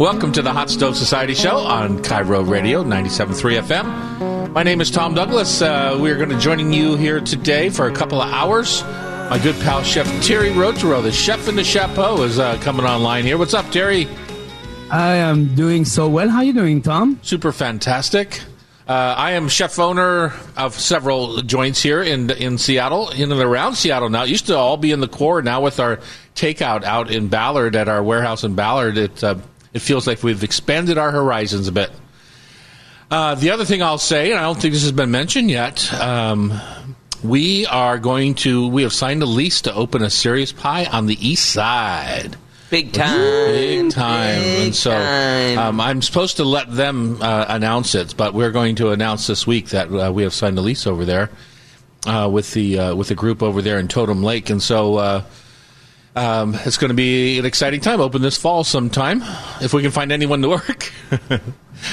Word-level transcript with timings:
Welcome 0.00 0.32
to 0.32 0.40
the 0.40 0.50
Hot 0.50 0.70
Stove 0.70 0.96
Society 0.96 1.34
Show 1.34 1.58
on 1.58 1.98
KIRO 1.98 2.48
Radio 2.48 2.82
97.3 2.82 3.60
FM. 3.60 4.50
My 4.50 4.62
name 4.62 4.80
is 4.80 4.90
Tom 4.90 5.12
Douglas. 5.12 5.60
Uh, 5.60 5.98
we're 6.00 6.16
going 6.16 6.30
to 6.30 6.38
joining 6.38 6.72
you 6.72 6.96
here 6.96 7.20
today 7.20 7.68
for 7.68 7.86
a 7.86 7.92
couple 7.92 8.22
of 8.22 8.32
hours. 8.32 8.82
My 8.82 9.38
good 9.42 9.56
pal, 9.56 9.82
Chef 9.82 10.06
Terry 10.24 10.52
Rautureau, 10.52 11.02
the 11.02 11.12
chef 11.12 11.48
in 11.48 11.56
the 11.56 11.62
chapeau, 11.62 12.22
is 12.22 12.38
uh, 12.38 12.56
coming 12.62 12.86
online 12.86 13.26
here. 13.26 13.36
What's 13.36 13.52
up, 13.52 13.70
Terry? 13.70 14.08
I 14.90 15.16
am 15.16 15.54
doing 15.54 15.84
so 15.84 16.08
well. 16.08 16.30
How 16.30 16.38
are 16.38 16.44
you 16.44 16.54
doing, 16.54 16.80
Tom? 16.80 17.18
Super 17.20 17.52
fantastic. 17.52 18.40
Uh, 18.88 19.14
I 19.18 19.32
am 19.32 19.48
chef 19.48 19.78
owner 19.78 20.32
of 20.56 20.80
several 20.80 21.42
joints 21.42 21.82
here 21.82 22.02
in 22.02 22.30
in 22.30 22.56
Seattle, 22.56 23.10
in 23.10 23.30
and 23.30 23.40
around 23.42 23.74
Seattle 23.74 24.08
now. 24.08 24.24
It 24.24 24.30
used 24.30 24.46
to 24.46 24.56
all 24.56 24.78
be 24.78 24.92
in 24.92 25.00
the 25.00 25.08
core. 25.08 25.42
Now 25.42 25.60
with 25.60 25.78
our 25.78 26.00
takeout 26.34 26.84
out 26.84 27.10
in 27.10 27.28
Ballard 27.28 27.76
at 27.76 27.86
our 27.86 28.02
warehouse 28.02 28.44
in 28.44 28.54
Ballard, 28.54 28.96
it 28.96 29.22
uh, 29.22 29.36
it 29.72 29.80
feels 29.80 30.06
like 30.06 30.22
we've 30.22 30.42
expanded 30.42 30.98
our 30.98 31.10
horizons 31.10 31.68
a 31.68 31.72
bit. 31.72 31.90
Uh, 33.10 33.34
the 33.34 33.50
other 33.50 33.64
thing 33.64 33.82
I'll 33.82 33.98
say, 33.98 34.30
and 34.30 34.38
I 34.38 34.42
don't 34.42 34.60
think 34.60 34.72
this 34.72 34.82
has 34.82 34.92
been 34.92 35.10
mentioned 35.10 35.50
yet, 35.50 35.92
um, 35.94 36.60
we 37.24 37.66
are 37.66 37.98
going 37.98 38.34
to, 38.36 38.68
we 38.68 38.82
have 38.82 38.92
signed 38.92 39.22
a 39.22 39.26
lease 39.26 39.62
to 39.62 39.74
open 39.74 40.02
a 40.02 40.10
Serious 40.10 40.52
Pie 40.52 40.84
on 40.86 41.06
the 41.06 41.18
east 41.26 41.50
side. 41.50 42.36
Big 42.70 42.92
time. 42.92 43.18
Big 43.18 43.90
time. 43.90 44.40
Big 44.40 44.66
and 44.66 44.74
so 44.76 44.92
time. 44.92 45.58
um, 45.58 45.80
I'm 45.80 46.02
supposed 46.02 46.36
to 46.36 46.44
let 46.44 46.72
them 46.72 47.20
uh, 47.20 47.46
announce 47.48 47.96
it, 47.96 48.16
but 48.16 48.32
we're 48.32 48.52
going 48.52 48.76
to 48.76 48.90
announce 48.90 49.26
this 49.26 49.44
week 49.44 49.70
that 49.70 49.92
uh, 49.92 50.12
we 50.12 50.22
have 50.22 50.32
signed 50.32 50.56
a 50.56 50.60
lease 50.60 50.86
over 50.86 51.04
there 51.04 51.30
uh, 52.06 52.28
with 52.32 52.52
the 52.52 52.78
uh, 52.78 52.94
with 52.94 53.08
the 53.08 53.16
group 53.16 53.42
over 53.42 53.60
there 53.60 53.80
in 53.80 53.88
Totem 53.88 54.22
Lake, 54.22 54.50
and 54.50 54.62
so 54.62 54.96
uh, 54.96 55.24
um, 56.16 56.56
it's 56.64 56.76
going 56.76 56.88
to 56.88 56.94
be 56.94 57.38
an 57.38 57.44
exciting 57.44 57.80
time. 57.80 58.00
Open 58.00 58.20
this 58.20 58.36
fall 58.36 58.64
sometime 58.64 59.22
if 59.60 59.72
we 59.72 59.82
can 59.82 59.92
find 59.92 60.10
anyone 60.10 60.42
to 60.42 60.48
work. 60.48 60.92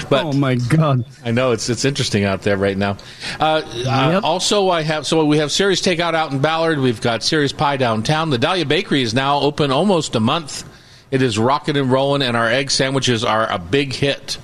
but 0.09 0.25
oh 0.25 0.33
my 0.33 0.55
God! 0.55 1.05
I 1.23 1.31
know 1.31 1.51
it's 1.51 1.69
it's 1.69 1.85
interesting 1.85 2.23
out 2.23 2.41
there 2.41 2.57
right 2.57 2.77
now. 2.77 2.97
Uh, 3.39 3.61
uh, 3.85 4.21
also, 4.23 4.69
I 4.69 4.81
have 4.81 5.05
so 5.05 5.23
we 5.25 5.37
have 5.37 5.51
Serious 5.51 5.81
Takeout 5.81 6.15
out 6.15 6.31
in 6.31 6.39
Ballard. 6.39 6.79
We've 6.79 7.01
got 7.01 7.23
Serious 7.23 7.53
Pie 7.53 7.77
downtown. 7.77 8.31
The 8.31 8.39
Dahlia 8.39 8.65
Bakery 8.65 9.03
is 9.03 9.13
now 9.13 9.39
open 9.39 9.71
almost 9.71 10.15
a 10.15 10.19
month. 10.19 10.67
It 11.11 11.21
is 11.21 11.37
rocking 11.37 11.77
and 11.77 11.91
rolling, 11.91 12.23
and 12.23 12.35
our 12.35 12.47
egg 12.47 12.71
sandwiches 12.71 13.23
are 13.23 13.49
a 13.51 13.59
big 13.59 13.93
hit. 13.93 14.39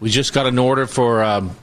We 0.00 0.08
just 0.08 0.32
got 0.32 0.46
an 0.46 0.58
order 0.58 0.86
for. 0.86 1.22
Um, 1.22 1.54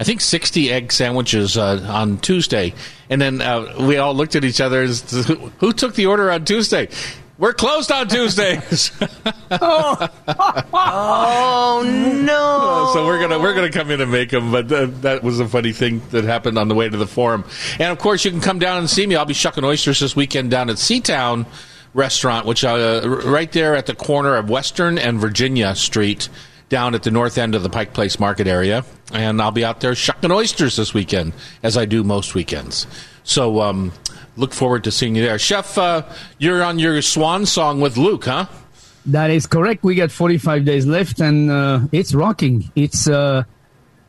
I 0.00 0.04
think 0.04 0.20
60 0.20 0.70
egg 0.70 0.92
sandwiches 0.92 1.56
uh, 1.56 1.84
on 1.88 2.18
Tuesday. 2.18 2.74
And 3.10 3.20
then 3.20 3.40
uh, 3.40 3.74
we 3.80 3.96
all 3.96 4.14
looked 4.14 4.36
at 4.36 4.44
each 4.44 4.60
other. 4.60 4.82
As 4.82 5.02
to, 5.02 5.22
who, 5.58 5.72
took 5.72 5.94
the 5.94 6.06
order 6.06 6.30
on 6.30 6.44
Tuesday? 6.44 6.88
We're 7.38 7.52
closed 7.52 7.92
on 7.92 8.08
Tuesdays. 8.08 8.90
Oh 9.50 10.08
no! 11.84 12.90
so 12.92 13.06
we're 13.06 13.20
gonna 13.20 13.38
we're 13.38 13.54
gonna 13.54 13.70
come 13.70 13.90
in 13.90 14.00
and 14.00 14.10
make 14.10 14.30
them. 14.30 14.52
But 14.52 14.70
uh, 14.70 14.86
that 15.00 15.22
was 15.22 15.40
a 15.40 15.48
funny 15.48 15.72
thing 15.72 16.02
that 16.10 16.24
happened 16.24 16.58
on 16.58 16.68
the 16.68 16.74
way 16.74 16.88
to 16.88 16.96
the 16.96 17.06
forum. 17.06 17.44
And 17.78 17.92
of 17.92 17.98
course, 17.98 18.24
you 18.24 18.30
can 18.30 18.40
come 18.40 18.58
down 18.58 18.78
and 18.78 18.90
see 18.90 19.06
me. 19.06 19.16
I'll 19.16 19.24
be 19.24 19.34
shucking 19.34 19.64
oysters 19.64 20.00
this 20.00 20.16
weekend 20.16 20.50
down 20.50 20.70
at 20.70 20.76
Seatown 20.76 21.46
Restaurant, 21.94 22.46
which 22.46 22.64
uh, 22.64 23.00
r- 23.02 23.08
right 23.08 23.50
there 23.52 23.74
at 23.74 23.86
the 23.86 23.94
corner 23.94 24.36
of 24.36 24.50
Western 24.50 24.98
and 24.98 25.18
Virginia 25.18 25.74
Street, 25.74 26.28
down 26.68 26.94
at 26.94 27.02
the 27.02 27.10
north 27.10 27.38
end 27.38 27.54
of 27.54 27.62
the 27.62 27.70
Pike 27.70 27.92
Place 27.92 28.18
Market 28.18 28.46
area. 28.46 28.84
And 29.12 29.40
I'll 29.40 29.50
be 29.50 29.64
out 29.64 29.80
there 29.80 29.94
shucking 29.94 30.30
oysters 30.30 30.76
this 30.76 30.92
weekend, 30.92 31.32
as 31.62 31.76
I 31.76 31.84
do 31.84 32.04
most 32.04 32.34
weekends. 32.34 32.86
So 33.24 33.60
um, 33.60 33.92
look 34.36 34.52
forward 34.52 34.84
to 34.84 34.90
seeing 34.90 35.16
you 35.16 35.22
there, 35.22 35.38
Chef. 35.38 35.78
Uh, 35.78 36.02
you're 36.38 36.62
on 36.62 36.78
your 36.78 37.00
swan 37.02 37.46
song 37.46 37.80
with 37.80 37.96
Luc, 37.96 38.24
huh? 38.24 38.46
That 39.06 39.30
is 39.30 39.46
correct. 39.46 39.82
We 39.84 39.94
got 39.94 40.10
45 40.10 40.64
days 40.64 40.86
left, 40.86 41.20
and 41.20 41.50
uh, 41.50 41.80
it's 41.92 42.14
rocking. 42.14 42.70
It's 42.74 43.08
uh, 43.08 43.44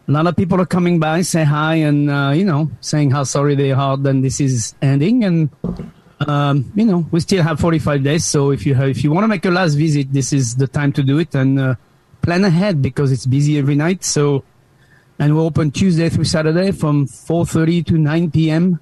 a 0.07 0.11
lot 0.11 0.27
of 0.27 0.35
people 0.35 0.59
are 0.59 0.65
coming 0.65 0.99
by, 0.99 1.21
say 1.21 1.45
hi, 1.45 1.75
and 1.75 2.09
uh, 2.09 2.31
you 2.35 2.43
know, 2.43 2.69
saying 2.81 3.11
how 3.11 3.23
sorry 3.23 3.55
they 3.55 3.71
are 3.71 3.95
that 3.95 4.21
this 4.21 4.41
is 4.41 4.75
ending. 4.81 5.23
And 5.23 5.49
um, 6.27 6.71
you 6.75 6.83
know, 6.83 7.07
we 7.11 7.21
still 7.21 7.43
have 7.43 7.59
45 7.59 8.03
days. 8.03 8.25
So 8.25 8.51
if 8.51 8.65
you 8.65 8.75
have, 8.75 8.89
if 8.89 9.03
you 9.03 9.11
want 9.11 9.23
to 9.23 9.29
make 9.29 9.45
a 9.45 9.51
last 9.51 9.75
visit, 9.75 10.11
this 10.11 10.33
is 10.33 10.55
the 10.55 10.67
time 10.67 10.91
to 10.93 11.03
do 11.03 11.19
it 11.19 11.33
and 11.33 11.59
uh, 11.59 11.75
plan 12.21 12.43
ahead 12.43 12.81
because 12.81 13.11
it's 13.11 13.25
busy 13.25 13.57
every 13.57 13.75
night. 13.75 14.03
So, 14.03 14.43
and 15.19 15.35
we're 15.35 15.43
open 15.43 15.71
Tuesday 15.71 16.09
through 16.09 16.25
Saturday 16.25 16.71
from 16.71 17.07
4:30 17.07 17.85
to 17.87 17.97
9 17.97 18.31
p.m. 18.31 18.79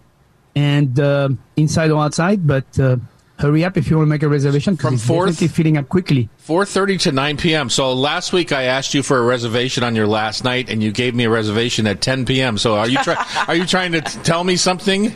and 0.56 1.00
uh, 1.00 1.30
inside 1.56 1.92
or 1.92 2.04
outside, 2.04 2.46
but. 2.48 2.80
Uh, 2.80 2.98
Hurry 3.40 3.64
up 3.64 3.78
if 3.78 3.88
you 3.88 3.98
want 3.98 4.08
to 4.08 4.10
make 4.10 4.24
a 4.24 4.28
reservation 4.28 4.74
because 4.74 4.94
it's 4.94 5.06
fourth- 5.06 5.30
definitely 5.30 5.48
filling 5.50 5.78
up 5.78 5.88
quickly. 5.90 6.28
4:30 6.48 7.00
to 7.02 7.12
9 7.12 7.38
p.m. 7.38 7.70
So 7.70 7.94
last 7.94 8.34
week 8.34 8.52
I 8.52 8.64
asked 8.64 8.96
you 8.96 9.04
for 9.04 9.20
a 9.20 9.22
reservation 9.22 9.84
on 9.84 9.96
your 9.96 10.08
last 10.08 10.44
night, 10.44 10.72
and 10.72 10.82
you 10.82 10.92
gave 10.92 11.14
me 11.14 11.26
a 11.26 11.30
reservation 11.30 11.86
at 11.86 12.02
10 12.02 12.26
p.m. 12.26 12.58
So 12.58 12.74
are 12.78 12.90
you 12.90 12.98
try- 13.04 13.24
are 13.48 13.54
you 13.56 13.68
trying 13.68 13.92
to 13.92 14.02
t- 14.02 14.20
tell 14.24 14.44
me 14.44 14.56
something? 14.56 15.14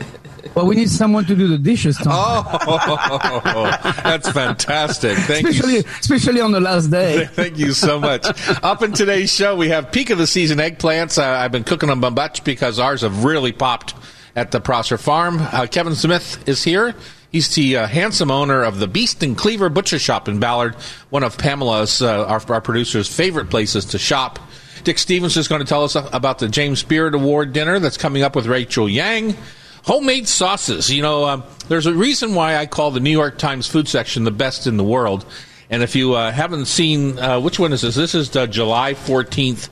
Well, 0.54 0.66
we 0.66 0.74
need 0.74 0.90
someone 0.90 1.24
to 1.26 1.34
do 1.34 1.46
the 1.46 1.58
dishes, 1.58 1.96
Tom. 1.96 2.12
Oh, 2.12 3.78
that's 4.02 4.30
fantastic! 4.30 5.16
Thank 5.18 5.48
especially, 5.48 5.76
you. 5.76 5.84
especially 6.00 6.40
on 6.40 6.52
the 6.52 6.60
last 6.60 6.88
day. 6.90 7.26
Thank 7.32 7.58
you 7.58 7.72
so 7.72 8.00
much. 8.00 8.26
Up 8.62 8.82
in 8.82 8.92
today's 8.92 9.32
show, 9.32 9.56
we 9.56 9.68
have 9.68 9.92
peak 9.92 10.10
of 10.10 10.18
the 10.18 10.26
season 10.26 10.58
eggplants. 10.58 11.18
Uh, 11.18 11.24
I've 11.24 11.52
been 11.52 11.64
cooking 11.64 11.88
them 11.88 12.02
a 12.04 12.10
bunch 12.10 12.44
because 12.44 12.78
ours 12.78 13.02
have 13.02 13.24
really 13.24 13.52
popped 13.52 13.94
at 14.34 14.50
the 14.50 14.60
Prosser 14.60 14.98
Farm. 14.98 15.38
Uh, 15.40 15.66
Kevin 15.70 15.94
Smith 15.94 16.46
is 16.48 16.64
here. 16.64 16.94
He's 17.30 17.54
the 17.54 17.78
uh, 17.78 17.86
handsome 17.86 18.30
owner 18.30 18.62
of 18.62 18.78
the 18.78 18.86
Beast 18.86 19.22
and 19.22 19.36
Cleaver 19.36 19.70
Butcher 19.70 19.98
Shop 19.98 20.28
in 20.28 20.38
Ballard, 20.38 20.74
one 21.08 21.22
of 21.22 21.38
Pamela's, 21.38 22.02
uh, 22.02 22.26
our, 22.26 22.42
our 22.52 22.60
producer's 22.60 23.08
favorite 23.08 23.48
places 23.48 23.86
to 23.86 23.98
shop. 23.98 24.38
Dick 24.84 24.98
Stevens 24.98 25.36
is 25.36 25.48
going 25.48 25.60
to 25.60 25.66
tell 25.66 25.84
us 25.84 25.94
about 25.94 26.40
the 26.40 26.48
James 26.48 26.82
Beard 26.82 27.14
Award 27.14 27.52
dinner 27.52 27.78
that's 27.78 27.96
coming 27.96 28.22
up 28.22 28.36
with 28.36 28.46
Rachel 28.46 28.88
Yang. 28.88 29.36
Homemade 29.84 30.28
sauces. 30.28 30.90
You 30.90 31.02
know, 31.02 31.24
um, 31.24 31.44
there's 31.68 31.86
a 31.86 31.94
reason 31.94 32.34
why 32.34 32.56
I 32.56 32.66
call 32.66 32.90
the 32.90 33.00
New 33.00 33.10
York 33.10 33.38
Times 33.38 33.66
food 33.66 33.88
section 33.88 34.24
the 34.24 34.30
best 34.30 34.66
in 34.66 34.76
the 34.76 34.84
world. 34.84 35.24
And 35.70 35.82
if 35.82 35.96
you 35.96 36.14
uh, 36.14 36.30
haven't 36.30 36.66
seen, 36.66 37.18
uh, 37.18 37.40
which 37.40 37.58
one 37.58 37.72
is 37.72 37.82
this? 37.82 37.94
This 37.94 38.14
is 38.14 38.30
the 38.30 38.46
July 38.46 38.94
14th 38.94 39.70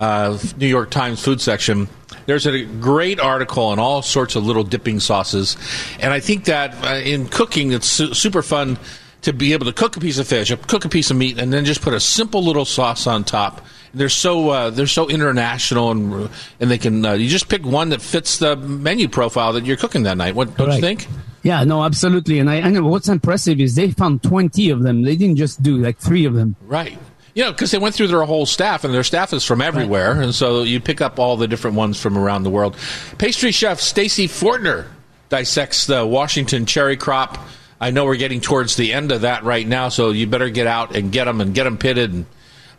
uh, 0.00 0.38
New 0.58 0.66
York 0.66 0.90
Times 0.90 1.22
food 1.22 1.40
section. 1.40 1.88
There's 2.26 2.46
a 2.46 2.64
great 2.64 3.18
article 3.18 3.64
on 3.64 3.78
all 3.78 4.02
sorts 4.02 4.36
of 4.36 4.44
little 4.44 4.64
dipping 4.64 5.00
sauces. 5.00 5.56
And 5.98 6.12
I 6.12 6.20
think 6.20 6.44
that 6.44 6.74
uh, 6.84 6.96
in 6.96 7.28
cooking, 7.28 7.72
it's 7.72 7.86
su- 7.86 8.14
super 8.14 8.42
fun 8.42 8.78
to 9.22 9.32
be 9.32 9.52
able 9.52 9.66
to 9.66 9.72
cook 9.72 9.96
a 9.96 10.00
piece 10.00 10.18
of 10.18 10.26
fish, 10.26 10.52
cook 10.66 10.84
a 10.84 10.88
piece 10.88 11.10
of 11.10 11.16
meat, 11.16 11.38
and 11.38 11.52
then 11.52 11.64
just 11.64 11.82
put 11.82 11.94
a 11.94 12.00
simple 12.00 12.42
little 12.42 12.64
sauce 12.64 13.06
on 13.06 13.24
top. 13.24 13.64
They're 13.94 14.08
so 14.08 14.50
uh, 14.50 14.70
they're 14.70 14.86
so 14.86 15.08
international, 15.08 15.90
and 15.90 16.30
and 16.60 16.70
they 16.70 16.78
can 16.78 17.04
uh, 17.04 17.14
you 17.14 17.28
just 17.28 17.48
pick 17.48 17.64
one 17.64 17.88
that 17.88 18.02
fits 18.02 18.38
the 18.38 18.56
menu 18.56 19.08
profile 19.08 19.52
that 19.54 19.64
you're 19.64 19.76
cooking 19.76 20.02
that 20.04 20.16
night. 20.16 20.34
What 20.34 20.56
don't 20.56 20.72
you 20.72 20.80
think? 20.80 21.06
Yeah, 21.42 21.64
no, 21.64 21.82
absolutely. 21.84 22.40
And 22.40 22.50
I, 22.50 22.68
know 22.68 22.84
what's 22.84 23.08
impressive 23.08 23.60
is 23.60 23.74
they 23.74 23.90
found 23.92 24.22
20 24.22 24.70
of 24.70 24.82
them. 24.82 25.02
They 25.02 25.16
didn't 25.16 25.36
just 25.36 25.62
do 25.62 25.78
like 25.78 25.98
three 25.98 26.24
of 26.24 26.34
them. 26.34 26.56
Right. 26.62 26.98
You 27.34 27.44
know, 27.44 27.52
because 27.52 27.70
they 27.70 27.78
went 27.78 27.94
through 27.94 28.08
their 28.08 28.24
whole 28.24 28.46
staff, 28.46 28.84
and 28.84 28.92
their 28.92 29.04
staff 29.04 29.32
is 29.32 29.44
from 29.44 29.62
everywhere, 29.62 30.20
and 30.20 30.34
so 30.34 30.64
you 30.64 30.80
pick 30.80 31.00
up 31.00 31.18
all 31.18 31.36
the 31.36 31.46
different 31.46 31.76
ones 31.76 32.00
from 32.00 32.18
around 32.18 32.42
the 32.42 32.50
world. 32.50 32.76
Pastry 33.18 33.52
chef 33.52 33.80
Stacy 33.80 34.26
Fortner 34.26 34.86
dissects 35.28 35.86
the 35.86 36.04
Washington 36.04 36.66
cherry 36.66 36.96
crop. 36.96 37.38
I 37.80 37.90
know 37.90 38.04
we're 38.04 38.16
getting 38.16 38.40
towards 38.40 38.76
the 38.76 38.92
end 38.92 39.12
of 39.12 39.20
that 39.22 39.44
right 39.44 39.66
now, 39.66 39.88
so 39.88 40.10
you 40.10 40.26
better 40.26 40.50
get 40.50 40.66
out 40.66 40.96
and 40.96 41.12
get 41.12 41.24
them 41.24 41.40
and 41.40 41.54
get 41.54 41.64
them 41.64 41.78
pitted. 41.78 42.12
And 42.12 42.26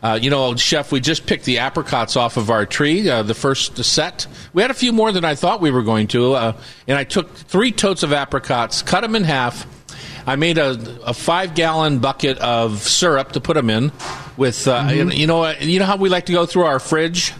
uh, 0.02 0.18
you 0.20 0.30
know, 0.30 0.56
chef, 0.56 0.92
we 0.92 1.00
just 1.00 1.26
picked 1.26 1.44
the 1.44 1.58
apricots 1.58 2.16
off 2.16 2.36
of 2.36 2.50
our 2.50 2.64
tree, 2.64 3.08
uh, 3.08 3.22
the 3.22 3.34
first 3.34 3.82
set. 3.84 4.26
We 4.52 4.62
had 4.62 4.70
a 4.70 4.74
few 4.74 4.92
more 4.92 5.12
than 5.12 5.24
I 5.24 5.34
thought 5.34 5.60
we 5.60 5.70
were 5.70 5.82
going 5.82 6.06
to, 6.08 6.34
uh, 6.34 6.60
and 6.86 6.96
I 6.96 7.04
took 7.04 7.34
three 7.34 7.70
totes 7.70 8.02
of 8.02 8.12
apricots, 8.12 8.82
cut 8.82 9.02
them 9.02 9.14
in 9.14 9.24
half. 9.24 9.66
I 10.26 10.36
made 10.36 10.58
a, 10.58 10.78
a 11.04 11.14
five 11.14 11.54
gallon 11.54 11.98
bucket 11.98 12.38
of 12.38 12.82
syrup 12.82 13.32
to 13.32 13.40
put 13.40 13.54
them 13.54 13.68
in. 13.68 13.92
With 14.36 14.68
uh, 14.68 14.86
and 14.88 15.12
you 15.12 15.26
know 15.26 15.50
you 15.50 15.78
know 15.78 15.84
how 15.84 15.96
we 15.96 16.08
like 16.08 16.26
to 16.26 16.32
go 16.32 16.46
through 16.46 16.64
our 16.64 16.78
fridge. 16.78 17.34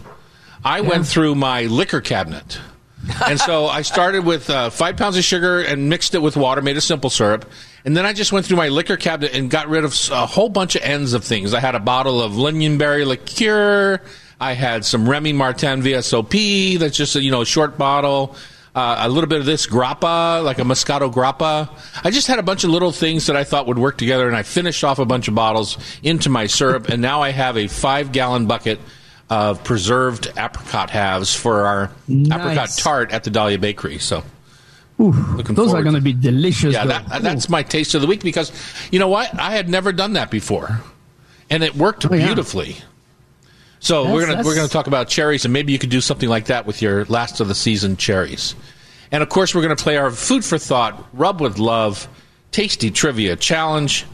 I 0.63 0.81
went 0.81 1.07
through 1.07 1.33
my 1.35 1.63
liquor 1.63 2.01
cabinet, 2.01 2.59
and 3.25 3.39
so 3.39 3.67
I 3.67 3.81
started 3.81 4.25
with 4.25 4.49
uh, 4.49 4.69
five 4.69 4.97
pounds 4.97 5.17
of 5.17 5.23
sugar 5.23 5.61
and 5.61 5.89
mixed 5.89 6.13
it 6.15 6.19
with 6.19 6.35
water, 6.35 6.61
made 6.61 6.77
a 6.77 6.81
simple 6.81 7.09
syrup, 7.09 7.49
and 7.85 7.97
then 7.97 8.05
I 8.05 8.13
just 8.13 8.31
went 8.31 8.45
through 8.45 8.57
my 8.57 8.67
liquor 8.69 8.97
cabinet 8.97 9.33
and 9.35 9.49
got 9.49 9.67
rid 9.69 9.83
of 9.83 9.95
a 10.11 10.25
whole 10.25 10.49
bunch 10.49 10.75
of 10.75 10.83
ends 10.83 11.13
of 11.13 11.23
things. 11.23 11.53
I 11.53 11.59
had 11.59 11.75
a 11.75 11.79
bottle 11.79 12.21
of 12.21 12.33
lingonberry 12.33 13.05
liqueur. 13.05 14.01
I 14.39 14.53
had 14.53 14.85
some 14.85 15.07
Remy 15.07 15.33
Martin 15.33 15.81
VSOP. 15.81 16.79
That's 16.79 16.97
just 16.97 17.15
a, 17.15 17.21
you 17.21 17.31
know 17.31 17.41
a 17.41 17.45
short 17.45 17.77
bottle. 17.77 18.35
Uh, 18.73 18.99
a 18.99 19.09
little 19.09 19.27
bit 19.27 19.41
of 19.41 19.45
this 19.45 19.67
grappa, 19.67 20.41
like 20.41 20.57
a 20.57 20.61
Moscato 20.61 21.11
grappa. 21.11 21.69
I 22.05 22.09
just 22.09 22.27
had 22.27 22.39
a 22.39 22.43
bunch 22.43 22.63
of 22.63 22.69
little 22.69 22.93
things 22.93 23.27
that 23.27 23.35
I 23.35 23.43
thought 23.43 23.67
would 23.67 23.77
work 23.77 23.97
together, 23.97 24.27
and 24.27 24.35
I 24.35 24.43
finished 24.43 24.85
off 24.85 24.97
a 24.97 25.05
bunch 25.05 25.27
of 25.27 25.35
bottles 25.35 25.77
into 26.03 26.29
my 26.29 26.45
syrup, 26.45 26.87
and 26.87 27.01
now 27.01 27.21
I 27.21 27.31
have 27.31 27.57
a 27.57 27.67
five 27.67 28.13
gallon 28.13 28.45
bucket 28.45 28.79
of 29.31 29.63
preserved 29.63 30.27
apricot 30.37 30.89
halves 30.91 31.33
for 31.33 31.65
our 31.65 31.89
Nice. 32.07 32.39
apricot 32.41 32.69
tart 32.77 33.11
at 33.13 33.23
the 33.23 33.29
Dahlia 33.31 33.57
Bakery. 33.57 33.97
So 33.97 34.23
Ooh, 34.99 35.11
those 35.43 35.73
are 35.73 35.81
going 35.81 35.95
to 35.95 36.01
be 36.01 36.13
delicious. 36.13 36.73
yeah, 36.73 36.85
that, 36.85 37.21
that's 37.23 37.49
my 37.49 37.63
taste 37.63 37.95
of 37.95 38.01
the 38.01 38.07
week 38.07 38.21
because 38.23 38.51
you 38.91 38.99
know 38.99 39.07
what? 39.07 39.33
I 39.39 39.51
had 39.51 39.69
never 39.69 39.91
done 39.93 40.13
that 40.13 40.29
before. 40.29 40.81
and 41.49 41.63
it 41.63 41.75
worked 41.75 42.05
Oh, 42.05 42.13
yeah. 42.13 42.25
beautifully. 42.27 42.75
So 43.79 44.03
That's- 44.03 44.13
we're 44.13 44.27
gonna 44.27 44.43
we're 44.45 44.55
gonna 44.55 44.67
talk 44.67 44.85
about 44.87 45.07
cherries, 45.07 45.43
and 45.45 45.51
maybe 45.53 45.71
you 45.73 45.79
could 45.79 45.89
do 45.89 46.01
something 46.01 46.29
like 46.29 46.45
that 46.45 46.67
with 46.67 46.81
your 46.83 47.05
last 47.05 47.39
of 47.39 47.47
the 47.47 47.55
season 47.55 47.97
cherries. 47.97 48.53
And 49.11 49.23
of 49.23 49.29
course, 49.29 49.55
we're 49.55 49.63
gonna 49.63 49.75
play 49.75 49.97
our 49.97 50.11
food 50.11 50.45
for 50.45 50.57
thought, 50.59 51.03
rub 51.13 51.41
with 51.41 51.57
love, 51.57 52.07
tasty 52.51 52.91
trivia 52.91 53.35
challenge, 53.37 54.05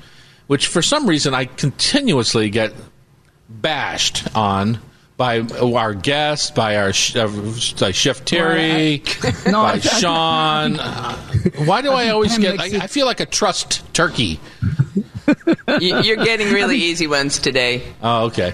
which 0.48 0.68
for 0.68 0.82
some 0.82 1.06
reason 1.06 1.34
I 1.34 1.46
continuously 1.46 2.50
get 2.50 2.72
bashed 3.50 4.28
on 4.36 4.80
by 5.18 5.40
our 5.42 5.94
guest, 5.96 6.54
by 6.56 6.78
our 6.78 6.94
sh- 6.94 7.16
uh, 7.16 7.28
by 7.80 7.92
Chef 7.92 8.24
Terry, 8.24 9.02
No, 9.48 9.64
by 9.64 9.72
I- 9.72 9.74
I- 9.74 9.80
Sean. 9.80 10.76
Why 11.66 11.82
do 11.82 11.92
I 11.92 12.10
always 12.10 12.38
get? 12.38 12.60
I, 12.60 12.66
I 12.84 12.88
feel 12.88 13.06
like 13.08 13.20
a 13.20 13.26
trussed 13.26 13.82
turkey. 13.94 14.40
You- 15.82 16.00
You're 16.02 16.24
getting 16.24 16.54
really 16.54 16.78
easy 16.78 17.06
ones 17.06 17.38
today. 17.40 17.82
Oh, 18.02 18.28
okay. 18.28 18.54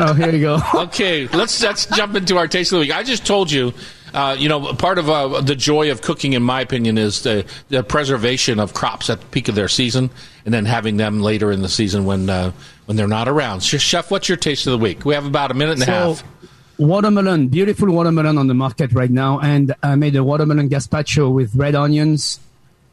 Oh, 0.00 0.12
here 0.14 0.30
you 0.30 0.40
go. 0.40 0.58
Okay, 0.74 1.28
let's 1.28 1.62
let's 1.62 1.86
jump 1.86 2.16
into 2.16 2.36
our 2.38 2.48
taste 2.48 2.72
of 2.72 2.78
the 2.78 2.80
week. 2.86 2.90
I 2.96 3.04
just 3.04 3.24
told 3.24 3.52
you, 3.52 3.72
uh, 4.14 4.36
you 4.38 4.48
know, 4.48 4.74
part 4.74 4.98
of 4.98 5.08
uh, 5.08 5.40
the 5.40 5.56
joy 5.56 5.90
of 5.90 6.02
cooking, 6.02 6.34
in 6.34 6.42
my 6.42 6.60
opinion, 6.60 6.98
is 6.98 7.22
the, 7.22 7.46
the 7.68 7.82
preservation 7.82 8.60
of 8.60 8.74
crops 8.74 9.08
at 9.08 9.20
the 9.20 9.26
peak 9.26 9.48
of 9.48 9.54
their 9.54 9.68
season, 9.68 10.10
and 10.44 10.52
then 10.52 10.66
having 10.66 10.98
them 10.98 11.20
later 11.20 11.50
in 11.50 11.62
the 11.62 11.68
season 11.68 12.04
when 12.04 12.28
uh, 12.28 12.52
when 12.86 12.96
they're 12.96 13.08
not 13.08 13.28
around. 13.28 13.62
So, 13.62 13.78
Chef, 13.78 14.10
what's 14.10 14.28
your 14.28 14.36
taste 14.36 14.66
of 14.66 14.72
the 14.72 14.78
week? 14.78 15.04
We 15.04 15.14
have 15.14 15.24
about 15.24 15.50
a 15.50 15.54
minute 15.54 15.80
and 15.80 15.82
a 15.82 15.86
half. 15.86 16.24
watermelon, 16.78 17.48
beautiful 17.48 17.90
watermelon 17.90 18.36
on 18.36 18.48
the 18.48 18.54
market 18.54 18.92
right 18.92 19.10
now, 19.10 19.40
and 19.40 19.74
I 19.82 19.94
made 19.96 20.14
a 20.16 20.24
watermelon 20.24 20.68
gazpacho 20.68 21.32
with 21.32 21.54
red 21.54 21.74
onions, 21.74 22.38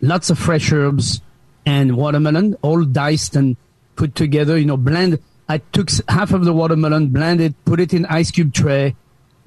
lots 0.01 0.29
of 0.29 0.39
fresh 0.39 0.71
herbs, 0.71 1.21
and 1.65 1.97
watermelon, 1.97 2.55
all 2.61 2.83
diced 2.85 3.35
and 3.35 3.57
put 3.97 4.15
together. 4.15 4.57
You 4.57 4.65
know, 4.65 4.77
blend. 4.77 5.19
I 5.49 5.57
took 5.57 5.89
half 6.07 6.31
of 6.31 6.45
the 6.45 6.53
watermelon, 6.53 7.07
blended, 7.07 7.55
put 7.65 7.79
it 7.79 7.93
in 7.93 8.05
ice 8.05 8.31
cube 8.31 8.53
tray 8.53 8.95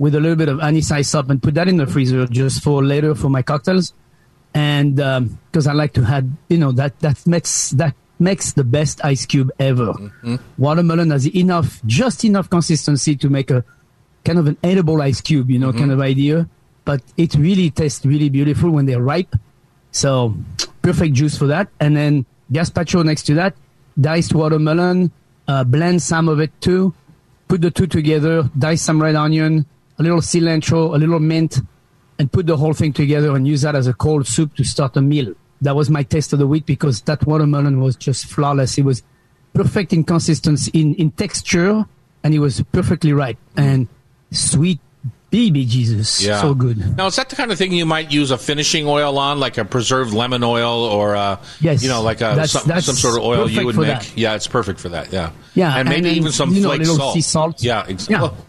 with 0.02 0.16
a 0.16 0.20
little 0.20 0.40
bit 0.43 0.49
of 0.49 0.58
anise 0.58 0.90
ice 0.90 1.14
up, 1.14 1.31
and 1.31 1.40
put 1.40 1.54
that 1.54 1.69
in 1.69 1.76
the 1.76 1.87
freezer 1.87 2.26
just 2.26 2.60
for 2.64 2.82
later 2.82 3.14
for 3.14 3.31
my 3.31 3.40
cocktails. 3.40 3.94
And 4.52 4.99
um, 5.00 5.38
because 5.46 5.69
I 5.69 5.75
like 5.75 5.93
to 5.94 6.02
have, 6.02 6.26
you 6.49 6.58
know, 6.58 6.72
that 6.72 6.99
that 7.00 7.25
makes 7.25 7.70
that 7.70 7.94
makes 8.19 8.52
the 8.52 8.64
best 8.64 9.04
ice 9.04 9.25
cube 9.26 9.50
ever. 9.60 9.94
Mm-hmm. 9.94 10.37
Watermelon 10.58 11.10
has 11.10 11.26
enough, 11.28 11.81
just 11.87 12.25
enough 12.25 12.50
consistency 12.50 13.14
to 13.14 13.31
make 13.31 13.50
a 13.50 13.64
kind 14.25 14.38
of 14.38 14.46
an 14.49 14.56
edible 14.62 15.00
ice 15.00 15.20
cube, 15.20 15.50
you 15.50 15.58
know, 15.58 15.70
mm-hmm. 15.70 15.78
kind 15.78 15.93
of 15.93 16.00
idea. 16.00 16.49
But 16.84 17.00
it 17.16 17.34
really 17.37 17.70
tastes 17.70 18.04
really 18.04 18.28
beautiful 18.28 18.70
when 18.70 18.87
they're 18.87 19.00
ripe. 19.00 19.37
So 19.93 20.34
perfect 20.82 21.14
juice 21.14 21.38
for 21.38 21.46
that. 21.46 21.69
And 21.78 21.96
then 21.96 22.26
gazpacho 22.50 23.04
next 23.04 23.22
to 23.31 23.34
that, 23.34 23.54
diced 24.00 24.34
watermelon, 24.34 25.12
uh, 25.46 25.62
blend 25.62 26.02
some 26.02 26.28
of 26.28 26.40
it 26.40 26.50
too. 26.60 26.93
Put 27.46 27.60
the 27.60 27.70
two 27.70 27.87
together, 27.87 28.50
dice 28.58 28.82
some 28.82 29.00
red 29.00 29.14
onion, 29.14 29.66
a 29.99 30.03
little 30.03 30.21
cilantro, 30.21 30.94
a 30.94 30.99
little 30.99 31.21
mint, 31.21 31.61
and 32.19 32.31
put 32.31 32.47
the 32.47 32.56
whole 32.56 32.73
thing 32.73 32.93
together 32.93 33.35
and 33.37 33.47
use 33.47 33.62
that 33.62 33.75
as 33.75 33.87
a 33.87 33.93
cold 33.94 34.27
soup 34.27 34.55
to 34.56 34.65
start 34.65 34.97
a 34.97 35.00
meal. 35.03 35.35
That 35.61 35.77
was 35.77 35.91
my 35.91 36.03
taste 36.03 36.33
of 36.33 36.39
the 36.39 36.47
week 36.47 36.67
because 36.67 37.00
that 37.03 37.25
watermelon 37.27 37.81
was 37.81 37.97
just 37.97 38.27
flawless. 38.27 38.79
It 38.79 38.85
was 38.85 39.03
perfect 39.55 39.93
in 39.93 40.05
consistency, 40.05 40.71
in, 40.75 40.94
in 40.97 41.11
texture, 41.12 41.85
and 42.25 42.35
it 42.35 42.39
was 42.41 42.62
perfectly 42.73 43.12
ripe 43.12 43.39
and 43.56 43.89
sweet. 44.31 44.81
Baby 45.31 45.65
Jesus, 45.65 46.23
Yeah. 46.23 46.43
so 46.43 46.53
good. 46.53 46.95
Now, 46.95 47.06
is 47.06 47.17
that 47.17 47.31
the 47.31 47.37
kind 47.37 47.50
of 47.50 47.56
thing 47.56 47.73
you 47.73 47.87
might 47.87 48.12
use 48.12 48.31
a 48.31 48.37
finishing 48.37 48.87
oil 48.87 49.17
on, 49.19 49.41
like 49.41 49.56
a 49.56 49.65
preserved 49.65 50.12
lemon 50.12 50.45
oil, 50.45 50.85
or 50.85 51.17
uh, 51.17 51.38
Yes. 51.59 51.83
you 51.83 51.88
know, 51.88 52.03
like 52.03 52.19
a, 52.19 52.37
That's- 52.37 52.50
some, 52.50 52.65
that's 52.67 52.85
some 52.85 52.97
sort 52.97 53.17
of 53.17 53.23
oil 53.25 53.49
you 53.49 53.65
would 53.65 53.77
make? 53.77 53.87
that. 53.87 54.12
Yeah, 54.15 54.35
it's 54.35 54.47
perfect 54.47 54.79
for 54.79 54.91
that. 54.91 55.11
Yeah, 55.11 55.31
Yeah, 55.55 55.75
and 55.75 55.88
maybe 55.88 56.09
and 56.11 56.19
even 56.19 56.33
some 56.33 56.53
you 56.53 56.61
know, 56.61 56.69
flake 56.75 56.85
salt. 56.85 57.15
sea 57.15 57.21
salt. 57.23 57.62
Yeah, 57.62 57.87
exactly. 57.88 58.29
Yeah. 58.29 58.45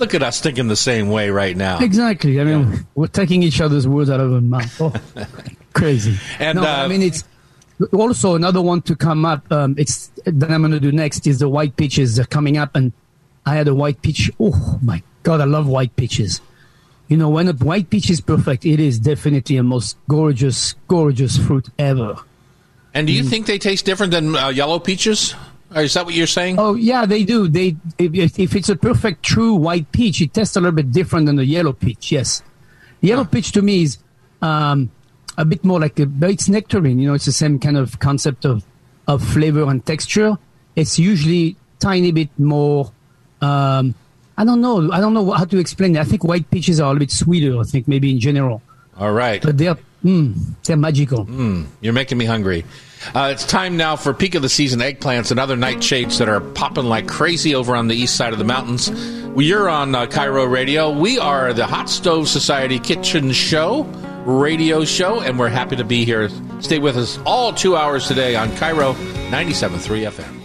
Look 0.00 0.14
at 0.14 0.22
us 0.22 0.40
thinking 0.40 0.68
the 0.68 0.76
same 0.76 1.08
way 1.10 1.30
right 1.30 1.56
now. 1.56 1.78
Exactly. 1.80 2.40
I 2.40 2.44
mean, 2.44 2.86
we're 2.94 3.06
taking 3.06 3.42
each 3.42 3.60
other's 3.60 3.86
words 3.86 4.10
out 4.10 4.20
of 4.20 4.32
our 4.32 4.40
mouth. 4.40 4.80
Oh, 4.80 4.92
crazy. 5.74 6.16
And, 6.38 6.56
no, 6.56 6.62
uh, 6.64 6.66
I 6.84 6.88
mean, 6.88 7.02
it's 7.02 7.22
also 7.92 8.34
another 8.34 8.60
one 8.62 8.82
to 8.82 8.96
come 8.96 9.24
up. 9.24 9.50
Um, 9.52 9.74
it's 9.78 10.08
that 10.24 10.50
I'm 10.50 10.62
going 10.62 10.72
to 10.72 10.80
do 10.80 10.90
next 10.92 11.26
is 11.26 11.38
the 11.38 11.48
white 11.48 11.76
peaches 11.76 12.18
are 12.18 12.24
coming 12.26 12.56
up, 12.56 12.74
and 12.74 12.92
I 13.46 13.54
had 13.54 13.68
a 13.68 13.74
white 13.74 14.02
peach. 14.02 14.30
Oh 14.40 14.78
my 14.82 15.02
god, 15.22 15.40
I 15.40 15.44
love 15.44 15.66
white 15.66 15.94
peaches. 15.96 16.40
You 17.08 17.16
know, 17.16 17.28
when 17.28 17.48
a 17.48 17.52
white 17.52 17.90
peach 17.90 18.08
is 18.08 18.20
perfect, 18.20 18.64
it 18.64 18.78
is 18.80 18.98
definitely 18.98 19.56
a 19.56 19.62
most 19.62 19.96
gorgeous, 20.08 20.74
gorgeous 20.88 21.36
fruit 21.36 21.68
ever. 21.78 22.16
And 22.94 23.06
Mm. 23.06 23.10
do 23.10 23.12
you 23.16 23.22
think 23.24 23.46
they 23.46 23.58
taste 23.58 23.84
different 23.84 24.12
than 24.12 24.34
uh, 24.36 24.48
yellow 24.48 24.78
peaches? 24.78 25.34
Is 25.76 25.94
that 25.94 26.04
what 26.04 26.14
you're 26.14 26.26
saying? 26.26 26.58
Oh 26.58 26.74
yeah, 26.74 27.06
they 27.06 27.24
do. 27.24 27.46
They 27.46 27.76
if, 27.98 28.38
if 28.38 28.56
it's 28.56 28.68
a 28.68 28.76
perfect 28.76 29.22
true 29.22 29.54
white 29.54 29.90
peach, 29.92 30.20
it 30.20 30.34
tastes 30.34 30.56
a 30.56 30.60
little 30.60 30.74
bit 30.74 30.90
different 30.90 31.26
than 31.26 31.36
the 31.36 31.44
yellow 31.44 31.72
peach. 31.72 32.10
Yes, 32.10 32.42
the 33.00 33.08
yellow 33.08 33.24
peach 33.24 33.52
to 33.52 33.62
me 33.62 33.82
is 33.84 33.98
um, 34.42 34.90
a 35.38 35.44
bit 35.44 35.64
more 35.64 35.78
like 35.78 35.98
a, 36.00 36.06
but 36.06 36.30
it's 36.30 36.48
nectarine. 36.48 36.98
You 36.98 37.08
know, 37.08 37.14
it's 37.14 37.26
the 37.26 37.32
same 37.32 37.60
kind 37.60 37.76
of 37.76 37.98
concept 38.00 38.44
of 38.44 38.64
of 39.06 39.22
flavor 39.22 39.62
and 39.70 39.84
texture. 39.86 40.36
It's 40.74 40.98
usually 40.98 41.56
tiny 41.78 42.10
bit 42.10 42.30
more. 42.38 42.90
Um, 43.40 43.94
I 44.36 44.44
don't 44.44 44.60
know. 44.60 44.90
I 44.90 44.98
don't 45.00 45.14
know 45.14 45.30
how 45.30 45.44
to 45.44 45.58
explain 45.58 45.94
it. 45.94 46.00
I 46.00 46.04
think 46.04 46.24
white 46.24 46.50
peaches 46.50 46.80
are 46.80 46.84
a 46.84 46.88
little 46.88 46.98
bit 47.00 47.12
sweeter. 47.12 47.58
I 47.60 47.62
think 47.62 47.86
maybe 47.86 48.10
in 48.10 48.18
general, 48.18 48.60
All 48.98 49.12
right. 49.12 49.40
but 49.40 49.56
they're 49.56 49.76
mm, 50.04 50.34
they're 50.64 50.76
magical. 50.76 51.28
You're 51.80 51.92
making 51.92 52.18
me 52.18 52.24
hungry. 52.24 52.64
Uh, 53.14 53.30
it's 53.32 53.44
time 53.44 53.76
now 53.76 53.96
for 53.96 54.12
peak 54.12 54.34
of 54.34 54.42
the 54.42 54.48
season 54.48 54.80
eggplants 54.80 55.30
and 55.30 55.40
other 55.40 55.56
nightshades 55.56 56.18
that 56.18 56.28
are 56.28 56.40
popping 56.40 56.84
like 56.84 57.08
crazy 57.08 57.54
over 57.54 57.74
on 57.74 57.88
the 57.88 57.94
east 57.94 58.14
side 58.14 58.32
of 58.32 58.38
the 58.38 58.44
mountains. 58.44 58.90
You're 59.36 59.68
on 59.68 59.94
uh, 59.94 60.06
KIRO 60.06 60.50
Radio. 60.50 60.90
We 60.90 61.18
are 61.18 61.52
the 61.52 61.66
Hot 61.66 61.88
Stove 61.88 62.28
Society 62.28 62.78
Kitchen 62.78 63.32
Show, 63.32 63.84
radio 64.26 64.84
show, 64.84 65.20
and 65.20 65.38
we're 65.38 65.48
happy 65.48 65.76
to 65.76 65.84
be 65.84 66.04
here. 66.04 66.28
Stay 66.60 66.78
with 66.78 66.96
us 66.96 67.18
all 67.24 67.52
two 67.54 67.74
hours 67.74 68.06
today 68.06 68.36
on 68.36 68.50
KIRO 68.50 68.94
97.3 69.30 70.10
FM. 70.10 70.36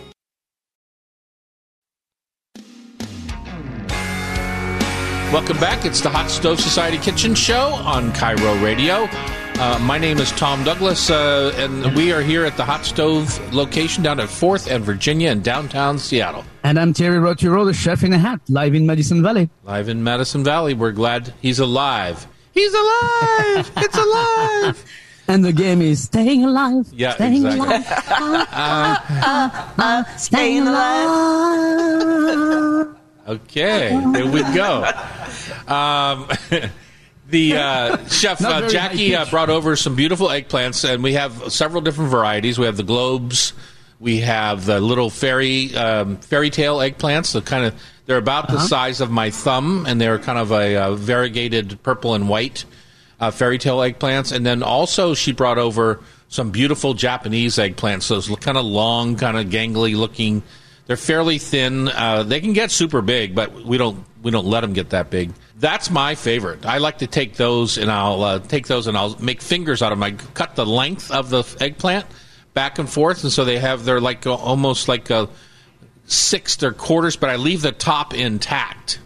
Welcome 5.34 5.60
back. 5.60 5.86
It's 5.86 6.00
the 6.00 6.10
Hot 6.10 6.30
Stove 6.30 6.62
Society 6.62 6.98
Kitchen 6.98 7.36
Show 7.36 7.74
on 7.74 8.14
KIRO 8.14 8.64
Radio. 8.64 9.10
Uh, 9.58 9.80
my 9.80 9.98
name 9.98 10.18
is 10.18 10.34
Tom 10.34 10.66
Douglas, 10.66 11.10
uh, 11.10 11.54
and 11.56 11.96
we 11.96 12.12
are 12.12 12.20
here 12.22 12.44
at 12.44 12.58
the 12.58 12.66
Hot 12.66 12.84
Stove 12.84 13.40
location 13.54 14.04
down 14.04 14.20
at 14.20 14.28
4th 14.28 14.70
and 14.70 14.84
Virginia 14.84 15.32
in 15.32 15.42
downtown 15.42 15.98
Seattle. 15.98 16.44
And 16.64 16.78
I'm 16.78 16.92
Terry 16.92 17.20
Rautureau, 17.20 17.64
the 17.64 17.74
chef 17.74 18.04
in 18.04 18.12
a 18.12 18.18
hat, 18.18 18.42
live 18.50 18.76
in 18.76 18.86
Madison 18.86 19.24
Valley. 19.24 19.50
Live 19.64 19.88
in 19.88 20.04
Madison 20.04 20.44
Valley. 20.44 20.74
We're 20.74 20.92
glad 20.92 21.34
he's 21.42 21.60
alive. 21.60 22.28
He's 22.52 22.74
alive! 22.74 23.72
it's 23.78 23.98
alive! 23.98 24.84
And 25.30 25.46
the 25.46 25.54
game 25.54 25.82
is 25.82 26.04
staying 26.04 26.44
alive. 26.44 26.88
Yeah, 26.92 27.16
staying 27.16 27.46
exactly. 27.46 27.66
alive. 27.66 27.86
Ah, 27.88 29.06
ah, 29.24 29.74
ah, 29.78 30.04
staying 30.18 30.68
alive. 30.68 32.88
Okay, 33.28 34.00
there 34.12 34.28
we 34.28 34.44
go. 34.54 34.84
Um, 35.68 36.28
the 37.30 37.58
uh, 37.58 37.98
chef 38.08 38.44
uh, 38.44 38.68
Jackie 38.70 39.16
uh, 39.16 39.26
brought 39.26 39.50
over 39.50 39.76
some 39.76 39.96
beautiful 39.96 40.28
eggplants, 40.28 40.88
and 40.88 41.04
we 41.04 41.14
have 41.14 41.52
several 41.52 41.82
different 41.82 42.12
varieties. 42.12 42.58
We 42.60 42.66
have 42.66 42.78
the 42.78 42.84
globes, 42.84 43.54
we 44.00 44.20
have 44.22 44.66
the 44.66 44.80
little 44.80 45.10
fairy 45.10 45.76
um, 45.76 46.18
fairy 46.18 46.50
tale 46.50 46.78
eggplants. 46.78 47.34
The 47.34 47.42
kind 47.42 47.66
of 47.66 47.76
they're 48.06 48.18
about 48.18 48.46
Uh-huh. 48.50 48.58
the 48.58 48.68
size 48.68 49.02
of 49.02 49.10
my 49.10 49.30
thumb, 49.32 49.86
and 49.88 50.00
they're 50.00 50.20
kind 50.20 50.38
of 50.38 50.52
a, 50.52 50.76
uh 50.76 50.96
variegated 50.96 51.82
purple 51.82 52.14
and 52.14 52.30
white 52.30 52.66
uh, 53.20 53.32
fairy 53.32 53.58
tale 53.58 53.78
eggplants. 53.80 54.32
And 54.32 54.46
then 54.46 54.62
also 54.62 55.14
she 55.16 55.32
brought 55.32 55.58
over 55.58 56.02
some 56.28 56.52
beautiful 56.52 56.94
Japanese 56.94 57.56
eggplants. 57.56 58.08
Those 58.10 58.28
kind 58.40 58.58
of 58.58 58.66
long, 58.66 59.16
kind 59.16 59.38
of 59.38 59.48
gangly 59.48 59.96
looking. 59.96 60.44
They're 60.86 60.98
fairly 60.98 61.40
thin. 61.40 61.88
Uh, 61.88 62.22
they 62.24 62.40
can 62.42 62.54
get 62.54 62.70
super 62.70 63.02
big, 63.02 63.34
but 63.34 63.54
we 63.66 63.78
don't 63.80 64.04
we 64.26 64.32
don't 64.32 64.48
let 64.48 64.62
them 64.62 64.74
get 64.74 64.90
that 64.90 65.12
big. 65.12 65.32
That's 65.60 65.92
my 65.92 66.16
favorite. 66.16 66.66
I 66.66 66.80
like 66.80 66.98
to 66.98 67.08
take 67.08 67.36
those 67.36 67.78
and 67.78 67.92
I'll 67.92 68.24
uh, 68.24 68.40
take 68.40 68.66
those 68.66 68.88
and 68.88 68.98
I'll 68.98 69.16
make 69.20 69.40
fingers 69.40 69.84
out 69.84 69.92
of 69.92 70.00
them. 70.00 70.04
I 70.04 70.12
cut 70.34 70.56
the 70.56 70.66
length 70.66 71.12
of 71.12 71.30
the 71.30 71.44
eggplant 71.62 72.08
back 72.56 72.80
and 72.80 72.90
forth, 72.90 73.24
and 73.24 73.32
so 73.32 73.46
they 73.46 73.60
have 73.60 73.86
they're 73.86 74.02
like 74.02 74.26
uh, 74.26 74.34
almost 74.34 74.88
like 74.88 75.12
a 75.12 75.30
sixth 76.08 76.64
or 76.64 76.72
quarters, 76.72 77.16
but 77.16 77.30
I 77.30 77.36
leave 77.36 77.62
the 77.62 77.72
top 77.72 78.16
intact. 78.16 79.00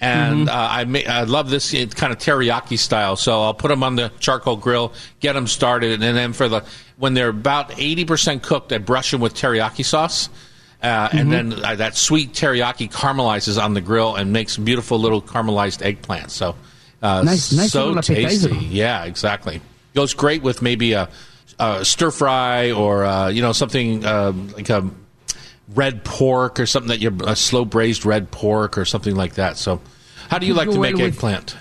And 0.00 0.48
uh, 0.48 0.52
I, 0.52 1.04
I 1.08 1.24
love 1.24 1.50
this 1.50 1.74
it's 1.74 1.94
kind 1.94 2.10
of 2.10 2.18
teriyaki 2.18 2.78
style. 2.78 3.16
So 3.16 3.42
I'll 3.42 3.54
put 3.54 3.68
them 3.68 3.82
on 3.82 3.96
the 3.96 4.10
charcoal 4.18 4.56
grill, 4.56 4.94
get 5.20 5.34
them 5.34 5.46
started, 5.46 6.02
and 6.02 6.16
then 6.16 6.32
for 6.32 6.48
the 6.48 6.64
when 6.96 7.12
they're 7.12 7.28
about 7.28 7.78
eighty 7.78 8.06
percent 8.06 8.42
cooked, 8.42 8.72
I 8.72 8.78
brush 8.78 9.10
them 9.10 9.20
with 9.20 9.34
teriyaki 9.34 9.84
sauce, 9.84 10.30
uh, 10.84 11.08
and 11.12 11.32
then 11.32 11.52
uh, 11.64 11.74
that 11.76 11.96
sweet 11.96 12.32
teriyaki 12.32 12.90
caramelizes 12.92 13.60
on 13.62 13.74
the 13.74 13.80
grill 13.80 14.14
and 14.14 14.32
makes 14.32 14.56
beautiful 14.56 14.98
little 14.98 15.20
caramelized 15.22 15.80
eggplants. 15.82 16.30
So 16.30 16.54
uh, 17.02 17.22
Nice- 17.22 17.52
nice 17.52 17.72
so 17.72 17.90
appetizer. 17.90 18.48
tasty. 18.50 18.66
Yeah, 18.66 19.04
exactly. 19.04 19.60
Goes 19.94 20.14
great 20.14 20.42
with 20.42 20.62
maybe 20.62 20.92
a, 20.92 21.08
a 21.58 21.84
stir 21.84 22.10
fry 22.10 22.70
or 22.72 23.04
uh, 23.04 23.28
you 23.28 23.42
know 23.42 23.52
something 23.52 24.04
uh, 24.04 24.32
like 24.56 24.68
a 24.70 24.88
red 25.74 26.04
pork 26.04 26.60
or 26.60 26.66
something 26.66 26.88
that 26.90 27.00
you're 27.00 27.14
a 27.26 27.34
slow 27.34 27.64
braised 27.64 28.04
red 28.06 28.30
pork 28.30 28.76
or 28.78 28.84
something 28.84 29.16
like 29.16 29.34
that. 29.34 29.56
So, 29.56 29.80
how 30.28 30.38
do 30.38 30.46
you 30.46 30.54
like 30.54 30.70
to 30.70 30.78
make 30.78 30.94
with- 30.96 31.14
eggplant? 31.14 31.56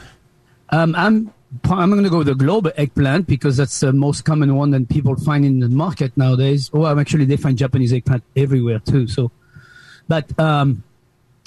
Um, 0.69 0.95
I'm 0.95 1.32
I'm 1.69 1.91
going 1.91 2.03
to 2.03 2.09
go 2.09 2.19
with 2.19 2.27
the 2.27 2.35
globe 2.35 2.71
eggplant 2.77 3.27
because 3.27 3.57
that's 3.57 3.79
the 3.79 3.93
most 3.93 4.25
common 4.25 4.55
one 4.55 4.71
that 4.71 4.89
people 4.89 5.15
find 5.15 5.45
in 5.45 5.59
the 5.59 5.69
market 5.69 6.15
nowadays. 6.17 6.69
Oh, 6.73 6.85
I'm 6.85 6.99
actually 6.99 7.25
they 7.25 7.37
find 7.37 7.57
Japanese 7.57 7.93
eggplant 7.93 8.23
everywhere 8.35 8.79
too. 8.79 9.07
So, 9.07 9.31
but 10.07 10.37
um, 10.39 10.83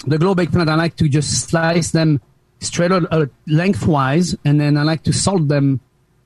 the 0.05 0.17
globe 0.17 0.39
eggplant, 0.39 0.69
I 0.69 0.75
like 0.75 0.95
to 0.97 1.09
just 1.09 1.49
slice 1.49 1.91
them 1.91 2.21
straight 2.59 2.91
out, 2.91 3.05
uh, 3.11 3.25
lengthwise, 3.47 4.35
and 4.45 4.59
then 4.61 4.77
I 4.77 4.83
like 4.83 5.03
to 5.03 5.13
salt 5.13 5.47
them 5.47 5.79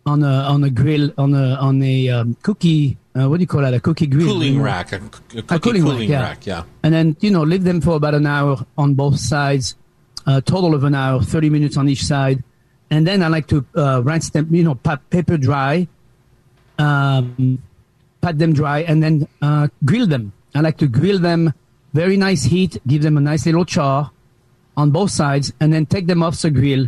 on 0.06 0.24
a 0.24 0.28
on 0.28 0.64
a 0.64 0.70
grill 0.70 1.12
on 1.18 1.34
a 1.34 1.56
on 1.56 1.82
a 1.82 2.10
um, 2.10 2.38
cookie. 2.42 2.98
Uh, 3.16 3.28
what 3.28 3.38
do 3.38 3.42
you 3.42 3.48
call 3.48 3.62
that? 3.62 3.74
A 3.74 3.80
cookie 3.80 4.08
grill. 4.08 4.28
Cooling 4.28 4.62
rack, 4.62 4.94
a, 4.94 4.98
a 4.98 5.00
A 5.00 5.02
cookie 5.02 5.60
cooling, 5.60 5.82
cooling, 5.82 6.10
rack, 6.10 6.10
yeah. 6.10 6.22
rack, 6.22 6.46
yeah. 6.46 6.64
And 6.84 6.94
then 6.94 7.18
you 7.20 7.32
know 7.32 7.44
leave 7.44 7.64
them 7.64 7.82
for 7.82 7.96
about 7.96 8.14
an 8.14 8.26
hour 8.26 8.66
on 8.78 8.94
both 8.94 9.20
sides, 9.20 9.76
a 10.28 10.42
total 10.42 10.76
of 10.76 10.84
an 10.84 10.96
hour, 10.96 11.22
thirty 11.22 11.50
minutes 11.50 11.78
on 11.78 11.90
each 11.90 12.04
side, 12.06 12.44
and 12.92 13.08
then 13.08 13.24
I 13.24 13.28
like 13.30 13.48
to 13.48 13.66
uh, 13.76 14.02
rinse 14.04 14.30
them, 14.30 14.54
you 14.54 14.64
know, 14.64 14.76
pat 14.76 15.00
paper 15.10 15.38
dry, 15.38 15.88
um, 16.78 17.62
pat 18.22 18.38
them 18.38 18.54
dry, 18.54 18.80
and 18.80 19.02
then 19.02 19.28
uh, 19.42 19.68
grill 19.86 20.08
them. 20.08 20.34
I 20.54 20.60
like 20.62 20.78
to 20.80 20.88
grill 20.88 21.20
them, 21.20 21.54
very 21.94 22.18
nice 22.18 22.44
heat, 22.44 22.78
give 22.88 23.02
them 23.02 23.18
a 23.18 23.22
nice 23.22 23.46
little 23.46 23.66
char 23.66 24.12
on 24.78 24.92
both 24.92 25.12
sides, 25.12 25.54
and 25.60 25.72
then 25.74 25.86
take 25.86 26.08
them 26.08 26.22
off 26.24 26.40
the 26.42 26.52
grill, 26.52 26.88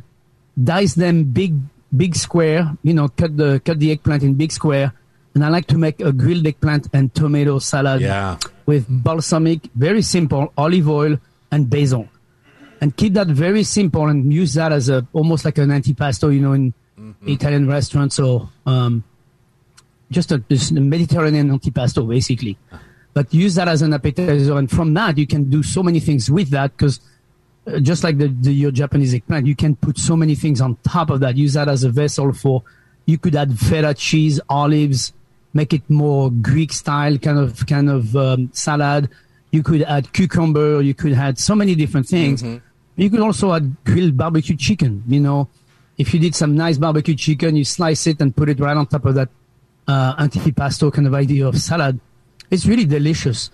dice 0.61 0.93
them 0.95 1.23
big 1.25 1.55
big 1.95 2.15
square, 2.15 2.75
you 2.83 2.93
know, 2.93 3.07
cut 3.07 3.37
the 3.37 3.61
cut 3.63 3.79
the 3.79 3.91
eggplant 3.91 4.23
in 4.23 4.33
big 4.33 4.51
square, 4.51 4.91
and 5.35 5.45
I 5.45 5.49
like 5.49 5.67
to 5.67 5.77
make 5.77 5.99
a 6.01 6.11
grilled 6.11 6.45
eggplant 6.47 6.87
and 6.93 7.13
tomato 7.13 7.59
salad 7.59 8.01
Yeah. 8.01 8.37
with 8.65 8.85
balsamic, 8.89 9.69
very 9.75 10.01
simple, 10.01 10.51
olive 10.57 10.89
oil 10.89 11.17
and 11.51 11.69
basil. 11.69 12.07
And 12.83 12.97
keep 12.97 13.13
that 13.13 13.27
very 13.27 13.63
simple 13.63 14.07
and 14.07 14.33
use 14.33 14.55
that 14.55 14.73
as 14.73 14.89
a 14.89 15.07
almost 15.13 15.45
like 15.45 15.57
an 15.57 15.69
antipasto, 15.69 16.33
you 16.33 16.41
know, 16.41 16.51
in 16.51 16.73
Italian 17.25 17.65
restaurants 17.65 18.19
or 18.19 18.49
um, 18.65 19.05
just 20.11 20.33
a, 20.33 20.39
just 20.49 20.71
a 20.71 20.81
Mediterranean 20.81 21.49
antipasto, 21.57 22.05
basically. 22.05 22.57
But 23.13 23.33
use 23.33 23.55
that 23.55 23.69
as 23.69 23.83
an 23.83 23.93
appetizer, 23.93 24.57
and 24.57 24.69
from 24.69 24.93
that 24.95 25.17
you 25.17 25.25
can 25.25 25.49
do 25.49 25.63
so 25.63 25.81
many 25.81 26.01
things 26.01 26.29
with 26.29 26.49
that 26.49 26.75
because 26.75 26.99
uh, 27.65 27.79
just 27.79 28.03
like 28.03 28.17
the, 28.17 28.27
the 28.27 28.51
your 28.51 28.71
Japanese 28.71 29.13
eggplant, 29.13 29.47
you 29.47 29.55
can 29.55 29.77
put 29.77 29.97
so 29.97 30.17
many 30.17 30.35
things 30.35 30.59
on 30.59 30.75
top 30.83 31.09
of 31.09 31.21
that. 31.21 31.37
Use 31.37 31.53
that 31.53 31.69
as 31.69 31.85
a 31.85 31.89
vessel 31.89 32.33
for. 32.33 32.63
You 33.05 33.17
could 33.17 33.33
add 33.33 33.57
feta 33.57 33.93
cheese, 33.93 34.41
olives, 34.49 35.13
make 35.53 35.71
it 35.71 35.89
more 35.89 36.29
Greek 36.31 36.73
style 36.73 37.17
kind 37.17 37.39
of 37.39 37.65
kind 37.65 37.89
of 37.89 38.13
um, 38.17 38.49
salad. 38.51 39.09
You 39.51 39.63
could 39.63 39.83
add 39.83 40.11
cucumber. 40.11 40.81
You 40.81 40.93
could 40.93 41.13
add 41.13 41.39
so 41.39 41.55
many 41.55 41.75
different 41.75 42.07
things. 42.07 42.43
You 42.95 43.09
could 43.09 43.21
also 43.21 43.53
add 43.53 43.75
grilled 43.83 44.17
barbecue 44.17 44.55
chicken. 44.55 45.03
You 45.07 45.19
know, 45.19 45.49
if 45.97 46.13
you 46.13 46.19
did 46.19 46.35
some 46.35 46.55
nice 46.55 46.77
barbecue 46.77 47.15
chicken, 47.15 47.55
you 47.55 47.65
slice 47.65 48.07
it 48.07 48.21
and 48.21 48.35
put 48.35 48.49
it 48.49 48.59
right 48.59 48.77
on 48.77 48.85
top 48.87 49.05
of 49.05 49.15
that 49.15 49.29
uh, 49.87 50.15
antipasto 50.15 50.91
kind 50.93 51.07
of 51.07 51.13
idea 51.13 51.47
of 51.47 51.59
salad. 51.59 51.99
It's 52.51 52.65
really 52.65 52.85
delicious. 52.85 53.49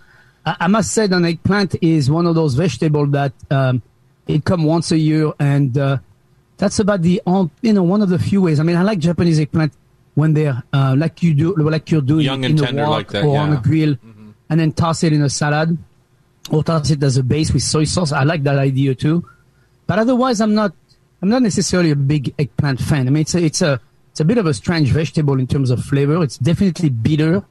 I, 0.46 0.56
I 0.62 0.68
must 0.68 0.92
say, 0.92 1.06
an 1.06 1.26
eggplant 1.26 1.76
is 1.82 2.10
one 2.10 2.26
of 2.26 2.36
those 2.36 2.56
vegetables 2.56 3.12
that 3.12 3.34
um, 3.50 3.82
it 4.28 4.44
come 4.44 4.64
once 4.64 4.92
a 4.92 4.98
year, 4.98 5.32
and 5.40 5.78
uh, 5.78 5.98
that's 6.58 6.80
about 6.80 7.02
the 7.02 7.22
on, 7.26 7.50
you 7.62 7.74
know 7.74 7.84
one 7.84 8.02
of 8.02 8.10
the 8.10 8.20
few 8.20 8.42
ways. 8.42 8.60
I 8.60 8.64
mean, 8.64 8.76
I 8.76 8.84
like 8.84 9.00
Japanese 9.00 9.40
eggplant 9.40 9.74
when 10.16 10.34
they're 10.34 10.62
uh, 10.74 10.96
like 10.98 11.24
you 11.24 11.34
do, 11.34 11.56
like 11.56 11.90
you're 11.92 12.02
doing 12.02 12.26
Young 12.26 12.44
and 12.46 12.60
in 12.60 12.64
a 12.64 12.68
tender 12.68 12.84
wok 12.84 12.92
like 12.92 13.08
that, 13.10 13.24
or 13.24 13.38
on 13.38 13.50
a 13.50 13.54
yeah. 13.54 13.58
Mm-hmm. 13.58 13.70
grill, 13.70 13.98
and 14.50 14.60
then 14.60 14.74
toss 14.74 15.04
it 15.04 15.14
in 15.14 15.22
a 15.22 15.30
salad 15.30 15.78
or 16.52 16.64
toss 16.64 16.90
it 16.90 17.02
as 17.04 17.18
a 17.18 17.24
base 17.24 17.52
with 17.54 17.64
soy 17.64 17.84
sauce. 17.86 18.12
I 18.12 18.24
like 18.24 18.44
that 18.44 18.58
idea 18.60 18.96
too. 18.96 19.28
But 19.88 20.00
otherwise, 20.00 20.42
I'm 20.42 20.54
not. 20.56 20.74
I'm 21.22 21.30
not 21.30 21.42
necessarily 21.42 21.92
a 21.92 21.96
big 21.96 22.34
eggplant 22.40 22.80
fan. 22.80 23.08
I 23.08 23.10
mean, 23.12 23.22
it's 23.22 23.36
a, 23.36 23.44
it's 23.44 23.62
a 23.62 23.82
it's 24.12 24.20
a 24.20 24.26
bit 24.26 24.38
of 24.38 24.46
a 24.46 24.54
strange 24.54 24.92
vegetable 24.92 25.38
in 25.40 25.48
terms 25.48 25.70
of 25.70 25.84
flavor. 25.84 26.22
It's 26.24 26.38
definitely 26.38 26.90
bitter, 26.90 27.44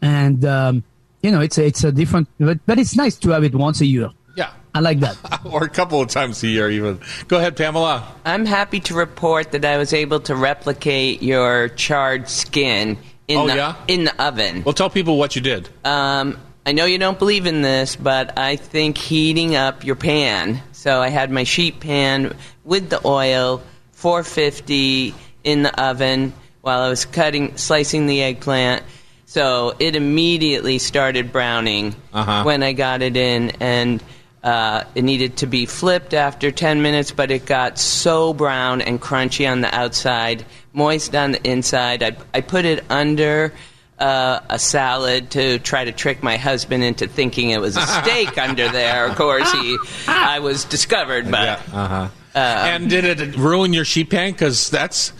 and 0.00 0.44
um, 0.44 0.84
you 1.22 1.30
know, 1.30 1.40
it's 1.40 1.58
a, 1.58 1.64
it's 1.66 1.84
a 1.84 1.92
different. 1.92 2.28
But, 2.38 2.58
but 2.66 2.78
it's 2.78 2.96
nice 2.96 3.16
to 3.16 3.30
have 3.30 3.44
it 3.44 3.54
once 3.54 3.80
a 3.80 3.86
year. 3.86 4.10
Yeah. 4.36 4.50
I 4.74 4.80
like 4.80 5.00
that. 5.00 5.16
or 5.44 5.64
a 5.64 5.68
couple 5.68 6.00
of 6.00 6.08
times 6.08 6.42
a 6.42 6.48
year, 6.48 6.70
even. 6.70 7.00
Go 7.28 7.38
ahead, 7.38 7.56
Pamela. 7.56 8.06
I'm 8.24 8.46
happy 8.46 8.80
to 8.80 8.94
report 8.94 9.52
that 9.52 9.64
I 9.64 9.76
was 9.78 9.92
able 9.92 10.20
to 10.20 10.34
replicate 10.34 11.22
your 11.22 11.68
charred 11.68 12.28
skin 12.28 12.98
in 13.28 13.38
Oh, 13.38 13.46
the 13.46 13.56
yeah? 13.56 13.76
in 13.88 14.04
the 14.04 14.22
oven. 14.22 14.62
Well, 14.64 14.72
tell 14.72 14.90
people 14.90 15.18
what 15.18 15.36
you 15.36 15.42
did. 15.42 15.68
Um, 15.84 16.38
I 16.64 16.72
know 16.72 16.84
you 16.84 16.98
don't 16.98 17.18
believe 17.18 17.46
in 17.46 17.62
this, 17.62 17.96
but 17.96 18.38
I 18.38 18.56
think 18.56 18.96
heating 18.96 19.56
up 19.56 19.84
your 19.84 19.96
pan. 19.96 20.62
So 20.72 21.00
I 21.00 21.08
had 21.08 21.30
my 21.30 21.44
sheet 21.44 21.80
pan 21.80 22.36
with 22.64 22.88
the 22.88 23.00
oil, 23.04 23.62
450 23.92 25.14
in 25.44 25.62
the 25.64 25.82
oven 25.82 26.32
while 26.60 26.82
I 26.82 26.88
was 26.88 27.04
cutting, 27.04 27.56
slicing 27.56 28.06
the 28.06 28.22
eggplant. 28.22 28.84
So 29.26 29.74
it 29.80 29.96
immediately 29.96 30.78
started 30.78 31.32
browning 31.32 31.96
Uh-huh. 32.12 32.44
when 32.44 32.62
I 32.62 32.74
got 32.74 33.02
it 33.02 33.16
in, 33.16 33.50
and 33.58 34.02
uh, 34.44 34.84
it 34.94 35.02
needed 35.02 35.38
to 35.38 35.46
be 35.46 35.66
flipped 35.66 36.14
after 36.14 36.52
10 36.52 36.82
minutes, 36.82 37.10
but 37.10 37.30
it 37.32 37.44
got 37.46 37.78
so 37.78 38.32
brown 38.34 38.82
and 38.82 39.00
crunchy 39.00 39.50
on 39.50 39.62
the 39.62 39.74
outside, 39.74 40.44
moist 40.72 41.14
on 41.16 41.32
the 41.32 41.42
inside. 41.50 42.02
I, 42.04 42.16
I 42.34 42.40
put 42.40 42.64
it 42.64 42.84
under 42.90 43.52
uh, 43.98 44.40
a 44.48 44.58
salad 44.58 45.30
to 45.32 45.58
try 45.60 45.84
to 45.84 45.92
trick 45.92 46.22
my 46.22 46.36
husband 46.36 46.82
into 46.82 47.06
thinking 47.06 47.50
it 47.50 47.60
was 47.60 47.76
a 47.76 47.80
steak 47.86 48.36
under 48.38 48.68
there. 48.68 49.06
Of 49.06 49.16
course, 49.16 49.50
he 49.52 49.78
I 50.08 50.38
was 50.40 50.64
discovered, 50.64 51.30
but 51.30 51.42
yeah. 51.42 51.60
Uh-huh. 51.72 52.08
and 52.34 52.90
did 52.90 53.04
it 53.04 53.36
ruin 53.36 53.72
your 53.72 53.84
sheet 53.84 54.10
pan? 54.10 54.32
Because 54.32 54.70
that's, 54.70 55.12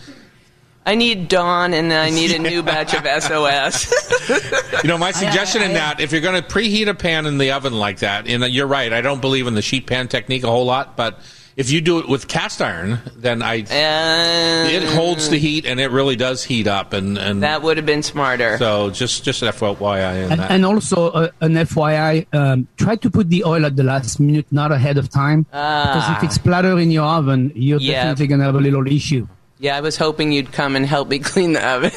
I 0.85 0.95
need 0.95 1.29
Dawn 1.29 1.73
and 1.73 1.93
I 1.93 2.09
need 2.09 2.31
a 2.31 2.39
new 2.39 2.61
batch 2.61 2.93
of 2.93 3.03
SOS. 3.23 4.83
you 4.83 4.87
know, 4.89 4.97
my 4.97 5.11
suggestion 5.23 5.61
in 5.61 5.71
I- 5.71 5.75
that, 5.75 5.99
if 6.01 6.11
you're 6.11 6.21
going 6.21 6.41
to 6.41 6.47
preheat 6.47 6.87
a 6.87 6.93
pan 6.93 7.25
in 7.25 7.37
the 7.37 7.51
oven 7.51 7.73
like 7.73 7.99
that, 7.99 8.27
and 8.27 8.43
you're 8.53 8.67
right, 8.67 8.91
I 8.91 8.99
don't 9.01 9.21
believe 9.21 9.47
in 9.47 9.53
the 9.53 9.61
sheet 9.61 9.87
pan 9.87 10.07
technique 10.09 10.43
a 10.43 10.47
whole 10.49 10.65
lot, 10.65 10.97
but 10.97 11.19
if 11.55 11.69
you 11.71 11.81
do 11.81 11.99
it 11.99 12.07
with 12.09 12.27
cast 12.27 12.61
iron, 12.61 12.99
then 13.15 13.41
I, 13.41 13.63
and 13.69 14.69
it 14.71 14.83
holds 14.83 15.29
the 15.29 15.37
heat 15.37 15.65
and 15.65 15.79
it 15.79 15.91
really 15.91 16.15
does 16.15 16.43
heat 16.43 16.67
up. 16.67 16.93
And, 16.93 17.17
and 17.17 17.43
that 17.43 17.61
would 17.61 17.77
have 17.77 17.85
been 17.85 18.03
smarter. 18.03 18.57
so 18.57 18.89
just, 18.89 19.23
just 19.23 19.41
an 19.43 19.49
FYI 19.49 20.25
in 20.25 20.31
And, 20.31 20.41
that. 20.41 20.51
and 20.51 20.65
also 20.65 21.09
uh, 21.11 21.29
an 21.41 21.53
FYI, 21.53 22.25
um, 22.33 22.67
try 22.77 22.95
to 22.95 23.09
put 23.09 23.29
the 23.29 23.43
oil 23.43 23.65
at 23.65 23.75
the 23.75 23.83
last 23.83 24.19
minute, 24.19 24.47
not 24.51 24.71
ahead 24.71 24.97
of 24.97 25.09
time. 25.09 25.43
Because 25.43 26.09
if 26.17 26.23
it's 26.23 26.35
splatter 26.35 26.79
in 26.79 26.91
your 26.91 27.05
oven, 27.05 27.51
you're 27.55 27.77
Ah. 27.79 27.81
Yeah. 27.83 27.93
definitely 28.05 28.27
going 28.27 28.39
to 28.39 28.45
have 28.45 28.55
a 28.55 28.59
little 28.61 28.87
issue. 28.87 29.27
Yeah, 29.63 29.77
I 29.77 29.79
was 29.79 29.95
hoping 29.95 30.33
you'd 30.33 30.51
come 30.51 30.75
and 30.75 30.85
help 30.85 31.07
me 31.07 31.19
clean 31.31 31.53
the 31.53 31.65
oven. 31.65 31.91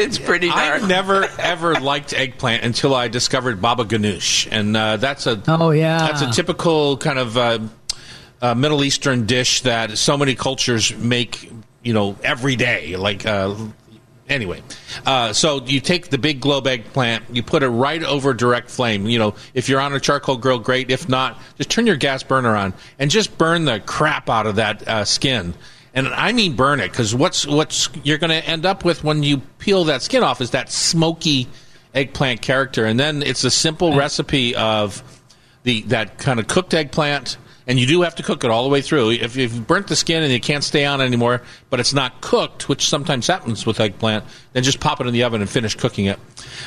it's 0.00 0.18
pretty 0.18 0.48
dark. 0.48 0.82
I 0.82 0.86
never 0.86 1.28
ever 1.38 1.74
liked 1.74 2.14
eggplant 2.14 2.64
until 2.64 2.94
I 2.94 3.08
discovered 3.08 3.60
baba 3.60 3.84
ganoush, 3.84 4.48
and 4.50 4.74
uh, 4.74 4.96
that's 4.96 5.26
a 5.26 5.42
Oh, 5.46 5.72
yeah. 5.72 5.98
that's 5.98 6.22
a 6.22 6.30
typical 6.32 6.96
kind 6.96 7.18
of 7.18 7.36
uh, 7.36 7.58
uh, 8.40 8.54
Middle 8.54 8.84
Eastern 8.84 9.26
dish 9.26 9.60
that 9.62 9.98
so 9.98 10.16
many 10.16 10.34
cultures 10.34 10.96
make, 10.96 11.52
you 11.82 11.92
know, 11.92 12.16
every 12.24 12.56
day. 12.56 12.96
Like 12.96 13.26
uh, 13.26 13.54
anyway, 14.28 14.62
uh, 15.04 15.32
so 15.32 15.64
you 15.64 15.80
take 15.80 16.10
the 16.10 16.18
big 16.18 16.40
globe 16.40 16.66
eggplant, 16.66 17.24
you 17.32 17.42
put 17.42 17.62
it 17.62 17.68
right 17.68 18.02
over 18.02 18.34
direct 18.34 18.70
flame. 18.70 19.06
You 19.06 19.18
know, 19.18 19.34
if 19.54 19.68
you're 19.68 19.80
on 19.80 19.92
a 19.92 20.00
charcoal 20.00 20.36
grill, 20.36 20.58
great. 20.58 20.90
If 20.90 21.08
not, 21.08 21.40
just 21.56 21.70
turn 21.70 21.86
your 21.86 21.96
gas 21.96 22.22
burner 22.22 22.56
on 22.56 22.74
and 22.98 23.10
just 23.10 23.36
burn 23.38 23.64
the 23.64 23.80
crap 23.80 24.28
out 24.28 24.46
of 24.46 24.56
that 24.56 24.86
uh, 24.86 25.04
skin. 25.04 25.54
And 25.94 26.08
I 26.08 26.32
mean 26.32 26.56
burn 26.56 26.80
it 26.80 26.90
because 26.90 27.14
what's 27.14 27.46
what's 27.46 27.88
you're 28.04 28.18
going 28.18 28.30
to 28.30 28.46
end 28.46 28.66
up 28.66 28.84
with 28.84 29.02
when 29.02 29.22
you 29.22 29.38
peel 29.58 29.84
that 29.84 30.02
skin 30.02 30.22
off 30.22 30.42
is 30.42 30.50
that 30.50 30.70
smoky 30.70 31.48
eggplant 31.94 32.42
character, 32.42 32.84
and 32.84 33.00
then 33.00 33.22
it's 33.22 33.44
a 33.44 33.50
simple 33.50 33.96
recipe 33.96 34.54
of 34.54 35.02
the 35.62 35.80
that 35.82 36.18
kind 36.18 36.38
of 36.38 36.46
cooked 36.46 36.74
eggplant, 36.74 37.38
and 37.66 37.78
you 37.78 37.86
do 37.86 38.02
have 38.02 38.14
to 38.16 38.22
cook 38.22 38.44
it 38.44 38.50
all 38.50 38.62
the 38.62 38.68
way 38.68 38.80
through. 38.80 39.10
If 39.10 39.36
you've 39.36 39.66
burnt 39.66 39.88
the 39.88 39.96
skin 39.96 40.22
and 40.22 40.32
you 40.32 40.40
can't 40.40 40.62
stay 40.62 40.84
on 40.84 41.00
anymore, 41.00 41.42
but 41.70 41.80
it's 41.80 41.92
not 41.92 42.20
cooked, 42.20 42.68
which 42.68 42.88
sometimes 42.88 43.26
happens 43.26 43.66
with 43.66 43.80
eggplant, 43.80 44.24
then 44.52 44.62
just 44.62 44.80
pop 44.80 45.00
it 45.00 45.06
in 45.06 45.12
the 45.12 45.24
oven 45.24 45.40
and 45.40 45.50
finish 45.50 45.74
cooking 45.74 46.06
it. 46.06 46.18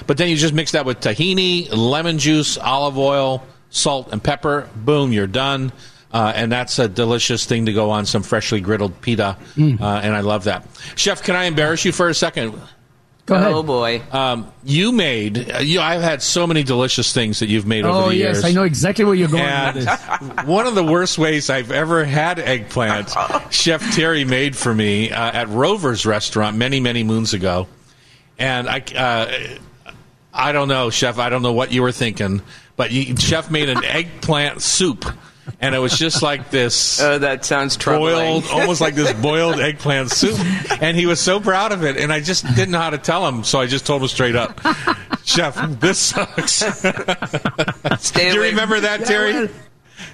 But 0.07 0.17
then 0.17 0.29
you 0.29 0.35
just 0.35 0.53
mix 0.53 0.73
that 0.73 0.85
with 0.85 0.99
tahini, 0.99 1.69
lemon 1.75 2.17
juice, 2.19 2.57
olive 2.57 2.97
oil, 2.97 3.45
salt, 3.69 4.09
and 4.11 4.23
pepper. 4.23 4.69
Boom, 4.75 5.11
you're 5.11 5.27
done. 5.27 5.71
Uh, 6.11 6.33
and 6.35 6.51
that's 6.51 6.79
a 6.79 6.87
delicious 6.87 7.45
thing 7.45 7.67
to 7.67 7.73
go 7.73 7.91
on 7.91 8.03
some 8.03 8.23
freshly 8.23 8.61
griddled 8.61 8.99
pita, 8.99 9.37
uh, 9.79 10.01
and 10.03 10.15
I 10.15 10.21
love 10.21 10.45
that. 10.45 10.65
Chef, 10.95 11.21
can 11.21 11.35
I 11.35 11.43
embarrass 11.43 11.85
you 11.85 11.91
for 11.91 12.09
a 12.09 12.15
second? 12.15 12.59
Go 13.29 13.35
ahead. 13.35 13.51
Oh 13.53 13.63
boy. 13.63 14.01
Um, 14.11 14.51
you 14.63 14.91
made. 14.91 15.51
uh, 15.51 15.59
You, 15.59 15.79
I've 15.81 16.01
had 16.01 16.21
so 16.21 16.47
many 16.47 16.63
delicious 16.63 17.13
things 17.13 17.39
that 17.39 17.47
you've 17.47 17.67
made 17.67 17.85
over 17.85 18.05
Oh, 18.05 18.09
the 18.09 18.15
yes. 18.15 18.35
years. 18.37 18.45
I 18.45 18.51
know 18.51 18.63
exactly 18.63 19.05
where 19.05 19.13
you're 19.13 19.27
going 19.29 19.43
And 19.43 20.47
one 20.47 20.65
of 20.67 20.75
the 20.75 20.83
worst 20.83 21.17
ways 21.17 21.49
I've 21.49 21.71
ever 21.71 22.03
had 22.03 22.39
eggplant, 22.39 23.13
Chef 23.51 23.81
Terry 23.95 24.25
made 24.25 24.55
for 24.57 24.73
me 24.73 25.11
uh, 25.11 25.31
at 25.31 25.47
Rover's 25.49 26.05
restaurant 26.05 26.57
many, 26.57 26.79
many 26.79 27.03
moons 27.03 27.33
ago. 27.33 27.67
And 28.39 28.67
I, 28.67 28.79
uh, 28.95 29.91
I 30.33 30.51
don't 30.51 30.67
know, 30.67 30.89
chef. 30.89 31.19
I 31.19 31.29
don't 31.29 31.41
know 31.41 31.53
what 31.53 31.71
you 31.71 31.81
were 31.81 31.91
thinking, 31.91 32.41
but 32.75 32.91
you, 32.91 33.15
chef 33.17 33.51
made 33.51 33.69
an 33.69 33.83
eggplant 33.83 34.61
soup, 34.61 35.05
and 35.59 35.73
it 35.75 35.79
was 35.79 35.97
just 35.97 36.21
like 36.21 36.49
this. 36.51 37.01
Oh, 37.09 37.17
that 37.17 37.45
sounds 37.45 37.75
troubling. 37.77 38.15
boiled, 38.15 38.45
almost 38.51 38.81
like 38.81 38.95
this 38.95 39.11
boiled 39.13 39.59
eggplant 39.59 40.11
soup. 40.11 40.37
And 40.81 40.95
he 40.97 41.05
was 41.05 41.19
so 41.19 41.39
proud 41.39 41.71
of 41.71 41.83
it, 41.83 41.97
and 41.97 42.11
I 42.11 42.19
just 42.19 42.45
didn't 42.55 42.71
know 42.71 42.79
how 42.79 42.89
to 42.91 42.97
tell 42.97 43.27
him, 43.27 43.43
so 43.43 43.59
I 43.59 43.65
just 43.67 43.85
told 43.85 44.01
him 44.01 44.07
straight 44.09 44.35
up, 44.35 44.59
Chef, 45.23 45.55
this 45.79 45.97
sucks. 45.99 46.53
Stay 47.99 48.29
Do 48.31 48.35
you 48.35 48.41
remember 48.43 48.79
that, 48.79 49.05
Terry? 49.05 49.33
well, 49.33 49.47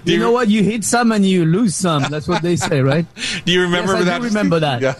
Do 0.04 0.12
You 0.12 0.18
know 0.18 0.32
what? 0.32 0.48
You 0.48 0.62
hit 0.62 0.84
some 0.84 1.12
and 1.12 1.24
you 1.24 1.44
lose 1.44 1.74
some. 1.74 2.04
That's 2.10 2.28
what 2.28 2.42
they 2.42 2.56
say, 2.56 2.80
right? 2.80 3.06
Do 3.44 3.52
you 3.52 3.62
remember 3.62 3.92
Yes, 3.92 3.96
I 3.96 3.98
do 4.00 4.04
that? 4.06 4.22
remember 4.22 4.60
that. 4.60 4.82
Yeah. 4.82 4.94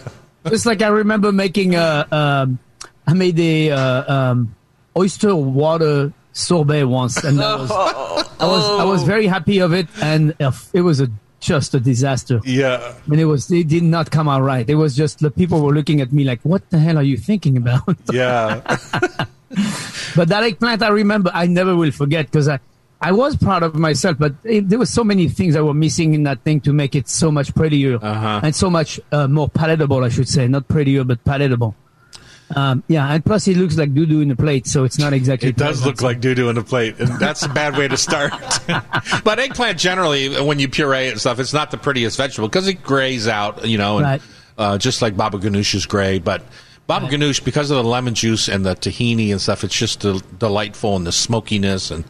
Just 0.49 0.66
like 0.66 0.83
I 0.83 0.88
remember 0.88 1.33
making 1.33 1.75
a, 1.75 2.07
um, 2.11 2.59
I 3.07 3.14
made 3.14 3.38
a 3.38 3.71
uh, 3.71 4.14
um, 4.14 4.55
oyster 4.97 5.35
water 5.35 6.12
sorbet 6.37 6.85
once, 6.85 7.25
and 7.25 7.38
that 7.38 7.59
was, 7.59 7.71
I 8.40 8.47
was 8.47 8.81
I 8.81 8.85
was 8.85 9.02
very 9.02 9.26
happy 9.26 9.59
of 9.61 9.73
it, 9.73 9.88
and 10.02 10.35
uh, 10.40 10.52
it 10.73 10.83
was 10.83 11.00
a 11.00 11.09
just 11.40 11.75
a 11.75 11.81
disaster. 11.81 12.40
Yeah. 12.45 12.95
I 12.95 13.09
mean, 13.09 13.21
it 13.21 13.25
was 13.25 13.50
it 13.50 13.69
did 13.69 13.83
not 13.85 14.11
come 14.11 14.28
out 14.28 14.43
right. 14.43 14.69
It 14.69 14.75
was 14.75 14.97
just 14.97 15.21
the 15.21 15.31
people 15.31 15.61
were 15.62 15.73
looking 15.73 16.00
at 16.00 16.12
me 16.12 16.25
like, 16.25 16.40
"What 16.43 16.69
the 16.71 16.78
hell 16.78 16.97
are 16.99 17.02
you 17.07 17.16
thinking 17.16 17.57
about?" 17.57 17.97
Yeah. 18.12 18.61
But 20.16 20.28
that 20.28 20.43
eggplant, 20.43 20.83
I 20.83 20.88
remember, 20.88 21.31
I 21.33 21.47
never 21.47 21.76
will 21.76 21.90
forget 21.93 22.26
because 22.26 22.49
I, 22.49 22.59
I 23.00 23.12
was 23.12 23.37
proud 23.37 23.62
of 23.62 23.75
myself, 23.75 24.16
but 24.19 24.35
it, 24.45 24.69
there 24.69 24.78
were 24.78 24.87
so 24.87 25.05
many 25.05 25.28
things 25.28 25.55
that 25.55 25.64
were 25.64 25.75
missing 25.75 26.14
in 26.14 26.23
that 26.25 26.40
thing 26.43 26.61
to 26.62 26.73
make 26.73 26.95
it 26.95 27.09
so 27.09 27.31
much 27.31 27.55
prettier 27.55 27.99
Uh-huh. 28.02 28.40
and 28.43 28.55
so 28.57 28.69
much 28.71 28.99
uh, 29.12 29.28
more 29.28 29.49
palatable, 29.49 30.02
I 30.05 30.09
should 30.09 30.28
say. 30.28 30.49
Not 30.49 30.69
prettier, 30.69 31.05
but 31.05 31.23
palatable. 31.25 31.75
Um, 32.55 32.85
yeah, 32.87 33.12
and 33.12 33.25
plus 33.25 33.49
it 33.49 33.57
looks 33.57 33.76
like 33.76 33.93
doo 33.93 34.07
doo 34.07 34.21
in 34.21 34.29
the 34.29 34.37
plate, 34.37 34.67
so 34.69 34.85
it's 34.85 34.99
not 34.99 35.12
exactly. 35.12 35.49
It 35.49 35.57
does 35.57 35.85
look 35.85 36.00
like 36.00 36.21
doo 36.21 36.35
doo 36.35 36.49
in 36.49 36.55
the 36.55 36.62
plate, 36.62 36.95
and 37.00 37.19
that's 37.19 37.43
a 37.45 37.49
bad 37.49 37.76
way 37.76 37.88
to 37.88 37.97
start. 37.97 38.33
but 39.25 39.38
eggplant 39.41 39.79
generally, 39.79 40.29
when 40.41 40.61
you 40.61 40.69
puree 40.69 41.07
it 41.09 41.12
and 41.12 41.21
stuff, 41.21 41.41
it's 41.41 41.53
not 41.53 41.71
the 41.73 41.76
prettiest 41.76 42.17
vegetable 42.17 42.49
because 42.49 42.69
it 42.69 42.83
grays 42.85 43.26
out, 43.26 43.67
you 43.67 43.79
know, 43.79 43.97
and, 43.99 44.05
Right. 44.07 44.23
uh, 44.59 44.79
just 44.79 45.03
like 45.03 45.17
baba 45.17 45.38
ganoush 45.38 45.75
is 45.75 45.87
gray. 45.87 46.21
But 46.21 46.43
baba 46.87 47.09
ganoush, 47.09 47.45
because 47.45 47.71
of 47.73 47.79
the 47.79 47.85
lemon 47.85 48.15
juice 48.15 48.49
and 48.49 48.65
the 48.65 48.76
tahini 48.76 49.33
and 49.33 49.41
stuff, 49.41 49.65
it's 49.65 49.75
just 49.75 50.00
del- 50.00 50.23
delightful 50.38 50.95
and 50.97 51.07
the 51.07 51.12
smokiness 51.12 51.91
and. 51.91 52.05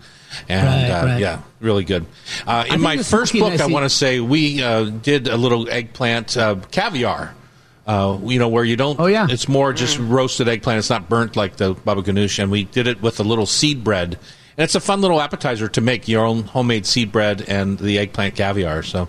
And 0.51 0.67
Right, 0.67 0.91
uh, 0.91 1.07
right. 1.07 1.21
yeah, 1.21 1.41
really 1.61 1.85
good. 1.85 2.05
Uh, 2.47 2.65
in 2.69 2.83
my 2.83 2.99
first 2.99 3.33
book, 3.33 3.59
I 3.59 3.67
want 3.69 3.85
to 3.85 3.89
say 3.89 4.21
we 4.21 4.63
uh, 4.63 4.85
did 4.85 5.29
a 5.29 5.37
little 5.37 5.67
eggplant 5.71 6.37
uh, 6.37 6.57
caviar. 6.71 7.35
Uh, 7.87 8.19
you 8.25 8.39
know 8.41 8.49
where 8.49 8.65
you 8.65 8.75
don't. 8.77 8.99
Oh, 8.99 9.07
yeah. 9.07 9.27
It's 9.31 9.49
more 9.49 9.73
just 9.73 9.99
roasted 9.99 10.49
eggplant. 10.49 10.79
It's 10.81 10.91
not 10.91 11.09
burnt 11.09 11.37
like 11.37 11.57
the 11.57 11.75
baba 11.75 12.03
ganoush, 12.03 12.39
and 12.43 12.51
we 12.51 12.65
did 12.65 12.87
it 12.89 13.01
with 13.01 13.21
a 13.21 13.23
little 13.23 13.47
seed 13.47 13.85
bread. 13.85 14.15
And 14.59 14.65
it's 14.65 14.75
a 14.75 14.81
fun 14.81 15.01
little 15.03 15.21
appetizer 15.21 15.69
to 15.69 15.81
make 15.81 16.09
your 16.09 16.25
own 16.25 16.43
homemade 16.45 16.85
seed 16.87 17.13
bread 17.13 17.43
and 17.47 17.79
the 17.79 17.99
eggplant 17.99 18.35
caviar. 18.35 18.83
So 18.83 19.09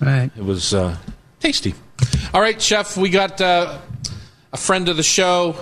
Right. 0.00 0.30
it 0.36 0.44
was 0.44 0.74
uh, 0.74 0.96
tasty. 1.40 1.74
All 2.34 2.40
right, 2.40 2.60
chef, 2.60 2.96
we 2.96 3.10
got 3.10 3.40
uh, 3.40 3.78
a 4.52 4.56
friend 4.56 4.88
of 4.88 4.96
the 4.96 5.02
show 5.02 5.54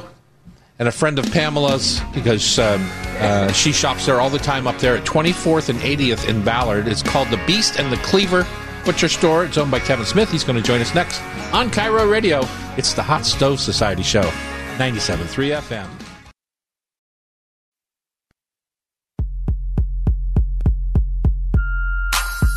and 0.78 0.88
a 0.88 0.92
friend 0.92 1.18
of 1.18 1.30
Pamela's 1.32 2.00
because 2.14 2.58
um, 2.58 2.88
uh, 3.18 3.52
she 3.52 3.72
shops 3.72 4.06
there 4.06 4.20
all 4.20 4.30
the 4.30 4.38
time 4.38 4.66
up 4.66 4.78
there 4.78 4.96
at 4.96 5.04
24th 5.04 5.68
and 5.68 5.78
80th 5.80 6.28
in 6.28 6.42
Ballard. 6.42 6.88
It's 6.88 7.02
called 7.02 7.28
the 7.28 7.40
Beast 7.46 7.78
and 7.78 7.92
the 7.92 7.96
Cleaver 7.98 8.44
Butcher 8.84 9.08
Store. 9.08 9.44
It's 9.44 9.58
owned 9.58 9.70
by 9.70 9.80
Kevin 9.80 10.06
Smith. 10.06 10.30
He's 10.30 10.44
going 10.44 10.56
to 10.56 10.62
join 10.62 10.80
us 10.80 10.94
next 10.94 11.20
on 11.52 11.70
KIRO 11.70 12.10
Radio. 12.10 12.46
It's 12.76 12.92
the 12.92 13.02
Hot 13.02 13.24
Stove 13.24 13.60
Society 13.60 14.02
Show, 14.02 14.22
97.3 14.76 15.60
FM. 15.60 15.88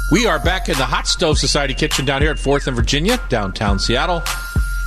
We 0.09 0.25
are 0.25 0.39
back 0.39 0.69
in 0.69 0.77
the 0.77 0.85
Hot 0.85 1.05
Stove 1.05 1.37
Society 1.37 1.73
kitchen 1.73 2.05
down 2.05 2.21
here 2.21 2.31
at 2.31 2.37
4th 2.37 2.67
and 2.67 2.75
Virginia, 2.75 3.19
downtown 3.27 3.77
Seattle. 3.77 4.23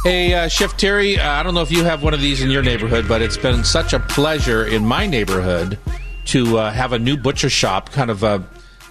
Hey, 0.03 0.33
uh, 0.33 0.49
Chef 0.49 0.79
Terry, 0.79 1.19
uh, 1.19 1.31
I 1.31 1.43
don't 1.43 1.53
know 1.53 1.61
if 1.61 1.71
you 1.71 1.85
have 1.85 2.03
one 2.03 2.15
of 2.15 2.23
these 2.23 2.41
in 2.41 2.51
your 2.51 2.63
neighborhood, 2.63 3.07
but 3.07 3.21
it's 3.21 3.37
been 3.37 3.63
such 3.63 3.93
a 3.93 4.01
pleasure 4.01 4.67
in 4.67 4.83
my 4.83 5.07
neighborhood 5.07 5.79
to 6.25 6.57
uh, 6.57 6.73
have 6.73 6.95
a 6.95 6.99
new 6.99 7.19
butcher 7.19 7.51
shop, 7.51 7.91
kind 7.93 8.11
of 8.11 8.23
a, 8.23 8.43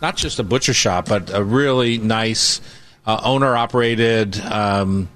not 0.02 0.16
just 0.16 0.40
a 0.40 0.44
butcher 0.44 0.74
shop, 0.74 1.08
but 1.08 1.34
a 1.34 1.44
really 1.44 1.98
nice 1.98 2.62
uh, 3.06 3.20
owner 3.24 3.56
operated, 3.56 4.40
um, 4.42 5.10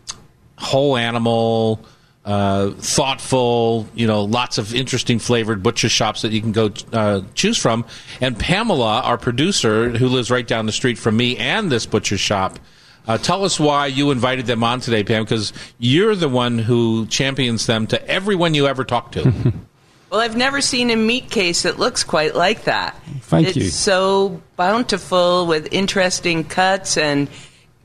whole 0.58 0.98
animal, 0.98 1.84
uh, 2.26 2.72
thoughtful, 2.72 3.88
you 3.94 4.08
know, 4.08 4.24
lots 4.24 4.58
of 4.58 4.74
interesting 4.74 5.20
flavored 5.20 5.62
butcher 5.62 5.90
shops 5.90 6.22
that 6.22 6.32
you 6.32 6.42
can 6.42 6.52
go 6.52 6.72
uh, 6.94 7.22
choose 7.34 7.58
from. 7.58 7.86
And 8.22 8.38
Pamela, 8.40 9.02
our 9.02 9.18
producer, 9.18 9.90
who 9.90 10.08
lives 10.08 10.32
right 10.32 10.48
down 10.48 10.66
the 10.66 10.72
street 10.72 10.98
from 10.98 11.18
me 11.18 11.38
and 11.38 11.72
this 11.72 11.86
butcher 11.86 12.18
shop, 12.18 12.60
uh, 13.08 13.18
tell 13.18 13.44
us 13.44 13.60
why 13.60 13.88
you 13.88 14.12
invited 14.12 14.46
them 14.46 14.64
on 14.64 14.80
today, 14.80 15.04
Pam, 15.04 15.24
because 15.24 15.52
you're 15.78 16.16
the 16.16 16.30
one 16.30 16.58
who 16.58 17.06
champions 17.08 17.66
them 17.66 17.86
to 17.88 18.08
everyone 18.08 18.54
you 18.54 18.68
ever 18.68 18.86
talk 18.86 19.12
to. 19.12 19.54
Well, 20.14 20.22
I've 20.22 20.38
never 20.38 20.62
seen 20.62 20.92
a 20.92 20.96
meat 20.96 21.32
case 21.32 21.64
that 21.64 21.80
looks 21.80 22.04
quite 22.04 22.36
like 22.36 22.66
that. 22.66 22.96
Thank 23.22 23.48
it's 23.48 23.56
you. 23.58 23.64
so 23.70 24.44
bountiful 24.58 25.48
with 25.48 25.70
interesting 25.74 26.44
cuts, 26.44 26.98
and 26.98 27.28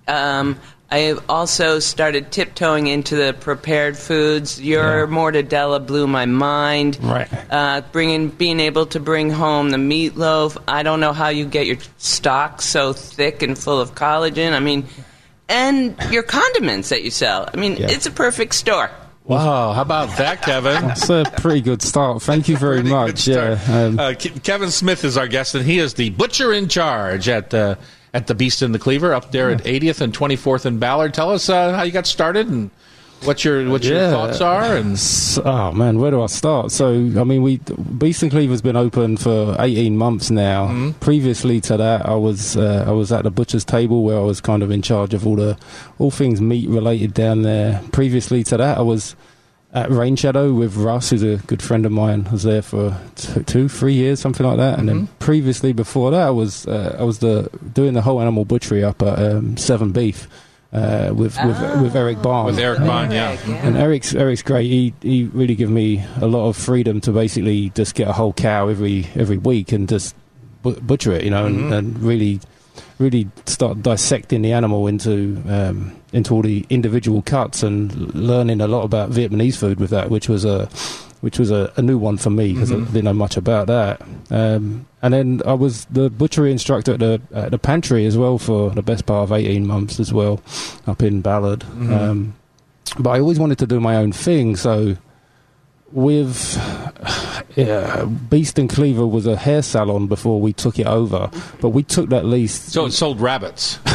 um, 0.07 0.59
I 0.91 1.17
also 1.27 1.79
started 1.79 2.31
tiptoeing 2.31 2.87
into 2.87 3.17
the 3.17 3.33
prepared 3.33 3.97
foods. 3.97 4.61
Your 4.61 5.07
Yeah. 5.07 5.07
mortadella 5.07 5.87
blew 5.87 6.07
my 6.07 6.27
mind. 6.27 6.99
Right. 7.01 7.29
Uh, 7.49 7.81
bringing, 7.93 8.29
being 8.29 8.61
able 8.61 8.85
to 8.89 9.01
bring 9.01 9.31
home 9.31 9.71
the 9.71 9.79
meatloaf. 9.79 10.59
I 10.69 10.83
don't 10.83 11.01
know 11.01 11.15
how 11.15 11.29
you 11.31 11.47
get 11.47 11.65
your 11.67 11.79
stock 11.97 12.61
so 12.61 12.93
thick 12.93 13.41
and 13.43 13.59
full 13.59 13.81
of 13.81 13.95
collagen. 13.95 14.53
I 14.53 14.61
mean, 14.61 14.87
and 15.49 15.97
your 16.11 16.25
condiments 16.25 16.91
that 16.91 17.03
you 17.03 17.11
sell. 17.11 17.49
I 17.55 17.57
mean, 17.57 17.79
Yeah. 17.79 17.87
it's 17.89 18.05
a 18.05 18.11
perfect 18.11 18.55
store. 18.55 18.91
Wow, 19.29 19.73
how 19.73 19.83
about 19.83 20.17
that, 20.19 20.43
Kevin? 20.43 20.89
That's 20.89 21.09
a 21.11 21.25
pretty 21.39 21.61
good 21.61 21.83
start. 21.83 22.23
Thank 22.23 22.49
you 22.49 22.57
very 22.57 22.83
much. 22.83 23.29
Yeah. 23.29 23.61
Um, 23.69 23.99
uh, 23.99 24.15
Ke- 24.15 24.43
Kevin 24.43 24.71
Smith 24.71 25.05
is 25.05 25.17
our 25.17 25.29
guest, 25.29 25.55
and 25.55 25.65
he 25.65 25.79
is 25.79 25.95
the 25.95 26.11
butcher 26.11 26.53
in 26.53 26.69
charge 26.69 27.29
at 27.29 27.53
uh, 27.55 27.77
at 28.15 28.27
the 28.27 28.35
Beast 28.35 28.63
and 28.63 28.75
the 28.75 28.79
Cleaver 28.79 29.13
up 29.13 29.31
there 29.33 29.51
at 29.51 29.63
80th 29.65 30.01
and 30.01 30.13
24th 30.17 30.65
and 30.65 30.81
Ballard. 30.81 31.13
Tell 31.15 31.31
us 31.31 31.49
uh, 31.49 31.75
how 31.75 31.83
you 31.83 31.93
got 31.93 32.07
started 32.07 32.49
and 32.49 32.71
what 33.25 33.45
your 33.45 33.69
what 33.69 33.85
your 33.85 33.97
Yeah. 33.99 34.11
thoughts 34.11 34.41
are. 34.41 34.77
And 34.77 34.97
oh 35.45 35.73
man, 35.73 35.99
where 35.99 36.11
do 36.11 36.23
I 36.23 36.27
start? 36.27 36.71
So, 36.73 36.93
I 36.93 37.25
mean, 37.25 37.43
we 37.43 37.59
Beast 37.99 38.23
and 38.23 38.31
Cleaver's 38.31 38.63
been 38.63 38.77
open 38.77 39.17
for 39.17 39.57
18 39.59 39.97
months 39.97 40.31
now. 40.31 40.67
Mm-hmm. 40.69 40.91
Previously 41.01 41.61
to 41.63 41.77
that, 41.77 42.07
I 42.07 42.15
was 42.15 42.57
uh, 42.57 42.85
I 42.87 42.93
was 42.93 43.11
at 43.13 43.25
the 43.25 43.31
butcher's 43.31 43.65
table 43.65 44.03
where 44.05 44.17
I 44.19 44.23
was 44.23 44.41
kind 44.41 44.63
of 44.63 44.71
in 44.71 44.83
charge 44.83 45.15
of 45.15 45.27
all 45.27 45.37
the 45.37 45.57
all 45.99 46.11
things 46.11 46.41
meat 46.41 46.69
related 46.69 47.15
down 47.15 47.43
there. 47.43 47.83
Previously 47.93 48.43
to 48.45 48.57
that, 48.57 48.79
I 48.79 48.83
was 48.83 49.15
at 49.75 49.91
Rain 49.91 50.17
Shadow 50.17 50.55
with 50.55 50.77
Russ, 50.77 51.11
who's 51.11 51.23
a 51.23 51.37
good 51.47 51.61
friend 51.63 51.85
of 51.85 51.93
mine. 51.93 52.25
I 52.29 52.33
was 52.33 52.43
there 52.45 52.63
for 52.63 52.97
t- 53.17 53.43
two, 53.43 53.69
three 53.69 53.93
years, 53.93 54.19
something 54.19 54.47
like 54.47 54.57
that. 54.57 54.79
And 54.79 54.89
then 54.89 54.97
Mm-hmm. 55.03 55.15
previously 55.19 55.75
before 55.75 56.11
that, 56.13 56.27
I 56.29 56.31
was 56.31 56.67
uh, 56.67 56.97
I 56.99 57.03
was 57.03 57.19
the 57.19 57.51
doing 57.75 57.93
the 57.95 58.01
whole 58.03 58.21
animal 58.21 58.45
butchery 58.47 58.83
up 58.83 59.03
at 59.03 59.19
um, 59.19 59.57
Seven 59.59 59.93
Beef 59.93 60.27
uh, 60.73 61.13
with 61.15 61.37
with 61.45 61.83
with 61.83 61.97
Eric 61.97 62.21
Barnes. 62.23 62.57
with 62.57 62.59
Eric 62.65 62.81
Banh, 62.81 63.13
yeah. 63.13 63.39
And 63.67 63.77
Eric's 63.77 64.15
Eric's 64.15 64.43
great. 64.43 64.67
He 64.67 64.95
he 65.01 65.25
really 65.25 65.55
gave 65.55 65.71
me 65.71 66.05
a 66.21 66.27
lot 66.27 66.49
of 66.49 66.57
freedom 66.57 67.01
to 67.03 67.13
basically 67.13 67.71
just 67.71 67.95
get 67.95 68.09
a 68.09 68.13
whole 68.13 68.33
cow 68.33 68.69
every 68.69 69.07
every 69.15 69.39
week 69.39 69.73
and 69.73 69.89
just 69.89 70.15
bu- 70.63 70.81
butcher 70.81 71.13
it, 71.13 71.25
you 71.25 71.31
know, 71.31 71.47
and, 71.47 71.73
and 71.73 71.99
really 72.01 72.41
really 72.99 73.29
start 73.47 73.83
dissecting 73.83 74.43
the 74.43 74.53
animal 74.53 74.87
into 74.87 75.43
um, 75.49 75.97
into 76.13 76.35
all 76.35 76.43
the 76.43 76.67
individual 76.69 77.23
cuts 77.23 77.63
and 77.63 78.15
learning 78.15 78.61
a 78.61 78.67
lot 78.67 78.83
about 78.83 79.11
Vietnamese 79.11 79.57
food 79.57 79.81
with 79.81 79.91
that, 79.91 80.11
which 80.11 80.29
was 80.29 80.45
a 80.45 80.67
which 81.21 81.39
was 81.39 81.51
a, 81.51 81.73
a 81.77 81.83
new 81.83 81.99
one 81.99 82.17
for 82.17 82.31
me 82.31 82.53
because 82.53 82.71
I 82.71 82.77
didn't 82.77 83.05
know 83.05 83.13
much 83.13 83.37
about 83.37 83.67
that. 83.69 84.03
Um, 84.31 84.87
and 85.03 85.15
then 85.15 85.43
I 85.47 85.55
was 85.55 85.85
the 85.87 86.11
butchery 86.11 86.51
instructor 86.53 86.95
at 86.95 87.01
the 87.01 87.21
at 87.33 87.51
the 87.51 87.59
pantry 87.59 88.07
as 88.07 88.17
well 88.17 88.39
for 88.39 88.71
the 88.71 88.83
best 88.83 89.07
part 89.07 89.25
of 89.25 89.33
eighteen 89.33 89.67
months 89.67 90.01
as 90.01 90.13
well, 90.13 90.41
up 90.87 91.03
in 91.03 91.21
Ballard. 91.21 91.65
Um, 91.65 92.35
but 92.99 93.11
I 93.11 93.21
always 93.21 93.39
wanted 93.39 93.59
to 93.59 93.67
do 93.67 93.81
my 93.81 93.97
own 93.97 94.13
thing, 94.13 94.57
so 94.57 94.97
with 95.93 96.57
yeah, 97.57 98.05
Beast 98.05 98.59
and 98.59 98.69
Cleaver 98.69 99.07
was 99.07 99.27
a 99.27 99.37
hair 99.37 99.63
salon 99.63 100.07
before 100.07 100.41
we 100.41 100.53
took 100.53 100.79
it 100.79 100.87
over, 100.87 101.31
but 101.61 101.71
we 101.71 101.83
took 101.83 102.11
that 102.11 102.25
lease. 102.25 102.53
So 102.53 102.87
it 102.87 102.93
sold 102.93 103.21
rabbits. 103.21 103.79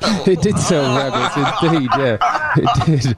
it 0.26 0.40
did 0.40 0.58
sell 0.58 0.96
rabbits, 0.96 1.62
indeed. 1.62 1.90
Yeah, 1.98 2.16
it 2.56 3.16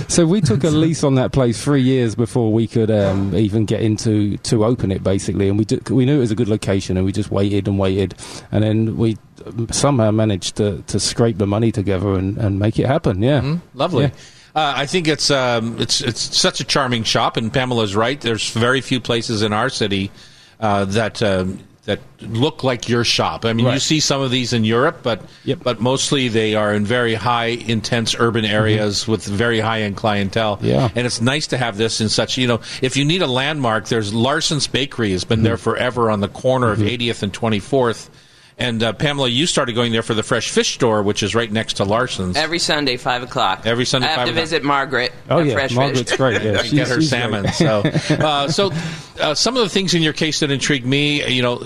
did. 0.00 0.10
so 0.10 0.26
we 0.26 0.40
took 0.40 0.64
a 0.64 0.70
lease 0.70 1.04
on 1.04 1.16
that 1.16 1.32
place 1.32 1.62
three 1.62 1.82
years 1.82 2.14
before 2.14 2.52
we 2.52 2.66
could 2.66 2.90
um, 2.90 3.34
even 3.34 3.66
get 3.66 3.82
into 3.82 4.38
to 4.38 4.64
open 4.64 4.90
it, 4.90 5.04
basically. 5.04 5.48
And 5.48 5.58
we 5.58 5.66
did, 5.66 5.90
we 5.90 6.06
knew 6.06 6.16
it 6.16 6.20
was 6.20 6.30
a 6.30 6.34
good 6.36 6.48
location, 6.48 6.96
and 6.96 7.04
we 7.04 7.12
just 7.12 7.30
waited 7.30 7.68
and 7.68 7.78
waited, 7.78 8.14
and 8.50 8.64
then 8.64 8.96
we 8.96 9.18
somehow 9.70 10.10
managed 10.10 10.56
to, 10.56 10.82
to 10.86 10.98
scrape 10.98 11.36
the 11.38 11.46
money 11.46 11.70
together 11.70 12.14
and, 12.14 12.38
and 12.38 12.58
make 12.58 12.78
it 12.78 12.86
happen. 12.86 13.22
Yeah. 13.22 13.40
Mm, 13.40 13.60
lovely. 13.74 14.04
Yeah. 14.04 14.10
Uh, 14.54 14.72
I 14.76 14.86
think 14.86 15.08
it's 15.08 15.30
um, 15.30 15.80
it's 15.80 16.00
it's 16.00 16.36
such 16.36 16.60
a 16.60 16.64
charming 16.64 17.02
shop, 17.02 17.36
and 17.36 17.52
Pamela's 17.52 17.96
right. 17.96 18.20
There's 18.20 18.50
very 18.50 18.80
few 18.80 19.00
places 19.00 19.42
in 19.42 19.52
our 19.52 19.68
city 19.68 20.12
uh, 20.60 20.84
that 20.86 21.20
um, 21.22 21.58
that 21.86 21.98
look 22.20 22.62
like 22.62 22.88
your 22.88 23.02
shop. 23.04 23.44
I 23.44 23.52
mean, 23.52 23.66
you 23.66 23.78
see 23.80 23.98
some 24.00 24.20
of 24.22 24.30
these 24.30 24.52
in 24.52 24.64
Europe, 24.64 25.00
but 25.02 25.22
Yep. 25.44 25.58
but 25.64 25.80
mostly 25.80 26.28
they 26.28 26.54
are 26.54 26.72
in 26.72 26.84
very 26.86 27.14
high, 27.14 27.46
intense 27.46 28.14
urban 28.18 28.44
areas 28.44 29.06
with 29.08 29.24
very 29.24 29.58
high 29.60 29.82
end 29.82 29.96
clientele. 29.96 30.56
Mm-hmm. 30.58 30.66
Yeah. 30.66 30.88
and 30.94 31.04
it's 31.04 31.20
nice 31.20 31.48
to 31.48 31.58
have 31.58 31.76
this 31.76 32.00
in 32.00 32.08
such. 32.08 32.38
You 32.38 32.46
know, 32.46 32.60
if 32.80 32.96
you 32.96 33.04
need 33.04 33.22
a 33.22 33.26
landmark, 33.26 33.88
there's 33.88 34.14
Larsen's 34.14 34.66
Bakery 34.68 35.10
has 35.12 35.24
been 35.24 35.42
there 35.42 35.56
forever 35.56 36.10
on 36.10 36.20
the 36.20 36.28
corner 36.28 36.70
of 36.70 36.78
80th 36.78 37.22
and 37.24 37.32
24th. 37.32 38.08
And 38.56 38.82
uh, 38.84 38.92
Pamela, 38.92 39.28
you 39.28 39.46
started 39.46 39.74
going 39.74 39.90
there 39.90 40.02
for 40.02 40.14
the 40.14 40.22
fresh 40.22 40.50
fish 40.50 40.74
store, 40.74 41.02
which 41.02 41.22
is 41.24 41.34
right 41.34 41.50
next 41.50 41.74
to 41.74 41.84
Larsen's. 41.84 42.36
Every 42.36 42.60
Sunday, 42.60 42.96
five 42.96 43.22
o'clock. 43.24 43.62
Every 43.66 43.84
Sunday, 43.84 44.06
I 44.06 44.10
have 44.10 44.16
5 44.18 44.26
to 44.26 44.30
o'clock. 44.32 44.42
visit 44.42 44.62
Margaret. 44.62 45.12
Oh 45.28 45.40
at 45.40 45.46
yeah, 45.46 45.52
Fresh 45.54 45.72
Margaret's 45.74 46.10
Fish. 46.10 46.16
great. 46.18 46.42
Yeah, 46.42 46.62
get 46.70 46.88
her 46.88 47.00
she's 47.00 47.10
salmon. 47.10 47.42
great. 47.42 47.54
So, 47.54 47.82
uh, 48.14 48.48
so 48.48 48.70
uh, 49.20 49.34
some 49.34 49.56
of 49.56 49.62
the 49.64 49.68
things 49.68 49.94
in 49.94 50.02
your 50.02 50.12
case 50.12 50.38
that 50.40 50.52
intrigue 50.52 50.86
me, 50.86 51.26
you 51.28 51.42
know, 51.42 51.62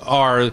are 0.00 0.52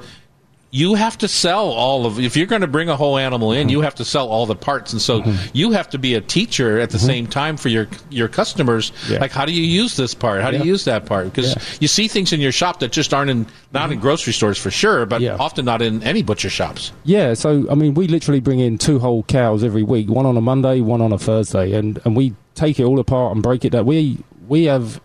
you 0.70 0.96
have 0.96 1.18
to 1.20 1.28
sell 1.28 1.70
all 1.70 2.06
of. 2.06 2.20
If 2.20 2.36
you're 2.36 2.48
going 2.48 2.62
to 2.62 2.68
bring 2.68 2.90
a 2.90 2.96
whole 2.96 3.18
animal 3.18 3.54
in, 3.54 3.70
you 3.70 3.82
have 3.82 3.96
to 3.96 4.06
sell 4.06 4.28
all 4.28 4.46
the 4.46 4.56
parts, 4.56 4.92
and 4.92 5.02
so 5.02 5.22
mm-hmm. 5.22 5.50
you 5.54 5.72
have 5.72 5.90
to 5.92 5.98
be 5.98 6.16
a 6.16 6.22
teacher 6.22 6.80
at 6.80 6.90
the 6.90 6.98
mm-hmm. 6.98 7.08
same 7.08 7.28
time 7.28 7.58
for 7.58 7.70
your 7.70 7.88
your 8.10 8.28
customers. 8.28 8.92
Yeah. 9.10 9.20
Like, 9.20 9.32
how 9.32 9.46
do 9.46 9.54
you 9.54 9.64
use 9.64 9.96
this 9.96 10.14
part? 10.14 10.42
How 10.42 10.52
do 10.52 10.58
you 10.58 10.66
use 10.66 10.86
that 10.86 11.06
part? 11.06 11.26
Because 11.26 11.56
Yeah. 11.56 11.64
you 11.80 11.88
see 11.88 12.08
things 12.08 12.34
in 12.34 12.42
your 12.42 12.52
shop 12.52 12.80
that 12.80 12.92
just 12.92 13.14
aren't 13.14 13.30
in 13.30 13.48
not 13.74 13.86
in 13.86 13.98
mm-hmm. 13.98 14.02
grocery 14.02 14.34
stores 14.34 14.58
for 14.58 14.72
sure, 14.72 15.06
but 15.06 15.22
Yeah. 15.22 15.38
often 15.40 15.66
not 15.66 15.82
in 15.82 16.04
any 16.04 16.22
butcher 16.22 16.50
shops. 16.50 16.92
Yeah, 17.06 17.34
so 17.34 17.66
I 17.72 17.76
mean, 17.76 17.94
we 17.94 18.08
literally 18.08 18.42
bring 18.42 18.60
in 18.60 18.78
two 18.78 19.00
whole 19.00 19.24
cows 19.24 19.64
every 19.64 19.84
week, 19.84 20.10
one 20.10 20.26
on 20.26 20.36
a 20.36 20.42
Monday, 20.42 20.82
one 20.82 21.02
on 21.02 21.14
a 21.14 21.18
Thursday, 21.18 21.74
and, 21.74 22.00
and 22.04 22.16
we 22.16 22.34
take 22.56 22.80
it 22.80 22.84
all 22.84 23.00
apart 23.00 23.34
and 23.34 23.44
break 23.44 23.64
it 23.64 23.70
down. 23.70 23.86
We 23.86 24.18
we 24.48 24.66
have 24.66 25.00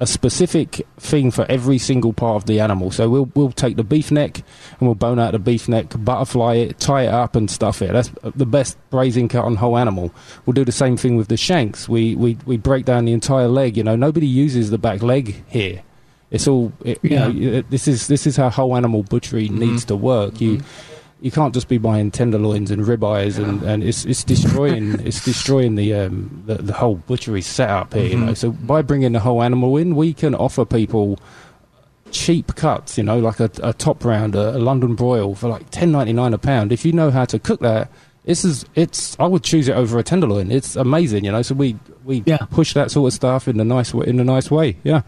a 0.00 0.06
specific 0.06 0.86
thing 0.96 1.30
for 1.30 1.46
every 1.48 1.78
single 1.78 2.12
part 2.12 2.36
of 2.36 2.46
the 2.46 2.60
animal. 2.60 2.90
So 2.90 3.08
we'll 3.08 3.30
we'll 3.34 3.52
take 3.52 3.76
the 3.76 3.84
beef 3.84 4.10
neck 4.10 4.38
and 4.78 4.88
we'll 4.88 4.96
bone 4.96 5.18
out 5.18 5.32
the 5.32 5.38
beef 5.38 5.68
neck, 5.68 5.92
butterfly 5.96 6.56
it, 6.56 6.80
tie 6.80 7.02
it 7.02 7.10
up, 7.10 7.36
and 7.36 7.50
stuff 7.50 7.80
it. 7.80 7.92
That's 7.92 8.10
the 8.22 8.46
best 8.46 8.76
braising 8.90 9.28
cut 9.28 9.44
on 9.44 9.56
whole 9.56 9.78
animal. 9.78 10.12
We'll 10.44 10.54
do 10.54 10.64
the 10.64 10.72
same 10.72 10.96
thing 10.96 11.16
with 11.16 11.28
the 11.28 11.36
shanks. 11.36 11.88
We 11.88 12.16
we 12.16 12.36
we 12.44 12.56
break 12.56 12.84
down 12.84 13.04
the 13.04 13.12
entire 13.12 13.48
leg. 13.48 13.76
You 13.76 13.84
know, 13.84 13.96
nobody 13.96 14.26
uses 14.26 14.70
the 14.70 14.78
back 14.78 15.02
leg 15.02 15.44
here. 15.48 15.82
It's 16.30 16.48
all 16.48 16.72
it, 16.84 16.98
Yeah. 17.02 17.28
you 17.28 17.50
know. 17.50 17.62
This 17.70 17.86
is 17.86 18.08
this 18.08 18.26
is 18.26 18.36
how 18.36 18.50
whole 18.50 18.76
animal 18.76 19.04
butchery 19.04 19.46
mm-hmm. 19.46 19.58
needs 19.58 19.84
to 19.86 19.96
work. 19.96 20.40
You 20.40 20.58
mm-hmm. 20.58 20.93
You 21.24 21.30
can't 21.30 21.54
just 21.54 21.68
be 21.68 21.78
buying 21.78 22.10
tenderloins 22.10 22.70
and 22.70 22.82
ribeyes 22.84 23.42
and, 23.42 23.62
and 23.62 23.82
it's 23.82 24.04
it's 24.04 24.22
destroying 24.24 25.00
it's 25.06 25.24
destroying 25.24 25.74
the 25.74 25.94
um 25.94 26.42
the, 26.44 26.56
the 26.56 26.74
whole 26.74 26.96
butchery 26.96 27.40
setup 27.40 27.94
here. 27.94 28.04
You 28.04 28.18
know, 28.18 28.34
so 28.34 28.50
by 28.52 28.82
bringing 28.82 29.12
the 29.12 29.20
whole 29.20 29.42
animal 29.42 29.78
in, 29.78 29.96
we 29.96 30.12
can 30.12 30.34
offer 30.34 30.66
people 30.66 31.18
cheap 32.10 32.54
cuts. 32.56 32.98
You 32.98 33.04
know, 33.04 33.18
like 33.18 33.40
a, 33.40 33.50
a 33.62 33.72
top 33.72 34.04
round, 34.04 34.34
a, 34.34 34.56
a 34.56 34.60
London 34.60 34.94
broil 34.94 35.34
for 35.34 35.48
like 35.48 35.70
ten 35.70 35.90
ninety 35.90 36.12
nine 36.12 36.34
a 36.34 36.38
pound. 36.38 36.72
If 36.72 36.84
you 36.84 36.92
know 36.92 37.10
how 37.10 37.24
to 37.24 37.38
cook 37.38 37.60
that. 37.60 37.90
This 38.26 38.42
is 38.42 38.64
it's. 38.74 39.14
I 39.20 39.26
would 39.26 39.44
choose 39.44 39.68
it 39.68 39.76
over 39.76 39.98
a 39.98 40.02
tenderloin. 40.02 40.50
It's 40.50 40.76
amazing, 40.76 41.24
you 41.26 41.32
know. 41.32 41.42
So 41.42 41.54
we 41.54 41.76
we 42.04 42.22
Yeah. 42.24 42.38
push 42.50 42.72
that 42.72 42.90
sort 42.90 43.08
of 43.12 43.14
stuff 43.14 43.48
in 43.48 43.60
a 43.60 43.64
nice 43.64 43.92
way. 43.92 44.06
In 44.06 44.18
a 44.18 44.24
nice 44.24 44.50
way, 44.50 44.78
yeah. 44.82 45.02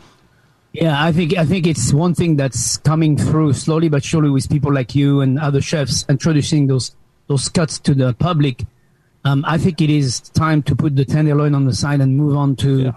Yeah, 0.81 1.03
I 1.03 1.13
think 1.13 1.37
I 1.39 1.45
think 1.45 1.67
it's 1.67 1.93
one 1.93 2.15
thing 2.15 2.37
that's 2.37 2.77
coming 2.79 3.17
through 3.17 3.53
slowly 3.55 3.89
but 3.89 4.05
surely 4.05 4.31
with 4.31 4.49
people 4.51 4.73
like 4.73 4.95
you 4.95 5.21
and 5.21 5.39
other 5.39 5.61
chefs 5.61 6.05
introducing 6.09 6.67
those 6.67 6.95
those 7.29 7.49
cuts 7.49 7.79
to 7.81 7.95
the 7.95 8.13
public. 8.15 8.65
Um, 9.25 9.45
I 9.47 9.59
think 9.59 9.81
it 9.81 9.91
is 9.91 10.21
time 10.21 10.63
to 10.65 10.77
put 10.77 10.95
the 10.95 11.05
tenderloin 11.05 11.55
on 11.55 11.65
the 11.65 11.75
side 11.75 12.01
and 12.01 12.17
move 12.17 12.37
on 12.37 12.55
to, 12.57 12.79
Yeah. 12.79 12.93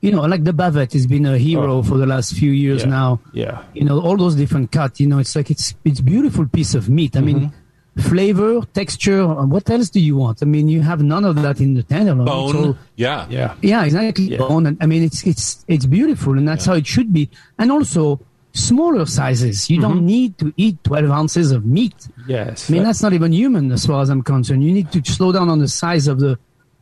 you 0.00 0.10
know, 0.10 0.22
like 0.22 0.44
the 0.44 0.52
bavette 0.52 0.94
has 0.94 1.06
been 1.06 1.26
a 1.26 1.36
hero 1.36 1.78
Oh. 1.78 1.82
for 1.82 1.98
the 1.98 2.06
last 2.06 2.32
few 2.34 2.50
years 2.50 2.82
Yeah. 2.82 2.88
now. 2.88 3.20
Yeah, 3.34 3.62
You 3.74 3.84
know, 3.84 4.00
all 4.00 4.16
those 4.16 4.34
different 4.36 4.72
cuts. 4.72 5.00
You 5.00 5.06
know, 5.08 5.18
it's 5.18 5.36
like 5.36 5.50
it's 5.50 5.74
it's 5.84 6.00
beautiful 6.00 6.46
piece 6.46 6.74
of 6.74 6.88
meat. 6.88 7.16
I 7.16 7.20
mean, 7.20 7.36
Mm-hmm. 7.40 7.65
Flavor, 7.98 8.60
texture. 8.74 9.22
uh, 9.22 9.46
What 9.46 9.68
else 9.70 9.88
do 9.90 10.00
you 10.00 10.16
want? 10.16 10.42
I 10.42 10.46
mean, 10.46 10.68
you 10.68 10.82
have 10.82 11.02
none 11.02 11.24
of 11.24 11.36
that 11.42 11.60
in 11.60 11.74
the 11.74 11.82
tenderloin. 11.82 12.26
It's 12.28 12.30
all- 12.30 12.52
Bone, 12.52 12.78
yeah, 12.96 13.26
yeah. 13.30 13.54
yeah, 13.62 13.84
exactly. 13.84 14.24
Yeah. 14.26 14.38
Bone. 14.38 14.66
And, 14.66 14.76
I 14.80 14.86
mean, 14.86 15.02
it's 15.02 15.26
it's 15.26 15.64
it's 15.68 15.86
beautiful, 15.86 16.36
and 16.38 16.46
that's 16.48 16.66
how 16.66 16.74
it 16.74 16.86
should 16.86 17.12
be. 17.12 17.28
And 17.58 17.72
also 17.72 18.20
smaller 18.52 19.04
sizes. 19.06 19.68
You 19.70 19.80
don't 19.80 20.04
need 20.06 20.38
to 20.38 20.52
eat 20.56 20.82
twelve 20.84 21.10
ounces 21.10 21.52
of 21.52 21.64
meat. 21.66 21.94
Yes. 22.26 22.70
I 22.70 22.74
mean, 22.74 22.82
that's 22.84 23.02
not 23.02 23.12
even 23.12 23.32
human 23.32 23.70
as 23.72 23.86
far 23.86 24.00
as 24.02 24.08
I'm 24.08 24.22
concerned. 24.22 24.64
You 24.64 24.72
need 24.72 24.90
to 24.92 25.02
slow 25.04 25.32
down 25.32 25.48
on 25.48 25.58
the 25.58 25.68
size 25.68 26.06
of 26.06 26.20
the 26.20 26.38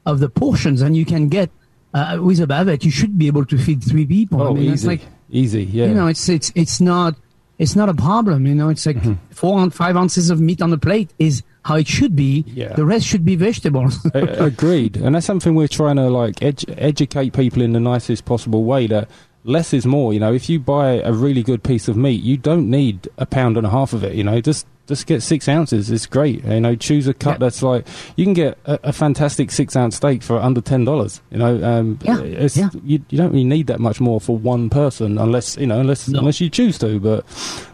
of 0.07 0.20
the 0.20 0.29
portions, 0.29 0.83
and 0.83 0.96
you 0.96 1.05
can 1.05 1.29
get 1.29 1.50
uh, 1.94 2.18
with 2.20 2.40
a 2.40 2.46
bavette. 2.46 2.85
You 2.85 2.90
should 2.90 3.16
be 3.18 3.27
able 3.27 3.44
to 3.46 3.57
feed 3.59 3.83
three 3.83 4.07
people. 4.07 4.42
oh, 4.42 4.50
I 4.50 4.55
mean, 4.55 4.62
easy, 4.64 4.72
it's 4.74 4.85
like 4.85 5.00
easy. 5.31 5.64
Yeah. 5.64 5.87
you 5.87 5.94
know, 5.94 6.07
it's 6.09 6.29
it's 6.29 6.53
it's 6.55 6.81
not 6.81 7.14
it's 7.59 7.77
not 7.77 7.88
a 7.88 7.95
problem. 7.95 8.47
You 8.47 8.55
know, 8.55 8.69
it's 8.69 8.85
like 8.87 8.97
Mm-hmm. 8.97 9.14
four 9.31 9.61
and 9.61 9.73
five 9.73 9.97
ounces 9.97 10.31
of 10.31 10.40
meat 10.40 10.61
on 10.62 10.71
the 10.71 10.79
plate 10.79 11.11
is 11.19 11.43
how 11.64 11.77
it 11.77 11.87
should 11.88 12.14
be. 12.14 12.45
Yeah. 12.49 12.75
The 12.75 12.85
rest 12.85 13.07
should 13.07 13.25
be 13.25 13.37
vegetables. 13.37 14.05
Agreed, 14.14 14.97
and 14.97 15.14
that's 15.14 15.27
something 15.27 15.55
we're 15.55 15.69
trying 15.69 15.97
to 15.97 16.09
like 16.11 16.37
edu- 16.37 16.75
educate 16.77 17.33
people 17.33 17.62
in 17.62 17.73
the 17.73 17.81
nicest 17.81 18.25
possible 18.25 18.64
way 18.64 18.87
that 18.88 19.09
less 19.45 19.73
is 19.73 19.87
more. 19.87 20.12
You 20.12 20.21
know, 20.21 20.33
if 20.33 20.49
you 20.49 20.59
buy 20.61 21.01
a 21.03 21.12
really 21.12 21.43
good 21.43 21.62
piece 21.62 21.88
of 21.88 21.97
meat, 21.97 22.23
you 22.23 22.37
don't 22.37 22.69
need 22.71 23.09
a 23.19 23.27
pound 23.27 23.57
and 23.57 23.67
a 23.67 23.71
half 23.71 23.93
of 23.93 24.03
it. 24.05 24.14
You 24.14 24.25
know, 24.25 24.40
just 24.40 24.67
just 24.87 25.07
get 25.07 25.23
six 25.23 25.49
ounces. 25.49 25.90
It's 25.90 26.07
great. 26.07 26.44
You 26.44 26.61
know, 26.61 26.75
choose 26.75 27.07
a 27.09 27.14
cut 27.14 27.33
Yeah. 27.35 27.38
that's 27.38 27.62
like 27.62 27.87
you 28.16 28.25
can 28.25 28.35
get 28.35 28.59
a, 28.66 28.88
a 28.88 28.92
fantastic 28.92 29.51
six 29.51 29.75
ounce 29.77 29.97
steak 29.97 30.23
for 30.23 30.38
under 30.38 30.61
ten 30.61 30.85
dollars. 30.85 31.23
You 31.31 31.38
know, 31.38 31.64
um, 31.64 31.99
Yeah, 32.03 32.20
it's, 32.20 32.57
yeah. 32.57 32.68
You, 32.85 33.03
you 33.09 33.16
don't 33.18 33.31
really 33.31 33.44
need 33.44 33.66
that 33.68 33.81
much 33.81 34.01
more 34.01 34.20
for 34.20 34.37
one 34.37 34.68
person, 34.70 35.16
unless 35.18 35.57
you 35.57 35.66
know, 35.66 35.81
unless 35.81 36.09
No. 36.09 36.18
unless 36.18 36.40
you 36.40 36.51
choose 36.51 36.79
to. 36.79 37.01
But 37.01 37.25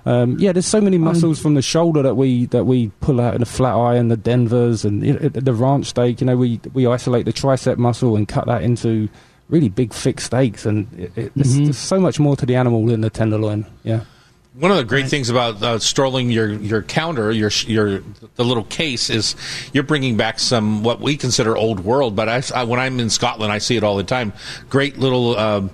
um, 0.06 0.38
yeah, 0.38 0.52
there's 0.52 0.66
so 0.66 0.80
many 0.80 0.98
muscles 0.98 1.40
from 1.40 1.54
the 1.54 1.62
shoulder 1.62 2.02
that 2.02 2.14
we 2.14 2.46
that 2.46 2.64
we 2.64 2.88
pull 3.00 3.20
out 3.20 3.34
in 3.34 3.40
the 3.40 3.46
flat 3.46 3.74
eye 3.74 3.96
and 3.96 4.10
the 4.10 4.16
Denvers 4.16 4.84
and 4.84 5.04
you 5.04 5.14
know, 5.14 5.28
the 5.28 5.52
ranch 5.54 5.86
steak. 5.86 6.20
You 6.20 6.26
know, 6.28 6.36
we 6.36 6.60
we 6.74 6.86
isolate 6.86 7.24
the 7.24 7.32
tricep 7.32 7.76
muscle 7.76 8.14
and 8.16 8.28
cut 8.28 8.46
that 8.46 8.62
into 8.62 9.08
really 9.48 9.68
big 9.68 9.92
thick 9.92 10.20
steaks. 10.20 10.64
And 10.64 10.86
it, 10.96 11.12
it, 11.16 11.32
there's, 11.34 11.56
Mhm. 11.58 11.64
there's 11.64 11.76
so 11.78 11.98
much 11.98 12.20
more 12.20 12.36
to 12.36 12.46
the 12.46 12.54
animal 12.54 12.86
than 12.86 13.00
the 13.00 13.10
tenderloin. 13.10 13.66
Yeah. 13.82 14.02
One 14.54 14.72
of 14.72 14.76
the 14.78 14.84
great 14.84 15.06
things 15.08 15.30
about 15.30 15.62
uh, 15.62 15.78
strolling 15.78 16.30
your, 16.30 16.48
your 16.48 16.82
counter, 16.82 17.30
your 17.30 17.50
your 17.66 18.02
the 18.34 18.44
little 18.44 18.64
case, 18.64 19.08
is 19.08 19.36
you're 19.72 19.84
bringing 19.84 20.16
back 20.16 20.40
some 20.40 20.82
what 20.82 21.00
we 21.00 21.16
consider 21.16 21.56
old 21.56 21.80
world. 21.80 22.16
But 22.16 22.28
I, 22.28 22.42
I- 22.54 22.64
when 22.64 22.80
I'm 22.80 22.98
in 22.98 23.10
Scotland, 23.10 23.52
I 23.52 23.58
see 23.58 23.76
it 23.76 23.84
all 23.84 23.96
the 23.96 24.02
time. 24.02 24.32
Great 24.68 24.98
little 24.98 25.36
uh, 25.36 25.68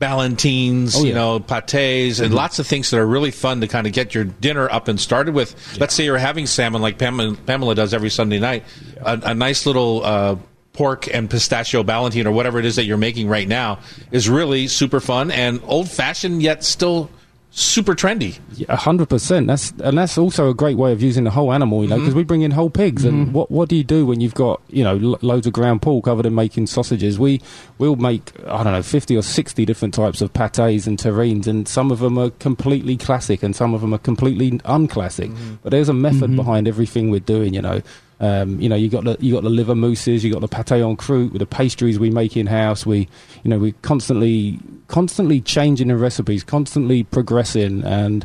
ballotines, 0.00 0.94
Oh, 0.96 1.04
you 1.04 1.14
know, 1.14 1.40
pates, 1.40 2.20
and 2.20 2.32
lots 2.34 2.58
of 2.58 2.66
things 2.66 2.90
that 2.90 2.98
are 3.00 3.06
really 3.06 3.30
fun 3.32 3.60
to 3.60 3.68
kind 3.68 3.86
of 3.86 3.92
get 3.92 4.14
your 4.14 4.24
dinner 4.24 4.70
up 4.70 4.86
and 4.88 5.00
started 5.00 5.34
with. 5.34 5.54
Let's 5.80 5.94
say 5.94 6.04
you're 6.04 6.18
having 6.18 6.46
salmon, 6.46 6.80
like 6.82 6.98
Pamela, 6.98 7.34
Pamela 7.46 7.74
does 7.74 7.92
every 7.92 8.10
Sunday 8.10 8.38
night. 8.38 8.64
A, 9.00 9.20
a 9.24 9.34
nice 9.34 9.66
little. 9.66 10.04
Uh, 10.04 10.36
Pork 10.74 11.06
and 11.14 11.28
pistachio 11.28 11.82
ballotine, 11.82 12.24
or 12.24 12.30
whatever 12.32 12.58
it 12.58 12.64
is 12.64 12.76
that 12.76 12.84
you're 12.84 12.96
making 12.96 13.28
right 13.28 13.46
now, 13.46 13.80
is 14.10 14.26
really 14.30 14.68
super 14.68 15.00
fun 15.00 15.30
and 15.30 15.60
old 15.64 15.86
fashioned, 15.90 16.40
yet 16.42 16.64
still 16.64 17.10
super 17.54 17.94
trendy. 17.94 18.38
A 18.68 18.76
hundred 18.76 19.08
percent. 19.10 19.46
That's 19.46 19.72
and 19.82 19.98
that's 19.98 20.16
also 20.16 20.48
a 20.48 20.54
great 20.54 20.76
way 20.76 20.92
of 20.92 21.02
using 21.02 21.24
the 21.24 21.30
whole 21.30 21.52
animal, 21.52 21.82
you 21.82 21.88
know, 21.88 21.96
mm-hmm. 21.96 22.04
because 22.04 22.14
we 22.14 22.24
bring 22.24 22.42
in 22.42 22.50
whole 22.50 22.70
pigs. 22.70 23.04
And 23.04 23.26
mm-hmm. 23.26 23.32
what 23.32 23.50
what 23.50 23.68
do 23.68 23.76
you 23.76 23.84
do 23.84 24.06
when 24.06 24.20
you've 24.20 24.34
got 24.34 24.60
you 24.68 24.82
know 24.82 24.96
lo- 24.96 25.18
loads 25.20 25.46
of 25.46 25.52
ground 25.52 25.82
pork 25.82 26.08
other 26.08 26.22
than 26.22 26.34
making 26.34 26.66
sausages? 26.66 27.18
We 27.18 27.40
we'll 27.78 27.96
make 27.96 28.32
I 28.46 28.62
don't 28.64 28.72
know 28.72 28.82
fifty 28.82 29.16
or 29.16 29.22
sixty 29.22 29.64
different 29.64 29.94
types 29.94 30.22
of 30.22 30.32
pates 30.32 30.58
and 30.58 30.98
terrines, 30.98 31.46
and 31.46 31.68
some 31.68 31.90
of 31.90 31.98
them 31.98 32.18
are 32.18 32.30
completely 32.30 32.96
classic, 32.96 33.42
and 33.42 33.54
some 33.54 33.74
of 33.74 33.82
them 33.82 33.94
are 33.94 33.98
completely 33.98 34.60
unclassic. 34.64 35.30
Mm-hmm. 35.30 35.54
But 35.62 35.70
there's 35.70 35.88
a 35.88 35.94
method 35.94 36.34
behind 36.34 36.66
everything 36.66 37.10
we're 37.10 37.20
doing, 37.20 37.54
you 37.54 37.62
know. 37.62 37.82
Um, 38.22 38.60
you 38.60 38.68
know, 38.68 38.76
you 38.76 38.88
got 38.88 39.02
the 39.02 39.16
you 39.18 39.34
got 39.34 39.42
the 39.42 39.50
liver 39.50 39.74
mousses, 39.74 40.24
you 40.24 40.32
got 40.32 40.40
the 40.40 40.48
pate 40.48 40.70
en 40.80 40.96
croûte 40.96 41.32
with 41.32 41.40
the 41.40 41.46
pastries 41.46 41.98
we 41.98 42.08
make 42.08 42.36
in 42.36 42.46
house. 42.46 42.86
We, 42.86 43.08
you 43.42 43.50
know, 43.50 43.58
we 43.58 43.72
constantly 43.82 44.60
constantly 44.86 45.40
changing 45.40 45.88
the 45.88 45.96
recipes, 45.96 46.44
constantly 46.44 47.02
progressing, 47.02 47.82
and 47.82 48.24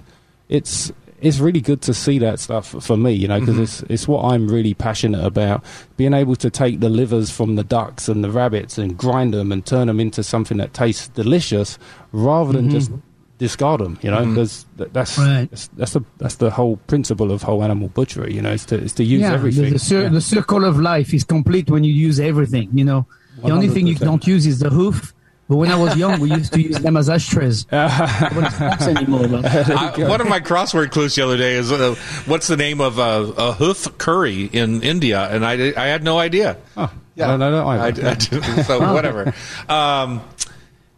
it's 0.49 0.91
it's 1.19 1.39
really 1.39 1.61
good 1.61 1.81
to 1.81 1.95
see 1.95 2.19
that 2.19 2.39
stuff 2.39 2.75
for 2.83 2.95
me, 2.95 3.11
you 3.11 3.27
know, 3.27 3.39
because 3.39 3.57
it's 3.57 3.81
it's 3.89 4.07
what 4.07 4.23
I'm 4.23 4.47
really 4.47 4.75
passionate 4.75 5.25
about. 5.25 5.63
Being 5.97 6.13
able 6.13 6.35
to 6.35 6.51
take 6.51 6.79
the 6.79 6.89
livers 6.89 7.31
from 7.31 7.55
the 7.55 7.63
ducks 7.63 8.07
and 8.07 8.23
the 8.23 8.29
rabbits 8.29 8.77
and 8.77 8.95
grind 8.95 9.33
them 9.33 9.51
and 9.51 9.65
turn 9.65 9.87
them 9.87 9.99
into 9.99 10.21
something 10.21 10.57
that 10.57 10.75
tastes 10.75 11.07
delicious, 11.07 11.79
rather 12.11 12.53
than 12.53 12.69
just 12.69 12.91
discard 13.37 13.81
them, 13.81 13.99
you 14.01 14.09
know, 14.11 14.25
because 14.25 14.65
that's 14.75 15.17
Right. 15.17 15.47
that's 15.49 15.67
that's 15.77 15.93
the 15.93 16.01
that's 16.17 16.35
the 16.35 16.49
whole 16.49 16.77
principle 16.87 17.31
of 17.31 17.43
whole 17.43 17.63
animal 17.63 17.87
butchery, 17.89 18.33
you 18.33 18.41
know, 18.41 18.51
is 18.51 18.65
to 18.65 18.75
is 18.77 18.93
to 18.93 19.03
use 19.03 19.21
yeah, 19.21 19.33
everything. 19.33 19.65
The, 19.65 19.71
the, 19.71 19.79
cir- 19.79 20.01
Yeah. 20.03 20.09
the 20.09 20.21
circle 20.21 20.65
of 20.65 20.79
life 20.79 21.13
is 21.13 21.23
complete 21.23 21.69
when 21.69 21.83
you 21.83 21.93
use 21.93 22.19
everything. 22.19 22.69
You 22.73 22.85
know, 22.85 23.05
the 23.43 23.51
only 23.51 23.67
thing 23.69 23.87
you 23.87 23.95
don't 23.95 24.25
use 24.25 24.45
is 24.47 24.59
the 24.59 24.69
hoof. 24.69 25.13
But 25.49 25.55
when 25.55 25.71
I 25.71 25.77
was 25.77 25.95
young, 25.95 26.19
we 26.19 26.29
used 26.29 26.51
to 26.53 26.61
use 26.61 26.77
them 26.79 26.97
as 26.97 27.09
ashtrays. 27.09 27.65
Nobody 27.71 28.49
smokes 28.49 28.85
anymore. 28.85 29.27
I, 29.45 29.93
one 30.05 30.19
of 30.19 30.27
my 30.27 30.41
crossword 30.41 30.91
clues 30.91 31.15
the 31.15 31.21
other 31.23 31.37
day 31.37 31.53
is 31.53 31.71
uh, 31.71 31.95
what's 32.25 32.47
the 32.47 32.57
name 32.57 32.81
of 32.81 32.99
uh, 32.99 33.31
a 33.37 33.53
hoof 33.53 33.97
curry 33.97 34.43
in 34.51 34.83
India, 34.83 35.21
and 35.31 35.45
I, 35.45 35.71
I 35.77 35.87
had 35.87 36.03
no 36.03 36.19
idea. 36.19 36.57
I 36.75 36.89
don't 37.15 37.39
know 37.39 37.51
that 37.51 37.63
I, 37.63 37.87
either. 37.87 38.07
I. 38.09 38.61
So 38.63 38.79
whatever. 38.93 39.33
Um, 39.69 40.21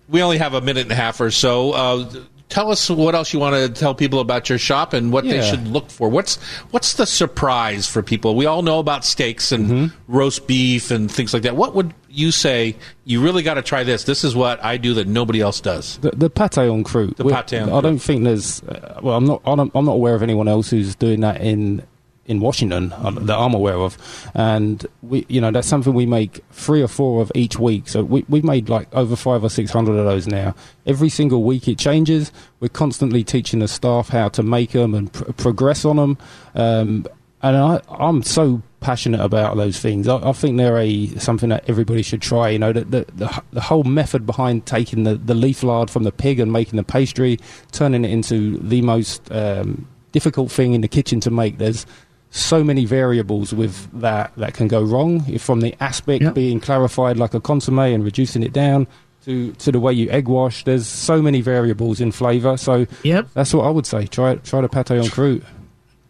we 0.10 0.22
only 0.22 0.38
have 0.38 0.54
a 0.54 0.62
minute 0.62 0.84
and 0.84 0.92
a 0.92 0.96
half 0.96 1.22
or 1.22 1.32
so. 1.32 1.72
Uh, 1.72 2.12
tell 2.50 2.72
us 2.72 2.90
what 2.90 3.14
else 3.14 3.32
you 3.32 3.40
want 3.40 3.56
to 3.56 3.70
tell 3.80 3.94
people 3.94 4.20
about 4.20 4.50
your 4.50 4.58
shop 4.58 4.94
and 4.94 5.14
what 5.14 5.24
they 5.24 5.48
should 5.48 5.68
look 5.68 5.90
for. 5.92 6.10
What's 6.10 6.38
what's 6.72 6.96
the 6.96 7.06
surprise 7.06 7.88
for 7.88 8.02
people? 8.02 8.36
We 8.36 8.46
all 8.48 8.62
know 8.64 8.80
about 8.80 9.06
steaks 9.06 9.52
and 9.52 9.70
Mm-hmm. 9.70 9.96
roast 10.14 10.48
beef 10.48 10.90
and 10.92 11.12
things 11.12 11.34
like 11.34 11.44
that. 11.44 11.56
What 11.56 11.76
would 11.76 11.94
you 12.10 12.32
say? 12.32 12.76
You 13.06 13.22
really 13.22 13.44
got 13.44 13.54
to 13.56 13.62
try 13.62 13.84
this. 13.84 14.04
This 14.06 14.24
is 14.24 14.36
what 14.36 14.64
I 14.64 14.78
do 14.78 14.96
that 14.96 15.08
nobody 15.08 15.42
else 15.42 15.62
does. 15.62 15.98
The, 16.00 16.10
the 16.12 16.30
pate 16.30 16.58
en 16.58 16.84
croûte. 16.84 17.16
The 17.18 17.26
pate 17.26 17.62
I 17.62 17.82
don't 17.82 18.00
think 18.00 18.24
there's. 18.24 18.64
Uh, 18.64 19.00
well, 19.04 19.16
I'm 19.16 19.26
not. 19.26 19.42
I'm 19.46 19.58
not 19.58 19.72
I'm 19.76 19.86
not 19.86 19.92
aware 19.94 20.16
of 20.16 20.24
anyone 20.24 20.48
else 20.48 20.72
who's 20.72 20.96
doing 20.96 21.20
that 21.22 21.42
in 21.42 21.84
in 22.30 22.40
Washington 22.40 22.94
uh, 22.94 23.10
that 23.10 23.38
I'm 23.38 23.54
aware 23.54 23.78
of. 23.78 23.98
And 24.36 24.86
we, 25.02 25.26
you 25.28 25.42
know, 25.42 25.52
that's 25.52 25.68
something 25.68 25.94
we 25.94 26.06
make 26.06 26.42
three 26.52 26.82
or 26.82 26.88
four 26.88 27.22
of 27.22 27.32
each 27.36 27.60
week. 27.60 27.90
So 27.90 28.04
we 28.04 28.24
we've 28.30 28.44
made 28.44 28.70
like 28.70 28.88
over 28.94 29.16
five 29.16 29.44
or 29.44 29.50
six 29.50 29.72
hundred 29.72 29.98
of 29.98 30.06
those 30.06 30.28
now. 30.28 30.56
Every 30.86 31.10
single 31.10 31.44
week 31.44 31.68
it 31.68 31.80
changes. 31.80 32.32
We're 32.60 32.70
constantly 32.70 33.24
teaching 33.24 33.60
the 33.60 33.68
staff 33.68 34.10
how 34.10 34.30
to 34.30 34.44
make 34.44 34.72
them 34.72 34.94
and 34.94 35.12
pr- 35.12 35.32
progress 35.34 35.84
on 35.84 35.98
them. 35.98 36.18
Um, 36.56 37.08
and 37.42 37.58
I, 37.58 37.82
I'm 37.90 38.22
so 38.22 38.62
passionate 38.82 39.22
about 39.22 39.58
those 39.58 39.80
things. 39.80 40.08
I, 40.08 40.18
I 40.18 40.32
think 40.34 40.58
they're 40.58 40.78
a 40.78 41.08
something 41.18 41.50
that 41.50 41.68
everybody 41.68 42.04
should 42.04 42.22
try. 42.22 42.50
You 42.50 42.60
know, 42.60 42.74
the 42.74 42.86
the, 42.86 43.06
the, 43.16 43.44
the 43.54 43.62
whole 43.62 43.84
method 43.84 44.28
behind 44.28 44.68
taking 44.68 45.04
the, 45.04 45.16
the 45.16 45.34
leaf 45.34 45.64
lard 45.64 45.90
from 45.90 46.04
the 46.04 46.12
pig 46.12 46.40
and 46.40 46.52
making 46.52 46.78
the 46.78 46.84
pastry, 46.84 47.40
turning 47.72 48.06
it 48.06 48.12
into 48.12 48.60
the 48.60 48.82
most 48.84 49.32
um, 49.32 49.88
difficult 50.12 50.52
thing 50.52 50.74
in 50.74 50.82
the 50.82 50.88
kitchen 50.88 51.20
to 51.22 51.32
make. 51.32 51.58
There's 51.58 51.86
so 52.32 52.64
many 52.64 52.86
variables 52.86 53.54
with 53.54 53.88
that 54.02 54.32
that 54.38 54.54
can 54.54 54.68
go 54.68 54.82
wrong. 54.84 55.24
If 55.28 55.42
from 55.42 55.62
the 55.62 55.76
aspect 55.80 56.24
Yep. 56.24 56.34
being 56.36 56.60
clarified 56.60 57.18
like 57.18 57.34
a 57.34 57.40
consomme 57.40 57.80
and 57.80 58.04
reducing 58.04 58.44
it 58.44 58.54
down 58.54 58.88
to 59.26 59.52
to 59.54 59.72
the 59.72 59.80
way 59.80 59.94
you 59.94 60.10
egg 60.12 60.28
wash, 60.28 60.64
there's 60.64 60.86
so 60.88 61.22
many 61.22 61.42
variables 61.42 62.00
in 62.00 62.12
flavour. 62.12 62.56
So 62.58 62.86
Yep. 63.04 63.30
that's 63.34 63.54
what 63.54 63.66
I 63.66 63.70
would 63.70 63.86
say. 63.86 64.06
Try 64.08 64.36
try 64.36 64.62
the 64.62 64.70
pate 64.70 64.92
en 64.92 65.04
croûte. 65.06 65.42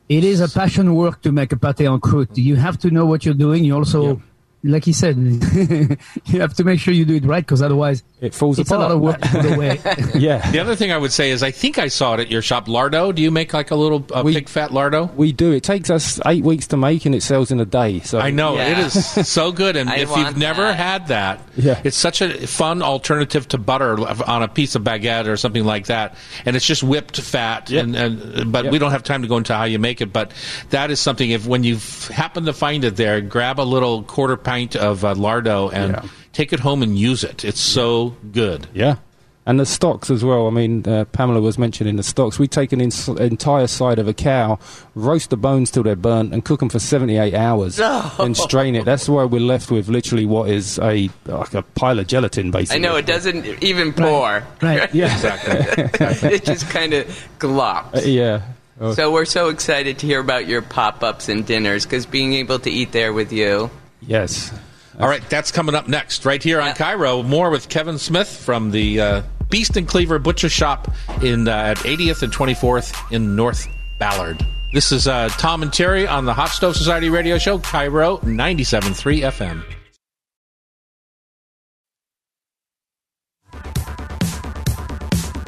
It 0.09 0.23
is 0.23 0.41
a 0.41 0.49
passion 0.49 0.95
work 0.95 1.21
to 1.21 1.31
make 1.31 1.51
a 1.51 1.57
pate 1.57 1.81
en 1.81 1.99
croûte. 1.99 2.35
You 2.37 2.55
have 2.57 2.77
to 2.79 2.89
know 2.91 3.05
what 3.05 3.23
you're 3.25 3.33
doing. 3.47 3.63
You 3.63 3.75
also, 3.75 4.03
Yeah. 4.03 4.15
Like 4.63 4.83
he 4.83 4.93
said, 4.93 5.15
you 6.25 6.39
have 6.41 6.53
to 6.55 6.63
make 6.63 6.79
sure 6.79 6.93
you 6.93 7.05
do 7.05 7.15
it 7.15 7.25
right 7.25 7.45
because 7.45 7.61
otherwise 7.61 8.03
It 8.21 8.33
falls 8.33 8.59
it's 8.59 8.69
a 8.71 8.75
apart. 8.75 8.89
lot 8.89 8.95
of 8.95 9.01
work 9.01 9.21
to 9.21 9.27
put 9.29 9.45
away. 9.53 9.79
yeah. 10.15 10.51
The 10.51 10.59
other 10.59 10.75
thing 10.75 10.91
I 10.91 10.97
would 10.97 11.13
say 11.13 11.31
is 11.31 11.41
I 11.43 11.51
think 11.51 11.77
I 11.77 11.87
saw 11.87 12.15
it 12.15 12.19
at 12.19 12.29
your 12.31 12.41
shop, 12.41 12.67
Lardo. 12.67 13.15
Do 13.15 13.21
you 13.21 13.31
make 13.31 13.53
like 13.53 13.71
a 13.71 13.75
little 13.75 14.05
uh, 14.13 14.21
We- 14.23 14.33
pig 14.33 14.49
fat 14.49 14.71
Lardo? 14.71 15.13
We 15.15 15.31
do. 15.31 15.51
It 15.53 15.63
takes 15.63 15.89
us 15.89 16.19
eight 16.25 16.43
weeks 16.43 16.67
to 16.67 16.77
make, 16.77 17.05
and 17.05 17.15
it 17.15 17.23
sells 17.23 17.51
in 17.51 17.59
a 17.59 17.65
day. 17.65 17.99
So 18.01 18.19
I 18.19 18.31
know 18.31 18.55
Yeah. 18.55 18.79
it 18.79 18.85
is 18.87 19.27
so 19.29 19.51
good, 19.51 19.75
and 19.77 19.89
if 19.91 20.09
you've 20.15 20.37
never 20.37 20.63
that. 20.63 20.75
had 20.75 21.07
that, 21.07 21.41
Yeah. 21.55 21.79
it's 21.83 21.97
such 21.97 22.21
a 22.21 22.45
fun 22.47 22.81
alternative 22.81 23.47
to 23.49 23.57
butter 23.57 23.97
on 24.29 24.43
a 24.43 24.47
piece 24.47 24.75
of 24.75 24.83
baguette 24.83 25.27
or 25.27 25.37
something 25.37 25.63
like 25.63 25.87
that. 25.87 26.15
And 26.45 26.55
it's 26.55 26.65
just 26.65 26.83
whipped 26.83 27.19
fat, 27.21 27.69
Yeah. 27.69 27.81
and, 27.81 27.95
and 27.95 28.51
but 28.51 28.65
Yeah. 28.65 28.71
we 28.71 28.79
don't 28.79 28.91
have 28.91 29.03
time 29.03 29.21
to 29.21 29.27
go 29.27 29.37
into 29.37 29.55
how 29.55 29.63
you 29.63 29.79
make 29.79 30.01
it. 30.01 30.11
But 30.11 30.31
that 30.71 30.91
is 30.91 30.99
something. 30.99 31.29
If 31.29 31.45
when 31.47 31.63
you 31.63 31.77
happen 32.11 32.45
to 32.45 32.53
find 32.53 32.83
it 32.83 32.97
there, 32.97 33.21
grab 33.21 33.59
a 33.59 33.63
little 33.63 34.03
quarter 34.03 34.35
pint 34.49 34.75
of 34.75 35.03
uh, 35.05 35.13
lardo 35.13 35.71
and 35.73 35.93
Yeah. 35.93 36.09
take 36.33 36.51
it 36.53 36.59
home 36.59 36.81
and 36.83 36.97
use 36.97 37.23
it. 37.23 37.45
It's 37.45 37.59
so 37.61 38.15
good. 38.31 38.67
Yeah. 38.73 38.95
And 39.45 39.59
the 39.59 39.65
stocks 39.65 40.11
as 40.11 40.23
well. 40.23 40.45
I 40.45 40.51
mean, 40.51 40.87
uh, 40.87 41.05
Pamela 41.05 41.41
was 41.41 41.57
mentioning 41.57 41.95
the 41.95 42.03
stocks. 42.03 42.37
We 42.37 42.47
take 42.47 42.71
an 42.71 42.81
ins- 42.81 43.07
entire 43.07 43.65
side 43.65 43.97
of 43.97 44.07
a 44.07 44.13
cow, 44.13 44.59
roast 44.93 45.31
the 45.31 45.37
bones 45.37 45.71
till 45.71 45.81
they're 45.81 45.95
burnt, 45.95 46.33
and 46.33 46.45
cook 46.45 46.59
them 46.59 46.69
for 46.69 46.77
78 46.77 47.33
hours, 47.33 47.79
and 47.79 48.37
strain 48.37 48.75
it. 48.75 48.85
That's 48.85 49.09
why 49.09 49.23
we're 49.23 49.39
left 49.41 49.71
with 49.71 49.87
literally 49.89 50.27
what 50.27 50.49
is 50.51 50.77
a 50.79 51.09
like 51.25 51.53
a 51.55 51.63
pile 51.63 51.97
of 51.97 52.05
gelatin, 52.05 52.51
basically. 52.51 52.75
I 52.85 52.89
know 52.89 52.95
it 52.97 53.07
doesn't 53.07 53.63
even 53.63 53.91
pour. 53.93 54.43
Right. 54.61 54.93
Yeah. 54.93 55.13
Exactly. 55.15 56.29
it 56.29 56.45
just 56.45 56.69
kind 56.69 56.93
of 56.93 57.07
glops. 57.39 57.95
Uh, 57.97 58.01
yeah. 58.01 58.41
So 58.93 59.11
we're 59.11 59.25
so 59.25 59.49
excited 59.49 59.97
to 59.99 60.05
hear 60.05 60.19
about 60.21 60.47
your 60.47 60.61
pop-ups 60.61 61.27
and 61.27 61.45
dinners 61.45 61.85
because 61.85 62.05
being 62.05 62.33
able 62.33 62.59
to 62.59 62.69
eat 62.69 62.91
there 62.91 63.11
with 63.13 63.33
you. 63.33 63.69
Yes. 64.01 64.53
All 64.99 65.07
right, 65.07 65.21
that's 65.29 65.51
coming 65.51 65.75
up 65.75 65.87
next, 65.87 66.25
right 66.25 66.41
here 66.43 66.59
on. 66.59 66.73
KIRO. 66.73 67.25
More 67.25 67.49
with 67.49 67.69
Kevin 67.69 67.97
Smith 67.97 68.27
from 68.27 68.71
the 68.71 68.99
uh, 68.99 69.21
Beast 69.49 69.77
and 69.77 69.87
Cleaver 69.87 70.19
Butcher 70.19 70.49
Shop 70.49 70.91
in 71.23 71.47
uh, 71.47 71.51
at 71.51 71.77
80th 71.77 72.21
and 72.23 72.33
24th 72.33 73.11
in 73.11 73.35
North 73.35 73.65
Ballard. 73.97 74.45
This 74.73 74.91
is 74.91 75.07
uh, 75.07 75.29
Tom 75.29 75.63
and 75.63 75.73
Terry 75.73 76.05
on 76.07 76.25
the 76.25 76.33
Hot 76.33 76.49
Stove 76.49 76.75
Society 76.75 77.09
radio 77.09 77.37
show, 77.37 77.57
KIRO 77.59 78.19
97.3 78.21 79.21
FM. 79.21 79.63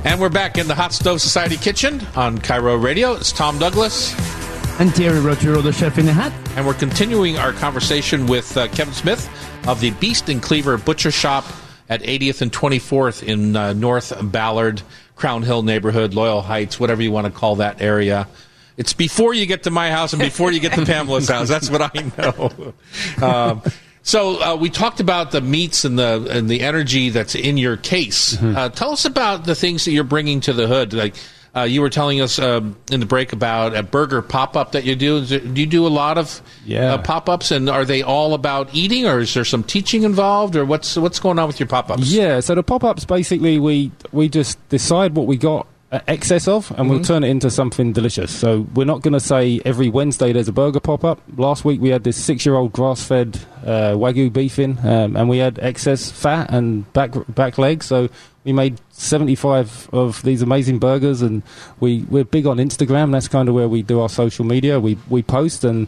And 0.03 0.19
we're 0.19 0.29
back 0.29 0.57
in 0.57 0.67
the 0.67 0.73
Hot 0.73 0.93
Stove 0.93 1.21
Society 1.21 1.57
kitchen 1.57 2.01
on 2.15 2.39
KIRO 2.39 2.81
Radio. 2.81 3.13
It's 3.13 3.31
Tom 3.31 3.59
Douglas. 3.59 4.40
And 4.81 4.91
Thierry 4.95 5.19
Rautureau, 5.19 5.61
the 5.61 5.71
chef 5.71 5.99
in 5.99 6.07
the 6.07 6.11
hat. 6.11 6.33
And 6.57 6.65
we're 6.65 6.73
continuing 6.73 7.37
our 7.37 7.53
conversation 7.53 8.25
with 8.25 8.57
uh, 8.57 8.67
Kevin 8.69 8.95
Smith 8.95 9.29
of 9.67 9.79
the 9.79 9.91
Beast 9.91 10.27
and 10.27 10.41
Cleaver 10.41 10.75
Butcher 10.79 11.11
Shop 11.11 11.45
at 11.87 12.01
80th 12.01 12.41
and 12.41 12.51
24th 12.51 13.21
in 13.21 13.55
uh, 13.55 13.73
North 13.73 14.11
Ballard, 14.23 14.81
Crown 15.15 15.43
Hill 15.43 15.61
neighborhood, 15.61 16.15
Loyal 16.15 16.41
Heights, 16.41 16.79
whatever 16.79 17.03
you 17.03 17.11
want 17.11 17.27
to 17.27 17.31
call 17.31 17.57
that 17.57 17.79
area. 17.79 18.27
It's 18.75 18.93
before 18.93 19.35
you 19.35 19.45
get 19.45 19.61
to 19.63 19.69
my 19.69 19.91
house 19.91 20.13
and 20.13 20.19
before 20.19 20.51
you 20.51 20.59
get 20.59 20.73
to 20.73 20.83
Pamela's 20.83 21.29
house. 21.29 21.47
That's 21.47 21.69
what 21.69 21.83
I 21.83 22.11
know. 22.17 22.73
Um, 23.23 23.61
so 24.01 24.41
uh, 24.41 24.55
we 24.55 24.71
talked 24.71 24.99
about 24.99 25.29
the 25.29 25.41
meats 25.41 25.85
and 25.85 25.99
the 25.99 26.27
and 26.31 26.49
the 26.49 26.61
energy 26.61 27.09
that's 27.09 27.35
in 27.35 27.57
your 27.57 27.77
case. 27.77 28.35
Mm-hmm. 28.35 28.57
Uh, 28.57 28.69
tell 28.69 28.93
us 28.93 29.05
about 29.05 29.45
the 29.45 29.53
things 29.53 29.85
that 29.85 29.91
you're 29.91 30.03
bringing 30.03 30.39
to 30.41 30.53
the 30.53 30.65
hood. 30.65 30.93
Like 30.93 31.13
uh, 31.55 31.61
you 31.63 31.81
were 31.81 31.89
telling 31.89 32.21
us 32.21 32.39
um 32.39 32.75
in 32.91 32.99
the 32.99 33.05
break 33.05 33.33
about 33.33 33.75
a 33.75 33.83
burger 33.83 34.21
pop 34.21 34.55
up 34.55 34.71
that 34.71 34.83
you 34.85 34.95
do. 34.95 35.25
Do 35.25 35.59
you 35.61 35.67
do 35.67 35.85
a 35.85 35.89
lot 35.89 36.17
of 36.17 36.41
Yeah. 36.65 36.93
uh, 36.93 36.97
pop 36.99 37.27
ups, 37.27 37.51
and 37.51 37.69
are 37.69 37.85
they 37.85 38.01
all 38.03 38.33
about 38.33 38.69
eating, 38.73 39.05
or 39.05 39.19
is 39.19 39.33
there 39.33 39.43
some 39.45 39.63
teaching 39.63 40.03
involved, 40.03 40.55
or 40.55 40.63
what's 40.65 40.95
what's 40.95 41.19
going 41.19 41.39
on 41.39 41.47
with 41.47 41.59
your 41.59 41.67
pop 41.67 41.89
ups? 41.91 42.11
Yeah, 42.11 42.39
so 42.39 42.55
the 42.55 42.63
pop 42.63 42.83
ups 42.83 43.05
basically 43.05 43.59
we 43.59 43.91
we 44.11 44.29
just 44.29 44.57
decide 44.69 45.15
what 45.15 45.27
we 45.27 45.37
got 45.37 45.67
uh, 45.67 45.70
excess 45.91 46.47
of 46.47 46.71
and 46.77 46.89
we'll 46.89 47.01
turn 47.01 47.23
it 47.23 47.29
into 47.29 47.49
something 47.49 47.91
delicious. 47.91 48.31
So 48.31 48.61
we're 48.73 48.85
not 48.85 49.01
going 49.01 49.13
to 49.13 49.19
say 49.19 49.59
every 49.65 49.89
Wednesday 49.89 50.31
there's 50.31 50.47
a 50.47 50.53
burger 50.53 50.79
pop 50.79 51.03
up. 51.03 51.21
Last 51.35 51.65
week 51.65 51.81
we 51.81 51.89
had 51.89 52.03
this 52.03 52.15
six 52.15 52.45
year 52.45 52.55
old 52.55 52.71
grass 52.71 53.03
fed 53.03 53.39
uh, 53.65 53.93
wagyu 53.93 54.31
beef 54.31 54.57
in 54.57 54.77
um, 54.79 55.17
and 55.17 55.27
we 55.27 55.39
had 55.39 55.59
excess 55.59 56.09
fat 56.09 56.49
and 56.53 56.91
back 56.93 57.11
back 57.35 57.57
legs. 57.57 57.85
So 57.85 58.09
we 58.45 58.53
made 58.53 58.79
75 58.91 59.89
of 59.91 60.21
these 60.23 60.41
amazing 60.41 60.79
burgers 60.79 61.21
and 61.21 61.43
we, 61.81 62.03
we're 62.03 62.23
big 62.23 62.47
on 62.47 62.57
Instagram. 62.57 63.11
That's 63.11 63.27
kind 63.27 63.49
of 63.49 63.55
where 63.55 63.67
we 63.67 63.81
do 63.81 63.99
our 63.99 64.09
social 64.09 64.45
media. 64.45 64.79
We, 64.79 64.97
we 65.09 65.21
post 65.21 65.65
and 65.65 65.87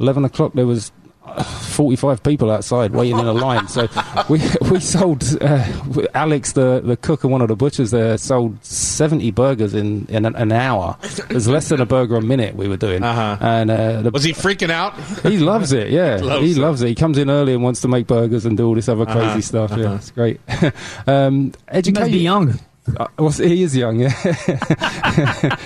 11 0.00 0.24
o'clock 0.24 0.54
there 0.54 0.66
was 0.66 0.90
45 1.22 2.22
people 2.22 2.50
outside 2.50 2.92
waiting 2.92 3.18
in 3.18 3.26
a 3.26 3.32
line. 3.32 3.66
So 3.68 3.88
we 4.28 4.40
we 4.70 4.80
sold 4.80 5.22
uh, 5.40 5.66
Alex, 6.14 6.52
the, 6.52 6.80
the 6.84 6.96
cook 6.96 7.22
and 7.24 7.32
one 7.32 7.40
of 7.40 7.48
the 7.48 7.56
butchers 7.56 7.90
there, 7.90 8.18
sold 8.18 8.62
70 8.64 9.30
burgers 9.30 9.72
in, 9.72 10.04
in 10.08 10.26
an, 10.26 10.34
an 10.36 10.52
hour. 10.52 10.96
It 11.02 11.32
was 11.32 11.48
less 11.48 11.68
than 11.68 11.80
a 11.80 11.86
burger 11.86 12.16
a 12.16 12.22
minute 12.22 12.54
we 12.56 12.68
were 12.68 12.76
doing. 12.76 13.02
Uh-huh. 13.02 13.36
And 13.40 13.70
uh, 13.70 14.02
the, 14.02 14.10
Was 14.10 14.24
he 14.24 14.32
freaking 14.32 14.70
out? 14.70 14.98
he 15.22 15.38
loves 15.38 15.72
it, 15.72 15.90
yeah. 15.90 16.16
Loves 16.16 16.44
he 16.44 16.50
it. 16.52 16.58
loves 16.58 16.82
it. 16.82 16.88
He 16.88 16.94
comes 16.94 17.16
in 17.16 17.30
early 17.30 17.54
and 17.54 17.62
wants 17.62 17.80
to 17.82 17.88
make 17.88 18.06
burgers 18.06 18.44
and 18.44 18.56
do 18.56 18.66
all 18.66 18.74
this 18.74 18.88
other 18.88 19.06
crazy 19.06 19.18
Uh-huh, 19.20 19.40
stuff. 19.40 19.70
Yeah, 19.70 19.84
uh-huh. 19.84 19.94
it's 19.94 20.10
great. 20.10 20.40
um, 21.06 21.52
He 21.72 21.92
must 21.92 22.10
be 22.10 22.18
young. 22.18 22.58
Uh, 22.96 23.06
well, 23.16 23.30
he 23.30 23.62
is 23.62 23.76
young, 23.76 24.00
yeah. 24.00 25.56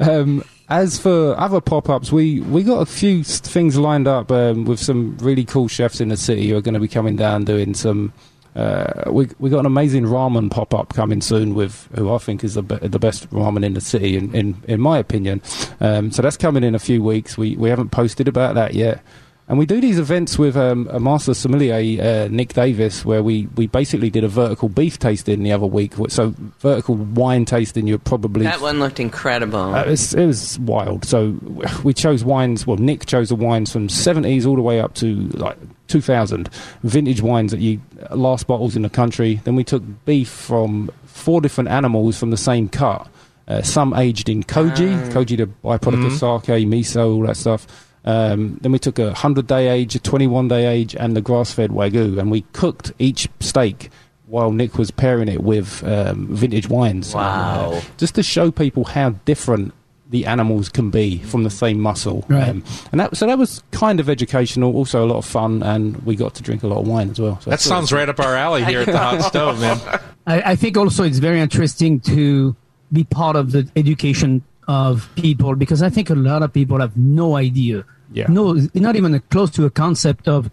um, 0.00 0.42
as 0.68 0.98
for 0.98 1.38
other 1.38 1.60
pop-ups, 1.60 2.10
we, 2.10 2.40
we 2.40 2.62
got 2.62 2.80
a 2.80 2.86
few 2.86 3.22
things 3.22 3.76
lined 3.76 4.08
up 4.08 4.30
um, 4.32 4.64
with 4.64 4.80
some 4.80 5.16
really 5.18 5.44
cool 5.44 5.68
chefs 5.68 6.00
in 6.00 6.08
the 6.08 6.16
city 6.16 6.48
who 6.48 6.56
are 6.56 6.62
going 6.62 6.74
to 6.74 6.80
be 6.80 6.88
coming 6.88 7.16
down 7.16 7.44
doing 7.44 7.74
some. 7.74 8.12
Uh, 8.56 9.10
we 9.10 9.28
we 9.40 9.50
got 9.50 9.58
an 9.58 9.66
amazing 9.66 10.04
ramen 10.04 10.48
pop-up 10.48 10.94
coming 10.94 11.20
soon 11.20 11.54
with 11.54 11.88
who 11.96 12.14
I 12.14 12.18
think 12.18 12.44
is 12.44 12.54
the, 12.54 12.62
be- 12.62 12.76
the 12.86 13.00
best 13.00 13.28
ramen 13.30 13.64
in 13.64 13.74
the 13.74 13.80
city, 13.80 14.16
in 14.16 14.32
in, 14.32 14.62
in 14.68 14.80
my 14.80 14.98
opinion. 14.98 15.42
Um, 15.80 16.12
so 16.12 16.22
that's 16.22 16.36
coming 16.36 16.62
in 16.62 16.72
a 16.74 16.78
few 16.78 17.02
weeks. 17.02 17.36
We 17.36 17.56
we 17.56 17.68
haven't 17.68 17.90
posted 17.90 18.28
about 18.28 18.54
that 18.54 18.74
yet. 18.74 19.02
And 19.46 19.58
we 19.58 19.66
do 19.66 19.78
these 19.78 19.98
events 19.98 20.38
with 20.38 20.56
um, 20.56 20.88
a 20.90 20.98
master 20.98 21.34
sommelier, 21.34 21.74
uh, 22.02 22.28
Nick 22.30 22.54
Davis, 22.54 23.04
where 23.04 23.22
we, 23.22 23.46
we 23.56 23.66
basically 23.66 24.08
did 24.08 24.24
a 24.24 24.28
vertical 24.28 24.70
beef 24.70 24.98
tasting 24.98 25.42
the 25.42 25.52
other 25.52 25.66
week. 25.66 25.92
So 26.08 26.34
vertical 26.60 26.94
wine 26.94 27.44
tasting, 27.44 27.86
you're 27.86 27.98
probably 27.98 28.44
That 28.44 28.62
one 28.62 28.78
looked 28.78 29.00
incredible. 29.00 29.74
uh, 29.74 29.82
it, 29.82 29.90
was, 29.90 30.14
it 30.14 30.26
was 30.26 30.58
wild. 30.60 31.04
So 31.04 31.38
we 31.84 31.92
chose 31.92 32.24
wines. 32.24 32.66
Well, 32.66 32.78
Nick 32.78 33.04
chose 33.04 33.28
the 33.28 33.34
wines 33.34 33.70
from 33.70 33.88
70s 33.88 34.46
all 34.46 34.56
the 34.56 34.62
way 34.62 34.80
up 34.80 34.94
to 34.94 35.14
like 35.34 35.58
2000 35.88 36.48
vintage 36.82 37.20
wines 37.20 37.50
that 37.50 37.60
you 37.60 37.82
last 38.12 38.46
bottles 38.46 38.76
in 38.76 38.80
the 38.80 38.88
country. 38.88 39.42
Then 39.44 39.56
we 39.56 39.64
took 39.64 39.82
beef 40.06 40.30
from 40.30 40.90
four 41.04 41.42
different 41.42 41.68
animals 41.68 42.18
from 42.18 42.30
the 42.30 42.38
same 42.38 42.70
cut. 42.70 43.06
Uh, 43.46 43.60
some 43.60 43.92
aged 43.92 44.30
in 44.30 44.42
koji, 44.42 45.12
koji 45.12 45.36
the 45.36 45.46
byproduct 45.62 46.06
of 46.06 46.12
sake, 46.14 46.66
miso, 46.66 47.14
all 47.14 47.26
that 47.26 47.36
stuff. 47.36 47.66
Um, 48.04 48.58
then 48.60 48.72
we 48.72 48.78
took 48.78 48.98
a 48.98 49.06
100 49.06 49.46
day 49.46 49.68
age, 49.68 49.94
a 49.94 49.98
21 49.98 50.48
day 50.48 50.66
age, 50.66 50.94
and 50.94 51.16
the 51.16 51.20
grass 51.20 51.52
fed 51.52 51.70
Wagyu, 51.70 52.18
and 52.18 52.30
we 52.30 52.42
cooked 52.52 52.92
each 52.98 53.28
steak 53.40 53.90
while 54.26 54.52
Nick 54.52 54.78
was 54.78 54.90
pairing 54.90 55.28
it 55.28 55.42
with 55.42 55.82
um, 55.84 56.26
vintage 56.28 56.68
wines. 56.68 57.14
Wow. 57.14 57.72
Uh, 57.72 57.80
just 57.98 58.14
to 58.16 58.22
show 58.22 58.50
people 58.50 58.84
how 58.84 59.10
different 59.24 59.72
the 60.10 60.26
animals 60.26 60.68
can 60.68 60.90
be 60.90 61.18
from 61.18 61.44
the 61.44 61.50
same 61.50 61.80
muscle. 61.80 62.24
Right. 62.28 62.48
Um, 62.48 62.64
and 62.92 63.00
that, 63.00 63.16
so 63.16 63.26
that 63.26 63.38
was 63.38 63.62
kind 63.70 64.00
of 64.00 64.08
educational, 64.08 64.74
also 64.74 65.04
a 65.04 65.08
lot 65.08 65.16
of 65.16 65.24
fun, 65.24 65.62
and 65.62 65.96
we 66.04 66.14
got 66.14 66.34
to 66.34 66.42
drink 66.42 66.62
a 66.62 66.66
lot 66.66 66.80
of 66.80 66.86
wine 66.86 67.10
as 67.10 67.18
well. 67.20 67.40
So 67.40 67.50
That 67.50 67.60
sounds 67.60 67.92
right 67.92 68.08
up 68.08 68.20
our 68.20 68.36
alley 68.36 68.64
here 68.64 68.80
at 68.80 68.86
the 68.86 68.98
hot 68.98 69.22
stove, 69.28 69.60
man. 69.60 69.78
I, 70.26 70.52
I 70.52 70.56
think 70.56 70.76
also 70.76 71.04
it's 71.04 71.18
very 71.18 71.40
interesting 71.40 72.00
to 72.00 72.54
be 72.92 73.04
part 73.04 73.34
of 73.34 73.52
the 73.52 73.68
education 73.76 74.42
of 74.68 75.08
people 75.16 75.56
because 75.56 75.82
I 75.82 75.90
think 75.90 76.10
a 76.10 76.14
lot 76.14 76.42
of 76.42 76.52
people 76.52 76.80
have 76.80 76.96
no 76.96 77.36
idea, 77.36 77.84
Yeah. 78.12 78.26
no, 78.28 78.52
not 78.74 78.96
even 78.96 79.20
close 79.30 79.50
to 79.52 79.64
a 79.64 79.70
concept 79.70 80.28
of 80.28 80.50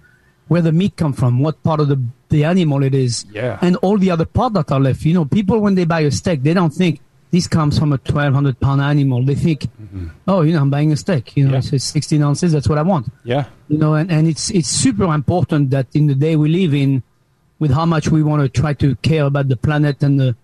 where 0.47 0.61
the 0.61 0.71
meat 0.71 0.95
come 0.97 1.13
from, 1.13 1.39
what 1.39 1.61
part 1.63 1.79
of 1.79 1.87
the 1.87 2.01
the 2.29 2.43
animal 2.45 2.81
it 2.83 2.93
is, 2.95 3.25
Yeah. 3.33 3.57
and 3.61 3.75
all 3.77 3.97
the 3.97 4.09
other 4.09 4.25
parts 4.25 4.53
that 4.55 4.71
are 4.71 4.79
left. 4.79 5.03
You 5.03 5.13
know, 5.13 5.25
people 5.25 5.59
when 5.59 5.75
they 5.75 5.83
buy 5.85 6.01
a 6.01 6.11
steak, 6.11 6.43
they 6.43 6.53
don't 6.53 6.73
think 6.73 7.01
this 7.31 7.47
comes 7.47 7.77
from 7.79 7.91
a 7.93 7.97
twelve 7.97 8.33
hundred 8.33 8.59
pound 8.59 8.81
animal. 8.81 9.23
They 9.23 9.35
think, 9.35 9.67
oh, 10.27 10.41
you 10.41 10.53
know, 10.53 10.61
I'm 10.61 10.69
buying 10.69 10.91
a 10.91 10.97
steak. 10.97 11.35
You 11.37 11.43
know, 11.45 11.57
Mm-hmm. 11.57 11.67
Yeah. 11.73 11.75
it's 11.75 11.85
sixteen 11.85 12.23
ounces. 12.23 12.51
That's 12.53 12.67
what 12.69 12.77
I 12.77 12.81
want 12.83 13.07
Yeah. 13.23 13.45
you 13.69 13.77
know 13.77 13.93
and, 13.95 14.09
and 14.11 14.27
it's 14.27 14.49
it's 14.51 14.69
super 14.69 15.13
important 15.13 15.69
that 15.71 15.87
in 15.93 16.07
the 16.07 16.15
day 16.15 16.35
we 16.35 16.49
live 16.49 16.73
in 16.73 17.03
with 17.59 17.71
how 17.71 17.85
much 17.85 18.09
we 18.09 18.23
want 18.23 18.41
to 18.41 18.49
try 18.61 18.73
to 18.73 18.95
care 18.97 19.25
about 19.25 19.47
the 19.49 19.55
planet 19.57 20.01
and 20.03 20.19
the 20.19 20.35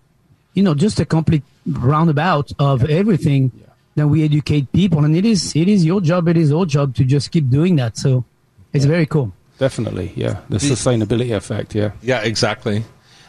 you 0.54 0.62
know 0.62 0.74
just 0.74 1.00
a 1.00 1.04
complete 1.04 1.42
roundabout 1.66 2.52
of 2.58 2.84
everything 2.88 3.50
then 3.98 4.08
we 4.10 4.24
educate 4.24 4.70
people 4.72 5.04
and 5.04 5.16
it 5.16 5.24
is 5.24 5.54
it 5.56 5.68
is 5.68 5.84
your 5.84 6.00
job 6.00 6.28
it 6.28 6.36
is 6.36 6.52
our 6.52 6.64
job 6.66 6.94
to 6.94 7.04
just 7.04 7.30
keep 7.30 7.48
doing 7.50 7.76
that 7.76 7.96
so 7.96 8.24
it's 8.72 8.84
very 8.84 9.06
cool 9.06 9.32
Definitely, 9.58 10.12
yeah. 10.14 10.38
The 10.50 10.58
sustainability 10.58 11.34
effect, 11.34 11.74
yeah. 11.74 11.90
Yeah, 12.00 12.20
exactly. 12.20 12.84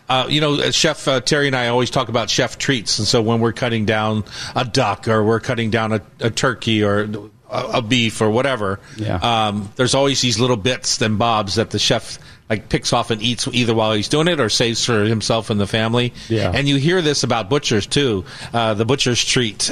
Uh, 0.07 0.27
you 0.29 0.39
know, 0.41 0.59
uh, 0.61 0.69
Chef 0.69 1.07
uh, 1.07 1.21
Terry 1.21 1.47
and 1.47 1.55
I 1.55 1.69
always 1.69 1.89
talk 1.89 2.07
about 2.07 2.29
chef 2.29 2.59
treats, 2.59 2.99
and 2.99 3.07
so 3.07 3.19
when 3.19 3.39
we're 3.39 3.51
cutting 3.51 3.85
down 3.85 4.25
a 4.55 4.63
duck 4.63 5.07
or 5.07 5.23
we're 5.23 5.39
cutting 5.39 5.71
down 5.71 5.91
a, 5.91 6.01
a 6.19 6.29
turkey 6.29 6.83
or 6.83 7.09
a, 7.49 7.63
a 7.77 7.81
beef 7.81 8.21
or 8.21 8.29
whatever, 8.29 8.79
Yeah. 8.97 9.15
um, 9.23 9.71
there's 9.75 9.95
always 9.95 10.21
these 10.21 10.39
little 10.39 10.55
bits 10.55 11.01
and 11.01 11.17
bobs 11.17 11.55
that 11.55 11.71
the 11.71 11.79
chef 11.79 12.19
like 12.47 12.69
picks 12.69 12.93
off 12.93 13.09
and 13.09 13.23
eats 13.23 13.47
either 13.51 13.73
while 13.73 13.93
he's 13.93 14.07
doing 14.07 14.27
it 14.27 14.39
or 14.39 14.49
saves 14.49 14.85
for 14.85 15.05
himself 15.05 15.49
and 15.49 15.59
the 15.59 15.65
family. 15.65 16.13
Yeah. 16.27 16.51
And 16.53 16.67
you 16.67 16.75
hear 16.75 17.01
this 17.01 17.23
about 17.23 17.49
butchers 17.49 17.87
too. 17.87 18.23
Uh, 18.53 18.75
the 18.75 18.85
butcher's 18.85 19.25
treat. 19.25 19.71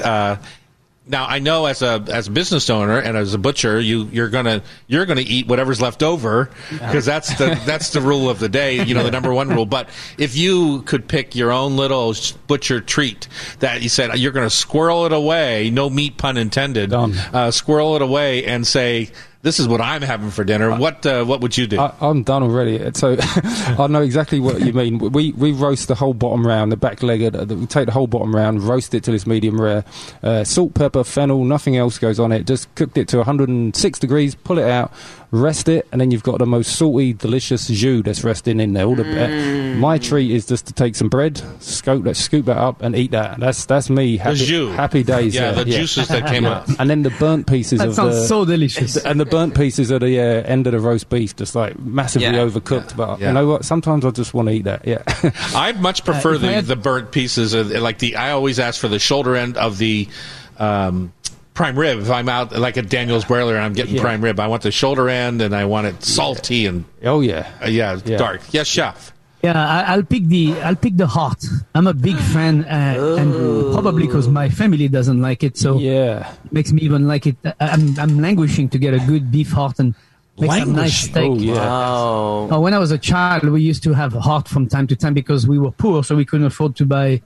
Now 1.10 1.26
I 1.26 1.40
know 1.40 1.66
as 1.66 1.82
a 1.82 2.04
as 2.12 2.28
a 2.28 2.32
business 2.32 2.70
owner 2.70 2.98
and 3.00 3.16
as 3.18 3.34
a 3.34 3.38
butcher, 3.38 3.80
you 3.80 4.10
you're 4.12 4.30
gonna 4.30 4.62
you're 4.88 5.06
gonna 5.06 5.22
eat 5.26 5.48
whatever's 5.48 5.80
left 5.82 6.04
over 6.04 6.50
because 6.72 7.06
that's 7.06 7.38
the 7.38 7.60
that's 7.66 7.92
the 7.92 8.02
rule 8.02 8.30
of 8.30 8.40
the 8.40 8.50
day. 8.50 8.84
You 8.84 8.94
know 8.94 9.04
the 9.04 9.12
number 9.12 9.34
one 9.34 9.50
rule. 9.50 9.66
But 9.66 9.90
if 10.18 10.36
you 10.36 10.82
could 10.82 11.08
pick 11.08 11.36
your 11.36 11.52
own 11.52 11.78
little 11.78 12.14
butcher 12.48 12.82
treat 12.82 13.28
that 13.60 13.82
you 13.82 13.90
said 13.90 14.18
you're 14.20 14.32
gonna 14.34 14.50
squirrel 14.50 15.06
it 15.06 15.14
away, 15.14 15.70
no 15.70 15.90
meat 15.90 16.18
pun 16.18 16.38
intended, 16.38 16.92
Uh, 17.34 17.52
squirrel 17.52 17.96
it 17.96 18.02
away 18.02 18.46
and 18.46 18.66
say 18.68 19.10
this 19.42 19.60
is 19.60 19.68
what 19.68 19.82
I'm 19.82 20.02
having 20.02 20.30
for 20.30 20.44
dinner. 20.44 20.76
What 20.78 21.06
uh, 21.06 21.24
what 21.24 21.42
would 21.42 21.58
you 21.58 21.68
do? 21.68 21.80
I, 21.80 21.94
I'm 22.02 22.24
done 22.24 22.44
already. 22.44 22.92
So 22.94 23.18
I 23.22 23.88
know 23.88 24.02
exactly 24.02 24.40
what 24.40 24.62
you 24.62 24.74
mean. 24.74 24.98
We 24.98 25.32
we 25.32 25.52
roast 25.52 25.88
the 25.88 25.96
whole 25.96 26.14
bottom 26.14 26.46
round, 26.46 26.72
the 26.72 26.78
back 26.78 27.04
leg. 27.04 27.22
We 27.22 27.66
take 27.68 27.86
the 27.86 27.92
whole 27.92 28.08
bottom 28.08 28.36
round, 28.36 28.64
roast 28.64 28.94
it 28.94 29.04
till 29.04 29.14
it's 29.14 29.28
medium 29.28 29.60
rare. 29.60 29.86
Uh, 30.24 30.44
salt, 30.44 30.74
pepper, 30.74 31.04
fennel, 31.04 31.44
nothing 31.44 31.78
else 31.78 31.98
goes 32.00 32.20
on 32.20 32.32
it. 32.32 32.46
Just 32.48 32.74
cooked 32.76 32.98
it 32.98 33.08
to 33.10 33.18
106 33.18 34.00
degrees. 34.00 34.36
Pull 34.36 34.60
it 34.60 34.70
out, 34.70 34.92
rest 35.32 35.68
it, 35.68 35.86
and 35.92 36.00
then 36.00 36.10
you've 36.12 36.24
got 36.24 36.40
the 36.40 36.46
most 36.46 36.76
salty, 36.78 37.14
delicious 37.14 37.68
jus 37.68 38.02
that's 38.06 38.24
resting 38.24 38.60
in 38.60 38.74
there. 38.74 38.86
All 38.86 38.96
the 38.96 39.04
uh, 39.04 39.76
my 39.78 39.98
treat 39.98 40.32
is 40.32 40.46
just 40.46 40.68
to 40.68 40.74
take 40.74 40.96
some 40.96 41.10
bread, 41.10 41.42
scoop 41.62 42.04
that, 42.06 42.16
scoop 42.16 42.46
that 42.46 42.58
up, 42.58 42.82
and 42.82 42.96
eat 42.96 43.12
that. 43.12 43.40
That's 43.40 43.66
that's 43.66 43.90
me. 43.90 44.18
Happy, 44.18 44.38
jus. 44.38 44.76
happy 44.76 45.04
days. 45.04 45.36
yeah, 45.36 45.52
the 45.52 45.66
juices 45.66 46.08
that 46.08 46.28
came 46.28 46.46
out. 46.46 46.68
And 46.80 46.90
then 46.90 47.04
the 47.04 47.10
burnt 47.12 47.46
pieces 47.48 47.80
that 47.80 47.90
of 47.90 47.96
sounds 47.96 48.16
the 48.16 48.26
so 48.28 48.46
delicious 48.46 48.96
and 49.06 49.20
the 49.20 49.26
burnt 49.26 49.56
pieces 49.56 49.92
at 49.92 50.02
the 50.02 50.20
uh, 50.20 50.24
end 50.24 50.66
of 50.68 50.74
the 50.74 50.80
roast 50.80 51.10
beef, 51.10 51.36
just 51.36 51.56
like 51.56 51.78
massively 51.80 52.28
Yeah. 52.28 52.46
overcooked. 52.46 52.96
But 52.96 53.20
Yeah. 53.20 53.28
you 53.28 53.34
know 53.34 53.48
what? 53.48 53.66
Sometimes 53.66 54.06
I 54.06 54.12
just 54.12 54.34
want 54.34 54.48
to 54.50 54.54
eat 54.56 54.64
that. 54.64 54.88
Yeah, 54.88 55.04
I 55.54 55.74
much 55.74 56.06
prefer 56.06 56.36
if 56.36 56.44
I 56.44 56.48
the, 56.48 56.54
had- 56.54 56.66
the 56.66 56.76
burnt 56.76 57.12
pieces. 57.12 57.54
Of, 57.54 57.70
like 57.72 58.00
the, 58.00 58.16
I 58.16 58.32
always 58.32 58.60
ask 58.60 58.80
for 58.80 58.88
the 58.88 59.00
shoulder 59.00 59.36
end 59.36 59.58
of 59.58 59.78
the 59.78 60.08
um, 60.58 61.14
prime 61.58 61.78
rib. 61.78 61.98
If 62.00 62.12
I'm 62.12 62.30
out 62.30 62.48
like 62.58 62.78
at 62.78 62.88
Daniel's 62.88 63.26
Broiler 63.26 63.56
and 63.56 63.66
I'm 63.66 63.74
getting 63.74 63.96
Yeah. 63.96 64.02
prime 64.08 64.22
rib, 64.24 64.40
I 64.40 64.48
want 64.48 64.62
the 64.62 64.72
shoulder 64.72 65.10
end 65.10 65.42
and 65.42 65.56
I 65.56 65.66
want 65.66 65.88
it 65.88 66.04
salty 66.04 66.68
and 66.68 66.86
oh 67.04 67.20
yeah, 67.22 67.48
uh, 67.64 67.68
yeah, 67.68 68.00
Yeah. 68.06 68.18
dark. 68.18 68.42
Yes, 68.52 68.68
chef. 68.68 69.12
Yeah, 69.44 69.54
I, 69.78 69.94
I'll 69.94 70.04
pick 70.04 70.26
the 70.36 70.54
I'll 70.68 70.76
pick 70.86 70.96
the 70.98 71.08
heart. 71.08 71.42
I'm 71.76 71.88
a 71.88 71.94
big 71.94 72.18
fan, 72.34 72.56
uh, 72.66 73.18
and 73.20 73.30
probably 73.74 74.06
because 74.08 74.28
my 74.28 74.50
family 74.50 74.88
doesn't 74.88 75.22
like 75.30 75.42
it, 75.44 75.58
so 75.58 75.78
yeah. 75.78 76.32
it 76.46 76.54
makes 76.54 76.72
me 76.72 76.82
even 76.88 77.08
like 77.08 77.26
it. 77.32 77.38
I- 77.46 77.56
I'm 77.74 77.84
I'm 78.04 78.20
languishing 78.28 78.68
to 78.70 78.78
get 78.78 78.94
a 78.94 79.00
good 79.12 79.32
beef 79.32 79.52
heart 79.52 79.80
and 79.80 79.96
make 80.40 80.52
some 80.52 80.74
nice 80.74 80.98
steak. 81.10 81.32
Oh 81.32 81.38
yeah. 81.38 81.56
Oh. 81.62 82.50
Uh, 82.52 82.60
when 82.60 82.74
I 82.74 82.80
was 82.86 82.92
a 82.92 82.98
child, 83.12 83.44
we 83.50 83.62
used 83.72 83.84
to 83.84 83.94
have 83.94 84.14
heart 84.14 84.48
from 84.48 84.68
time 84.68 84.86
to 84.88 84.96
time 84.96 85.14
because 85.14 85.48
we 85.48 85.58
were 85.64 85.72
poor, 85.84 86.04
so 86.04 86.16
we 86.16 86.26
couldn't 86.26 86.48
afford 86.54 86.76
to 86.78 86.86
buy. 86.86 87.22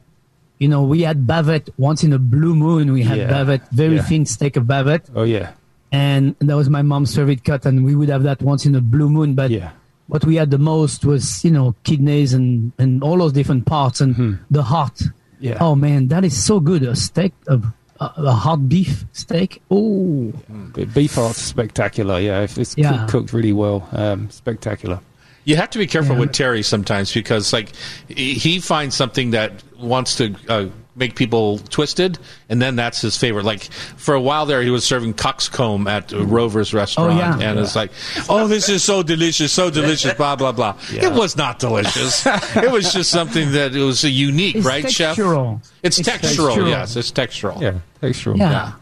You 0.62 0.68
know, 0.70 0.84
we 0.84 1.02
had 1.02 1.26
bavette 1.26 1.70
once 1.78 2.04
in 2.08 2.14
a 2.14 2.20
blue 2.20 2.56
moon. 2.56 2.94
We 2.94 3.02
had 3.02 3.18
Yeah. 3.18 3.30
bavette, 3.36 3.66
very 3.72 3.96
Yeah. 3.96 4.04
thin 4.10 4.26
steak 4.36 4.56
of 4.60 4.66
bavette, 4.74 5.06
Oh 5.16 5.24
yeah. 5.36 5.48
and 5.92 6.36
that 6.40 6.56
was 6.56 6.70
my 6.70 6.84
mom's 6.84 7.16
favorite 7.16 7.44
cut, 7.44 7.66
and 7.66 7.84
we 7.84 7.96
would 7.96 8.10
have 8.10 8.24
that 8.30 8.40
once 8.52 8.66
in 8.70 8.76
a 8.76 8.82
blue 8.94 9.10
moon. 9.10 9.34
But 9.34 9.50
Yeah. 9.50 9.70
what 10.08 10.24
we 10.24 10.36
had 10.42 10.52
the 10.52 10.60
most 10.74 11.04
was, 11.04 11.44
you 11.44 11.50
know, 11.58 11.74
kidneys 11.84 12.32
and 12.38 12.72
and 12.78 13.02
all 13.04 13.18
those 13.18 13.34
different 13.34 13.66
parts, 13.66 14.02
and 14.02 14.38
the 14.52 14.62
heart. 14.74 14.98
Hmm. 15.02 15.10
Yeah. 15.48 15.58
Oh 15.60 15.74
man, 15.76 16.10
that 16.14 16.24
is 16.24 16.38
so 16.38 16.60
good. 16.60 16.84
A 16.84 16.96
steak 16.96 17.34
of 17.48 17.66
a, 18.00 18.08
a 18.34 18.36
hot 18.46 18.70
beef 18.70 19.06
steak. 19.14 19.62
Oh, 19.72 20.32
Beef 20.94 21.16
heart's 21.16 21.42
spectacular. 21.42 22.20
Yeah, 22.20 22.42
if 22.48 22.58
it's 22.62 22.76
Yeah. 22.78 22.92
cooked, 22.92 23.10
cooked 23.12 23.34
really 23.34 23.54
well, 23.54 23.88
um, 23.94 24.30
spectacular. 24.30 25.00
You 25.44 25.56
have 25.56 25.70
to 25.72 25.78
be 25.80 25.88
careful 25.88 26.16
Yeah. 26.16 26.22
with 26.22 26.34
Terry 26.34 26.64
sometimes 26.64 27.14
because 27.14 27.52
like 27.54 27.70
he 28.08 28.34
he 28.34 28.60
finds 28.60 28.96
something 28.96 29.32
that 29.32 29.64
wants 29.80 30.16
to 30.18 30.36
uh, 30.48 30.66
make 30.96 31.16
people 31.16 31.58
twisted, 31.58 32.20
and 32.50 32.62
then 32.62 32.76
that's 32.76 33.02
his 33.02 33.18
favorite. 33.18 33.46
Like 33.46 33.64
for 33.98 34.14
a 34.14 34.22
while 34.22 34.46
there, 34.46 34.62
he 34.62 34.70
was 34.70 34.84
serving 34.84 35.14
coxcomb 35.16 35.88
at 35.88 36.14
uh, 36.14 36.24
Rover's 36.26 36.74
restaurant, 36.74 37.14
Oh, 37.14 37.18
yeah. 37.18 37.40
and 37.40 37.58
it's 37.60 37.76
like, 37.76 37.92
oh, 38.30 38.48
this 38.48 38.70
is 38.70 38.84
so 38.84 39.02
delicious, 39.02 39.52
so 39.52 39.70
delicious, 39.72 40.14
blah 40.14 40.36
blah 40.36 40.52
blah. 40.52 40.76
It 40.92 41.12
was 41.14 41.36
not 41.38 41.58
delicious. 41.60 42.24
it 42.28 42.72
was 42.72 42.94
just 42.94 43.10
something 43.10 43.54
that 43.54 43.74
it 43.76 43.82
was 43.82 44.04
a 44.04 44.10
unique, 44.10 44.58
it's 44.58 44.66
right, 44.66 44.90
chef? 44.92 45.16
textural. 45.18 45.66
It's, 45.82 46.00
textural, 46.00 46.56
textural. 46.56 46.70
yes, 46.70 46.96
it's 46.96 47.12
textural. 47.12 47.60
Yeah, 47.62 47.80
textural. 48.02 48.38
Yeah, 48.38 48.74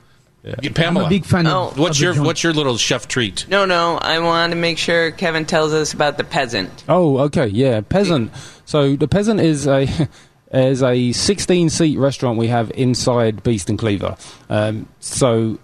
Yeah, 0.43 0.55
I'm 0.63 0.73
Pamela, 0.73 1.05
a 1.07 1.09
big 1.09 1.25
fan 1.25 1.47
Oh. 1.47 1.67
of. 1.69 1.77
what's 1.77 1.97
of 1.97 2.01
your 2.03 2.13
joint. 2.13 2.25
what's 2.25 2.43
your 2.43 2.53
little 2.53 2.77
chef 2.77 3.07
treat? 3.07 3.45
No, 3.49 3.65
no. 3.65 3.97
I 3.97 4.19
want 4.19 4.51
to 4.51 4.55
make 4.57 4.77
sure 4.77 5.11
Kevin 5.11 5.45
tells 5.45 5.73
us 5.73 5.93
about 5.93 6.17
the 6.17 6.23
peasant. 6.23 6.83
Oh, 6.87 7.17
okay, 7.19 7.47
yeah, 7.47 7.81
peasant. 7.81 8.31
So 8.65 8.95
the 8.95 9.07
peasant 9.07 9.41
is 9.41 9.67
a 9.67 9.87
is 10.53 10.81
a 10.81 11.11
16 11.11 11.69
seat 11.69 11.97
restaurant 11.97 12.37
we 12.39 12.47
have 12.47 12.71
inside 12.71 13.43
Beast 13.43 13.69
and 13.69 13.77
Cleaver. 13.77 14.15
Um, 14.49 14.87
so 14.99 15.59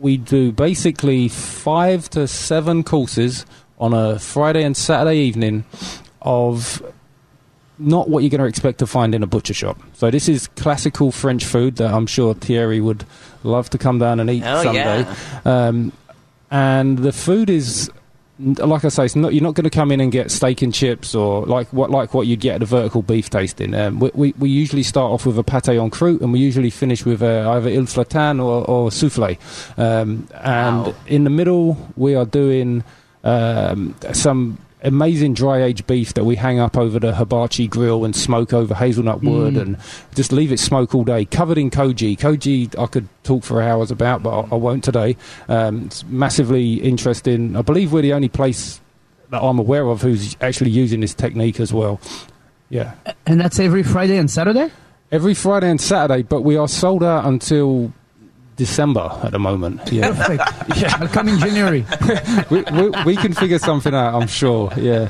we 0.00 0.16
do 0.16 0.50
basically 0.52 1.28
five 1.28 2.10
to 2.10 2.26
seven 2.26 2.82
courses 2.82 3.46
on 3.78 3.94
a 3.94 4.18
Friday 4.18 4.62
and 4.64 4.76
Saturday 4.76 5.18
evening 5.18 5.64
of 6.20 6.82
not 7.80 8.08
what 8.08 8.22
you're 8.22 8.30
going 8.30 8.40
to 8.42 8.46
expect 8.46 8.78
to 8.78 8.86
find 8.86 9.14
in 9.14 9.22
a 9.22 9.26
butcher 9.26 9.54
shop. 9.54 9.78
So 9.94 10.10
this 10.10 10.28
is 10.28 10.46
classical 10.48 11.10
French 11.10 11.44
food 11.44 11.76
that 11.76 11.92
I'm 11.92 12.06
sure 12.06 12.34
Thierry 12.34 12.80
would 12.80 13.04
love 13.42 13.70
to 13.70 13.78
come 13.78 13.98
down 13.98 14.20
and 14.20 14.28
eat 14.30 14.42
Oh, 14.44 14.62
someday. 14.62 15.00
yeah. 15.00 15.14
Um, 15.44 15.92
and 16.50 16.98
the 16.98 17.12
food 17.12 17.48
is 17.50 17.90
like 18.38 18.86
I 18.86 18.88
say, 18.88 19.04
it's 19.04 19.14
not, 19.14 19.34
you're 19.34 19.42
not 19.42 19.52
going 19.54 19.64
to 19.64 19.70
come 19.70 19.92
in 19.92 20.00
and 20.00 20.10
get 20.10 20.30
steak 20.30 20.62
and 20.62 20.72
chips 20.72 21.14
or 21.14 21.44
like 21.44 21.70
what 21.74 21.90
like 21.90 22.14
what 22.14 22.26
you'd 22.26 22.40
get 22.40 22.54
at 22.56 22.62
a 22.62 22.66
vertical 22.66 23.02
beef 23.02 23.28
tasting. 23.28 23.74
Um, 23.74 24.00
we, 24.00 24.10
we, 24.14 24.34
we 24.38 24.48
usually 24.48 24.82
start 24.82 25.12
off 25.12 25.26
with 25.26 25.38
a 25.38 25.42
pate 25.44 25.68
en 25.68 25.90
croûte 25.90 26.22
and 26.22 26.32
we 26.32 26.38
usually 26.38 26.70
finish 26.70 27.04
with 27.04 27.22
uh, 27.22 27.50
either 27.50 27.68
île 27.70 27.82
flottante 27.86 28.42
or, 28.42 28.64
or 28.64 28.90
souffle. 28.90 29.36
Um, 29.76 30.26
and 30.42 30.86
Wow. 30.86 30.94
in 31.06 31.24
the 31.24 31.30
middle, 31.30 31.76
we 31.96 32.14
are 32.14 32.24
doing 32.24 32.82
um, 33.24 33.94
some 34.12 34.56
amazing 34.82 35.34
dry 35.34 35.62
aged 35.62 35.86
beef 35.86 36.14
that 36.14 36.24
we 36.24 36.36
hang 36.36 36.58
up 36.58 36.76
over 36.76 36.98
the 36.98 37.14
hibachi 37.14 37.68
grill 37.68 38.04
and 38.04 38.14
smoke 38.14 38.52
over 38.52 38.74
hazelnut 38.74 39.22
wood 39.22 39.56
and 39.56 39.76
just 40.14 40.32
leave 40.32 40.52
it 40.52 40.58
smoke 40.58 40.94
all 40.94 41.04
day, 41.04 41.24
covered 41.24 41.58
in 41.58 41.70
koji. 41.70 42.16
Koji, 42.16 42.78
I 42.78 42.86
could 42.86 43.08
talk 43.22 43.44
for 43.44 43.60
hours 43.60 43.90
about, 43.90 44.22
but 44.22 44.30
I, 44.30 44.48
I 44.52 44.54
won't 44.54 44.84
today. 44.84 45.16
Um, 45.48 45.86
it's 45.86 46.04
massively 46.04 46.74
interesting. 46.74 47.56
I 47.56 47.62
believe 47.62 47.92
we're 47.92 48.02
the 48.02 48.12
only 48.12 48.28
place 48.28 48.80
that 49.30 49.42
I'm 49.42 49.58
aware 49.58 49.86
of 49.88 50.02
who's 50.02 50.36
actually 50.40 50.70
using 50.70 51.00
this 51.00 51.14
technique 51.14 51.60
as 51.60 51.72
well. 51.72 52.00
Yeah. 52.68 52.94
And 53.26 53.40
that's 53.40 53.58
every 53.58 53.82
Friday 53.82 54.16
and 54.16 54.30
Saturday. 54.30 54.70
Every 55.12 55.34
Friday 55.34 55.68
and 55.68 55.80
Saturday, 55.80 56.22
but 56.22 56.42
we 56.42 56.56
are 56.56 56.68
sold 56.68 57.02
out 57.02 57.24
until 57.24 57.92
December 58.60 59.08
at 59.24 59.32
the 59.32 59.38
moment. 59.38 59.80
Yeah, 59.90 60.12
Perfect. 60.12 60.42
yeah. 60.78 60.96
I'll 61.00 61.08
come 61.08 61.28
in 61.28 61.38
January. 61.40 61.84
we, 62.50 62.62
we, 62.62 62.90
we 63.06 63.16
can 63.16 63.32
figure 63.32 63.58
something 63.58 63.94
out. 63.94 64.14
I'm 64.20 64.28
sure. 64.28 64.70
Yeah. 64.76 65.08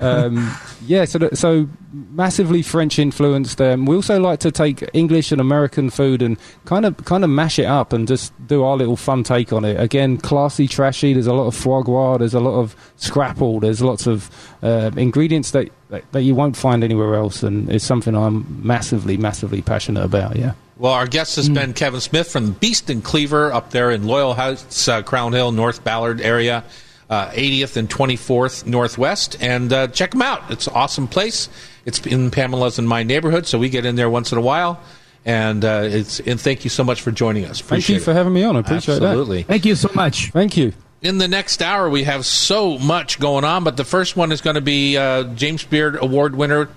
um, 0.00 0.52
yeah, 0.84 1.04
so 1.06 1.18
th- 1.20 1.34
so 1.34 1.68
massively 1.92 2.60
French 2.62 2.98
influenced. 2.98 3.60
Um, 3.60 3.86
we 3.86 3.94
also 3.94 4.20
like 4.20 4.40
to 4.40 4.50
take 4.50 4.84
English 4.92 5.32
and 5.32 5.40
American 5.40 5.88
food 5.88 6.20
and 6.20 6.36
kind 6.66 6.84
of 6.84 6.96
kind 7.06 7.24
of 7.24 7.30
mash 7.30 7.58
it 7.58 7.64
up 7.66 7.92
and 7.92 8.06
just 8.08 8.32
do 8.48 8.64
our 8.64 8.76
little 8.76 8.96
fun 8.96 9.22
take 9.22 9.52
on 9.52 9.64
it. 9.64 9.80
Again, 9.80 10.18
classy, 10.18 10.66
trashy. 10.68 11.12
There's 11.14 11.28
a 11.28 11.32
lot 11.32 11.46
of 11.46 11.54
foie 11.54 11.82
gras. 11.82 12.18
There's 12.18 12.34
a 12.34 12.40
lot 12.40 12.58
of 12.58 12.74
scrapple. 12.96 13.60
There's 13.60 13.80
lots 13.80 14.06
of 14.06 14.28
uh, 14.62 14.90
ingredients 14.96 15.52
that, 15.52 15.68
that 15.88 16.02
that 16.12 16.22
you 16.22 16.34
won't 16.34 16.56
find 16.56 16.82
anywhere 16.84 17.14
else, 17.14 17.42
and 17.42 17.70
it's 17.70 17.84
something 17.84 18.14
I'm 18.14 18.44
massively, 18.66 19.16
massively 19.16 19.62
passionate 19.62 20.04
about. 20.04 20.36
Yeah. 20.36 20.52
Well, 20.82 20.94
our 20.94 21.06
guest 21.06 21.36
has 21.36 21.48
been 21.48 21.74
Kevin 21.74 22.00
Smith 22.00 22.32
from 22.32 22.54
Beast 22.54 22.90
and 22.90 23.04
Cleaver 23.04 23.52
up 23.52 23.70
there 23.70 23.92
in 23.92 24.04
Loyal 24.04 24.34
Heights, 24.34 24.88
uh, 24.88 25.02
Crown 25.02 25.32
Hill, 25.32 25.52
North 25.52 25.84
Ballard 25.84 26.20
area, 26.20 26.64
uh, 27.08 27.28
80th 27.28 27.76
and 27.76 27.88
24th 27.88 28.66
Northwest. 28.66 29.36
And 29.40 29.72
uh, 29.72 29.86
check 29.86 30.10
them 30.10 30.22
out. 30.22 30.50
It's 30.50 30.66
an 30.66 30.72
awesome 30.74 31.06
place. 31.06 31.48
It's 31.84 32.04
in 32.04 32.32
Pamela's 32.32 32.80
and 32.80 32.88
my 32.88 33.04
neighborhood, 33.04 33.46
so 33.46 33.60
we 33.60 33.68
get 33.68 33.86
in 33.86 33.94
there 33.94 34.10
once 34.10 34.32
in 34.32 34.38
a 34.38 34.40
while. 34.40 34.80
And 35.24 35.64
uh, 35.64 35.82
it's 35.84 36.18
and 36.18 36.40
thank 36.40 36.64
you 36.64 36.70
so 36.70 36.82
much 36.82 37.00
for 37.00 37.12
joining 37.12 37.44
us. 37.44 37.60
Thank 37.60 37.66
Appreciate 37.66 37.96
you 37.98 38.02
for 38.02 38.10
it. 38.10 38.14
having 38.14 38.32
me 38.32 38.42
on. 38.42 38.56
I 38.56 38.58
appreciate 38.58 39.00
Absolutely. 39.00 39.44
Thank 39.44 39.64
you 39.64 39.76
so 39.76 39.88
much. 39.94 40.26
that. 40.26 40.32
Thank 40.32 40.56
you. 40.56 40.72
In 41.00 41.18
the 41.18 41.28
next 41.28 41.62
hour, 41.62 41.88
we 41.88 42.02
have 42.02 42.26
so 42.26 42.76
much 42.76 43.20
going 43.20 43.44
on, 43.44 43.62
but 43.62 43.76
the 43.76 43.84
first 43.84 44.16
one 44.16 44.32
is 44.32 44.40
going 44.40 44.56
to 44.56 44.60
be 44.60 44.96
uh, 44.96 45.32
James 45.34 45.62
Beard 45.62 45.96
Award 46.02 46.34
winner 46.34 46.70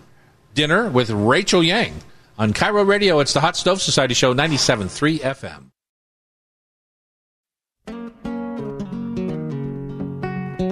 dinner 0.53 0.91
with 0.91 1.09
Rachel 1.09 1.63
Yang 1.63 1.93
on 2.37 2.53
KIRO 2.53 2.85
Radio. 2.87 3.19
It's 3.19 3.33
the 3.33 3.41
Hot 3.41 3.55
Stove 3.55 3.81
Society 3.81 4.13
Show, 4.13 4.33
97.3 4.33 5.19
FM. 5.19 5.71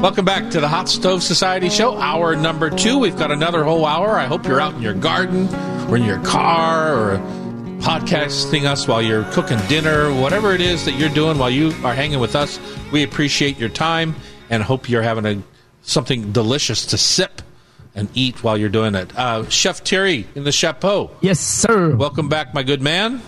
Welcome 0.01 0.25
back 0.25 0.51
to 0.51 0.59
the 0.59 0.67
Hot 0.67 0.89
Stove 0.89 1.23
Society 1.23 1.69
Show, 1.69 1.97
hour 1.97 2.35
number 2.35 2.69
two. 2.69 2.99
We've 2.99 3.15
got 3.15 3.31
another 3.31 3.63
whole 3.63 3.85
hour. 3.85 4.17
I 4.19 4.25
hope 4.25 4.45
you're 4.45 4.59
out 4.59 4.73
in 4.73 4.81
your 4.81 4.93
garden 4.93 5.47
or 5.89 5.95
in 5.95 6.03
your 6.03 6.21
car 6.25 6.93
or 6.93 7.17
podcasting 7.79 8.65
us 8.65 8.85
while 8.85 9.01
you're 9.01 9.23
cooking 9.31 9.59
dinner, 9.69 10.13
whatever 10.13 10.53
it 10.53 10.59
is 10.59 10.83
that 10.85 10.93
you're 10.93 11.07
doing 11.09 11.37
while 11.37 11.49
you 11.49 11.67
are 11.85 11.93
hanging 11.93 12.19
with 12.19 12.35
us. 12.35 12.59
We 12.91 13.03
appreciate 13.03 13.57
your 13.57 13.69
time 13.69 14.15
and 14.49 14.61
hope 14.61 14.89
you're 14.89 15.01
having 15.01 15.25
a 15.25 15.41
something 15.83 16.31
delicious 16.33 16.85
to 16.87 16.97
sip 16.97 17.41
and 17.95 18.09
eat 18.13 18.43
while 18.43 18.57
you're 18.57 18.69
doing 18.69 18.95
it. 18.95 19.15
Uh, 19.17 19.47
Chef 19.49 19.83
Terry 19.83 20.27
in 20.35 20.43
the 20.43 20.51
chapeau. 20.51 21.11
Yes, 21.21 21.39
sir. 21.39 21.95
Welcome 21.95 22.29
back, 22.29 22.53
my 22.53 22.63
good 22.63 22.81
man. 22.81 23.21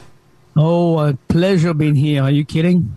Oh, 0.55 0.99
a 0.99 1.13
pleasure 1.28 1.74
being 1.74 1.95
here. 1.95 2.24
Are 2.24 2.32
you 2.32 2.45
kidding? 2.45 2.93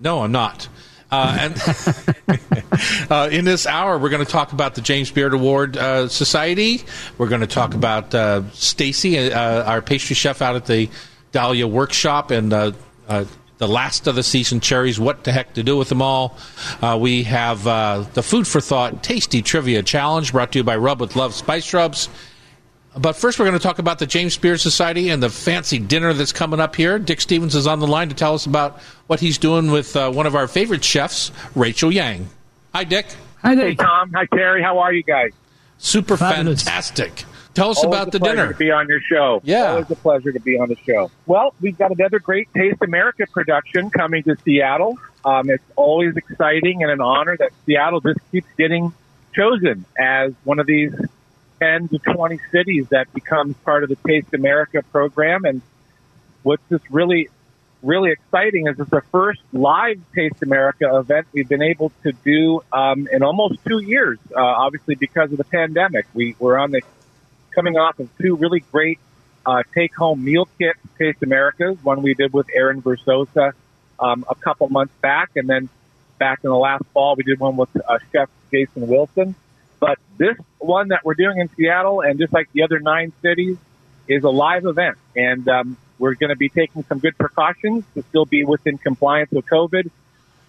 No, 0.00 0.22
I'm 0.22 0.32
not. 0.32 0.68
Uh, 1.10 1.36
and 1.38 3.10
uh, 3.10 3.28
in 3.30 3.44
this 3.44 3.66
hour, 3.66 3.98
we're 3.98 4.08
going 4.08 4.24
to 4.24 4.30
talk 4.30 4.52
about 4.52 4.74
the 4.74 4.80
James 4.80 5.10
Beard 5.10 5.34
Award 5.34 5.76
uh, 5.76 6.08
Society. 6.08 6.82
We're 7.16 7.28
going 7.28 7.42
to 7.42 7.46
talk 7.46 7.74
about 7.74 8.14
uh, 8.14 8.42
Stacy, 8.52 9.18
uh, 9.18 9.62
our 9.64 9.82
pastry 9.82 10.14
chef 10.14 10.42
out 10.42 10.56
at 10.56 10.66
the 10.66 10.88
Dahlia 11.32 11.66
Workshop, 11.66 12.30
and 12.30 12.52
uh, 12.52 12.72
uh, 13.08 13.24
the 13.58 13.68
last 13.68 14.06
of 14.06 14.14
the 14.14 14.22
season 14.22 14.60
cherries. 14.60 15.00
What 15.00 15.24
the 15.24 15.32
heck 15.32 15.54
to 15.54 15.62
do 15.62 15.76
with 15.76 15.88
them 15.88 16.02
all? 16.02 16.36
Uh, 16.82 16.98
we 17.00 17.22
have 17.24 17.66
uh, 17.66 18.04
the 18.14 18.22
Food 18.22 18.46
for 18.46 18.60
Thought 18.60 19.02
Tasty 19.02 19.42
Trivia 19.42 19.82
Challenge 19.82 20.30
brought 20.32 20.52
to 20.52 20.58
you 20.58 20.64
by 20.64 20.76
Rub 20.76 21.00
with 21.00 21.16
Love 21.16 21.34
Spice 21.34 21.72
Rubs. 21.72 22.08
But 22.98 23.14
first, 23.14 23.38
we're 23.38 23.44
going 23.44 23.58
to 23.58 23.62
talk 23.62 23.78
about 23.78 23.98
the 23.98 24.06
James 24.06 24.38
Beard 24.38 24.58
Society 24.58 25.10
and 25.10 25.22
the 25.22 25.28
fancy 25.28 25.78
dinner 25.78 26.14
that's 26.14 26.32
coming 26.32 26.60
up 26.60 26.74
here. 26.76 26.98
Dick 26.98 27.20
Stevens 27.20 27.54
is 27.54 27.66
on 27.66 27.78
the 27.78 27.86
line 27.86 28.08
to 28.08 28.14
tell 28.14 28.34
us 28.34 28.46
about 28.46 28.80
what 29.06 29.20
he's 29.20 29.36
doing 29.36 29.70
with 29.70 29.94
uh, 29.96 30.10
one 30.10 30.26
of 30.26 30.34
our 30.34 30.48
favorite 30.48 30.82
chefs, 30.82 31.30
Rachel 31.54 31.92
Yang. 31.92 32.28
Hi, 32.74 32.84
Dick. 32.84 33.06
Hi 33.42 33.54
there. 33.54 33.66
Hey, 33.68 33.74
Tom. 33.74 34.12
Hi, 34.14 34.24
Terry. 34.34 34.62
How 34.62 34.78
are 34.78 34.94
you 34.94 35.02
guys? 35.02 35.30
Super 35.78 36.16
Fabulous. 36.16 36.62
fantastic. 36.62 37.24
Tell 37.56 37.70
us 37.70 37.82
Always 37.82 37.96
about 37.96 38.08
a 38.08 38.10
the 38.10 38.18
pleasure 38.18 38.36
dinner. 38.36 38.52
To 38.52 38.58
be 38.58 38.70
on 38.70 38.86
your 38.86 39.00
show. 39.00 39.40
Yeah. 39.42 39.70
Always 39.70 39.90
a 39.90 39.96
pleasure 39.96 40.30
to 40.30 40.40
be 40.40 40.58
on 40.58 40.68
the 40.68 40.76
show. 40.86 41.10
Well, 41.24 41.54
we've 41.58 41.78
got 41.78 41.90
another 41.90 42.18
great 42.18 42.52
Taste 42.52 42.82
America 42.82 43.26
production 43.32 43.88
coming 43.88 44.24
to 44.24 44.36
Seattle. 44.44 44.98
Um, 45.24 45.48
it's 45.48 45.64
always 45.74 46.18
exciting 46.18 46.82
and 46.82 46.92
an 46.92 47.00
honor 47.00 47.34
that 47.34 47.52
Seattle 47.64 48.02
just 48.02 48.20
keeps 48.30 48.46
getting 48.58 48.92
chosen 49.34 49.86
as 49.98 50.34
one 50.44 50.58
of 50.58 50.66
these 50.66 50.92
10 51.60 51.88
to 51.88 51.98
20 51.98 52.38
cities 52.52 52.88
that 52.90 53.10
becomes 53.14 53.56
part 53.64 53.84
of 53.84 53.88
the 53.88 53.96
Taste 54.06 54.34
America 54.34 54.82
program. 54.92 55.46
And 55.46 55.62
what's 56.42 56.62
just 56.68 56.84
really, 56.90 57.30
really 57.82 58.10
exciting 58.10 58.66
is 58.66 58.78
it's 58.78 58.90
the 58.90 59.00
first 59.10 59.40
live 59.54 59.98
Taste 60.14 60.42
America 60.42 60.94
event 60.94 61.26
we've 61.32 61.48
been 61.48 61.62
able 61.62 61.90
to 62.02 62.12
do 62.12 62.62
um, 62.70 63.08
in 63.10 63.22
almost 63.22 63.64
two 63.66 63.78
years, 63.78 64.18
uh, 64.36 64.40
obviously 64.40 64.94
because 64.94 65.32
of 65.32 65.38
the 65.38 65.44
pandemic. 65.44 66.04
We 66.12 66.36
were 66.38 66.58
on 66.58 66.70
the 66.70 66.82
coming 67.56 67.76
off 67.76 67.98
of 67.98 68.08
two 68.18 68.36
really 68.36 68.60
great 68.70 69.00
uh, 69.44 69.62
take-home 69.74 70.22
meal 70.22 70.46
kit 70.58 70.76
Taste 70.98 71.22
Americas. 71.22 71.78
One 71.82 72.02
we 72.02 72.14
did 72.14 72.32
with 72.32 72.46
Aaron 72.54 72.82
Verzosa 72.82 73.52
um, 73.98 74.24
a 74.28 74.34
couple 74.34 74.68
months 74.68 74.92
back, 75.00 75.30
and 75.34 75.48
then 75.48 75.68
back 76.18 76.40
in 76.44 76.50
the 76.50 76.56
last 76.56 76.84
fall 76.92 77.16
we 77.16 77.24
did 77.24 77.40
one 77.40 77.56
with 77.56 77.70
uh, 77.76 77.98
Chef 78.12 78.28
Jason 78.52 78.86
Wilson. 78.86 79.34
But 79.80 79.98
this 80.18 80.36
one 80.58 80.88
that 80.88 81.04
we're 81.04 81.14
doing 81.14 81.38
in 81.38 81.48
Seattle, 81.56 82.02
and 82.02 82.18
just 82.18 82.32
like 82.32 82.50
the 82.52 82.62
other 82.62 82.78
nine 82.78 83.12
cities, 83.22 83.56
is 84.06 84.22
a 84.22 84.30
live 84.30 84.66
event, 84.66 84.98
and 85.16 85.48
um, 85.48 85.76
we're 85.98 86.14
going 86.14 86.30
to 86.30 86.36
be 86.36 86.48
taking 86.48 86.84
some 86.84 86.98
good 86.98 87.16
precautions 87.16 87.84
to 87.94 88.02
still 88.02 88.26
be 88.26 88.44
within 88.44 88.78
compliance 88.78 89.30
with 89.30 89.46
COVID. 89.46 89.90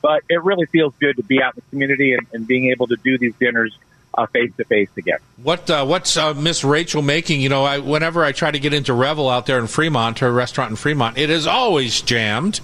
But 0.02 0.24
it 0.30 0.44
really 0.44 0.68
feels 0.68 0.94
good 1.00 1.18
to 1.18 1.24
be 1.24 1.42
out 1.42 1.56
in 1.56 1.64
the 1.64 1.70
community 1.72 2.14
and, 2.14 2.28
and 2.32 2.48
being 2.48 2.70
able 2.70 2.88
to 2.88 2.98
do 3.04 3.18
these 3.18 3.34
dinners 3.40 3.78
face 4.26 4.52
to 4.58 4.64
face 4.64 4.90
again. 4.98 5.20
What 5.44 5.70
uh, 5.70 5.86
what's 5.86 6.18
uh, 6.18 6.34
Miss 6.34 6.64
Rachel 6.64 7.04
making? 7.04 7.42
You 7.42 7.50
know, 7.50 7.64
I, 7.64 7.78
whenever 7.78 8.24
I 8.24 8.32
try 8.32 8.50
to 8.50 8.58
get 8.58 8.74
into 8.74 8.94
Revel 8.94 9.30
out 9.30 9.46
there 9.46 9.60
in 9.60 9.68
Fremont, 9.68 10.20
her 10.20 10.32
restaurant 10.32 10.72
in 10.72 10.76
Fremont, 10.76 11.20
it 11.20 11.30
is 11.30 11.46
always 11.46 12.02
jammed. 12.02 12.60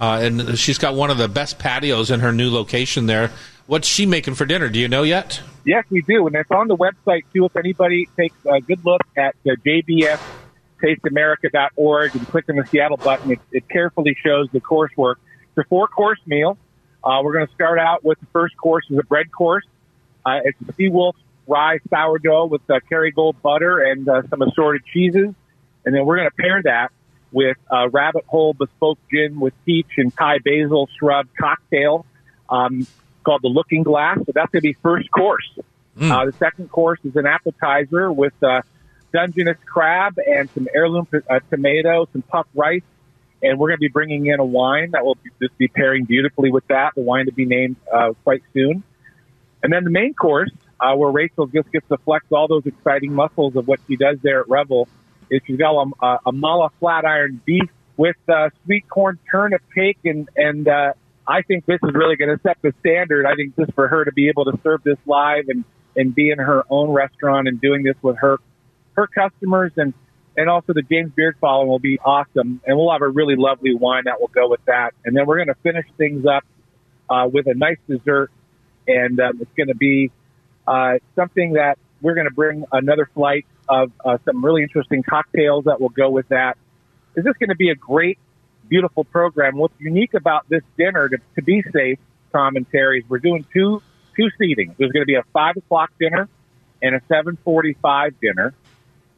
Uh, 0.00 0.20
and 0.22 0.58
she's 0.58 0.78
got 0.78 0.94
one 0.94 1.10
of 1.10 1.18
the 1.18 1.26
best 1.26 1.58
patios 1.58 2.10
in 2.10 2.20
her 2.20 2.30
new 2.30 2.50
location 2.50 3.06
there. 3.06 3.32
What's 3.66 3.88
she 3.88 4.06
making 4.06 4.34
for 4.34 4.44
dinner? 4.44 4.68
Do 4.68 4.78
you 4.78 4.86
know 4.86 5.02
yet? 5.02 5.40
Yes, 5.64 5.84
we 5.90 6.02
do, 6.02 6.26
and 6.26 6.36
it's 6.36 6.50
on 6.50 6.68
the 6.68 6.76
website 6.76 7.24
too. 7.32 7.46
If 7.46 7.56
anybody 7.56 8.08
takes 8.16 8.36
a 8.46 8.60
good 8.60 8.84
look 8.84 9.00
at 9.16 9.34
the 9.44 9.56
JBF 9.56 10.20
tasteamerica.org 10.82 12.14
and 12.14 12.28
click 12.28 12.44
on 12.48 12.56
the 12.56 12.66
Seattle 12.66 12.96
button, 12.96 13.32
it, 13.32 13.40
it 13.52 13.68
carefully 13.68 14.16
shows 14.24 14.48
the 14.52 14.60
coursework. 14.60 15.16
It's 15.48 15.58
a 15.58 15.64
four 15.64 15.88
course 15.88 16.20
meal. 16.26 16.56
Uh, 17.02 17.20
we're 17.22 17.32
going 17.32 17.46
to 17.46 17.54
start 17.54 17.78
out 17.78 18.04
with 18.04 18.18
the 18.20 18.26
first 18.26 18.56
course 18.56 18.84
is 18.90 18.98
a 18.98 19.02
bread 19.04 19.30
course. 19.30 19.64
Uh, 20.24 20.40
it's 20.44 20.58
a 20.60 20.72
Seawolf 20.72 21.14
rye 21.46 21.78
sourdough 21.88 22.46
with 22.46 22.62
uh, 22.70 22.80
Kerrygold 22.90 23.40
butter 23.42 23.80
and 23.80 24.08
uh, 24.08 24.22
some 24.28 24.42
assorted 24.42 24.82
cheeses. 24.92 25.34
And 25.84 25.94
then 25.94 26.04
we're 26.04 26.16
going 26.16 26.28
to 26.28 26.36
pair 26.36 26.62
that 26.64 26.92
with 27.32 27.56
a 27.70 27.88
rabbit 27.88 28.24
hole 28.26 28.54
bespoke 28.54 28.98
gin 29.10 29.40
with 29.40 29.54
peach 29.64 29.86
and 29.96 30.14
Thai 30.14 30.38
basil 30.44 30.88
shrub 30.98 31.26
cocktail 31.38 32.06
um, 32.48 32.86
called 33.24 33.42
the 33.42 33.48
Looking 33.48 33.82
Glass. 33.82 34.18
So 34.18 34.32
that's 34.34 34.50
going 34.50 34.60
to 34.60 34.68
be 34.68 34.74
first 34.74 35.10
course. 35.10 35.48
Mm. 35.98 36.10
Uh, 36.10 36.26
the 36.26 36.32
second 36.32 36.70
course 36.70 37.00
is 37.04 37.16
an 37.16 37.26
appetizer 37.26 38.12
with 38.12 38.34
uh, 38.42 38.62
Dungeness 39.12 39.56
crab 39.66 40.18
and 40.18 40.48
some 40.50 40.68
heirloom 40.74 41.08
uh, 41.12 41.40
tomato, 41.50 42.06
some 42.12 42.22
puff 42.22 42.46
rice. 42.54 42.82
And 43.42 43.58
we're 43.58 43.68
going 43.68 43.78
to 43.78 43.80
be 43.80 43.88
bringing 43.88 44.26
in 44.26 44.40
a 44.40 44.44
wine 44.44 44.90
that 44.92 45.04
will 45.04 45.14
be, 45.14 45.30
just 45.40 45.56
be 45.58 45.68
pairing 45.68 46.04
beautifully 46.04 46.50
with 46.50 46.66
that. 46.68 46.94
The 46.94 47.02
wine 47.02 47.26
to 47.26 47.32
be 47.32 47.46
named 47.46 47.76
uh, 47.92 48.12
quite 48.24 48.42
soon. 48.52 48.82
And 49.62 49.72
then 49.72 49.84
the 49.84 49.90
main 49.90 50.14
course, 50.14 50.50
uh, 50.80 50.94
where 50.94 51.10
Rachel 51.10 51.46
just 51.46 51.70
gets 51.72 51.86
to 51.88 51.96
flex 51.98 52.26
all 52.30 52.48
those 52.48 52.66
exciting 52.66 53.12
muscles 53.12 53.56
of 53.56 53.66
what 53.66 53.80
she 53.88 53.96
does 53.96 54.18
there 54.22 54.40
at 54.40 54.48
Revel, 54.48 54.88
is 55.30 55.40
she's 55.46 55.58
got 55.58 55.74
a, 56.00 56.18
a 56.26 56.32
mala 56.32 56.70
flat 56.78 57.04
iron 57.04 57.40
beef 57.44 57.68
with 57.96 58.16
uh, 58.28 58.50
sweet 58.64 58.88
corn 58.88 59.18
turnip 59.30 59.62
cake, 59.74 59.98
and 60.04 60.28
and 60.36 60.68
uh, 60.68 60.92
I 61.26 61.42
think 61.42 61.66
this 61.66 61.80
is 61.82 61.92
really 61.94 62.16
going 62.16 62.34
to 62.34 62.40
set 62.42 62.58
the 62.62 62.72
standard. 62.80 63.26
I 63.26 63.34
think 63.34 63.56
just 63.56 63.72
for 63.74 63.88
her 63.88 64.04
to 64.04 64.12
be 64.12 64.28
able 64.28 64.46
to 64.46 64.58
serve 64.62 64.82
this 64.84 64.98
live 65.04 65.48
and 65.48 65.64
and 65.96 66.14
be 66.14 66.30
in 66.30 66.38
her 66.38 66.62
own 66.70 66.90
restaurant 66.90 67.48
and 67.48 67.60
doing 67.60 67.82
this 67.82 67.96
with 68.00 68.16
her 68.18 68.38
her 68.96 69.06
customers. 69.08 69.72
And 69.76 69.92
and 70.36 70.48
also 70.48 70.72
the 70.72 70.82
James 70.82 71.10
Beard 71.14 71.36
following 71.40 71.68
will 71.68 71.80
be 71.80 71.98
awesome, 71.98 72.60
and 72.64 72.76
we'll 72.76 72.92
have 72.92 73.02
a 73.02 73.08
really 73.08 73.34
lovely 73.36 73.74
wine 73.74 74.04
that 74.04 74.20
will 74.20 74.28
go 74.28 74.48
with 74.48 74.64
that, 74.66 74.94
and 75.04 75.16
then 75.16 75.26
we're 75.26 75.36
going 75.36 75.48
to 75.48 75.62
finish 75.62 75.86
things 75.98 76.24
up 76.24 76.44
uh, 77.10 77.28
with 77.30 77.48
a 77.48 77.54
nice 77.54 77.78
dessert 77.88 78.30
and 78.88 79.20
um, 79.20 79.38
it's 79.40 79.52
going 79.56 79.68
to 79.68 79.76
be 79.76 80.10
uh, 80.66 80.94
something 81.14 81.52
that 81.52 81.78
we're 82.02 82.14
going 82.14 82.28
to 82.28 82.34
bring 82.34 82.64
another 82.72 83.08
flight 83.14 83.46
of 83.68 83.92
uh, 84.04 84.18
some 84.24 84.44
really 84.44 84.62
interesting 84.62 85.02
cocktails 85.02 85.64
that 85.64 85.80
will 85.80 85.90
go 85.90 86.10
with 86.10 86.28
that. 86.28 86.56
Is 87.14 87.24
this 87.24 87.34
going 87.38 87.50
to 87.50 87.56
be 87.56 87.70
a 87.70 87.74
great, 87.74 88.18
beautiful 88.68 89.04
program? 89.04 89.56
What's 89.56 89.78
unique 89.78 90.14
about 90.14 90.48
this 90.48 90.62
dinner, 90.76 91.08
to, 91.08 91.18
to 91.36 91.42
be 91.42 91.62
safe, 91.72 91.98
Tom 92.32 92.56
and 92.56 92.68
Terry, 92.70 93.00
is 93.00 93.04
we're 93.08 93.18
doing 93.18 93.44
two 93.52 93.82
two 94.16 94.30
seatings. 94.40 94.76
There's 94.76 94.90
going 94.90 95.02
to 95.02 95.06
be 95.06 95.14
a 95.14 95.24
five 95.32 95.56
o'clock 95.56 95.92
dinner 96.00 96.28
and 96.82 96.94
a 96.94 97.00
seven 97.08 97.38
forty-five 97.44 98.20
dinner, 98.20 98.54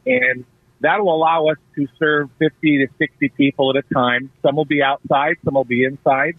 and 0.04 0.44
That'll 0.80 1.14
allow 1.14 1.48
us 1.48 1.58
to 1.74 1.86
serve 1.98 2.30
50 2.38 2.78
to 2.78 2.86
60 2.96 3.28
people 3.30 3.76
at 3.76 3.84
a 3.84 3.94
time. 3.94 4.30
Some 4.40 4.56
will 4.56 4.64
be 4.64 4.82
outside, 4.82 5.36
some 5.44 5.54
will 5.54 5.64
be 5.64 5.84
inside, 5.84 6.36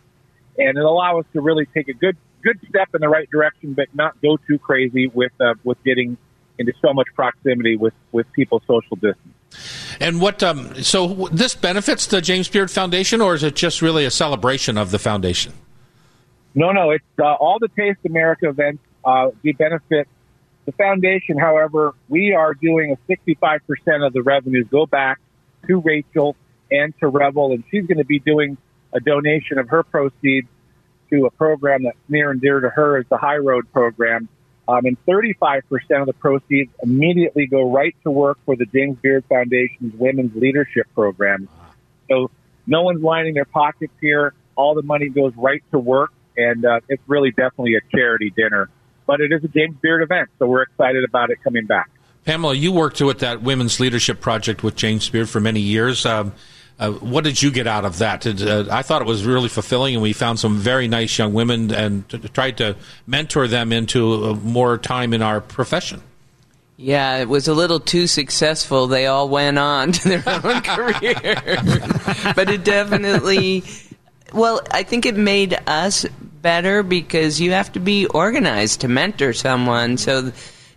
and 0.58 0.78
it'll 0.78 0.94
allow 0.94 1.20
us 1.20 1.26
to 1.34 1.42
really 1.42 1.68
take 1.68 1.88
a 1.90 1.94
good 1.94 2.18
good 2.42 2.60
step 2.70 2.90
in 2.94 3.02
the 3.02 3.10
right 3.10 3.30
direction, 3.30 3.74
but 3.74 3.88
not 3.94 4.20
go 4.22 4.38
too 4.48 4.60
crazy 4.60 5.08
with 5.08 5.32
uh, 5.40 5.56
with 5.64 5.82
getting 5.84 6.18
into 6.58 6.74
so 6.82 6.94
much 6.94 7.08
proximity 7.16 7.76
with 7.76 7.94
with 8.12 8.32
people's 8.34 8.64
social 8.68 8.96
distance. 8.96 9.34
And 10.00 10.22
what? 10.22 10.42
Um, 10.44 10.82
so 10.84 11.30
this 11.32 11.56
benefits 11.56 12.08
the 12.08 12.22
James 12.22 12.48
Beard 12.48 12.72
Foundation, 12.72 13.22
or 13.22 13.36
is 13.36 13.44
it 13.44 13.56
just 13.56 13.82
really 13.82 14.06
a 14.06 14.12
celebration 14.12 14.78
of 14.78 14.92
the 14.92 15.00
foundation? 15.00 15.54
No, 16.56 16.72
no. 16.72 16.92
It's 16.92 17.04
uh, 17.20 17.34
all 17.34 17.60
the 17.60 17.70
Taste 17.70 18.00
America 18.06 18.50
events. 18.50 18.84
Uh, 19.04 19.30
we 19.44 19.54
benefit 19.54 20.08
the 20.66 20.72
foundation. 20.74 21.38
However, 21.38 21.94
we 22.10 22.34
are 22.34 22.54
doing 22.54 22.96
a 22.96 23.12
65% 23.12 24.06
of 24.06 24.14
the 24.14 24.22
revenues 24.22 24.68
go 24.70 24.86
back 24.86 25.20
to 25.68 25.80
Rachel 25.80 26.36
and 26.70 26.94
to 27.00 27.08
Revel, 27.08 27.52
and 27.52 27.64
she's 27.72 27.86
going 27.86 27.98
to 27.98 28.06
be 28.06 28.20
doing 28.20 28.58
a 28.94 29.00
donation 29.00 29.58
of 29.58 29.70
her 29.70 29.84
proceeds 29.84 30.48
to 31.12 31.26
a 31.26 31.32
program 31.32 31.84
that's 31.84 31.98
near 32.10 32.32
and 32.32 32.42
dear 32.42 32.60
to 32.60 32.70
her 32.70 32.98
is 32.98 33.06
the 33.10 33.18
High 33.18 33.38
Road 33.38 33.72
program. 33.72 34.28
Um, 34.68 34.86
and 34.86 34.98
35% 35.06 35.64
of 36.00 36.08
the 36.08 36.14
proceeds 36.14 36.72
immediately 36.82 37.46
go 37.48 37.70
right 37.72 37.96
to 38.04 38.12
work 38.12 38.38
for 38.46 38.56
the 38.56 38.66
James 38.66 38.98
Beard 39.02 39.26
Foundation's 39.28 39.94
Women's 39.96 40.36
Leadership 40.36 40.88
Program. 40.96 41.50
So 42.10 42.32
no 42.68 42.84
one's 42.84 43.02
lining 43.02 43.34
their 43.34 43.46
pockets 43.46 43.94
here. 44.00 44.34
All 44.56 44.76
the 44.76 44.84
money 44.84 45.10
goes 45.10 45.34
right 45.36 45.64
to 45.72 45.80
work, 45.80 46.12
and 46.38 46.66
uh, 46.66 46.80
it's 46.88 47.02
really 47.08 47.32
definitely 47.32 47.76
a 47.76 47.82
charity 47.96 48.32
dinner. 48.36 48.70
But 49.06 49.20
it 49.20 49.32
is 49.34 49.44
a 49.44 49.48
James 49.48 49.76
Beard 49.82 50.04
event, 50.04 50.30
so 50.40 50.46
we're 50.46 50.62
excited 50.64 51.04
about 51.04 51.32
it 51.32 51.44
coming 51.44 51.66
back. 51.66 51.90
Pamela, 52.24 52.54
you 52.54 52.72
worked 52.72 53.02
with 53.02 53.20
that 53.20 53.42
Women's 53.42 53.80
Leadership 53.80 54.22
Project 54.22 54.64
with 54.64 54.76
James 54.76 55.10
Beard 55.10 55.28
for 55.28 55.40
many 55.40 55.60
years. 55.60 56.06
Um, 56.06 56.34
uh, 56.82 56.92
what 56.94 57.24
did 57.24 57.40
you 57.40 57.52
get 57.52 57.68
out 57.68 57.86
of 57.86 58.00
that? 58.00 58.26
Uh, 58.26 58.66
I 58.72 58.82
thought 58.82 59.04
it 59.04 59.08
was 59.08 59.24
really 59.24 59.50
fulfilling, 59.50 59.94
and 59.94 60.02
we 60.02 60.14
found 60.14 60.40
some 60.40 60.58
very 60.58 60.88
nice 60.88 61.16
young 61.16 61.32
women 61.32 61.72
and 61.72 62.10
t- 62.10 62.18
tried 62.30 62.58
to 62.58 62.76
mentor 63.06 63.48
them 63.48 63.72
into 63.72 64.26
uh, 64.26 64.34
more 64.34 64.80
time 64.80 65.14
in 65.14 65.22
our 65.22 65.42
profession. 65.42 66.02
Yeah, 66.78 67.18
it 67.18 67.30
was 67.30 67.48
a 67.48 67.54
little 67.54 67.80
too 67.80 68.08
successful. 68.08 68.88
They 68.88 69.06
all 69.06 69.30
went 69.30 69.60
on 69.60 69.92
to 69.92 70.10
their 70.10 70.24
own 70.44 70.62
career. 70.62 71.24
but 72.36 72.50
it 72.50 72.64
definitely, 72.64 73.64
well, 74.34 74.62
I 74.72 74.82
think 74.82 75.06
it 75.06 75.16
made 75.16 75.56
us 75.68 76.08
better 76.42 76.82
because 76.82 77.40
you 77.40 77.52
have 77.52 77.72
to 77.74 77.80
be 77.80 78.08
organized 78.08 78.82
to 78.82 78.88
mentor 78.88 79.34
someone. 79.34 79.98
So, 79.98 80.32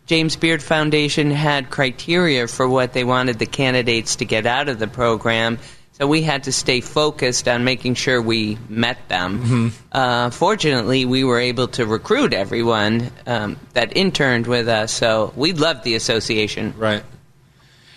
James 0.04 0.36
Beard 0.36 0.62
Foundation 0.62 1.30
had 1.30 1.70
criteria 1.70 2.46
for 2.46 2.68
what 2.68 2.92
they 2.92 3.04
wanted 3.04 3.38
the 3.38 3.46
candidates 3.46 4.16
to 4.16 4.26
get 4.26 4.44
out 4.44 4.68
of 4.68 4.78
the 4.78 4.86
program. 4.86 5.58
So 5.94 6.08
we 6.08 6.22
had 6.22 6.42
to 6.44 6.52
stay 6.52 6.80
focused 6.80 7.46
on 7.46 7.62
making 7.62 7.94
sure 7.94 8.20
we 8.20 8.58
met 8.68 9.08
them. 9.08 9.38
Mm-hmm. 9.38 9.68
Uh, 9.92 10.30
fortunately, 10.30 11.04
we 11.04 11.22
were 11.22 11.38
able 11.38 11.68
to 11.68 11.86
recruit 11.86 12.34
everyone 12.34 13.12
um, 13.28 13.56
that 13.74 13.96
interned 13.96 14.48
with 14.48 14.66
us, 14.66 14.90
so 14.92 15.32
we 15.36 15.52
loved 15.52 15.84
the 15.84 15.94
association. 15.94 16.74
Right. 16.76 17.04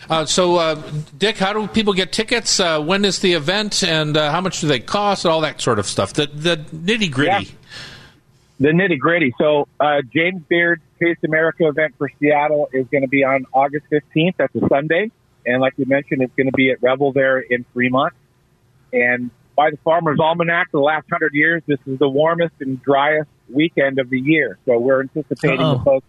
Uh, 0.07 0.25
so, 0.25 0.57
uh, 0.57 0.75
Dick, 1.17 1.39
how 1.39 1.53
do 1.53 1.67
people 1.67 1.93
get 1.93 2.13
tickets? 2.13 2.59
Uh, 2.59 2.79
when 2.79 3.03
is 3.03 3.17
the 3.19 3.33
event, 3.33 3.83
and 3.83 4.15
uh, 4.15 4.31
how 4.31 4.41
much 4.41 4.61
do 4.61 4.67
they 4.67 4.79
cost? 4.79 5.25
All 5.25 5.41
that 5.41 5.59
sort 5.59 5.79
of 5.79 5.87
stuff. 5.87 6.13
The 6.13 6.27
the 6.27 6.57
nitty 6.57 7.11
gritty. 7.11 7.45
Yeah. 7.45 7.51
The 8.59 8.69
nitty 8.69 8.99
gritty. 8.99 9.33
So, 9.39 9.67
uh, 9.79 10.03
James 10.13 10.43
Beard 10.47 10.81
Taste 10.99 11.23
America 11.25 11.67
event 11.67 11.95
for 11.97 12.11
Seattle 12.19 12.69
is 12.71 12.85
going 12.91 13.01
to 13.01 13.09
be 13.09 13.23
on 13.23 13.47
August 13.51 13.87
fifteenth. 13.89 14.35
That's 14.37 14.53
a 14.55 14.67
Sunday. 14.69 15.09
And 15.47 15.61
like 15.61 15.73
we 15.77 15.85
mentioned, 15.85 16.21
it's 16.21 16.35
going 16.35 16.47
to 16.47 16.53
be 16.55 16.71
at 16.71 16.83
Revel 16.83 17.13
there 17.13 17.39
in 17.39 17.65
Fremont. 17.73 18.13
And 18.91 19.31
by 19.55 19.71
the 19.71 19.77
Farmer's 19.77 20.19
Almanac, 20.19 20.69
for 20.71 20.77
the 20.77 20.83
last 20.83 21.07
hundred 21.09 21.33
years, 21.33 21.63
this 21.65 21.79
is 21.87 21.97
the 21.99 22.09
warmest 22.09 22.53
and 22.59 22.81
driest 22.83 23.29
weekend 23.49 23.97
of 23.97 24.09
the 24.09 24.19
year. 24.19 24.59
So 24.65 24.77
we're 24.77 25.01
anticipating 25.01 25.61
Uh-oh. 25.61 25.77
the 25.77 25.83
folks 25.83 26.07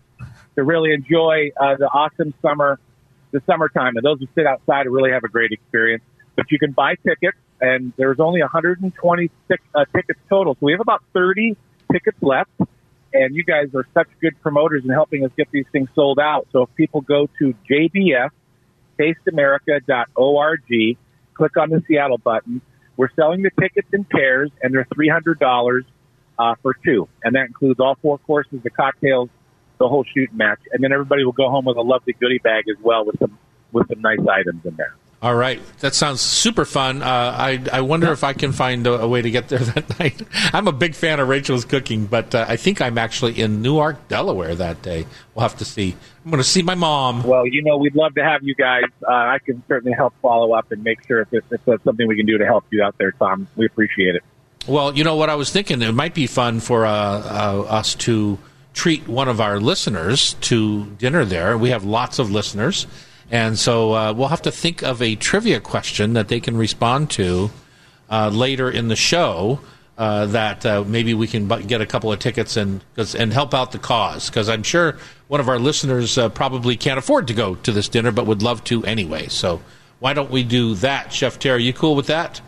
to 0.57 0.65
really 0.65 0.93
enjoy 0.93 1.53
uh, 1.59 1.77
the 1.77 1.87
awesome 1.87 2.35
summer, 2.43 2.81
the 3.31 3.41
summertime. 3.47 3.97
And 3.97 4.05
those 4.05 4.19
who 4.19 4.27
sit 4.35 4.45
outside 4.45 4.87
will 4.87 4.95
really 4.95 5.13
have 5.13 5.23
a 5.23 5.29
great 5.29 5.53
experience. 5.53 6.03
But 6.35 6.51
you 6.51 6.59
can 6.59 6.73
buy 6.73 6.97
tickets, 6.97 7.39
and 7.61 7.93
there's 7.97 8.19
only 8.19 8.41
126 8.41 9.63
uh, 9.75 9.85
tickets 9.95 10.21
total. 10.29 10.55
So 10.55 10.67
we 10.67 10.73
have 10.73 10.81
about 10.81 11.03
30 11.15 11.57
tickets 11.93 12.19
left. 12.21 12.51
And 13.15 13.35
you 13.35 13.45
guys 13.45 13.75
are 13.75 13.87
such 13.95 14.09
good 14.21 14.39
promoters 14.43 14.85
in 14.85 14.91
helping 14.91 15.25
us 15.25 15.31
get 15.37 15.49
these 15.51 15.65
things 15.73 15.89
sold 15.95 16.19
out. 16.19 16.47
So 16.53 16.63
if 16.63 16.75
people 16.75 17.01
go 17.01 17.29
to 17.39 17.55
JBF, 17.71 18.31
tasteamerica.org. 18.99 20.99
Click 21.35 21.57
on 21.57 21.71
the 21.71 21.83
Seattle 21.87 22.19
button. 22.19 22.61
We're 22.97 23.11
selling 23.15 23.43
the 23.43 23.51
tickets 23.61 23.89
in 23.93 24.05
pairs, 24.05 24.51
and 24.63 24.75
they're 24.75 24.87
three 24.93 25.09
hundred 25.09 25.39
dollars 25.39 25.85
uh, 26.39 26.55
for 26.63 26.75
two, 26.85 27.09
and 27.23 27.35
that 27.35 27.47
includes 27.47 27.81
all 27.81 27.97
four 28.03 28.19
courses, 28.19 28.61
the 28.63 28.71
cocktails, 28.71 29.29
the 29.79 29.89
whole 29.89 30.05
shooting 30.05 30.37
match, 30.37 30.61
and 30.73 30.83
then 30.83 30.93
everybody 30.93 31.25
will 31.25 31.33
go 31.33 31.49
home 31.49 31.65
with 31.65 31.77
a 31.77 31.83
lovely 31.83 32.13
goodie 32.15 32.39
bag 32.39 32.65
as 32.69 32.77
well 32.83 33.05
with 33.05 33.19
some 33.19 33.39
with 33.73 33.89
some 33.89 34.01
nice 34.01 34.21
items 34.29 34.65
in 34.65 34.75
there. 34.77 34.95
All 35.21 35.35
right, 35.35 35.61
that 35.81 35.97
sounds 35.97 36.21
super 36.21 36.65
fun. 36.65 37.03
Uh, 37.03 37.07
I 37.07 37.61
I 37.73 37.81
wonder 37.81 38.13
if 38.13 38.23
I 38.23 38.35
can 38.35 38.53
find 38.53 38.87
a, 38.87 39.01
a, 39.01 39.09
way 39.09 39.21
to 39.21 39.31
get 39.33 39.49
there 39.49 39.59
that 39.59 39.99
night. 39.99 40.23
I'm 40.53 40.69
a 40.69 40.73
big 40.73 40.95
fan 40.95 41.19
of 41.19 41.27
Rachel's 41.27 41.65
cooking, 41.65 42.07
but 42.07 42.37
uh, 42.37 42.47
I 42.49 42.55
think 42.55 42.81
I'm 42.81 42.99
actually 42.99 43.41
in 43.41 43.61
Newark, 43.61 44.07
Delaware 44.07 44.55
that 44.55 44.81
day. 44.81 45.07
We'll 45.35 45.43
have 45.43 45.59
to 45.59 45.65
see. 45.65 45.97
I'm 46.25 46.31
going 46.31 46.41
to 46.41 46.49
see 46.49 46.63
my 46.63 46.77
mom. 46.77 47.25
Well, 47.25 47.49
you 47.49 47.63
know, 47.63 47.79
we'd 47.79 47.97
love 47.97 48.15
to 48.15 48.23
have 48.23 48.45
you 48.45 48.55
guys. 48.55 48.85
Uh, 49.03 49.11
I 49.11 49.39
can 49.45 49.61
certainly 49.67 49.97
help 49.97 50.15
follow 50.23 50.53
up 50.53 50.71
and 50.71 50.85
make 50.85 51.05
sure 51.05 51.23
if, 51.23 51.33
it's, 51.33 51.47
if 51.51 51.65
that's 51.65 51.83
something 51.83 52.07
we 52.07 52.17
can 52.17 52.27
do 52.27 52.39
to 52.39 52.47
help 52.47 52.67
you 52.71 52.85
out 52.85 52.97
there, 52.99 53.11
Tom. 53.11 53.49
We 53.57 53.67
appreciate 53.67 54.15
it. 54.15 54.23
Well, 54.69 54.97
you 54.97 55.03
know 55.03 55.17
what 55.17 55.31
I 55.31 55.35
was 55.35 55.51
thinking. 55.51 55.83
It 55.83 55.93
might 55.93 56.15
be 56.15 56.29
fun 56.29 56.61
for 56.61 56.87
uh, 56.87 56.93
uh, 56.93 57.67
us 57.69 57.97
to 57.97 58.39
treat 58.73 59.09
one 59.09 59.27
of 59.27 59.41
our 59.41 59.59
listeners 59.59 60.35
to 60.35 60.87
dinner 60.99 61.25
there. 61.25 61.59
We 61.59 61.71
have 61.71 61.85
lots 61.85 62.21
of 62.21 62.31
listeners 62.31 62.87
and 63.31 63.59
so 63.59 63.95
uh, 63.95 64.13
we'll 64.13 64.29
have 64.29 64.43
to 64.43 64.51
think 64.51 64.83
of 64.83 65.03
a 65.03 65.15
trivia 65.17 65.61
question 65.61 66.15
that 66.15 66.29
they 66.29 66.41
can 66.41 66.57
respond 66.57 67.11
to 67.11 67.51
uh, 68.11 68.31
later 68.33 68.71
in 68.71 68.89
the 68.89 68.97
show. 68.97 69.61
Uh, 69.97 70.27
that 70.27 70.65
uh, 70.65 70.85
maybe 70.87 71.13
we 71.13 71.27
can 71.27 71.49
get 71.67 71.81
a 71.81 71.87
couple 71.87 72.13
of 72.13 72.21
tickets 72.21 72.57
and 72.57 72.85
and 73.19 73.33
help 73.33 73.53
out 73.53 73.73
the 73.73 73.81
cause 73.81 74.31
because 74.31 74.49
I'm 74.49 74.63
sure 74.63 74.97
one 75.27 75.41
of 75.41 75.49
our 75.49 75.59
listeners 75.59 76.17
uh, 76.17 76.29
probably 76.29 76.77
can't 76.77 77.01
afford 77.01 77.27
to 77.27 77.35
go 77.35 77.57
to 77.57 77.73
this 77.73 77.89
dinner 77.89 78.13
but 78.13 78.25
would 78.25 78.41
love 78.41 78.63
to 78.65 78.85
anyway. 78.85 79.27
So 79.27 79.61
why 79.99 80.13
don't 80.13 80.31
we 80.31 80.45
do 80.45 80.77
that, 80.77 81.13
Chef 81.13 81.41
Terry? 81.41 81.65
You 81.65 81.73
cool 81.73 81.97
with 81.97 82.07
that? 82.07 82.41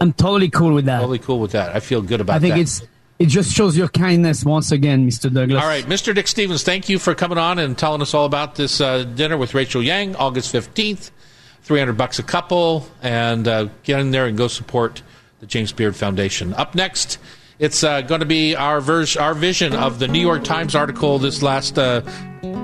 I'm 0.00 0.12
totally 0.12 0.48
cool 0.48 0.74
with 0.74 0.84
that. 0.84 1.00
Totally 1.00 1.18
cool 1.18 1.40
with 1.40 1.52
that. 1.52 1.74
I 1.74 1.80
feel 1.80 2.02
good 2.02 2.20
about. 2.20 2.36
I 2.36 2.38
think 2.38 2.54
that. 2.54 2.60
it's 2.60 2.82
it 3.18 3.26
just 3.26 3.54
shows 3.54 3.76
your 3.76 3.88
kindness 3.88 4.44
once 4.44 4.72
again, 4.72 5.08
Mr. 5.08 5.32
Douglas. 5.32 5.62
All 5.62 5.68
right, 5.68 5.84
Mr. 5.84 6.14
Dick 6.14 6.28
Stevens, 6.28 6.62
thank 6.62 6.88
you 6.88 6.98
for 6.98 7.14
coming 7.14 7.38
on 7.38 7.58
and 7.58 7.76
telling 7.76 8.02
us 8.02 8.14
all 8.14 8.26
about 8.26 8.56
this 8.56 8.80
uh, 8.80 9.04
dinner 9.04 9.36
with 9.36 9.54
Rachel 9.54 9.82
Yang, 9.82 10.16
August 10.16 10.54
15th. 10.54 11.10
300 11.66 11.94
bucks 11.94 12.20
a 12.20 12.22
couple, 12.22 12.86
and 13.02 13.48
uh, 13.48 13.66
get 13.82 13.98
in 13.98 14.12
there 14.12 14.26
and 14.26 14.38
go 14.38 14.46
support 14.46 15.02
the 15.40 15.46
James 15.46 15.72
Beard 15.72 15.96
Foundation. 15.96 16.54
Up 16.54 16.76
next, 16.76 17.18
it's 17.58 17.82
uh, 17.82 18.02
going 18.02 18.20
to 18.20 18.26
be 18.26 18.54
our, 18.54 18.80
vers- 18.80 19.16
our 19.16 19.34
vision 19.34 19.74
of 19.74 19.98
the 19.98 20.06
New 20.06 20.20
York 20.20 20.44
Times 20.44 20.76
article 20.76 21.18
this 21.18 21.42
last 21.42 21.76
uh, 21.76 22.02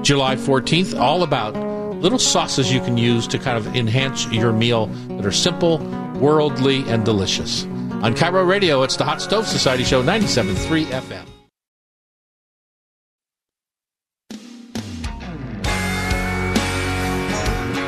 July 0.03 0.37
14th, 0.37 0.97
all 0.97 1.25
about 1.25 1.57
little 1.97 2.19
sauces 2.19 2.73
you 2.73 2.79
can 2.79 2.97
use 2.97 3.27
to 3.27 3.41
kind 3.41 3.59
of 3.59 3.75
enhance 3.75 4.27
your 4.29 4.53
meal 4.53 4.87
that 4.87 5.27
are 5.27 5.33
simple, 5.33 5.79
worldly, 6.21 6.89
and 6.89 7.05
delicious. 7.05 7.67
On 8.03 8.13
KIRO 8.17 8.45
Radio, 8.45 8.83
it's 8.83 8.97
the 8.97 9.05
Hot 9.05 9.23
Stove 9.23 9.47
Society 9.47 9.85
Show, 9.85 10.03
97.3 10.03 10.87
FM. 10.87 11.25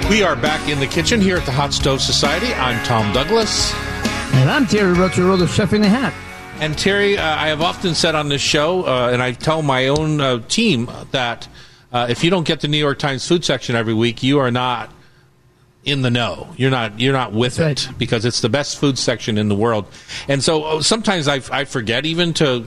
We 0.09 0.23
are 0.23 0.37
back 0.37 0.69
in 0.69 0.79
the 0.79 0.87
kitchen 0.87 1.21
here 1.21 1.37
at 1.37 1.45
the 1.45 1.51
Hot 1.51 1.73
Stove 1.73 2.01
Society. 2.01 2.55
I'm 2.55 2.81
Tom 2.85 3.12
Douglas. 3.12 3.75
And 4.35 4.49
I'm 4.49 4.67
Terry 4.67 4.95
the 4.95 5.49
chef 5.49 5.73
in 5.73 5.83
the 5.83 5.89
hat. 5.89 6.15
And 6.61 6.79
Terry, 6.79 7.19
uh, 7.19 7.37
I 7.37 7.49
have 7.49 7.61
often 7.61 7.97
said 7.97 8.15
on 8.15 8.29
this 8.29 8.41
show, 8.41 8.85
uh, 8.85 9.11
and 9.12 9.21
I 9.21 9.33
tell 9.33 9.62
my 9.62 9.89
own 9.89 10.21
uh, 10.21 10.39
team 10.47 10.89
that 11.11 11.49
uh, 11.93 12.07
if 12.09 12.23
you 12.23 12.31
don't 12.31 12.47
get 12.47 12.61
the 12.61 12.69
New 12.69 12.79
York 12.79 13.01
Times 13.01 13.27
food 13.27 13.45
section 13.45 13.75
every 13.75 13.95
week, 13.95 14.23
you 14.23 14.39
are 14.39 14.53
not 14.53 14.93
in 15.85 16.03
the 16.03 16.11
know. 16.11 16.49
You're 16.57 16.70
not 16.70 16.99
you're 16.99 17.12
not 17.12 17.32
with 17.32 17.57
That's 17.57 17.87
it 17.87 17.99
because 17.99 18.24
it's 18.24 18.41
the 18.41 18.49
best 18.49 18.78
food 18.78 18.99
section 18.99 19.39
in 19.39 19.49
the 19.49 19.55
world. 19.55 19.87
And 20.28 20.43
so 20.43 20.64
uh, 20.64 20.82
sometimes 20.82 21.28
I, 21.28 21.41
I 21.51 21.64
forget 21.64 22.07
even 22.07 22.35
to 22.35 22.64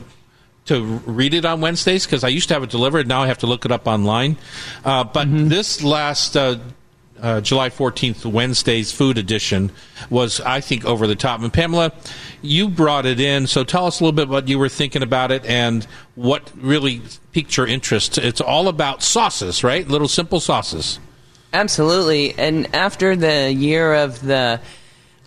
to 0.65 0.83
read 1.05 1.33
it 1.33 1.45
on 1.45 1.61
Wednesdays 1.61 2.05
because 2.05 2.23
I 2.23 2.27
used 2.27 2.49
to 2.49 2.53
have 2.53 2.63
it 2.63 2.69
delivered. 2.69 3.07
Now 3.07 3.23
I 3.23 3.27
have 3.27 3.39
to 3.39 3.47
look 3.47 3.65
it 3.65 3.71
up 3.71 3.87
online. 3.87 4.37
Uh, 4.83 5.03
but 5.03 5.27
mm-hmm. 5.27 5.47
this 5.47 5.81
last 5.81 6.35
uh, 6.35 6.57
uh, 7.21 7.41
July 7.41 7.69
14th, 7.69 8.25
Wednesday's 8.25 8.91
food 8.91 9.17
edition 9.17 9.71
was, 10.09 10.41
I 10.41 10.61
think, 10.61 10.85
over 10.85 11.07
the 11.07 11.15
top. 11.15 11.41
And 11.41 11.51
Pamela, 11.51 11.93
you 12.41 12.69
brought 12.69 13.05
it 13.05 13.19
in, 13.19 13.47
so 13.47 13.63
tell 13.63 13.85
us 13.85 13.99
a 13.99 14.03
little 14.03 14.15
bit 14.15 14.27
what 14.27 14.47
you 14.47 14.59
were 14.59 14.69
thinking 14.69 15.03
about 15.03 15.31
it 15.31 15.45
and 15.45 15.85
what 16.15 16.51
really 16.55 17.01
piqued 17.31 17.55
your 17.57 17.65
interest. 17.65 18.17
It's 18.17 18.41
all 18.41 18.67
about 18.67 19.01
sauces, 19.01 19.63
right? 19.63 19.87
Little 19.87 20.07
simple 20.07 20.39
sauces. 20.39 20.99
Absolutely. 21.53 22.37
And 22.37 22.73
after 22.75 23.15
the 23.15 23.51
year 23.51 23.93
of 23.93 24.21
the 24.21 24.59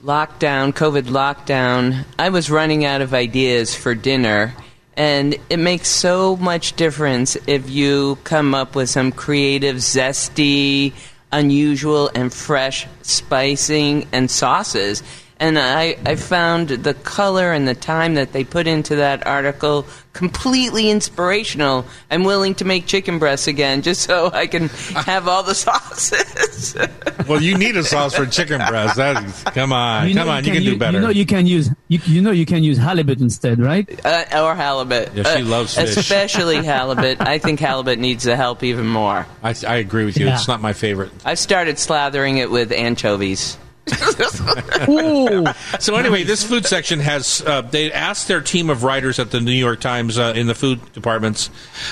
lockdown, 0.02 0.72
COVID 0.72 1.04
lockdown, 1.04 2.04
I 2.18 2.28
was 2.28 2.50
running 2.50 2.84
out 2.84 3.02
of 3.02 3.14
ideas 3.14 3.74
for 3.74 3.94
dinner. 3.94 4.54
And 4.96 5.36
it 5.48 5.58
makes 5.58 5.88
so 5.88 6.36
much 6.36 6.74
difference 6.74 7.36
if 7.46 7.70
you 7.70 8.18
come 8.24 8.54
up 8.54 8.74
with 8.74 8.90
some 8.90 9.12
creative, 9.12 9.76
zesty, 9.76 10.92
unusual, 11.32 12.10
and 12.14 12.32
fresh 12.32 12.86
spicing 13.02 14.06
and 14.12 14.30
sauces. 14.30 15.02
And 15.40 15.58
I, 15.58 15.96
I 16.04 16.16
found 16.16 16.68
the 16.68 16.92
color 16.92 17.50
and 17.52 17.66
the 17.66 17.74
time 17.74 18.14
that 18.16 18.32
they 18.34 18.44
put 18.44 18.66
into 18.66 18.96
that 18.96 19.26
article 19.26 19.86
completely 20.12 20.90
inspirational. 20.90 21.86
I'm 22.10 22.24
willing 22.24 22.54
to 22.56 22.66
make 22.66 22.84
chicken 22.86 23.18
breasts 23.18 23.46
again 23.46 23.80
just 23.80 24.02
so 24.02 24.30
I 24.32 24.46
can 24.46 24.68
have 25.08 25.28
all 25.28 25.42
the 25.42 25.54
sauces. 25.54 26.76
Well, 27.28 27.40
you 27.40 27.56
need 27.56 27.76
a 27.76 27.84
sauce 27.84 28.16
for 28.16 28.26
chicken 28.26 28.58
breast. 28.66 28.96
That 28.96 29.22
is, 29.24 29.44
come 29.44 29.72
on, 29.72 30.08
You 30.08 30.14
know 30.14 30.22
come 30.22 30.30
on, 30.30 30.44
you 30.44 30.52
can 30.52 30.62
u- 30.64 30.72
do 30.72 30.78
better. 30.78 30.98
You 30.98 31.04
know 31.04 31.10
you 31.10 31.24
can 31.26 31.46
use 31.46 31.70
you, 31.86 32.00
you 32.04 32.20
know 32.22 32.32
you 32.32 32.44
can 32.44 32.64
use 32.64 32.76
halibut 32.76 33.20
instead, 33.20 33.60
right? 33.60 33.88
uh, 34.04 34.24
or 34.42 34.56
halibut. 34.56 35.14
Yeah, 35.14 35.22
she 35.36 35.42
Uh, 35.42 35.44
loves 35.44 35.76
fish. 35.76 35.96
Especially 35.96 36.56
halibut. 36.64 37.20
I 37.20 37.38
think 37.38 37.60
halibut 37.60 38.00
needs 38.00 38.24
the 38.24 38.34
help 38.34 38.64
even 38.64 38.88
more. 38.88 39.26
I, 39.44 39.54
I 39.66 39.76
agree 39.76 40.04
with 40.04 40.16
you. 40.18 40.26
Yeah. 40.26 40.34
It's 40.34 40.48
not 40.48 40.60
my 40.60 40.72
favorite. 40.72 41.12
I've 41.24 41.38
started 41.38 41.76
slathering 41.76 42.38
it 42.38 42.50
with 42.50 42.72
anchovies. 42.72 43.56
So 45.80 45.96
anyway, 45.96 46.24
this 46.24 46.44
food 46.44 46.66
section 46.66 47.00
has 47.00 47.42
uh, 47.46 47.62
they 47.62 47.92
asked 47.92 48.28
their 48.28 48.40
team 48.40 48.70
of 48.70 48.82
writers 48.84 49.18
at 49.18 49.30
the 49.30 49.40
New 49.40 49.52
York 49.52 49.80
Times 49.80 50.18
uh, 50.18 50.32
in 50.36 50.46
the 50.46 50.54
food 50.54 50.92
departments, 50.92 51.50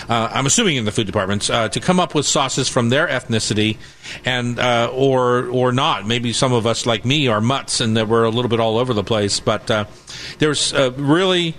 uh, 0.09 0.31
I'm 0.33 0.47
assuming 0.47 0.77
in 0.77 0.85
the 0.85 0.93
food 0.93 1.07
departments, 1.07 1.49
uh, 1.49 1.69
to 1.69 1.81
come 1.81 1.99
up 1.99 2.15
with 2.15 2.27
sauces 2.27 2.69
from 2.69 2.91
their 2.91 3.07
ethnicity, 3.07 3.79
and 4.25 4.59
uh, 4.59 4.91
or 4.93 5.47
or 5.49 5.73
not. 5.73 6.07
Maybe 6.07 6.33
some 6.33 6.53
of 6.53 6.67
us 6.67 6.87
like 6.87 7.05
me 7.05 7.29
are 7.29 7.41
mutts 7.41 7.81
and 7.81 7.97
that 7.97 8.09
we're 8.09 8.25
a 8.25 8.31
little 8.31 8.49
bit 8.49 8.61
all 8.61 8.79
over 8.79 8.93
the 8.93 9.05
place. 9.05 9.41
But 9.41 9.71
uh, 9.71 9.85
there's 10.39 10.73
a 10.73 10.91
really 10.93 11.55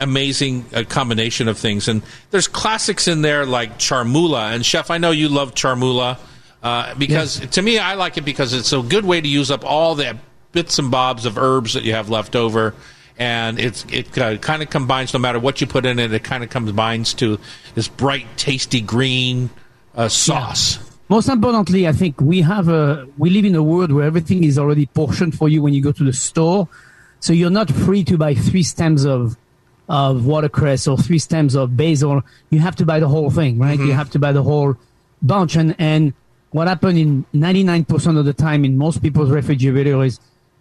amazing 0.00 0.66
uh, 0.74 0.84
combination 0.88 1.48
of 1.48 1.58
things, 1.58 1.88
and 1.88 2.02
there's 2.30 2.48
classics 2.48 3.08
in 3.08 3.22
there 3.22 3.46
like 3.46 3.78
chermoula. 3.78 4.52
And 4.52 4.64
chef, 4.64 4.90
I 4.90 4.98
know 4.98 5.10
you 5.10 5.28
love 5.28 5.54
chermoula. 5.54 6.18
Uh, 6.64 6.94
because 6.94 7.40
to 7.40 7.60
me, 7.60 7.78
I 7.78 7.92
like 7.94 8.16
it 8.16 8.24
because 8.24 8.54
it's 8.54 8.72
a 8.72 8.80
good 8.80 9.04
way 9.04 9.20
to 9.20 9.28
use 9.28 9.50
up 9.50 9.66
all 9.66 9.94
the 9.94 10.16
bits 10.52 10.78
and 10.78 10.90
bobs 10.90 11.26
of 11.26 11.36
herbs 11.36 11.74
that 11.74 11.84
you 11.84 11.92
have 11.92 12.08
left 12.08 12.34
over, 12.34 12.74
and 13.18 13.60
it's 13.60 13.84
it 13.92 14.16
uh, 14.16 14.38
kind 14.38 14.62
of 14.62 14.70
combines. 14.70 15.12
No 15.12 15.20
matter 15.20 15.38
what 15.38 15.60
you 15.60 15.66
put 15.66 15.84
in 15.84 15.98
it, 15.98 16.10
it 16.10 16.24
kind 16.24 16.42
of 16.42 16.48
combines 16.48 17.12
to 17.14 17.38
this 17.74 17.86
bright, 17.86 18.26
tasty 18.38 18.80
green 18.80 19.50
uh, 19.94 20.08
sauce. 20.08 20.78
Most 21.10 21.28
importantly, 21.28 21.86
I 21.86 21.92
think 21.92 22.18
we 22.22 22.40
have 22.40 22.68
a 22.68 23.06
we 23.18 23.28
live 23.28 23.44
in 23.44 23.54
a 23.54 23.62
world 23.62 23.92
where 23.92 24.06
everything 24.06 24.42
is 24.42 24.58
already 24.58 24.86
portioned 24.86 25.36
for 25.36 25.50
you 25.50 25.60
when 25.60 25.74
you 25.74 25.82
go 25.82 25.92
to 25.92 26.02
the 26.02 26.14
store, 26.14 26.66
so 27.20 27.34
you're 27.34 27.50
not 27.50 27.70
free 27.70 28.04
to 28.04 28.16
buy 28.16 28.34
three 28.34 28.62
stems 28.62 29.04
of 29.04 29.36
of 29.86 30.24
watercress 30.24 30.88
or 30.88 30.96
three 30.96 31.18
stems 31.18 31.54
of 31.54 31.76
basil. 31.76 32.22
You 32.48 32.60
have 32.60 32.76
to 32.76 32.86
buy 32.86 33.00
the 33.00 33.08
whole 33.08 33.28
thing, 33.28 33.58
right? 33.58 33.78
You 33.78 33.92
have 33.92 34.08
to 34.12 34.18
buy 34.18 34.32
the 34.32 34.42
whole 34.42 34.78
bunch, 35.20 35.56
and 35.56 35.76
and 35.78 36.14
what 36.54 36.68
happened 36.68 36.96
in 36.96 37.26
99% 37.34 38.16
of 38.16 38.24
the 38.24 38.32
time 38.32 38.64
in 38.64 38.78
most 38.78 39.02
people's 39.02 39.28
refrigerator 39.28 40.04
is 40.04 40.20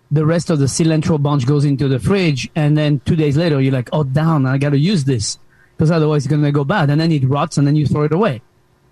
the 0.09 0.25
rest 0.25 0.49
of 0.49 0.57
the 0.57 0.65
cilantro 0.65 1.21
bunch 1.21 1.45
goes 1.45 1.65
into 1.65 1.87
the 1.87 1.99
fridge, 1.99 2.49
and 2.55 2.75
then 2.75 2.99
two 3.05 3.15
days 3.15 3.37
later 3.37 3.61
you're 3.61 3.71
like, 3.71 3.89
oh, 3.93 4.03
down, 4.03 4.47
I 4.47 4.57
got 4.57 4.71
to 4.71 4.79
use 4.79 5.03
this 5.03 5.37
because 5.77 5.91
otherwise 5.91 6.25
it's 6.25 6.31
gonna 6.31 6.51
go 6.51 6.63
bad, 6.63 6.89
and 6.89 6.99
then 6.99 7.11
it 7.11 7.23
rots, 7.25 7.59
and 7.59 7.67
then 7.67 7.75
you 7.75 7.85
throw 7.85 8.05
it 8.05 8.11
away. 8.11 8.41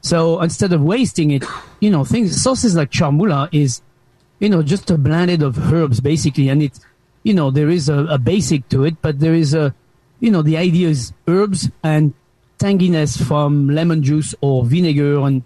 So 0.01 0.39
instead 0.41 0.73
of 0.73 0.83
wasting 0.83 1.31
it, 1.31 1.43
you 1.79 1.89
know, 1.89 2.03
things 2.03 2.39
sauces 2.39 2.75
like 2.75 2.91
chermoula 2.91 3.49
is, 3.51 3.81
you 4.37 4.49
know, 4.49 4.61
just 4.61 4.91
a 4.91 4.97
blended 4.99 5.41
of 5.41 5.73
herbs 5.73 6.01
basically, 6.01 6.49
and 6.49 6.61
it's, 6.61 6.81
you 7.23 7.33
know, 7.33 7.49
there 7.49 7.69
is 7.69 7.89
a, 7.89 8.05
a 8.11 8.19
basic 8.19 8.69
to 8.69 8.83
it, 8.83 9.01
but 9.01 9.19
there 9.19 9.33
is 9.33 9.55
a, 9.55 9.73
you 10.19 10.29
know, 10.29 10.43
the 10.43 10.55
idea 10.55 10.89
is 10.89 11.13
herbs 11.27 11.67
and 11.81 12.13
tanginess 12.59 13.19
from 13.19 13.69
lemon 13.69 14.03
juice 14.03 14.35
or 14.41 14.63
vinegar 14.63 15.19
and 15.21 15.41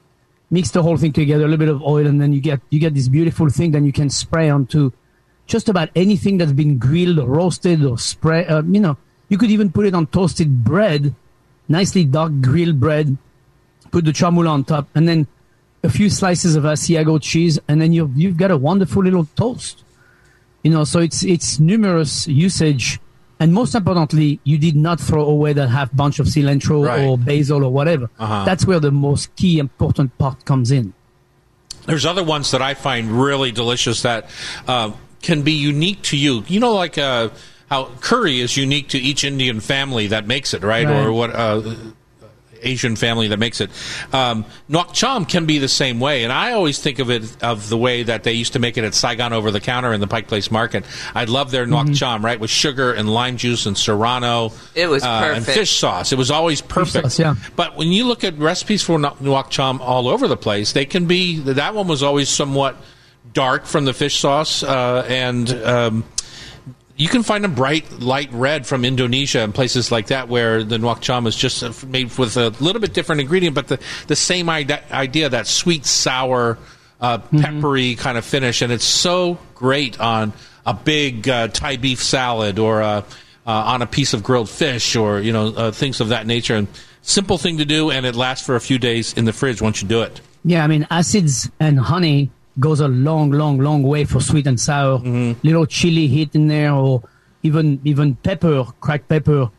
mix 0.49 0.71
the 0.71 0.83
whole 0.83 0.97
thing 0.97 1.11
together, 1.11 1.45
a 1.45 1.47
little 1.47 1.65
bit 1.65 1.69
of 1.69 1.81
oil, 1.81 2.05
and 2.07 2.21
then 2.21 2.33
you 2.33 2.41
get 2.41 2.61
you 2.69 2.79
get 2.79 2.93
this 2.93 3.07
beautiful 3.07 3.49
thing 3.49 3.71
that 3.71 3.83
you 3.83 3.91
can 3.91 4.09
spray 4.09 4.49
onto 4.49 4.91
just 5.47 5.69
about 5.69 5.89
anything 5.95 6.37
that's 6.37 6.51
been 6.51 6.77
grilled 6.77 7.19
or 7.19 7.27
roasted 7.27 7.83
or 7.85 7.97
spray. 7.97 8.45
Uh, 8.45 8.63
you 8.63 8.79
know, 8.79 8.97
you 9.29 9.37
could 9.37 9.51
even 9.51 9.71
put 9.71 9.85
it 9.85 9.93
on 9.93 10.07
toasted 10.07 10.63
bread, 10.63 11.13
nicely 11.67 12.03
dark 12.03 12.31
grilled 12.41 12.79
bread. 12.79 13.17
Put 13.91 14.05
the 14.05 14.13
chermoula 14.13 14.49
on 14.49 14.63
top, 14.63 14.89
and 14.95 15.07
then 15.07 15.27
a 15.83 15.89
few 15.89 16.09
slices 16.09 16.55
of 16.55 16.63
Asiago 16.63 17.21
cheese, 17.21 17.59
and 17.67 17.81
then 17.81 17.93
you've 17.93 18.17
you've 18.17 18.37
got 18.37 18.51
a 18.51 18.57
wonderful 18.57 19.03
little 19.03 19.25
toast. 19.35 19.83
You 20.63 20.71
know, 20.71 20.83
so 20.83 20.99
it's 20.99 21.23
it's 21.23 21.59
numerous 21.59 22.27
usage, 22.27 22.99
and 23.39 23.53
most 23.53 23.75
importantly, 23.75 24.39
you 24.43 24.57
did 24.57 24.75
not 24.75 24.99
throw 24.99 25.25
away 25.25 25.53
that 25.53 25.69
half 25.69 25.93
bunch 25.95 26.19
of 26.19 26.27
cilantro 26.27 26.85
Right. 26.87 27.01
or 27.05 27.17
basil 27.17 27.63
or 27.63 27.71
whatever. 27.71 28.09
Uh-huh. 28.19 28.45
That's 28.45 28.65
where 28.65 28.79
the 28.79 28.91
most 28.91 29.35
key 29.35 29.59
important 29.59 30.17
part 30.17 30.45
comes 30.45 30.71
in. 30.71 30.93
There's 31.85 32.05
other 32.05 32.23
ones 32.23 32.51
that 32.51 32.61
I 32.61 32.73
find 32.73 33.11
really 33.11 33.51
delicious 33.51 34.01
that 34.03 34.29
uh, 34.67 34.91
can 35.21 35.41
be 35.43 35.51
unique 35.51 36.01
to 36.03 36.17
you. 36.17 36.43
You 36.47 36.59
know, 36.59 36.73
like 36.73 36.97
uh, 36.97 37.29
how 37.69 37.85
curry 37.99 38.39
is 38.39 38.57
unique 38.57 38.87
to 38.89 38.97
each 38.97 39.23
Indian 39.23 39.59
family 39.59 40.07
that 40.07 40.25
makes 40.27 40.53
it, 40.53 40.63
right? 40.63 40.85
Right. 40.87 41.05
Or 41.05 41.11
what 41.11 41.35
uh, 41.35 41.61
Asian 42.65 42.95
family 42.95 43.27
that 43.29 43.37
makes 43.37 43.61
it. 43.61 43.69
Um, 44.11 44.45
Nuoc 44.69 44.93
cham 44.93 45.25
can 45.25 45.45
be 45.45 45.59
the 45.59 45.67
same 45.67 45.99
way, 45.99 46.23
and 46.23 46.33
I 46.33 46.51
always 46.53 46.79
think 46.79 46.99
of 46.99 47.09
it 47.09 47.43
of 47.43 47.69
the 47.69 47.77
way 47.77 48.03
that 48.03 48.23
they 48.23 48.33
used 48.33 48.53
to 48.53 48.59
make 48.59 48.77
it 48.77 48.83
at 48.83 48.93
Saigon 48.93 49.33
over 49.33 49.51
the 49.51 49.59
counter 49.59 49.93
in 49.93 50.01
the 50.01 50.07
Pike 50.07 50.27
Place 50.27 50.51
Market. 50.51 50.85
I 51.13 51.25
love 51.25 51.51
their 51.51 51.65
Nuoc 51.65 51.95
cham, 51.95 52.25
right, 52.25 52.39
with 52.39 52.49
sugar 52.49 52.91
and 52.93 53.09
lime 53.13 53.37
juice 53.37 53.65
and 53.65 53.77
serrano. 53.77 54.51
It 54.73 54.87
was 54.87 55.03
uh, 55.03 55.33
and 55.35 55.45
fish 55.45 55.77
sauce. 55.77 56.11
It 56.11 56.17
was 56.17 56.31
always 56.31 56.61
perfect. 56.61 57.03
sauce, 57.03 57.19
yeah. 57.19 57.35
But 57.55 57.75
when 57.77 57.89
you 57.89 58.05
look 58.05 58.23
at 58.23 58.37
recipes 58.37 58.83
for 58.83 58.97
nuoc 58.97 59.17
nuoc 59.17 59.49
cham 59.49 59.81
all 59.81 60.07
over 60.07 60.27
the 60.27 60.37
place, 60.37 60.73
they 60.73 60.85
can 60.85 61.05
be. 61.05 61.39
That 61.39 61.75
one 61.75 61.87
was 61.87 62.03
always 62.03 62.29
somewhat 62.29 62.75
dark 63.33 63.65
from 63.65 63.85
the 63.85 63.93
fish 63.93 64.19
sauce, 64.19 64.63
uh, 64.63 65.05
and 65.07 65.49
um, 65.63 66.03
you 66.97 67.07
can 67.07 67.23
find 67.23 67.43
a 67.45 67.49
bright 67.49 67.99
light 67.99 68.31
red 68.31 68.65
from 68.65 68.85
Indonesia 68.85 69.39
and 69.39 69.53
places 69.53 69.91
like 69.91 70.07
that 70.07 70.29
where 70.29 70.63
the 70.63 70.77
nuoc 70.77 71.01
cham 71.01 71.27
is 71.27 71.35
just 71.35 71.85
made 71.85 72.17
with 72.17 72.37
a 72.37 72.49
little 72.61 72.79
bit 72.81 72.93
different 72.93 73.21
ingredient, 73.21 73.55
but 73.55 73.67
the 73.67 73.79
the 74.07 74.15
same 74.15 74.49
idea 74.49 75.29
that 75.29 75.47
sweet 75.47 75.85
sour. 75.85 76.57
Uh, 77.01 77.17
peppery 77.17 77.93
kind 77.95 78.17
of 78.17 78.23
finish, 78.23 78.61
and 78.61 78.71
it's 78.71 78.85
so 78.85 79.37
great 79.53 79.99
on 79.99 80.31
a 80.65 80.73
big 80.73 81.27
uh, 81.27 81.49
Thai 81.49 81.75
beef 81.75 82.01
salad 82.01 82.57
or 82.57 82.81
uh, 82.81 83.01
uh, 83.45 83.51
on 83.51 83.81
a 83.81 83.85
piece 83.85 84.13
of 84.13 84.23
grilled 84.23 84.49
fish 84.49 84.95
or 84.95 85.19
you 85.19 85.33
know 85.33 85.47
uh, 85.47 85.71
things 85.71 85.99
of 85.99 86.09
that 86.09 86.25
nature. 86.25 86.55
And 86.55 86.67
simple 87.01 87.37
thing 87.37 87.57
to 87.57 87.65
do, 87.65 87.91
and 87.91 88.05
it 88.05 88.15
lasts 88.15 88.45
for 88.45 88.55
a 88.55 88.61
few 88.61 88.79
days 88.79 89.13
in 89.13 89.25
the 89.25 89.33
fridge 89.33 89.61
once 89.61 89.81
you 89.81 89.87
do 89.87 90.01
it. 90.01 90.21
Yeah, 90.43 90.63
I 90.63 90.67
mean, 90.67 90.87
acids 90.89 91.49
and 91.59 91.79
honey 91.79 92.31
goes 92.59 92.79
a 92.79 92.87
long, 92.87 93.31
long, 93.31 93.59
long 93.59 93.83
way 93.83 94.05
for 94.05 94.21
sweet 94.21 94.47
and 94.47 94.59
sour. 94.59 94.99
Little 95.43 95.65
chili 95.65 96.07
hit 96.07 96.35
in 96.35 96.47
there, 96.47 96.73
or 96.73 97.03
even 97.43 97.79
even 97.83 98.15
pepper, 98.15 98.65
cracked 98.81 99.07
pepper. 99.09 99.49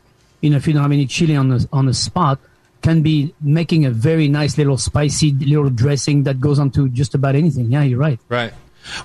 You 0.41 0.49
know, 0.51 0.57
if 0.57 0.67
you 0.67 0.73
don't 0.73 0.83
have 0.83 0.91
any 0.91 1.05
chili 1.07 1.35
on 1.35 1.49
the 1.49 1.67
on 1.71 1.85
the 1.85 1.93
spot, 1.93 2.39
can 2.81 3.01
be 3.01 3.33
making 3.41 3.85
a 3.85 3.91
very 3.91 4.27
nice 4.27 4.57
little 4.57 4.77
spicy 4.77 5.31
little 5.33 5.69
dressing 5.69 6.23
that 6.23 6.39
goes 6.39 6.59
onto 6.59 6.89
just 6.89 7.15
about 7.15 7.35
anything. 7.35 7.71
Yeah, 7.71 7.83
you're 7.83 7.99
right. 7.99 8.19
Right. 8.29 8.53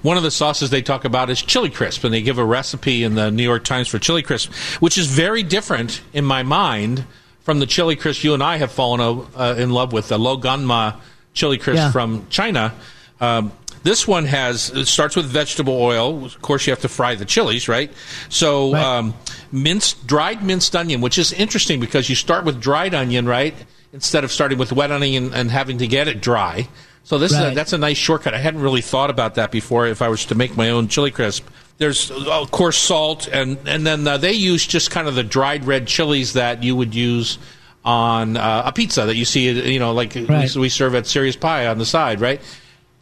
One 0.02 0.16
of 0.16 0.22
the 0.22 0.30
sauces 0.30 0.70
they 0.70 0.82
talk 0.82 1.04
about 1.04 1.28
is 1.28 1.42
chili 1.42 1.68
crisp, 1.70 2.04
and 2.04 2.14
they 2.14 2.22
give 2.22 2.38
a 2.38 2.44
recipe 2.44 3.02
in 3.02 3.14
the 3.16 3.30
New 3.30 3.42
York 3.42 3.64
Times 3.64 3.88
for 3.88 3.98
chili 3.98 4.22
crisp, 4.22 4.52
which 4.80 4.96
is 4.96 5.06
very 5.08 5.42
different 5.42 6.02
in 6.12 6.24
my 6.24 6.42
mind 6.44 7.04
from 7.40 7.58
the 7.58 7.66
chili 7.66 7.96
crisp 7.96 8.22
you 8.22 8.34
and 8.34 8.42
I 8.42 8.58
have 8.58 8.70
fallen 8.70 9.26
uh, 9.34 9.56
in 9.58 9.70
love 9.70 9.92
with, 9.92 10.06
the 10.08 10.18
Lao 10.18 10.36
Gan 10.36 10.64
Ma 10.64 10.94
chili 11.34 11.58
crisp 11.58 11.78
Yeah. 11.78 11.90
from 11.90 12.26
China. 12.30 12.72
Um, 13.20 13.50
this 13.82 14.06
one 14.06 14.24
has 14.26 14.70
it 14.70 14.86
starts 14.86 15.16
with 15.16 15.26
vegetable 15.26 15.74
oil. 15.80 16.24
Of 16.24 16.40
course, 16.42 16.66
you 16.66 16.72
have 16.72 16.80
to 16.82 16.88
fry 16.88 17.14
the 17.14 17.24
chilies, 17.24 17.68
right? 17.68 17.90
So, 18.28 18.72
Right. 18.72 18.82
um, 18.82 19.14
minced 19.50 20.06
dried 20.06 20.42
minced 20.42 20.74
onion, 20.76 21.00
which 21.00 21.18
is 21.18 21.32
interesting 21.32 21.80
because 21.80 22.08
you 22.08 22.14
start 22.16 22.44
with 22.44 22.60
dried 22.60 22.94
onion, 22.94 23.26
right, 23.26 23.54
instead 23.92 24.24
of 24.24 24.32
starting 24.32 24.58
with 24.58 24.72
wet 24.72 24.90
onion 24.92 25.32
and 25.34 25.50
having 25.50 25.78
to 25.78 25.86
get 25.86 26.08
it 26.08 26.20
dry. 26.20 26.68
So 27.04 27.18
this 27.18 27.32
is 27.32 27.38
a, 27.40 27.50
that's 27.54 27.72
a 27.72 27.78
nice 27.78 27.96
shortcut. 27.96 28.32
I 28.32 28.38
hadn't 28.38 28.60
really 28.62 28.80
thought 28.80 29.10
about 29.10 29.34
that 29.34 29.50
before. 29.50 29.88
If 29.88 30.00
I 30.02 30.08
was 30.08 30.24
to 30.26 30.36
make 30.36 30.56
my 30.56 30.70
own 30.70 30.86
chili 30.86 31.10
crisp, 31.10 31.44
there's 31.78 32.12
of 32.12 32.52
course 32.52 32.78
salt, 32.78 33.26
and 33.32 33.58
and 33.66 33.84
then 33.84 34.06
uh, 34.06 34.18
they 34.18 34.32
use 34.34 34.64
just 34.64 34.92
kind 34.92 35.08
of 35.08 35.16
the 35.16 35.24
dried 35.24 35.64
red 35.64 35.88
chilies 35.88 36.34
that 36.34 36.62
you 36.62 36.76
would 36.76 36.94
use 36.94 37.38
on 37.84 38.36
uh, 38.36 38.62
a 38.66 38.70
pizza 38.72 39.04
that 39.06 39.16
you 39.16 39.24
see, 39.24 39.50
you 39.72 39.80
know, 39.80 39.92
like 39.92 40.14
Right. 40.14 40.54
we, 40.54 40.60
we 40.62 40.68
serve 40.68 40.94
at 40.94 41.08
Serious 41.08 41.34
Pie 41.34 41.66
on 41.66 41.78
the 41.78 41.84
side, 41.86 42.20
right? 42.20 42.40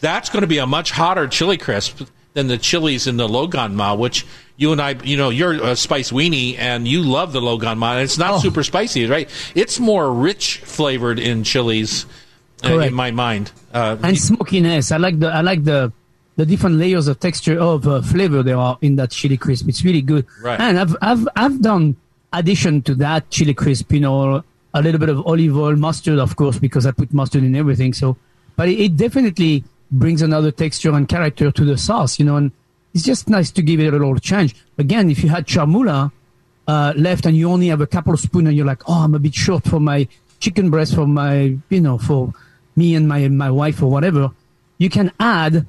That's 0.00 0.28
going 0.30 0.42
to 0.42 0.46
be 0.46 0.58
a 0.58 0.66
much 0.66 0.90
hotter 0.90 1.26
chili 1.28 1.56
crisp 1.58 2.02
than 2.34 2.46
the 2.48 2.58
chilies 2.58 3.06
in 3.06 3.16
the 3.16 3.28
Lao 3.28 3.46
Gan 3.46 3.74
Ma, 3.76 3.94
which 3.94 4.24
you 4.56 4.72
and 4.72 4.80
I, 4.80 4.90
you 5.04 5.16
know, 5.16 5.30
you're 5.30 5.52
a 5.62 5.74
spice 5.76 6.10
weenie 6.12 6.56
and 6.58 6.86
you 6.86 7.02
love 7.02 7.32
the 7.32 7.40
Lao 7.40 7.56
Gan 7.56 7.78
Ma. 7.78 7.94
And 7.94 8.02
it's 8.02 8.18
not 8.18 8.34
Oh. 8.34 8.38
super 8.38 8.62
spicy, 8.62 9.06
right? 9.06 9.28
It's 9.54 9.78
more 9.80 10.12
rich 10.12 10.58
flavored 10.58 11.18
in 11.18 11.44
chilies 11.44 12.06
uh, 12.64 12.78
in 12.78 12.94
my 12.94 13.10
mind. 13.10 13.50
Uh, 13.74 13.96
and 14.02 14.18
smokiness. 14.18 14.92
I 14.92 14.96
like 14.98 15.18
the 15.18 15.28
I 15.28 15.40
like 15.40 15.64
the 15.64 15.92
the 16.36 16.46
different 16.46 16.76
layers 16.76 17.08
of 17.08 17.18
texture 17.20 17.58
of 17.58 17.86
uh, 17.86 18.00
flavor 18.02 18.42
there 18.42 18.56
are 18.56 18.78
in 18.80 18.96
that 18.96 19.10
chili 19.10 19.36
crisp. 19.36 19.68
It's 19.68 19.84
really 19.84 20.02
good. 20.02 20.24
Right. 20.42 20.60
And 20.60 20.78
I've 20.78 20.96
I've 21.02 21.28
I've 21.36 21.60
done 21.62 21.96
addition 22.32 22.82
to 22.82 22.94
that 22.96 23.28
chili 23.30 23.54
crisp. 23.54 23.92
You 23.92 24.00
know, 24.00 24.44
a 24.72 24.82
little 24.82 25.00
bit 25.00 25.08
of 25.08 25.26
olive 25.26 25.56
oil, 25.56 25.74
mustard, 25.76 26.18
of 26.18 26.36
course, 26.36 26.58
because 26.58 26.86
I 26.86 26.92
put 26.92 27.12
mustard 27.12 27.42
in 27.44 27.56
everything. 27.56 27.92
So, 27.92 28.16
but 28.56 28.68
it, 28.68 28.78
it 28.80 28.96
definitely 28.96 29.64
brings 29.90 30.22
another 30.22 30.50
texture 30.50 30.92
and 30.92 31.08
character 31.08 31.50
to 31.50 31.64
the 31.64 31.76
sauce. 31.76 32.18
You 32.18 32.24
know, 32.24 32.36
and 32.36 32.52
it's 32.94 33.04
just 33.04 33.28
nice 33.28 33.50
to 33.52 33.62
give 33.62 33.80
it 33.80 33.88
a 33.88 33.92
little 33.92 34.16
change. 34.16 34.54
Again, 34.78 35.10
if 35.10 35.22
you 35.22 35.28
had 35.28 35.46
chermoula 35.46 36.12
uh, 36.66 36.92
left 36.96 37.26
and 37.26 37.36
you 37.36 37.50
only 37.50 37.68
have 37.68 37.80
a 37.80 37.86
couple 37.86 38.12
of 38.12 38.20
spoons 38.20 38.48
and 38.48 38.56
you're 38.56 38.66
like, 38.66 38.88
oh, 38.88 39.04
I'm 39.04 39.14
a 39.14 39.18
bit 39.18 39.34
short 39.34 39.64
for 39.64 39.80
my 39.80 40.08
chicken 40.40 40.70
breast 40.70 40.94
for 40.94 41.06
my, 41.06 41.56
you 41.68 41.80
know, 41.80 41.98
for 41.98 42.32
me 42.76 42.94
and 42.94 43.08
my 43.08 43.28
my 43.28 43.50
wife 43.50 43.82
or 43.82 43.90
whatever, 43.90 44.30
you 44.78 44.88
can 44.88 45.12
add 45.20 45.66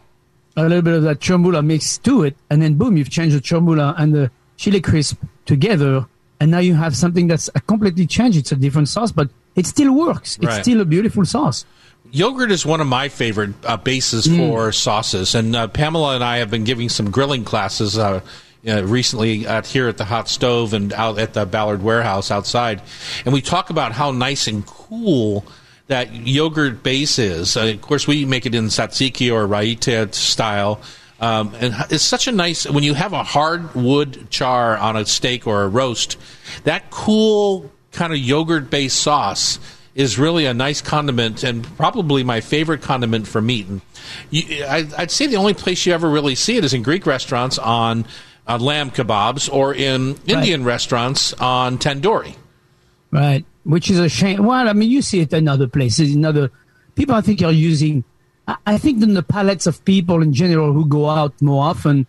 a 0.55 0.63
little 0.63 0.81
bit 0.81 0.93
of 0.93 1.03
that 1.03 1.19
chermoula 1.19 1.61
mix 1.61 1.97
to 1.99 2.23
it, 2.23 2.35
and 2.49 2.61
then 2.61 2.75
boom, 2.75 2.97
you've 2.97 3.09
changed 3.09 3.35
the 3.35 3.41
chermoula 3.41 3.95
and 3.97 4.13
the 4.13 4.31
chili 4.57 4.81
crisp 4.81 5.21
together, 5.45 6.05
and 6.39 6.51
now 6.51 6.59
you 6.59 6.75
have 6.75 6.95
something 6.95 7.27
that's 7.27 7.49
completely 7.67 8.05
changed. 8.05 8.37
It's 8.37 8.51
a 8.51 8.55
different 8.55 8.89
sauce, 8.89 9.11
but 9.11 9.29
it 9.55 9.65
still 9.67 9.93
works. 9.93 10.37
It's 10.37 10.45
Right. 10.45 10.61
still 10.63 10.81
a 10.81 10.85
beautiful 10.85 11.25
sauce. 11.25 11.65
Yogurt 12.11 12.51
is 12.51 12.65
one 12.65 12.81
of 12.81 12.87
my 12.87 13.07
favorite 13.09 13.53
uh, 13.65 13.77
bases 13.77 14.27
Mm. 14.27 14.37
for 14.37 14.71
sauces, 14.71 15.35
and 15.35 15.55
uh, 15.55 15.67
Pamela 15.67 16.15
and 16.15 16.23
I 16.23 16.37
have 16.37 16.49
been 16.49 16.63
giving 16.63 16.89
some 16.89 17.09
grilling 17.11 17.43
classes 17.45 17.97
uh, 17.97 18.19
uh, 18.67 18.83
recently 18.83 19.47
at 19.47 19.65
here 19.67 19.87
at 19.87 19.97
the 19.97 20.05
hot 20.05 20.27
stove 20.29 20.73
and 20.73 20.91
out 20.93 21.17
at 21.19 21.33
the 21.33 21.45
Ballard 21.45 21.81
warehouse 21.83 22.29
outside, 22.31 22.81
and 23.25 23.33
we 23.33 23.41
talk 23.41 23.69
about 23.69 23.91
how 23.93 24.11
nice 24.11 24.47
and 24.47 24.65
cool 24.65 25.45
that 25.87 26.13
yogurt 26.13 26.83
base 26.83 27.17
is. 27.19 27.55
Uh, 27.57 27.65
of 27.67 27.81
course, 27.81 28.07
we 28.07 28.25
make 28.25 28.45
it 28.45 28.55
in 28.55 28.65
tzatziki 28.65 29.31
or 29.31 29.47
raita 29.47 30.13
style. 30.13 30.79
Um, 31.19 31.53
and 31.59 31.75
it's 31.91 32.03
such 32.03 32.27
a 32.27 32.31
nice 32.31 32.67
when 32.67 32.83
you 32.83 32.93
have 32.95 33.13
a 33.13 33.23
hard 33.23 33.75
wood 33.75 34.27
char 34.31 34.75
on 34.77 34.95
a 34.95 35.05
steak 35.05 35.45
or 35.45 35.63
a 35.63 35.67
roast. 35.67 36.17
That 36.63 36.89
cool 36.89 37.71
kind 37.91 38.13
of 38.13 38.19
yogurt 38.19 38.69
based 38.69 38.99
sauce 38.99 39.59
is 39.93 40.17
really 40.17 40.45
a 40.45 40.53
nice 40.53 40.81
condiment 40.81 41.43
and 41.43 41.63
probably 41.75 42.23
my 42.23 42.39
favorite 42.39 42.81
condiment 42.81 43.27
for 43.27 43.41
meat. 43.41 43.67
And 43.67 43.81
you, 44.29 44.63
I, 44.63 44.87
I'd 44.97 45.11
say 45.11 45.27
the 45.27 45.35
only 45.35 45.53
place 45.53 45.85
you 45.85 45.93
ever 45.93 46.09
really 46.09 46.35
see 46.35 46.55
it 46.57 46.63
is 46.63 46.73
in 46.73 46.81
Greek 46.81 47.05
restaurants 47.05 47.57
on, 47.59 48.05
on 48.47 48.61
lamb 48.61 48.91
kebabs 48.91 49.51
or 49.51 49.73
in 49.75 50.15
Indian 50.27 50.63
restaurants 50.63 51.33
on 51.33 51.77
tandoori. 51.77 52.35
Right. 53.11 53.45
Which 53.63 53.91
is 53.91 53.99
a 53.99 54.07
shame. 54.07 54.45
Well, 54.45 54.69
I 54.69 54.73
mean, 54.73 54.89
you 54.89 55.01
see 55.01 55.19
it 55.19 55.33
in 55.33 55.47
other 55.49 55.67
places. 55.67 56.15
In 56.15 56.23
other 56.23 56.49
people, 56.95 57.13
I 57.15 57.21
think 57.21 57.41
are 57.43 57.51
using. 57.51 58.03
I- 58.47 58.55
I 58.65 58.77
think 58.77 59.03
in 59.03 59.13
the 59.13 59.21
palates 59.23 59.67
of 59.67 59.83
people 59.85 60.21
in 60.21 60.33
general 60.33 60.71
who 60.73 60.85
go 60.85 61.09
out 61.09 61.39
more 61.41 61.63
often 61.63 62.07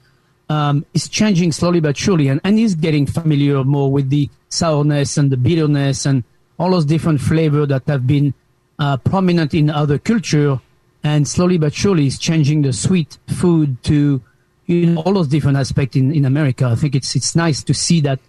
um, 0.52 0.84
is 0.92 1.08
changing 1.08 1.50
slowly 1.50 1.80
but 1.80 1.96
surely, 1.96 2.28
and, 2.28 2.40
and 2.44 2.58
is 2.58 2.74
getting 2.74 3.06
familiar 3.06 3.64
more 3.64 3.90
with 3.90 4.10
the 4.10 4.28
sourness 4.50 5.16
and 5.16 5.30
the 5.32 5.36
bitterness 5.36 6.04
and 6.04 6.24
all 6.58 6.70
those 6.70 6.84
different 6.84 7.20
flavors 7.20 7.68
that 7.68 7.82
have 7.86 8.06
been 8.06 8.34
uh, 8.78 8.96
prominent 8.98 9.54
in 9.54 9.70
other 9.70 9.98
culture, 9.98 10.60
and 11.02 11.26
slowly 11.26 11.56
but 11.56 11.72
surely 11.72 12.06
is 12.06 12.18
changing 12.18 12.62
the 12.62 12.72
sweet 12.72 13.16
food 13.28 13.82
to 13.84 14.20
you 14.66 14.86
know 14.86 15.00
all 15.02 15.14
those 15.14 15.28
different 15.28 15.56
aspects 15.56 15.96
in, 15.96 16.12
in 16.12 16.24
America. 16.26 16.66
I 16.66 16.74
think 16.74 16.94
it's 16.94 17.16
it's 17.16 17.34
nice 17.34 17.62
to 17.64 17.72
see 17.72 18.00
that 18.02 18.20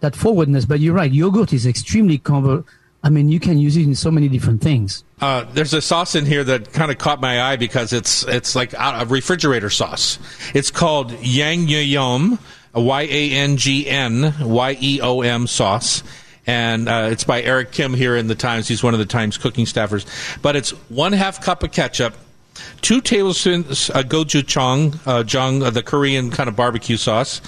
that 0.00 0.16
forwardness. 0.16 0.64
But 0.64 0.80
you're 0.80 0.94
right, 0.94 1.12
yogurt 1.12 1.52
is 1.52 1.66
extremely 1.66 2.18
conver. 2.18 2.64
I 3.02 3.10
mean, 3.10 3.28
you 3.28 3.38
can 3.38 3.58
use 3.58 3.76
it 3.76 3.84
in 3.84 3.94
so 3.94 4.10
many 4.10 4.28
different 4.28 4.60
things. 4.60 5.04
Uh, 5.20 5.44
there's 5.52 5.72
a 5.72 5.80
sauce 5.80 6.14
in 6.14 6.26
here 6.26 6.42
that 6.44 6.72
kind 6.72 6.90
of 6.90 6.98
caught 6.98 7.20
my 7.20 7.40
eye 7.42 7.56
because 7.56 7.92
it's 7.92 8.24
it's 8.24 8.56
like 8.56 8.72
a 8.72 9.06
refrigerator 9.08 9.70
sauce. 9.70 10.18
It's 10.54 10.70
called 10.70 11.12
Yang 11.22 11.70
a 12.74 12.80
Y 12.80 13.02
A 13.02 13.32
N 13.32 13.56
G 13.56 13.88
N 13.88 14.34
Y 14.40 14.76
E 14.80 15.00
O 15.00 15.20
M 15.22 15.46
sauce, 15.46 16.02
and 16.46 16.88
uh, 16.88 17.08
it's 17.10 17.24
by 17.24 17.40
Eric 17.42 17.72
Kim 17.72 17.94
here 17.94 18.16
in 18.16 18.26
the 18.26 18.34
Times. 18.34 18.66
He's 18.66 18.82
one 18.82 18.94
of 18.94 19.00
the 19.00 19.06
Times 19.06 19.38
cooking 19.38 19.64
staffers. 19.64 20.04
But 20.42 20.56
it's 20.56 20.70
one 20.88 21.12
half 21.12 21.40
cup 21.40 21.62
of 21.62 21.72
ketchup, 21.72 22.14
two 22.80 23.00
tablespoons 23.00 23.90
uh, 23.90 24.02
gochujang, 24.02 24.98
uh, 25.06 25.22
jang, 25.22 25.62
uh, 25.62 25.70
the 25.70 25.82
Korean 25.82 26.30
kind 26.30 26.48
of 26.48 26.56
barbecue 26.56 26.96
sauce, 26.96 27.40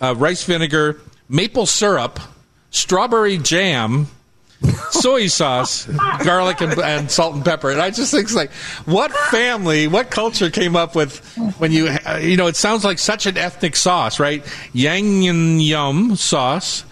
uh, 0.00 0.14
rice 0.16 0.44
vinegar, 0.44 1.00
maple 1.28 1.66
syrup, 1.66 2.18
strawberry 2.70 3.38
jam 3.38 4.08
soy 4.90 5.26
sauce, 5.28 5.86
garlic, 6.24 6.60
and, 6.60 6.78
and 6.78 7.10
salt 7.10 7.34
and 7.34 7.44
pepper. 7.44 7.70
And 7.70 7.80
I 7.80 7.90
just 7.90 8.10
think, 8.10 8.24
it's 8.24 8.34
like, 8.34 8.52
what 8.86 9.12
family, 9.12 9.86
what 9.86 10.10
culture 10.10 10.50
came 10.50 10.76
up 10.76 10.94
with 10.94 11.18
when 11.58 11.72
you, 11.72 11.88
you 12.20 12.36
know, 12.36 12.46
it 12.46 12.56
sounds 12.56 12.84
like 12.84 12.98
such 12.98 13.26
an 13.26 13.38
ethnic 13.38 13.76
sauce, 13.76 14.18
right? 14.18 14.42
Yangnyeom 14.74 16.16
sauce, 16.16 16.84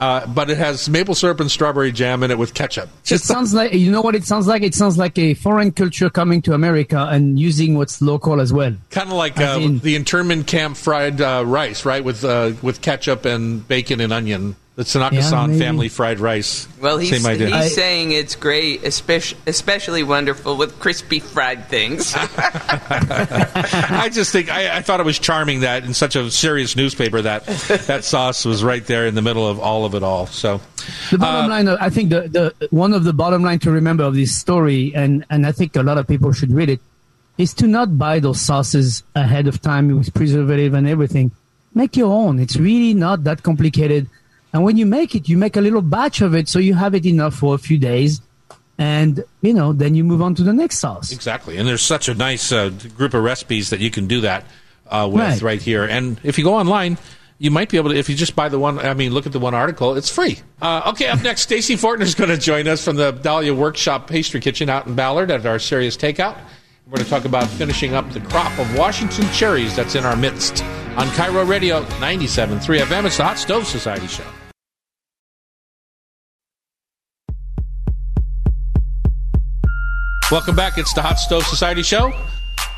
uh, 0.00 0.26
but 0.26 0.50
it 0.50 0.58
has 0.58 0.88
maple 0.88 1.14
syrup 1.14 1.40
and 1.40 1.50
strawberry 1.50 1.92
jam 1.92 2.22
in 2.22 2.30
it 2.30 2.36
with 2.36 2.52
ketchup. 2.52 2.90
It 3.06 3.20
sounds 3.20 3.54
like 3.54 3.72
you 3.72 3.90
know 3.90 4.02
what 4.02 4.14
it 4.14 4.24
sounds 4.24 4.46
like. 4.46 4.62
It 4.62 4.74
sounds 4.74 4.98
like 4.98 5.16
a 5.18 5.34
foreign 5.34 5.72
culture 5.72 6.10
coming 6.10 6.42
to 6.42 6.52
America 6.52 7.08
and 7.10 7.38
using 7.38 7.78
what's 7.78 8.02
local 8.02 8.40
as 8.40 8.52
well. 8.52 8.74
Kind 8.90 9.08
of 9.08 9.16
like 9.16 9.40
uh, 9.40 9.58
in- 9.62 9.78
the 9.78 9.94
internment 9.94 10.46
camp 10.46 10.76
fried 10.76 11.20
uh, 11.20 11.44
rice, 11.46 11.84
right? 11.86 12.04
With 12.04 12.24
uh, 12.24 12.52
with 12.60 12.82
ketchup 12.82 13.24
and 13.24 13.66
bacon 13.66 14.00
and 14.00 14.12
onion. 14.12 14.56
The 14.76 14.82
Tanaka 14.82 15.22
san 15.22 15.50
maybe. 15.50 15.60
family 15.60 15.88
fried 15.88 16.18
rice. 16.18 16.66
Well, 16.80 16.98
he's, 16.98 17.10
Same 17.22 17.24
idea. 17.30 17.46
he's 17.46 17.54
I- 17.54 17.68
saying 17.68 18.10
it's 18.10 18.34
great, 18.34 18.82
especially, 18.82 19.38
especially 19.46 20.02
wonderful 20.02 20.56
with 20.56 20.80
crispy 20.80 21.20
fried 21.20 21.68
things. 21.68 22.12
I 22.16 24.10
just 24.12 24.32
think 24.32 24.50
I, 24.50 24.78
I 24.78 24.82
thought 24.82 24.98
it 25.00 25.06
was 25.06 25.18
charming 25.18 25.60
that 25.60 25.84
in 25.84 25.94
such 25.94 26.16
a 26.16 26.28
serious 26.30 26.74
newspaper 26.76 27.22
that 27.22 27.46
that 27.86 28.04
sauce 28.04 28.44
was 28.44 28.64
right 28.64 28.84
there 28.86 29.06
in 29.06 29.14
the 29.14 29.22
middle 29.22 29.46
of 29.46 29.60
all 29.60 29.84
of 29.84 29.94
it 29.94 30.02
all. 30.02 30.26
So 30.26 30.60
The 31.10 31.18
bottom 31.18 31.50
line, 31.50 31.68
uh, 31.68 31.76
I 31.80 31.90
think 31.90 32.10
the, 32.10 32.52
the 32.58 32.68
one 32.70 32.92
of 32.94 33.04
the 33.04 33.12
bottom 33.12 33.42
line 33.42 33.60
to 33.60 33.70
remember 33.70 34.02
of 34.04 34.14
this 34.14 34.36
story, 34.36 34.92
and, 34.94 35.24
and 35.30 35.46
I 35.46 35.52
think 35.52 35.76
a 35.76 35.82
lot 35.82 35.98
of 35.98 36.08
people 36.08 36.32
should 36.32 36.50
read 36.52 36.68
it, 36.68 36.80
is 37.38 37.54
to 37.54 37.66
not 37.66 37.96
buy 37.98 38.18
those 38.18 38.40
sauces 38.40 39.02
ahead 39.14 39.46
of 39.46 39.60
time 39.60 39.96
with 39.96 40.12
preservative 40.14 40.74
and 40.74 40.88
everything. 40.88 41.30
Make 41.74 41.96
your 41.96 42.12
own. 42.12 42.38
It's 42.38 42.56
really 42.56 42.94
not 42.94 43.24
that 43.24 43.42
complicated. 43.42 44.08
And 44.54 44.62
when 44.62 44.76
you 44.76 44.86
make 44.86 45.16
it, 45.16 45.28
you 45.28 45.36
make 45.36 45.56
a 45.56 45.60
little 45.60 45.82
batch 45.82 46.20
of 46.20 46.34
it 46.34 46.48
so 46.48 46.60
you 46.60 46.74
have 46.74 46.94
it 46.94 47.04
enough 47.04 47.34
for 47.34 47.56
a 47.56 47.58
few 47.58 47.76
days. 47.76 48.20
And, 48.78 49.24
you 49.42 49.52
know, 49.52 49.72
then 49.72 49.96
you 49.96 50.04
move 50.04 50.22
on 50.22 50.36
to 50.36 50.44
the 50.44 50.52
next 50.52 50.78
sauce. 50.78 51.12
exactly, 51.12 51.56
and 51.56 51.68
there's 51.68 51.82
such 51.82 52.08
a 52.08 52.14
nice 52.14 52.50
uh, 52.50 52.70
group 52.96 53.14
of 53.14 53.22
recipes 53.22 53.70
that 53.70 53.80
you 53.80 53.90
can 53.90 54.06
do 54.06 54.20
that 54.22 54.44
uh, 54.86 55.08
with 55.10 55.20
right. 55.20 55.42
Right. 55.42 55.62
here. 55.62 55.84
And 55.84 56.20
if 56.22 56.38
you 56.38 56.44
go 56.44 56.54
online. 56.54 56.96
You 57.36 57.50
might 57.50 57.68
be 57.68 57.78
able 57.78 57.90
to, 57.90 57.96
if 57.96 58.08
you 58.08 58.14
just 58.14 58.36
buy 58.36 58.48
the 58.48 58.60
one, 58.60 58.78
I 58.78 58.94
mean, 58.94 59.12
look 59.12 59.26
at 59.26 59.32
the 59.32 59.40
one 59.40 59.54
article, 59.54 59.96
it's 59.96 60.08
free. 60.08 60.38
Uh, 60.62 60.92
okay, 60.92 61.08
up 61.08 61.20
next, 61.20 61.42
Stacy 61.50 61.74
Fortner 61.74 62.02
is 62.02 62.14
going 62.14 62.30
to 62.30 62.38
join 62.38 62.68
us 62.68 62.82
from 62.84 62.94
the 62.94 63.10
Dahlia 63.10 63.52
Workshop 63.52 64.06
Pastry 64.06 64.40
Kitchen 64.40 64.70
out 64.70 64.86
in 64.86 64.94
Ballard 64.94 65.32
at 65.32 65.44
our 65.44 65.58
Serious 65.58 65.96
Takeout. 65.96 66.38
We're 66.86 66.92
going 66.94 67.04
to 67.04 67.10
talk 67.10 67.24
about 67.24 67.48
finishing 67.48 67.92
up 67.92 68.08
the 68.12 68.20
crop 68.20 68.56
of 68.60 68.78
Washington 68.78 69.28
cherries 69.32 69.74
that's 69.74 69.96
in 69.96 70.04
our 70.04 70.16
midst 70.16 70.62
on 70.96 71.08
KIRO 71.08 71.46
Radio 71.46 71.82
97.3 71.82 72.60
FM. 72.78 73.04
It's 73.04 73.16
the 73.16 73.24
Hot 73.24 73.36
Stove 73.36 73.66
Society 73.66 74.06
Show. 74.06 74.24
Welcome 80.30 80.56
back. 80.56 80.78
It's 80.78 80.94
the 80.94 81.02
Hot 81.02 81.18
Stove 81.18 81.44
Society 81.44 81.82
Show. 81.82 82.10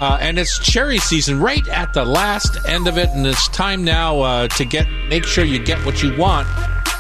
Uh, 0.01 0.19
and 0.21 0.37
it's 0.37 0.59
cherry 0.59 0.99
season 0.99 1.39
right 1.41 1.67
at 1.69 1.95
the 1.95 2.05
last 2.05 2.59
end 2.67 2.89
of 2.89 2.99
it. 2.99 3.09
And 3.11 3.25
it's 3.25 3.47
time 3.49 3.85
now 3.85 4.21
uh, 4.21 4.49
to 4.49 4.65
get 4.65 4.91
make 5.09 5.25
sure 5.25 5.45
you 5.45 5.65
get 5.65 5.79
what 5.87 6.03
you 6.03 6.15
want 6.17 6.49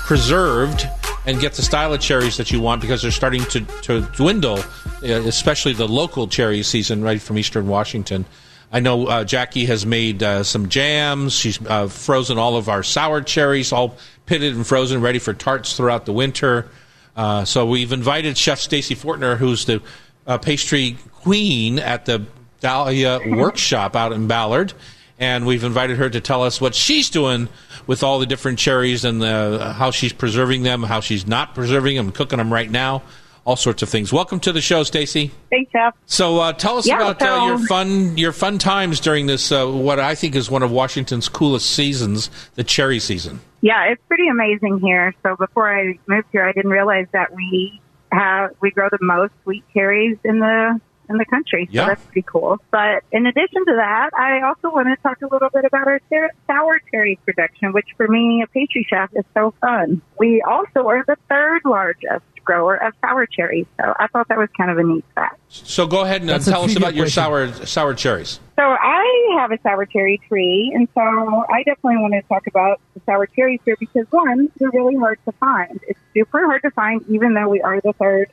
preserved 0.07 0.88
and 1.26 1.40
get 1.40 1.55
the 1.55 1.62
style 1.62 1.92
of 1.92 2.01
cherries 2.01 2.36
that 2.36 2.53
you 2.53 2.61
want 2.61 2.80
because 2.80 3.03
they're 3.03 3.11
starting 3.11 3.42
to, 3.47 3.61
to 3.82 4.03
dwindle, 4.14 4.59
uh, 5.03 5.07
especially 5.26 5.72
the 5.72 5.88
local 5.88 6.28
cherry 6.28 6.62
season 6.62 7.03
right 7.03 7.20
from 7.20 7.36
eastern 7.38 7.66
Washington. 7.66 8.24
I 8.70 8.78
know 8.78 9.09
uh, 9.09 9.24
Jackie 9.24 9.64
has 9.66 9.84
made 9.84 10.22
uh, 10.22 10.44
some 10.44 10.68
jams. 10.68 11.32
She's 11.32 11.59
uh, 11.66 11.88
frozen 11.88 12.38
all 12.38 12.57
of 12.57 12.68
our 12.68 12.84
sour 12.84 13.20
cherries, 13.20 13.72
all 13.72 13.97
pitted 14.26 14.55
and 14.55 14.64
frozen, 14.64 15.01
ready 15.01 15.18
for 15.18 15.34
tarts 15.34 15.76
throughout 15.76 16.07
the 16.07 16.12
winter. 16.12 16.68
Uh, 17.16 17.44
so 17.44 17.64
we've 17.66 17.92
invited 17.92 18.36
Chef 18.36 18.61
Stacy 18.61 18.94
Fortner, 18.94 19.38
who's 19.38 19.64
the 19.64 19.82
uh, 20.27 20.39
pastry 20.39 20.97
queen 21.12 21.79
at 21.79 22.07
the 22.07 22.27
Dahlia 22.61 23.20
Workshop 23.27 23.95
out 23.97 24.12
in 24.12 24.27
Ballard, 24.27 24.72
and 25.18 25.47
we've 25.47 25.64
invited 25.64 25.99
her 25.99 26.11
to 26.11 26.20
tell 26.20 26.43
us 26.43 26.61
what 26.61 26.74
she's 26.74 27.11
doing 27.11 27.49
with 27.87 28.03
all 28.03 28.18
the 28.18 28.27
different 28.27 28.59
cherries 28.59 29.05
and 29.05 29.22
the, 29.22 29.72
how 29.77 29.91
she's 29.91 30.12
preserving 30.12 30.62
them, 30.62 30.83
how 30.83 31.01
she's 31.01 31.27
not 31.27 31.55
preserving 31.55 31.97
them, 31.97 32.11
cooking 32.12 32.39
them 32.39 32.53
right 32.53 32.70
now, 32.70 33.03
all 33.45 33.55
sorts 33.57 33.83
of 33.83 33.89
things. 33.89 34.12
Welcome 34.12 34.41
to 34.41 34.53
the 34.53 34.61
show, 34.61 34.83
Stacy. 34.83 35.31
Thanks, 35.51 35.70
Jeff. 35.70 35.95
So 36.07 36.41
uh, 36.41 36.53
tell 36.53 36.79
us 36.79 36.87
Yeah, 36.87 36.97
about 37.09 37.22
uh, 37.22 37.47
your 37.47 37.59
fun 37.66 38.18
your 38.18 38.33
fun 38.33 38.59
times 38.59 38.99
during 38.99 39.27
this 39.27 39.53
uh, 39.53 39.66
what 39.68 40.01
I 40.01 40.16
think 40.16 40.35
is 40.35 40.51
one 40.51 40.64
of 40.64 40.72
Washington's 40.72 41.29
coolest 41.29 41.70
seasons, 41.70 42.29
the 42.57 42.64
cherry 42.64 42.99
season. 42.99 43.39
Yeah, 43.61 43.85
it's 43.85 44.03
pretty 44.09 44.27
amazing 44.29 44.81
here. 44.81 45.14
So 45.22 45.37
before 45.37 45.72
I 45.72 45.97
moved 46.09 46.27
here, 46.33 46.45
I 46.45 46.53
didn't 46.53 46.72
realize 46.72 47.07
that 47.12 47.33
we 47.33 47.81
have 48.12 48.50
we 48.61 48.70
grow 48.70 48.88
the 48.90 48.98
most 49.00 49.32
sweet 49.42 49.64
cherries 49.74 50.18
in 50.24 50.38
the 50.40 50.80
in 51.09 51.18
the 51.18 51.24
country. 51.24 51.68
Yeah. 51.70 51.82
So 51.82 51.86
that's 51.88 52.04
pretty 52.04 52.26
cool. 52.28 52.59
But 52.70 53.04
in 53.12 53.26
addition 53.26 53.64
to 53.66 53.74
that, 53.76 54.11
I 54.16 54.42
also 54.42 54.74
want 54.74 54.88
to 54.88 54.96
talk 55.02 55.20
a 55.22 55.32
little 55.32 55.50
bit 55.50 55.64
about 55.64 55.86
our 55.86 56.00
ser- 56.09 56.32
sour 56.46 56.80
cherry 56.90 57.18
production, 57.24 57.72
which 57.72 57.88
for 57.96 58.09
me, 58.09 58.42
a 58.42 58.46
pastry 58.48 58.86
chef, 58.88 59.11
is 59.14 59.24
so 59.34 59.54
fun. 59.61 60.02
We 60.18 60.42
also 60.42 60.88
are 60.88 61.04
the 61.07 61.16
third 61.28 61.62
largest 61.64 62.24
grower 62.46 62.76
of 62.76 62.94
sour 63.02 63.26
cherries. 63.26 63.66
So 63.78 63.92
I 63.98 64.07
thought 64.07 64.28
that 64.28 64.38
was 64.38 64.48
kind 64.57 64.70
of 64.70 64.78
a 64.78 64.82
neat 64.82 65.04
fact. 65.14 65.38
So 65.48 65.86
go 65.86 66.02
ahead 66.02 66.22
and 66.22 66.30
uh, 66.30 66.38
tell 66.38 66.62
us 66.62 66.76
about 66.76 66.94
your 66.94 67.09
sour 67.09 67.52
sour 67.66 67.92
cherries. 67.92 68.40
So 68.57 68.62
I 68.62 69.36
have 69.38 69.52
a 69.52 69.59
sour 69.62 69.84
cherry 69.84 70.18
tree, 70.28 70.72
and 70.74 70.88
so 70.94 71.00
I 71.02 71.62
definitely 71.64 71.98
want 71.98 72.14
to 72.14 72.22
talk 72.22 72.46
about 72.46 72.80
the 72.94 73.02
sour 73.04 73.26
cherries 73.26 73.61
here 73.66 73.76
because 73.78 74.07
one, 74.11 74.50
they're 74.57 74.70
really 74.70 74.96
hard 74.96 75.18
to 75.26 75.32
find. 75.32 75.78
It's 75.86 76.00
super 76.14 76.46
hard 76.46 76.62
to 76.62 76.70
find, 76.70 77.04
even 77.09 77.34
though 77.34 77.48
we 77.48 77.61
are 77.61 77.80
the 77.82 77.92
third 77.92 78.30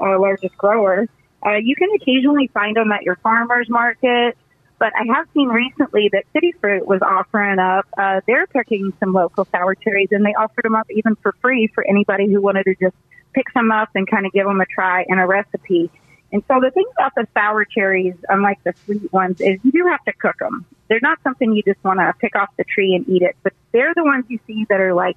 uh, 0.00 0.18
largest 0.20 0.56
grower. 0.56 1.08
Uh, 1.44 1.56
you 1.56 1.76
can 1.76 1.90
occasionally 1.94 2.48
find 2.48 2.76
them 2.76 2.90
at 2.90 3.02
your 3.02 3.16
farmers 3.16 3.68
market, 3.68 4.36
but 4.78 4.92
I 4.98 5.04
have 5.14 5.28
seen 5.34 5.48
recently 5.48 6.08
that 6.12 6.24
City 6.32 6.52
Fruit 6.60 6.86
was 6.86 7.00
offering 7.02 7.58
up. 7.58 7.86
Uh, 7.96 8.20
they're 8.26 8.46
picking 8.46 8.92
some 8.98 9.12
local 9.12 9.46
sour 9.52 9.74
cherries, 9.74 10.08
and 10.10 10.24
they 10.24 10.34
offered 10.34 10.64
them 10.64 10.74
up 10.74 10.90
even 10.90 11.16
for 11.16 11.32
free 11.40 11.68
for 11.74 11.86
anybody 11.86 12.32
who 12.32 12.40
wanted 12.40 12.64
to 12.64 12.74
just 12.74 12.96
pick 13.34 13.50
some 13.52 13.70
up 13.70 13.90
and 13.94 14.08
kind 14.08 14.26
of 14.26 14.32
give 14.32 14.46
them 14.46 14.60
a 14.60 14.66
try 14.66 15.04
in 15.08 15.18
a 15.18 15.26
recipe. 15.26 15.90
And 16.32 16.42
so 16.48 16.60
the 16.60 16.70
thing 16.70 16.86
about 16.98 17.14
the 17.14 17.28
sour 17.34 17.64
cherries, 17.64 18.14
unlike 18.28 18.62
the 18.64 18.74
sweet 18.84 19.12
ones, 19.12 19.40
is 19.40 19.60
you 19.62 19.70
do 19.70 19.86
have 19.86 20.04
to 20.04 20.12
cook 20.12 20.38
them. 20.38 20.66
They're 20.88 20.98
not 21.00 21.18
something 21.22 21.54
you 21.54 21.62
just 21.62 21.82
want 21.84 22.00
to 22.00 22.12
pick 22.18 22.34
off 22.34 22.48
the 22.56 22.64
tree 22.64 22.94
and 22.94 23.08
eat 23.08 23.22
it, 23.22 23.36
but 23.42 23.52
they're 23.72 23.94
the 23.94 24.04
ones 24.04 24.24
you 24.28 24.40
see 24.46 24.66
that 24.68 24.80
are 24.80 24.94
like 24.94 25.16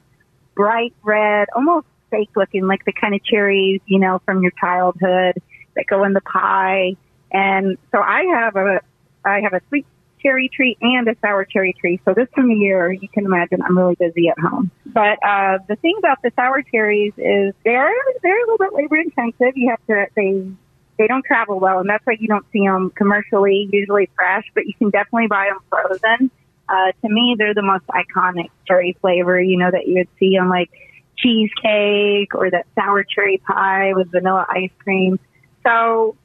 bright 0.56 0.94
red, 1.04 1.48
almost 1.56 1.88
fake 2.12 2.30
looking, 2.36 2.68
like 2.68 2.86
the 2.86 2.94
kind 2.94 3.16
of 3.16 3.24
cherries, 3.24 3.82
you 3.86 4.00
know, 4.00 4.22
from 4.26 4.44
your 4.44 4.52
childhood 4.60 5.42
that 5.78 5.86
go 5.88 6.04
in 6.04 6.14
the 6.14 6.22
pie. 6.22 6.96
And 7.32 7.78
so 7.92 8.00
I 8.00 8.24
have 8.36 8.56
a, 8.56 8.82
I 9.24 9.42
have 9.42 9.54
a 9.54 9.62
sweet 9.70 9.86
cherry 10.22 10.50
tree 10.50 10.78
and 10.82 11.08
a 11.08 11.16
sour 11.22 11.46
cherry 11.46 11.74
tree. 11.74 12.00
So 12.06 12.14
this 12.14 12.28
time 12.36 12.52
of 12.52 12.58
year, 12.58 12.92
you 12.92 13.08
can 13.08 13.26
imagine 13.26 13.62
I'm 13.62 13.78
really 13.78 13.96
busy 13.96 14.30
at 14.30 14.38
home. 14.40 14.72
But 14.86 15.20
uh, 15.24 15.60
the 15.68 15.76
thing 15.82 15.96
about 16.00 16.22
the 16.24 16.32
sour 16.36 16.62
cherries 16.64 17.14
is 17.18 17.54
they're 17.64 17.92
they're 18.24 18.38
a 18.38 18.52
little 18.52 18.58
bit 18.58 18.74
labor 18.74 18.98
intensive. 18.98 19.56
You 19.56 19.70
have 19.70 19.86
to 19.88 20.08
they 20.16 20.50
they 20.98 21.08
don't 21.08 21.24
travel 21.26 21.60
well, 21.60 21.80
and 21.80 21.90
that's 21.90 22.06
why 22.06 22.18
you 22.20 22.28
don't 22.28 22.46
see 22.52 22.66
them 22.66 22.92
commercially, 22.92 23.70
usually 23.72 24.10
fresh. 24.16 24.46
But 24.54 24.66
you 24.66 24.74
can 24.74 24.90
definitely 24.90 25.28
buy 25.28 25.50
them 25.50 25.60
frozen. 25.70 26.32
Uh, 26.70 26.92
to 27.02 27.10
me, 27.10 27.36
they're 27.38 27.54
the 27.54 27.62
most 27.62 27.86
iconic 27.88 28.50
cherry 28.68 28.98
flavor. 29.00 29.40
You 29.40 29.58
know 29.58 29.72
that 29.72 29.88
you 29.88 29.96
would 29.96 30.10
see 30.20 30.38
on 30.38 30.50
like 30.50 30.72
cheesecake 31.18 32.36
or 32.36 32.52
that 32.52 32.66
sour 32.76 33.04
cherry 33.04 33.42
pie 33.48 33.94
with 33.94 34.12
vanilla 34.12 34.46
ice 34.50 34.72
cream. 34.80 35.20
So 35.68 36.16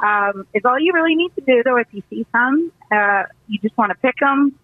um, 0.00 0.46
is 0.54 0.64
all 0.64 0.78
you 0.78 0.92
really 0.92 1.14
need 1.14 1.34
to 1.36 1.40
do 1.42 1.62
though 1.64 1.76
if 1.76 1.88
you 1.92 2.02
see 2.10 2.26
some. 2.32 2.70
Uh, 2.90 3.24
you 3.48 3.58
just 3.58 3.76
want 3.76 3.90
to 3.90 3.96
pick 3.96 4.16
them, 4.20 4.54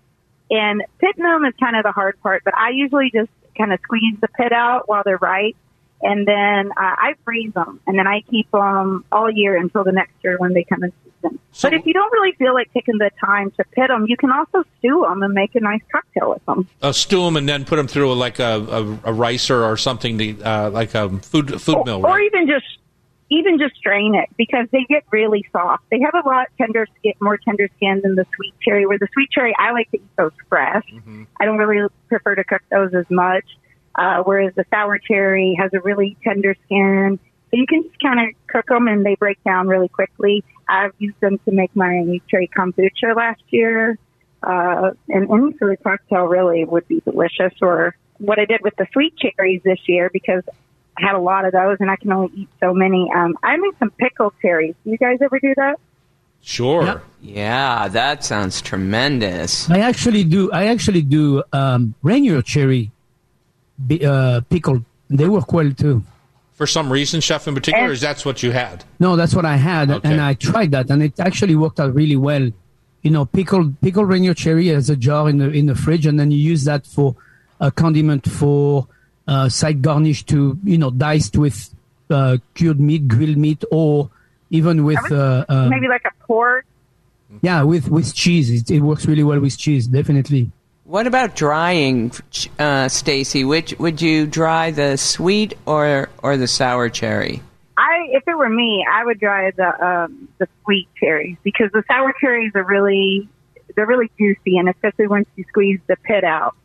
and 0.51 0.83
pitting 0.99 1.25
them 1.25 1.45
is 1.45 1.55
kind 1.59 1.77
of 1.77 1.83
the 1.83 1.93
hard 1.93 2.21
part. 2.23 2.43
But 2.45 2.57
I 2.57 2.71
usually 2.71 3.11
just 3.13 3.31
kind 3.57 3.73
of 3.73 3.81
squeeze 3.83 4.17
the 4.21 4.29
pit 4.29 4.53
out 4.53 4.89
while 4.89 5.03
they're 5.05 5.17
ripe, 5.19 5.57
and 6.03 6.27
then 6.27 6.71
uh, 6.73 6.75
I 6.77 7.15
freeze 7.25 7.53
them, 7.55 7.81
and 7.87 7.99
then 7.99 8.07
I 8.07 8.21
keep 8.31 8.51
them 8.51 9.05
all 9.11 9.31
year 9.31 9.57
until 9.57 9.83
the 9.85 9.93
next 9.93 10.13
year 10.23 10.37
when 10.39 10.53
they 10.53 10.65
come 10.65 10.85
in 10.85 10.93
season. 11.05 11.39
So- 11.53 11.69
but 11.71 11.75
if 11.75 11.87
you 11.87 11.93
don't 11.95 12.13
really 12.13 12.33
feel 12.33 12.55
like 12.55 12.73
taking 12.73 12.99
the 12.99 13.11
time 13.25 13.51
to 13.53 13.65
pit 13.73 13.89
them, 13.89 14.05
you 14.07 14.17
can 14.17 14.31
also 14.31 14.63
stew 14.79 15.05
them 15.09 15.23
and 15.23 15.33
make 15.35 15.55
a 15.57 15.61
nice 15.61 15.81
cocktail 15.91 16.31
with 16.31 16.45
them. 16.47 16.69
Uh, 16.83 16.93
stew 16.93 17.25
them 17.25 17.37
and 17.37 17.49
then 17.49 17.65
put 17.65 17.77
them 17.77 17.89
through 17.89 18.15
like 18.15 18.39
a, 18.39 18.99
a, 19.05 19.11
a 19.11 19.13
ricer 19.13 19.65
or 19.65 19.77
something, 19.77 20.19
to, 20.19 20.41
uh, 20.43 20.71
like 20.71 20.95
a 20.95 21.09
food 21.21 21.61
food 21.61 21.85
mill. 21.87 22.05
or 22.07 22.21
even 22.21 22.47
just 22.47 22.67
even 23.31 23.59
just 23.59 23.77
strain 23.77 24.15
it 24.15 24.29
because 24.37 24.67
they 24.73 24.85
get 24.89 25.05
really 25.11 25.45
soft. 25.53 25.85
They 25.91 26.01
have 26.01 26.15
a 26.15 26.27
lot 26.27 26.49
tender 26.57 26.87
skin, 26.99 27.13
more 27.21 27.37
tender 27.37 27.69
skin 27.77 28.01
than 28.03 28.15
the 28.15 28.27
sweet 28.37 28.55
cherry. 28.61 28.87
Where 28.87 28.99
the 28.99 29.09
sweet 29.13 29.31
cherry, 29.31 29.55
I 29.59 29.73
like 29.73 29.91
to 29.91 29.99
eat 29.99 30.17
those 30.17 30.33
fresh. 30.49 30.85
I 31.39 31.45
don't 31.45 31.59
really 31.59 31.89
prefer 32.09 32.35
to 32.35 32.45
cook 32.45 32.63
those 32.71 32.95
as 32.95 33.07
much. 33.11 33.45
Uh, 33.95 34.23
whereas 34.23 34.55
the 34.55 34.65
sour 34.71 34.99
cherry 34.99 35.57
has 35.61 35.73
a 35.75 35.81
really 35.81 36.17
tender 36.23 36.55
skin, 36.67 37.19
so 37.51 37.57
you 37.57 37.67
can 37.67 37.83
just 37.83 37.99
kind 38.01 38.29
of 38.29 38.35
cook 38.47 38.67
them 38.67 38.87
and 38.87 39.05
they 39.05 39.17
break 39.17 39.43
down 39.43 39.67
really 39.67 39.89
quickly. 39.89 40.45
I've 40.69 40.93
used 40.99 41.19
them 41.21 41.39
to 41.47 41.51
make 41.51 41.75
my 41.75 42.21
cherry 42.31 42.49
kombucha 42.49 43.17
last 43.17 43.43
year, 43.49 43.99
uh, 44.43 44.91
and 45.09 45.31
any 45.31 45.57
sort 45.59 45.73
of 45.73 45.83
cocktail 45.83 46.27
really 46.27 46.65
would 46.65 46.87
be 46.87 47.01
delicious. 47.01 47.53
Or 47.61 47.97
what 48.19 48.39
I 48.39 48.45
did 48.45 48.61
with 48.63 48.77
the 48.77 48.87
sweet 48.93 49.15
cherries 49.17 49.63
this 49.65 49.81
year 49.87 50.11
because 50.13 50.45
had 51.01 51.15
a 51.15 51.19
lot 51.21 51.45
of 51.45 51.53
those 51.53 51.77
and 51.81 51.91
I 51.91 51.97
can 51.97 52.13
only 52.13 52.31
eat 52.35 52.49
so 52.61 52.73
many. 52.75 53.11
Um, 53.15 53.37
I 53.43 53.57
made 53.57 53.73
some 53.79 53.91
pickled 53.91 54.35
cherries. 54.43 54.75
Do 54.85 54.91
you 54.91 54.99
guys 54.99 55.19
ever 55.23 55.39
do 55.41 55.55
that? 55.57 55.79
Sure. 56.43 56.85
Yeah. 56.85 56.99
Yeah, 57.21 57.89
that 57.89 58.25
sounds 58.25 58.63
tremendous. 58.63 59.69
I 59.71 59.81
actually 59.81 60.23
do. 60.25 60.53
I 60.53 60.67
actually 60.67 61.03
do 61.03 61.43
um, 61.53 61.95
Rainier 62.03 62.43
cherry 62.43 62.93
bi- 63.77 64.05
uh, 64.07 64.41
pickled. 64.49 64.85
They 65.11 65.29
work 65.29 65.53
well 65.53 65.73
too. 65.73 66.05
For 66.55 66.67
some 66.67 66.93
reason, 66.93 67.21
chef 67.21 67.49
in 67.49 67.55
particular, 67.55 67.85
And- 67.87 67.93
is 67.93 68.01
that's 68.01 68.25
what 68.25 68.43
you 68.43 68.53
had? 68.53 68.85
No, 69.01 69.17
that's 69.17 69.35
what 69.35 69.45
I 69.45 69.57
had, 69.57 69.91
Okay. 69.91 70.09
and 70.11 70.21
I 70.21 70.35
tried 70.35 70.71
that, 70.73 70.91
and 70.91 71.03
it 71.03 71.19
actually 71.21 71.55
worked 71.57 71.81
out 71.81 71.95
really 71.95 72.17
well. 72.17 72.51
You 73.03 73.11
know, 73.11 73.25
pickled 73.27 73.81
pickled 73.81 74.09
Rainier 74.09 74.35
cherry 74.35 74.71
as 74.71 74.89
a 74.91 74.97
jar 74.97 75.29
in 75.29 75.39
the 75.39 75.51
in 75.51 75.67
the 75.67 75.75
fridge, 75.75 76.07
and 76.07 76.19
then 76.21 76.31
you 76.31 76.39
use 76.39 76.65
that 76.65 76.87
for 76.87 77.17
a 77.61 77.71
condiment 77.73 78.29
for 78.31 78.87
side 79.49 79.83
garnish 79.83 80.25
to 80.25 80.59
you 80.65 80.79
know 80.79 80.91
diced 80.91 81.37
with 81.37 81.75
uh, 82.11 82.39
cured 82.55 82.81
meat, 82.81 83.07
grilled 83.09 83.37
meat, 83.37 83.63
or 83.71 84.11
even 84.51 84.85
with 84.85 85.13
uh, 85.13 85.45
uh, 85.49 85.69
Maybe 85.69 85.89
like 85.89 86.05
a 86.07 86.25
pork. 86.25 86.65
yeah 87.43 87.63
with 87.63 87.89
with 87.89 88.15
cheese. 88.15 88.51
It, 88.51 88.71
it 88.71 88.81
works 88.81 89.07
really 89.07 89.23
well 89.25 89.41
with 89.41 89.57
cheese, 89.59 89.87
definitely. 89.87 90.51
What 90.85 91.07
about 91.07 91.37
drying, 91.37 92.13
uh, 92.59 92.89
Stacy? 92.89 93.45
Which 93.45 93.75
would 93.79 94.01
you 94.01 94.27
dry 94.27 94.71
the 94.71 94.97
sweet 94.97 95.53
or 95.67 96.09
or 96.23 96.37
the 96.39 96.49
sour 96.49 96.89
cherry? 96.89 97.43
I, 97.77 98.09
if 98.11 98.25
it 98.27 98.35
were 98.37 98.49
me, 98.49 98.85
I 98.91 99.05
would 99.05 99.21
dry 99.21 99.51
the 99.51 99.69
um, 99.87 100.29
the 100.39 100.49
sweet 100.65 100.89
cherries 100.99 101.37
because 101.43 101.71
the 101.73 101.85
sour 101.87 102.15
cherries 102.21 102.53
are 102.55 102.65
really 102.65 103.29
they're 103.77 103.87
really 103.87 104.11
juicy, 104.19 104.57
and 104.57 104.69
especially 104.69 105.07
once 105.07 105.29
you 105.37 105.45
squeeze 105.49 105.79
the 105.87 105.97
pit 105.97 106.25
out, 106.25 106.57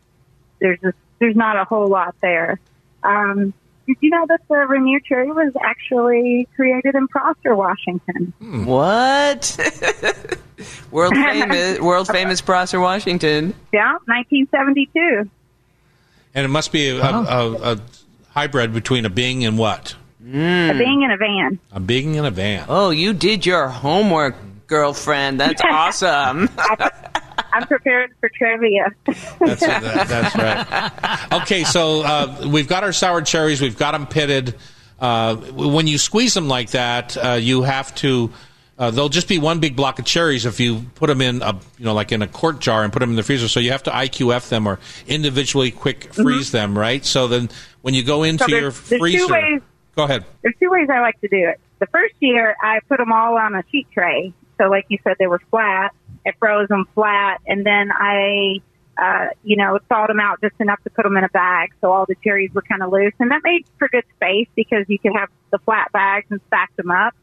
there's 0.60 0.80
just 0.80 0.98
there's 1.24 1.36
not 1.38 1.56
a 1.56 1.64
whole 1.64 1.88
lot 1.88 2.16
there. 2.22 2.60
Um, 3.02 3.54
did 3.88 3.98
you 4.02 4.10
know 4.10 4.26
that 4.28 4.42
the 4.50 4.56
Rainier 4.68 5.00
cherry 5.00 5.32
was 5.32 5.54
actually 5.62 6.50
created 6.56 6.96
in 6.96 7.08
Prosser, 7.08 7.56
Washington? 7.56 8.34
What? 8.66 9.58
world 10.92 11.14
famous, 11.16 11.80
world 11.80 12.08
famous 12.08 12.42
Prosser, 12.42 12.80
Washington. 12.82 13.54
Yeah, 13.72 13.94
1972. 14.06 15.30
And 16.36 16.46
it 16.46 16.50
must 16.50 16.74
be 16.74 16.90
a, 16.90 17.02
a, 17.02 17.24
a, 17.24 17.74
a 17.74 17.80
hybrid 18.32 18.74
between 18.74 19.06
a 19.06 19.10
Bing 19.10 19.46
and 19.46 19.58
what? 19.58 19.96
A 20.22 20.74
Bing 20.74 21.04
and 21.04 21.14
a 21.14 21.18
van. 21.18 21.60
A 21.72 21.80
Bing 21.80 22.18
and 22.18 22.28
a 22.28 22.32
van. 22.32 22.66
Oh, 22.68 22.90
you 22.90 23.14
did 23.14 23.46
your 23.46 23.70
homework, 23.70 24.36
girlfriend. 24.68 25.40
That's 25.40 25.62
awesome. 25.70 26.50
I'm 27.54 27.68
prepared 27.68 28.12
for 28.20 28.30
trivia. 28.30 28.90
That's, 29.06 29.62
that, 29.62 30.08
that's 30.08 30.36
right. 30.36 31.42
Okay, 31.44 31.64
so 31.64 32.02
uh, 32.04 32.48
we've 32.52 32.68
got 32.68 32.84
our 32.84 32.94
sour 32.94 33.22
cherries. 33.22 33.62
We've 33.62 33.78
got 33.78 33.92
them 33.92 34.08
pitted. 34.08 34.56
Uh, 35.00 35.36
when 35.36 35.88
you 35.88 35.98
squeeze 35.98 36.34
them 36.34 36.48
like 36.48 36.72
that, 36.72 37.18
uh, 37.18 37.32
you 37.34 37.64
have 37.64 37.94
to. 37.96 38.32
Uh, 38.78 38.90
they'll 38.90 39.10
just 39.10 39.28
be 39.28 39.38
one 39.38 39.60
big 39.60 39.76
block 39.76 40.00
of 40.00 40.06
cherries 40.06 40.46
if 40.48 40.60
you 40.60 40.84
put 40.96 41.08
them 41.08 41.22
in 41.22 41.42
a 41.44 41.54
you 41.78 41.86
know 41.86 41.94
like 41.94 42.12
in 42.12 42.22
a 42.24 42.28
quart 42.28 42.60
jar 42.60 42.84
and 42.84 42.92
put 42.92 43.00
them 43.00 43.12
in 43.12 43.16
the 43.16 43.24
freezer. 43.24 43.48
So 43.48 43.60
you 43.60 43.72
have 43.72 43.84
to 43.84 43.92
IQF 43.92 44.50
them 44.50 44.66
or 44.68 44.80
individually 45.08 45.70
quick 45.72 46.12
freeze 46.14 46.52
them, 46.52 46.76
right? 46.78 47.06
So 47.06 47.28
then 47.28 47.50
when 47.84 47.94
you 47.94 48.04
go 48.04 48.24
into 48.24 48.44
Mm-hmm. 48.46 48.52
So 48.52 48.58
your 48.58 48.72
there's- 48.72 48.90
there's 48.90 49.00
two 49.02 49.28
freezer, 49.28 49.34
ways- 49.34 49.62
go 49.96 50.04
ahead. 50.04 50.26
There's 50.42 50.56
two 50.60 50.70
ways 50.72 50.88
I 50.92 51.02
like 51.02 51.20
to 51.22 51.28
do 51.28 51.50
it. 51.50 51.60
The 51.80 51.86
first 51.88 52.16
year, 52.20 52.56
I 52.62 52.80
put 52.88 52.98
them 52.98 53.12
all 53.12 53.38
on 53.38 53.54
a 53.56 53.64
sheet 53.72 53.88
tray. 53.94 54.34
So, 54.58 54.70
like 54.70 54.86
you 54.88 54.98
said, 55.04 55.18
they 55.20 55.28
were 55.28 55.42
flat. 55.52 55.94
I 56.26 56.32
froze 56.40 56.68
them 56.70 56.86
flat, 56.94 57.42
and 57.48 57.66
then 57.66 57.92
I, 57.92 58.62
uh, 58.98 59.28
you 59.44 59.58
know, 59.58 59.80
thawed 59.90 60.10
them 60.10 60.20
out 60.20 60.42
just 60.42 60.56
enough 60.60 60.82
to 60.84 60.90
put 60.90 61.04
them 61.04 61.18
in 61.18 61.24
a 61.24 61.30
bag, 61.30 61.74
so 61.82 61.92
all 61.92 62.06
the 62.06 62.16
cherries 62.24 62.52
were 62.54 62.62
kind 62.62 62.82
of 62.82 62.92
loose, 62.92 63.14
and 63.20 63.32
that 63.32 63.42
made 63.44 63.66
for 63.78 63.88
good 63.90 64.06
space 64.16 64.48
because 64.56 64.86
you 64.88 65.00
could 65.00 65.14
have 65.16 65.30
the 65.52 65.60
flat 65.60 65.92
bags 65.92 66.28
and 66.30 66.40
stack 66.48 66.76
them 66.76 66.92
up. 66.92 67.14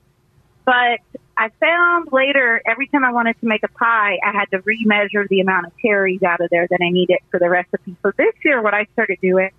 But 0.65 1.01
I 1.37 1.49
found 1.59 2.13
later, 2.13 2.61
every 2.67 2.87
time 2.89 3.05
I 3.05 3.13
wanted 3.13 3.41
to 3.41 3.47
make 3.47 3.63
a 3.65 3.69
pie, 3.69 4.19
I 4.23 4.33
had 4.33 4.51
to 4.51 4.59
remeasure 4.59 5.27
the 5.29 5.41
amount 5.41 5.67
of 5.67 5.73
cherries 5.79 6.23
out 6.23 6.41
of 6.41 6.51
there 6.51 6.67
that 6.69 6.79
I 6.83 6.91
needed 6.91 7.19
for 7.31 7.41
the 7.41 7.49
recipe. 7.49 7.97
So 8.03 8.13
this 8.17 8.35
year, 8.45 8.61
what 8.63 8.75
I 8.75 8.87
started 8.93 9.19
doing, 9.23 9.51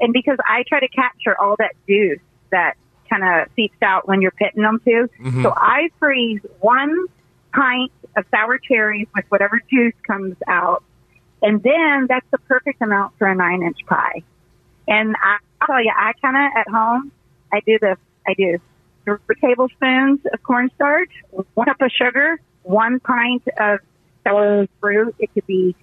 and 0.00 0.12
because 0.12 0.38
I 0.44 0.64
try 0.68 0.80
to 0.80 0.88
capture 0.88 1.40
all 1.40 1.56
that 1.58 1.74
juice 1.88 2.20
that 2.50 2.74
kind 3.08 3.22
of 3.22 3.48
seeps 3.54 3.76
out 3.80 4.08
when 4.08 4.20
you're 4.20 4.32
pitting 4.32 4.62
them 4.62 4.80
too, 4.84 5.08
so 5.42 5.52
I 5.56 5.90
freeze 5.98 6.40
one 6.60 7.06
pint 7.54 7.92
of 8.16 8.24
sour 8.30 8.58
cherries 8.58 9.06
with 9.14 9.24
whatever 9.28 9.60
juice 9.70 9.94
comes 10.06 10.36
out, 10.46 10.82
and 11.42 11.62
then 11.62 12.06
that's 12.08 12.26
the 12.30 12.38
perfect 12.38 12.82
amount 12.82 13.16
for 13.18 13.26
a 13.26 13.34
nine 13.34 13.62
inch 13.62 13.78
pie. 13.86 14.22
And 14.88 15.14
I, 15.22 15.38
tell 15.66 15.82
you, 15.82 15.92
I 15.96 16.12
kind 16.20 16.36
of 16.36 16.52
at 16.56 16.68
home, 16.68 17.12
I 17.52 17.60
do 17.60 17.78
this. 17.80 17.96
I 18.26 18.34
do 18.34 18.58
three 19.04 19.16
tablespoons 19.40 20.20
of 20.32 20.42
cornstarch, 20.42 21.10
one 21.54 21.66
cup 21.66 21.80
of 21.80 21.90
sugar, 21.90 22.40
one 22.62 23.00
pint 23.00 23.42
of 23.58 23.80
sour 24.24 24.66
fruit. 24.80 25.14
It 25.18 25.32
could 25.32 25.46
be, 25.46 25.74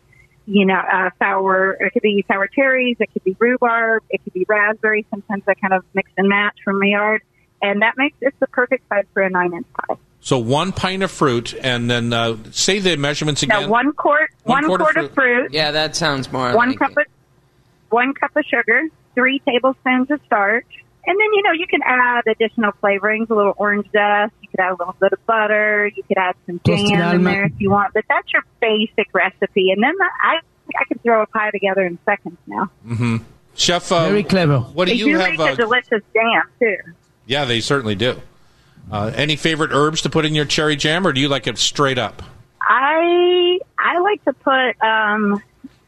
you 0.46 0.66
know, 0.66 0.76
uh, 0.76 1.10
sour. 1.20 1.78
It 1.80 1.94
could 1.94 2.02
be 2.02 2.24
sour 2.28 2.48
cherries. 2.48 2.98
It 3.00 3.12
could 3.14 3.24
be 3.24 3.36
rhubarb. 3.40 4.04
It 4.10 4.24
could 4.24 4.34
be 4.34 4.46
raspberry. 4.48 5.06
Sometimes 5.10 5.44
I 5.48 5.54
kind 5.56 5.74
of 5.74 5.84
mix 5.94 6.12
and 6.18 6.28
match 6.28 6.56
from 6.64 6.80
my 6.80 6.88
yard, 6.88 7.22
and 7.62 7.82
that 7.82 7.96
makes 7.98 8.18
it's 8.22 8.38
the 8.40 8.48
perfect 8.48 8.88
size 8.90 9.06
for 9.14 9.24
a 9.24 9.30
nine-inch 9.30 9.68
pie. 9.74 9.98
So 10.28 10.38
one 10.40 10.74
pint 10.74 11.04
of 11.04 11.10
fruit, 11.12 11.54
and 11.62 11.90
then 11.90 12.12
uh, 12.12 12.36
say 12.52 12.80
the 12.80 12.98
measurements 12.98 13.44
again. 13.44 13.62
Now 13.62 13.70
one 13.70 13.94
quart, 13.94 14.30
One 14.44 14.68
one, 14.68 14.78
quart 14.78 14.82
of 14.82 14.94
quart, 14.96 15.06
of 15.06 15.14
fruit, 15.14 15.54
Yeah, 15.54 15.72
that 15.72 15.96
sounds 15.96 16.30
more 16.34 16.54
one 16.54 16.72
like 16.72 16.80
cup 16.80 16.92
it. 16.92 16.98
of 16.98 17.06
one 17.92 18.14
cup 18.14 18.36
of 18.36 18.44
sugar, 18.44 18.82
three 19.16 19.40
tablespoons 19.48 20.12
of 20.12 20.20
starch, 20.26 20.66
and 21.06 21.18
then 21.18 21.28
you 21.34 21.44
know 21.44 21.54
you 21.54 21.66
can 21.66 21.80
add 21.86 22.24
additional 22.28 22.74
flavorings, 22.84 23.30
a 23.30 23.36
little 23.36 23.54
orange 23.56 23.86
zest. 23.94 24.34
You 24.42 24.50
could 24.50 24.60
add 24.60 24.72
a 24.72 24.76
little 24.78 24.98
bit 25.00 25.14
of 25.14 25.26
butter. 25.26 25.90
You 25.96 26.04
could 26.04 26.18
add 26.18 26.36
some 26.46 26.60
Toasted 26.60 26.90
jam 26.90 27.16
in 27.16 27.24
there 27.24 27.46
if 27.46 27.54
you 27.60 27.70
want. 27.70 27.94
But 27.94 28.04
that's 28.10 28.28
your 28.34 28.44
basic 28.60 29.08
recipe, 29.14 29.72
and 29.72 29.82
then 29.82 29.94
the, 29.98 30.10
I 30.22 30.40
I 30.78 30.84
can 30.90 31.00
throw 31.00 31.22
a 31.22 31.26
pie 31.28 31.52
together 31.52 31.86
in 31.86 32.00
seconds 32.04 32.38
now. 32.48 32.70
Mm-hmm. 32.86 33.18
Chef, 33.56 33.90
uh, 33.94 34.10
Very 34.10 34.24
clever. 34.24 34.60
What 34.60 34.90
do 34.90 34.92
They 34.92 34.98
you 34.98 35.06
do 35.06 35.20
have? 35.20 35.30
make 35.30 35.40
a 35.40 35.44
Uh, 35.54 35.56
delicious 35.56 36.02
jam 36.14 36.42
too. 36.60 36.76
yeah, 37.28 37.46
they 37.46 37.62
certainly 37.62 37.96
do. 37.96 38.20
Uh, 38.92 39.12
any 39.16 39.36
favorite 39.36 39.72
herbs 39.74 40.02
to 40.02 40.10
put 40.10 40.26
in 40.26 40.34
your 40.34 40.46
cherry 40.46 40.76
jam, 40.76 41.06
or 41.06 41.12
do 41.14 41.20
you 41.20 41.28
like 41.28 41.48
it 41.48 41.58
straight 41.58 41.98
up? 41.98 42.22
I 42.62 43.60
I 43.78 44.00
like 44.00 44.24
to 44.26 44.34
put 44.34 44.82
um, 44.86 45.42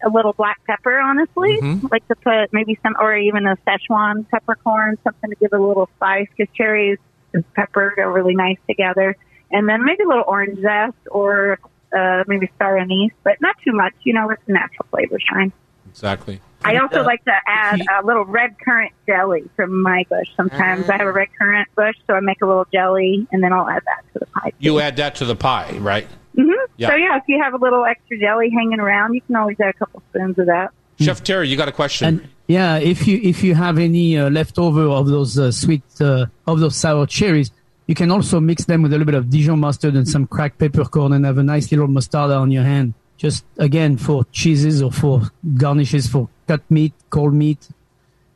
a 0.03 0.09
little 0.09 0.33
black 0.33 0.59
pepper. 0.65 0.99
Honestly, 0.99 1.57
Mm-hmm. 1.61 1.87
like 1.91 2.07
to 2.09 2.15
put 2.15 2.51
maybe 2.53 2.77
some, 2.83 2.95
or 2.99 3.15
even 3.15 3.45
a 3.47 3.55
Szechuan 3.67 4.27
peppercorn, 4.29 4.97
something 5.03 5.29
to 5.29 5.35
give 5.37 5.49
it 5.53 5.59
a 5.59 5.63
little 5.63 5.89
spice. 5.95 6.27
Because 6.35 6.53
cherries 6.55 6.97
and 7.33 7.43
pepper 7.53 7.93
go 7.95 8.03
really 8.09 8.35
nice 8.35 8.57
together. 8.67 9.15
And 9.51 9.67
then 9.67 9.83
maybe 9.85 10.03
a 10.03 10.07
little 10.07 10.25
orange 10.27 10.59
zest 10.59 10.97
or 11.09 11.59
uh, 11.97 12.23
maybe 12.27 12.49
star 12.55 12.77
anise, 12.77 13.11
but 13.23 13.39
not 13.41 13.55
too 13.63 13.71
much. 13.71 13.93
You 14.03 14.13
know, 14.13 14.27
let 14.27 14.45
the 14.45 14.53
natural 14.53 14.85
flavor 14.91 15.17
shine. 15.19 15.51
Exactly. 15.89 16.39
I 16.63 16.77
also 16.77 17.01
uh, 17.01 17.05
like 17.05 17.23
to 17.25 17.33
add 17.47 17.81
a 18.01 18.05
little 18.05 18.25
red 18.25 18.55
currant 18.59 18.91
jelly 19.07 19.49
from 19.55 19.81
my 19.81 20.05
bush. 20.09 20.27
Sometimes 20.35 20.89
I 20.89 20.97
have 20.97 21.07
a 21.07 21.11
red 21.11 21.29
currant 21.37 21.69
bush, 21.75 21.95
so 22.05 22.13
I 22.13 22.19
make 22.19 22.41
a 22.41 22.45
little 22.45 22.67
jelly, 22.71 23.27
and 23.31 23.43
then 23.43 23.53
I'll 23.53 23.69
add 23.69 23.83
that 23.85 24.13
to 24.13 24.19
the 24.19 24.25
pie. 24.25 24.51
You 24.59 24.79
add 24.79 24.97
that 24.97 25.15
to 25.15 25.25
the 25.25 25.35
pie, 25.35 25.77
right? 25.79 26.07
hmm 26.35 26.51
Yeah. 26.77 26.89
So 26.89 26.95
yeah, 26.95 27.17
if 27.17 27.23
you 27.27 27.41
have 27.41 27.53
a 27.53 27.57
little 27.57 27.85
extra 27.85 28.19
jelly 28.19 28.49
hanging 28.49 28.79
around, 28.79 29.13
you 29.13 29.21
can 29.21 29.35
always 29.35 29.59
add 29.59 29.69
a 29.69 29.73
couple 29.73 30.03
spoons 30.09 30.37
of 30.37 30.47
that. 30.47 30.71
Chef 30.99 31.23
Terry, 31.23 31.47
you 31.47 31.55
got 31.55 31.69
a 31.69 31.71
question? 31.71 32.07
And 32.07 32.29
yeah, 32.47 32.77
if 32.77 33.07
you 33.07 33.19
if 33.23 33.41
you 33.43 33.55
have 33.55 33.77
any 33.77 34.17
uh, 34.17 34.29
leftover 34.29 34.83
of 34.83 35.07
those 35.07 35.39
uh, 35.39 35.51
sweet 35.51 35.83
uh, 36.01 36.25
of 36.45 36.59
those 36.59 36.75
sour 36.75 37.05
cherries, 37.05 37.51
you 37.87 37.95
can 37.95 38.11
also 38.11 38.39
mix 38.41 38.65
them 38.65 38.81
with 38.81 38.91
a 38.91 38.97
little 38.97 39.05
bit 39.05 39.15
of 39.15 39.29
Dijon 39.29 39.59
mustard 39.59 39.95
and 39.95 40.07
some 40.07 40.27
cracked 40.27 40.57
peppercorn, 40.57 41.13
and 41.13 41.25
have 41.25 41.37
a 41.37 41.43
nice 41.43 41.71
little 41.71 41.87
mostarda 41.87 42.37
on 42.39 42.51
your 42.51 42.63
hand. 42.63 42.93
Just 43.19 43.43
again 43.57 43.97
for 43.97 44.23
cheeses 44.31 44.81
or 44.81 44.93
for 44.93 45.29
garnishes 45.57 46.07
for 46.07 46.29
cut 46.47 46.61
meat, 46.71 46.93
cold 47.09 47.33
meat. 47.33 47.67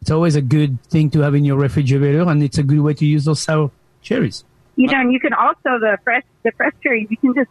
It's 0.01 0.11
always 0.11 0.35
a 0.35 0.41
good 0.41 0.83
thing 0.89 1.09
to 1.11 1.21
have 1.21 1.35
in 1.35 1.45
your 1.45 1.57
refrigerator, 1.57 2.29
and 2.29 2.43
it's 2.43 2.57
a 2.57 2.63
good 2.63 2.81
way 2.81 2.93
to 2.95 3.05
use 3.05 3.23
those 3.23 3.39
sour 3.39 3.71
cherries. 4.01 4.43
You 4.75 4.87
know, 4.87 4.99
and 4.99 5.13
you 5.13 5.21
can 5.21 5.31
also 5.31 5.79
the 5.79 5.97
fresh 6.03 6.25
the 6.43 6.51
fresh 6.57 6.73
cherries. 6.83 7.07
You 7.09 7.15
can 7.15 7.33
just 7.33 7.49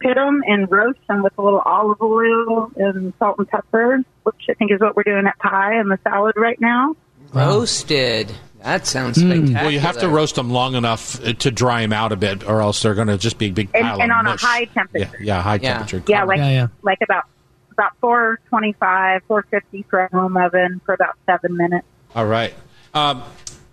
pit 0.00 0.14
them 0.14 0.42
and 0.46 0.70
roast 0.70 0.98
them 1.08 1.22
with 1.22 1.32
a 1.38 1.42
little 1.42 1.60
olive 1.64 2.02
oil 2.02 2.70
and 2.76 3.14
salt 3.18 3.38
and 3.38 3.48
pepper, 3.48 4.04
which 4.24 4.42
I 4.50 4.52
think 4.52 4.72
is 4.72 4.80
what 4.80 4.94
we're 4.94 5.04
doing 5.04 5.26
at 5.26 5.38
pie 5.38 5.76
and 5.76 5.90
the 5.90 5.98
salad 6.04 6.34
right 6.36 6.60
now. 6.60 6.96
Roasted. 7.32 8.30
That 8.62 8.86
sounds 8.86 9.18
spectacular. 9.20 9.54
well, 9.62 9.70
you 9.70 9.80
have 9.80 9.98
to 9.98 10.08
roast 10.08 10.36
them 10.36 10.50
long 10.50 10.74
enough 10.74 11.20
uh, 11.24 11.32
to 11.34 11.50
dry 11.50 11.80
them 11.82 11.92
out 11.92 12.12
a 12.12 12.16
bit, 12.16 12.46
or 12.48 12.60
else 12.60 12.82
they're 12.82 12.94
going 12.94 13.08
to 13.08 13.18
just 13.18 13.38
be 13.38 13.46
a 13.46 13.52
big 13.52 13.68
And- 13.74 13.82
pile 13.84 14.00
and 14.00 14.12
of 14.12 14.18
on 14.18 14.26
a 14.26 14.36
high 14.36 14.60
Yeah, 14.60 14.66
temperature. 14.74 15.18
yeah, 15.20 15.42
high 15.42 15.54
Yeah. 15.56 15.72
temperature. 15.78 16.02
Yeah, 16.06 16.24
like 16.24 16.38
Yeah, 16.38 16.50
yeah. 16.50 16.66
like 16.82 16.98
about 17.02 17.24
about 17.72 17.92
four 18.00 18.38
twenty 18.48 18.72
five, 18.74 19.22
four 19.26 19.44
fifty 19.50 19.84
for 19.88 20.00
a 20.00 20.08
home 20.14 20.36
oven 20.36 20.80
for 20.84 20.94
about 20.94 21.16
seven 21.26 21.56
minutes. 21.56 21.86
All 22.14 22.26
right. 22.26 22.54
Um, 22.94 23.22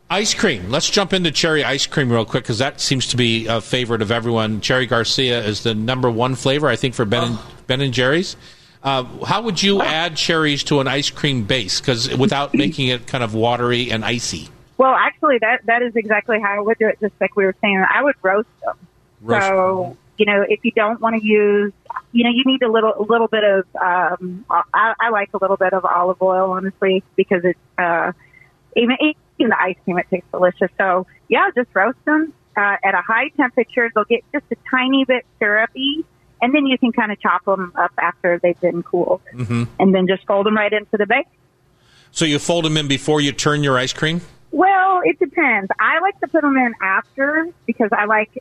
ice 0.10 0.34
cream. 0.34 0.72
Let's 0.72 0.90
jump 0.90 1.12
into 1.14 1.30
cherry 1.32 1.64
ice 1.64 1.86
cream 1.86 2.10
real 2.12 2.26
quick 2.26 2.44
because 2.44 2.58
that 2.60 2.80
seems 2.82 3.08
to 3.08 3.18
be 3.18 3.46
a 3.48 3.60
favorite 3.62 4.02
of 4.02 4.10
everyone. 4.12 4.62
Cherry 4.62 4.86
Garcia 4.88 5.44
is 5.44 5.64
the 5.64 5.76
number 5.76 6.10
one 6.10 6.36
flavor, 6.36 6.68
I 6.68 6.76
think, 6.78 6.96
for 6.96 7.06
Ben 7.06 7.24
and, 7.24 7.40
Ben 7.68 7.82
and 7.82 7.94
Jerry's. 7.94 8.36
Uh, 8.82 9.04
how 9.26 9.42
would 9.42 9.62
you 9.62 9.82
add 9.82 10.16
cherries 10.16 10.64
to 10.64 10.80
an 10.80 10.88
ice 10.88 11.10
cream 11.10 11.44
base? 11.44 11.82
Because 11.82 12.16
without 12.16 12.54
making 12.56 12.88
it 12.88 13.06
kind 13.06 13.24
of 13.24 13.36
watery 13.36 13.92
and 13.92 14.06
icy. 14.06 14.48
Well, 14.80 14.95
actually, 14.95 15.39
that 15.39 15.65
that 15.65 15.82
is 15.82 15.93
exactly 15.97 16.39
how 16.39 16.55
I 16.55 16.59
would 16.61 16.77
do 16.77 16.88
it. 16.88 16.99
Just 17.01 17.13
like 17.19 17.36
we 17.36 17.43
were 17.43 17.55
saying, 17.61 17.86
I 17.93 18.01
would 18.01 18.15
roast 18.23 18.47
them. 18.63 18.77
Roast 19.21 19.45
so 19.45 19.97
you 20.17 20.25
know, 20.25 20.45
if 20.47 20.63
you 20.63 20.71
don't 20.71 21.01
want 21.01 21.19
to 21.19 21.25
use, 21.25 21.73
you 22.13 22.23
know, 22.23 22.30
you 22.30 22.43
need 22.45 22.61
a 22.61 22.71
little 22.71 22.93
a 22.97 23.03
little 23.03 23.27
bit 23.27 23.43
of. 23.43 23.65
Um, 23.75 24.45
I, 24.49 24.93
I 24.97 25.09
like 25.09 25.32
a 25.34 25.38
little 25.38 25.57
bit 25.57 25.73
of 25.73 25.84
olive 25.84 26.21
oil, 26.21 26.51
honestly, 26.51 27.03
because 27.17 27.41
it's 27.43 27.59
uh, 27.77 28.13
even 28.77 28.95
even 29.38 29.49
the 29.49 29.61
ice 29.61 29.75
cream 29.84 29.99
it 29.99 30.07
tastes 30.09 30.27
delicious. 30.32 30.71
So 30.77 31.07
yeah, 31.27 31.49
just 31.53 31.67
roast 31.73 31.97
them 32.05 32.34
uh, 32.55 32.77
at 32.82 32.93
a 32.93 33.01
high 33.01 33.27
temperature. 33.36 33.91
They'll 33.93 34.05
get 34.05 34.23
just 34.32 34.45
a 34.49 34.55
tiny 34.71 35.03
bit 35.03 35.25
syrupy, 35.39 36.05
and 36.41 36.55
then 36.55 36.65
you 36.67 36.77
can 36.77 36.93
kind 36.93 37.11
of 37.11 37.19
chop 37.19 37.43
them 37.43 37.73
up 37.75 37.91
after 37.97 38.39
they've 38.41 38.59
been 38.61 38.82
cooled, 38.82 39.19
mm-hmm. 39.34 39.65
and 39.77 39.93
then 39.93 40.07
just 40.07 40.25
fold 40.25 40.45
them 40.45 40.55
right 40.55 40.71
into 40.71 40.95
the 40.95 41.05
bake. 41.05 41.27
So 42.11 42.23
you 42.23 42.39
fold 42.39 42.63
them 42.63 42.77
in 42.77 42.88
before 42.88 43.19
you 43.19 43.34
turn 43.34 43.61
your 43.61 43.77
ice 43.77 43.91
cream? 43.91 44.21
Well, 44.52 45.02
it 45.04 45.20
depends. 45.20 45.70
I 45.80 46.00
like 46.00 46.20
to 46.22 46.28
put 46.28 46.41
them 46.41 46.58
in 46.58 46.74
after 46.82 47.47
because 47.66 47.89
I 47.91 48.06
like, 48.06 48.32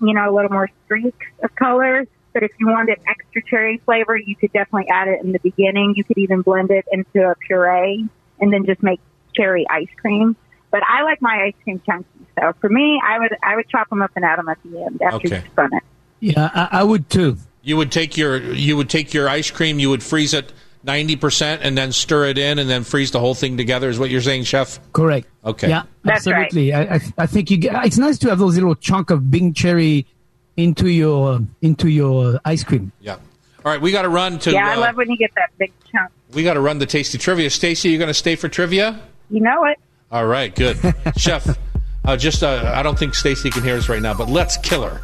you 0.00 0.14
know, 0.14 0.30
a 0.30 0.32
little 0.34 0.50
more 0.50 0.68
streaks 0.84 1.26
of 1.42 1.54
color. 1.54 2.06
But 2.32 2.44
if 2.44 2.52
you 2.58 2.68
wanted 2.68 2.98
extra 3.08 3.42
cherry 3.42 3.78
flavor, 3.78 4.16
you 4.16 4.36
could 4.36 4.52
definitely 4.52 4.88
add 4.88 5.08
it 5.08 5.22
in 5.22 5.32
the 5.32 5.40
beginning. 5.40 5.94
You 5.96 6.04
could 6.04 6.18
even 6.18 6.42
blend 6.42 6.70
it 6.70 6.86
into 6.90 7.28
a 7.28 7.34
puree 7.34 8.08
and 8.38 8.52
then 8.52 8.64
just 8.64 8.82
make 8.82 9.00
cherry 9.34 9.66
ice 9.68 9.88
cream. 10.00 10.36
But 10.70 10.82
I 10.88 11.02
like 11.02 11.20
my 11.20 11.46
ice 11.46 11.54
cream 11.64 11.82
chunky. 11.84 12.06
So 12.38 12.52
for 12.60 12.68
me, 12.68 13.00
I 13.04 13.18
would 13.18 13.36
I 13.42 13.56
would 13.56 13.68
chop 13.68 13.90
them 13.90 14.00
up 14.00 14.12
and 14.14 14.24
add 14.24 14.38
them 14.38 14.48
at 14.48 14.58
the 14.64 14.82
end 14.82 15.02
after 15.02 15.16
Okay. 15.16 15.36
you've 15.36 15.52
spun 15.52 15.70
it. 15.72 15.82
Yeah, 16.20 16.50
I, 16.54 16.80
I 16.80 16.82
would 16.84 17.10
too. 17.10 17.38
You 17.62 17.76
would 17.76 17.90
take 17.90 18.16
your 18.16 18.40
you 18.40 18.76
would 18.76 18.88
take 18.88 19.12
your 19.12 19.28
ice 19.28 19.50
cream, 19.50 19.78
you 19.80 19.90
would 19.90 20.02
freeze 20.02 20.32
it 20.32 20.52
ninety 20.82 21.16
percent, 21.16 21.62
and 21.62 21.76
then 21.76 21.92
stir 21.92 22.26
it 22.26 22.38
in, 22.38 22.58
and 22.58 22.68
then 22.68 22.84
freeze 22.84 23.10
the 23.10 23.20
whole 23.20 23.34
thing 23.34 23.56
together. 23.56 23.88
Is 23.88 23.98
what 23.98 24.10
you're 24.10 24.20
saying, 24.20 24.44
Chef? 24.44 24.78
Correct. 24.92 25.26
Okay. 25.44 25.68
Yeah, 25.68 25.84
That's 26.02 26.26
right. 26.26 26.46
absolutely. 26.46 26.72
I, 26.72 26.94
I, 26.94 27.00
I 27.18 27.26
think 27.26 27.50
you 27.50 27.56
get, 27.56 27.84
it's 27.84 27.98
nice 27.98 28.18
to 28.18 28.28
have 28.28 28.38
those 28.38 28.54
little 28.54 28.74
chunk 28.74 29.10
of 29.10 29.30
Bing 29.30 29.54
cherry 29.54 30.06
into 30.56 30.88
your 30.88 31.40
into 31.62 31.88
your 31.88 32.40
ice 32.44 32.64
cream. 32.64 32.92
Yeah. 33.00 33.16
All 33.64 33.70
right, 33.72 33.80
we 33.80 33.92
got 33.92 34.02
to 34.02 34.08
run 34.08 34.38
to. 34.40 34.52
Yeah, 34.52 34.70
I 34.70 34.74
uh, 34.74 34.80
love 34.80 34.96
when 34.96 35.10
you 35.10 35.18
get 35.18 35.32
that 35.36 35.50
big 35.58 35.72
chunk. 35.92 36.10
we 36.32 36.42
got 36.42 36.54
to 36.54 36.60
run 36.60 36.78
the 36.78 36.86
tasty 36.86 37.18
trivia. 37.18 37.50
Stacy, 37.50 37.90
you 37.90 37.98
going 37.98 38.08
to 38.08 38.14
stay 38.14 38.36
for 38.36 38.48
trivia? 38.48 39.00
You 39.28 39.40
know 39.40 39.64
it. 39.64 39.78
All 40.10 40.26
right, 40.26 40.54
good, 40.54 40.78
Chef. 41.16 41.58
Uh, 42.04 42.16
just 42.16 42.42
uh, 42.42 42.72
I 42.74 42.82
don't 42.82 42.98
think 42.98 43.14
Stacy 43.14 43.50
can 43.50 43.62
hear 43.62 43.76
us 43.76 43.88
right 43.88 44.00
now, 44.00 44.14
but 44.14 44.28
let's 44.28 44.56
kill 44.56 44.82
her. 44.82 45.00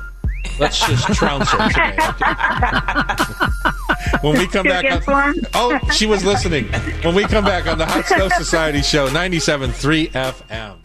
Let's 0.58 0.84
just 0.86 1.06
trounce 1.14 1.50
her 1.50 1.68
today. 1.68 1.96
okay? 2.00 3.70
when 4.20 4.38
we 4.38 4.46
come 4.46 4.64
back, 4.66 5.08
on, 5.08 5.34
oh, 5.54 5.78
she 5.92 6.06
was 6.06 6.24
listening. 6.24 6.66
When 7.02 7.14
we 7.14 7.24
come 7.24 7.44
back 7.44 7.66
on 7.66 7.78
the 7.78 7.86
Hot 7.86 8.04
Stove 8.06 8.32
Society 8.32 8.82
Show, 8.82 9.08
97.3 9.08 10.10
FM. 10.10 10.78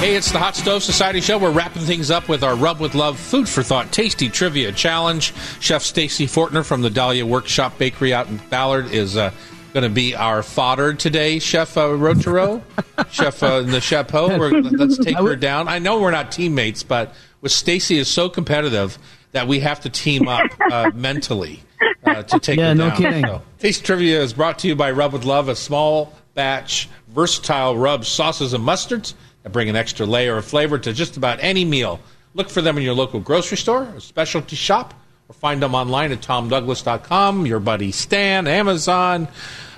Hey, 0.00 0.14
it's 0.14 0.30
the 0.30 0.38
Hot 0.38 0.54
Stove 0.54 0.84
Society 0.84 1.20
Show. 1.20 1.38
We're 1.38 1.50
wrapping 1.50 1.82
things 1.82 2.08
up 2.08 2.28
with 2.28 2.44
our 2.44 2.54
Rub 2.54 2.78
with 2.78 2.94
Love 2.94 3.18
Food 3.18 3.48
for 3.48 3.64
Thought 3.64 3.90
Tasty 3.90 4.28
Trivia 4.28 4.70
Challenge. 4.70 5.34
Chef 5.58 5.82
Stacy 5.82 6.26
Fortner 6.26 6.64
from 6.64 6.82
the 6.82 6.88
Dahlia 6.88 7.26
Workshop 7.26 7.76
Bakery 7.78 8.14
out 8.14 8.28
in 8.28 8.36
Ballard 8.48 8.92
is 8.92 9.16
uh, 9.16 9.32
going 9.72 9.82
to 9.84 9.88
be 9.90 10.14
our 10.14 10.42
fodder 10.42 10.94
today, 10.94 11.38
Chef 11.38 11.76
uh, 11.76 11.88
Rautureau. 11.88 12.62
Chef 13.10 13.42
uh, 13.42 13.60
the 13.62 13.80
chapeau. 13.80 14.38
We're, 14.38 14.50
let's 14.60 14.98
take 15.04 15.16
her 15.16 15.36
down. 15.36 15.68
I 15.68 15.78
know 15.78 16.00
we're 16.00 16.10
not 16.10 16.32
teammates, 16.32 16.82
but 16.82 17.14
with 17.40 17.52
Stacy 17.52 17.98
is 17.98 18.08
so 18.08 18.28
competitive 18.28 18.98
that 19.32 19.46
we 19.46 19.60
have 19.60 19.80
to 19.80 19.90
team 19.90 20.26
up 20.28 20.50
uh, 20.72 20.90
mentally 20.94 21.62
uh, 22.04 22.22
to 22.24 22.38
take 22.38 22.58
Yeah, 22.58 22.68
her 22.70 22.74
no 22.74 22.88
down. 22.88 22.96
kidding. 22.96 23.24
So, 23.24 23.42
Taste 23.58 23.84
Trivia 23.84 24.20
is 24.22 24.32
brought 24.32 24.58
to 24.60 24.68
you 24.68 24.74
by 24.74 24.90
Rub 24.90 25.12
with 25.12 25.24
Love, 25.24 25.48
a 25.48 25.56
small 25.56 26.12
batch, 26.34 26.88
versatile 27.08 27.76
rubs, 27.76 28.08
sauces, 28.08 28.54
and 28.54 28.64
mustards 28.64 29.14
that 29.42 29.50
bring 29.52 29.68
an 29.68 29.76
extra 29.76 30.06
layer 30.06 30.36
of 30.36 30.44
flavor 30.44 30.78
to 30.78 30.92
just 30.92 31.16
about 31.16 31.38
any 31.42 31.64
meal. 31.64 32.00
Look 32.34 32.48
for 32.50 32.62
them 32.62 32.78
in 32.78 32.84
your 32.84 32.94
local 32.94 33.20
grocery 33.20 33.56
store, 33.56 33.88
or 33.94 34.00
specialty 34.00 34.56
shop, 34.56 34.94
or 35.28 35.34
find 35.34 35.62
them 35.62 35.74
online 35.74 36.12
at 36.12 36.20
tomdouglas.com. 36.20 37.46
Your 37.46 37.60
buddy 37.60 37.92
Stan, 37.92 38.46
Amazon, 38.46 39.28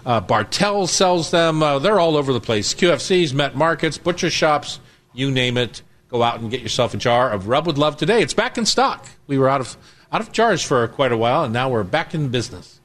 uh, 0.07 0.21
Bartell 0.21 0.87
sells 0.87 1.31
them. 1.31 1.63
Uh, 1.63 1.79
they're 1.79 2.01
all 2.01 2.17
over 2.17 2.33
the 2.33 2.41
place. 2.41 2.75
QFCs, 2.75 3.35
Met 3.35 3.57
Markets, 3.57 3.99
butcher 3.99 4.31
shops, 4.31 4.81
you 5.13 5.31
name 5.31 5.57
it. 5.57 5.83
Go 6.09 6.23
out 6.23 6.41
and 6.41 6.51
get 6.51 6.61
yourself 6.61 6.95
a 6.95 6.97
jar 6.97 7.31
of 7.31 7.47
Rub 7.47 7.67
with 7.67 7.79
Love 7.79 7.97
today. 7.97 8.21
It's 8.21 8.35
back 8.35 8.59
in 8.59 8.67
stock. 8.67 9.07
We 9.27 9.39
were 9.39 9.49
out 9.49 9.61
of 9.61 9.77
out 10.13 10.21
of 10.21 10.33
jars 10.33 10.61
for 10.61 10.87
quite 10.89 11.13
a 11.13 11.17
while, 11.17 11.45
and 11.45 11.53
now 11.53 11.69
we're 11.69 11.85
back 11.85 12.15
in 12.15 12.29
business. 12.31 12.81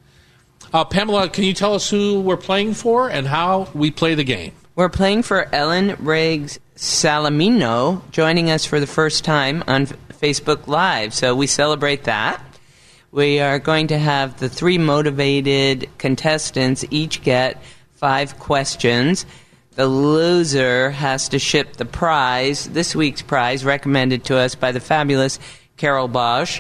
Uh, 0.72 0.86
Pamela, 0.86 1.30
can 1.30 1.44
you 1.44 1.54
tell 1.54 1.74
us 1.74 1.90
who 1.90 2.22
we're 2.22 2.38
playing 2.38 2.74
for 2.74 3.10
and 3.10 3.28
how 3.28 3.68
we 3.74 3.90
play 3.90 4.14
the 4.14 4.24
game? 4.24 4.52
We're 4.76 4.90
playing 4.90 5.24
for 5.24 5.48
Ellen 5.56 5.96
Riggs 6.00 6.60
Salamino, 6.76 8.02
joining 8.12 8.52
us 8.52 8.66
for 8.66 8.80
the 8.80 8.88
first 8.88 9.24
time 9.24 9.64
on 9.68 9.84
F- 9.84 9.94
Facebook 10.10 10.68
Live. 10.68 11.14
So 11.14 11.34
we 11.36 11.48
celebrate 11.48 12.04
that. 12.04 12.44
We 13.16 13.40
are 13.40 13.60
going 13.60 13.88
to 13.88 13.98
have 13.98 14.42
the 14.42 14.50
three 14.50 14.78
motivated 14.78 15.88
contestants 15.98 16.84
each 16.92 17.22
get 17.22 17.64
five 17.94 18.38
questions. 18.40 19.26
The 19.76 19.88
loser 19.88 20.90
has 20.90 21.30
to 21.30 21.40
ship 21.40 21.78
the 21.78 21.86
prize, 21.86 22.68
this 22.68 22.94
week's 22.94 23.22
prize, 23.22 23.64
recommended 23.64 24.26
to 24.26 24.38
us 24.38 24.56
by 24.56 24.74
the 24.74 24.82
fabulous 24.82 25.40
Carol 25.78 26.10
Bosch. 26.10 26.60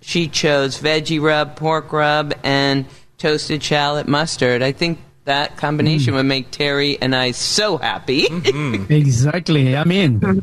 She 0.00 0.28
chose 0.28 0.80
veggie 0.80 1.20
rub, 1.20 1.56
pork 1.56 1.92
rub, 1.92 2.34
and 2.44 2.86
toasted 3.18 3.64
shallot 3.64 4.06
mustard. 4.06 4.62
I 4.62 4.70
think 4.70 5.00
that 5.26 5.56
combination 5.56 6.14
would 6.14 6.24
make 6.26 6.50
Terry 6.50 6.98
and 7.00 7.14
I 7.14 7.32
so 7.32 7.76
happy. 7.76 8.26
Exactly. 8.88 9.76
I'm 9.76 9.90
in. 9.90 10.42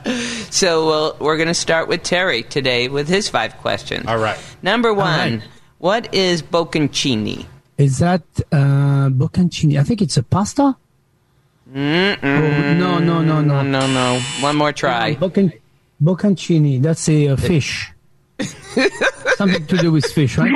so 0.50 0.86
we'll, 0.86 1.16
we're 1.20 1.36
going 1.36 1.48
to 1.48 1.54
start 1.54 1.88
with 1.88 2.02
Terry 2.02 2.42
today 2.42 2.88
with 2.88 3.08
his 3.08 3.28
five 3.28 3.56
questions. 3.58 4.06
All 4.06 4.18
right. 4.18 4.38
Number 4.62 4.92
one, 4.92 5.38
right. 5.38 5.42
what 5.78 6.12
is 6.14 6.42
bocconcini? 6.42 7.46
Is 7.78 7.98
that 7.98 8.22
uh, 8.52 9.08
bocconcini? 9.10 9.78
I 9.78 9.84
think 9.84 10.02
it's 10.02 10.16
a 10.16 10.22
pasta. 10.22 10.76
Mm-mm. 11.72 12.18
Oh, 12.22 12.74
no, 12.78 12.98
no, 12.98 13.22
no, 13.22 13.40
No, 13.40 13.62
no. 13.62 13.86
no. 13.86 14.20
One 14.40 14.56
more 14.56 14.72
try. 14.72 15.14
Boccon- 15.14 15.58
bocconcini. 16.02 16.82
That's 16.82 17.08
a, 17.08 17.28
uh 17.28 17.36
fish. 17.50 17.92
Something 19.36 19.66
to 19.66 19.76
do 19.76 19.92
with 19.92 20.04
fish, 20.06 20.36
right? 20.36 20.52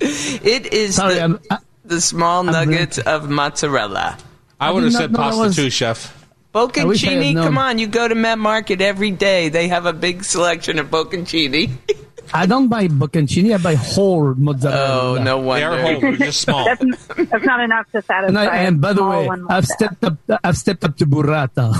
It 0.00 0.72
is 0.72 0.96
Sorry, 0.96 1.14
the, 1.14 1.24
I'm, 1.24 1.40
I, 1.50 1.58
the 1.90 2.00
small 2.00 2.40
I'm 2.40 2.46
nuggets 2.46 2.98
of 2.98 3.28
mozzarella. 3.28 4.16
I 4.58 4.68
I 4.68 4.70
would 4.70 4.84
have 4.84 4.92
said 4.92 5.10
not 5.12 5.20
pasta 5.20 5.40
was- 5.42 5.56
too, 5.56 5.68
chef. 5.70 6.16
wish 6.54 6.76
I 6.78 6.80
had 6.80 6.88
Bocconcini, 6.88 7.34
come 7.34 7.58
on, 7.58 7.78
you 7.78 7.86
go 7.86 8.08
to 8.08 8.14
Met 8.14 8.38
Market 8.38 8.80
every 8.80 9.10
day. 9.10 9.48
They 9.50 9.68
have 9.68 9.86
a 9.86 9.92
big 9.92 10.24
selection 10.24 10.78
of 10.78 10.88
bocconcini. 10.90 11.70
I 12.32 12.46
don't 12.46 12.68
buy 12.68 12.86
bocconcini. 12.86 13.52
I 13.52 13.58
buy 13.58 13.74
whole 13.74 14.34
mozzarella. 14.34 14.78
Oh, 14.78 15.14
mozzarella. 15.18 15.24
no 15.24 15.40
They 15.40 15.46
wonder. 15.46 15.66
are 15.66 15.80
whole, 15.82 16.00
they're 16.00 16.16
just 16.16 16.40
small. 16.42 16.64
That's, 16.64 17.06
that's 17.16 17.44
not 17.44 17.58
enough 17.60 17.90
to 17.90 18.02
satisfy. 18.02 18.26
And, 18.28 18.38
I, 18.38 18.44
a 18.44 18.50
and 18.68 18.80
by 18.80 18.92
the 18.92 18.98
small 18.98 19.10
way, 19.20 19.26
one 19.26 19.46
I've 19.50 19.66
that. 19.66 19.74
stepped 19.76 20.04
up. 20.04 20.16
I've 20.44 20.56
stepped 20.56 20.84
up 20.84 20.96
to 20.98 21.06
burrata. 21.06 21.74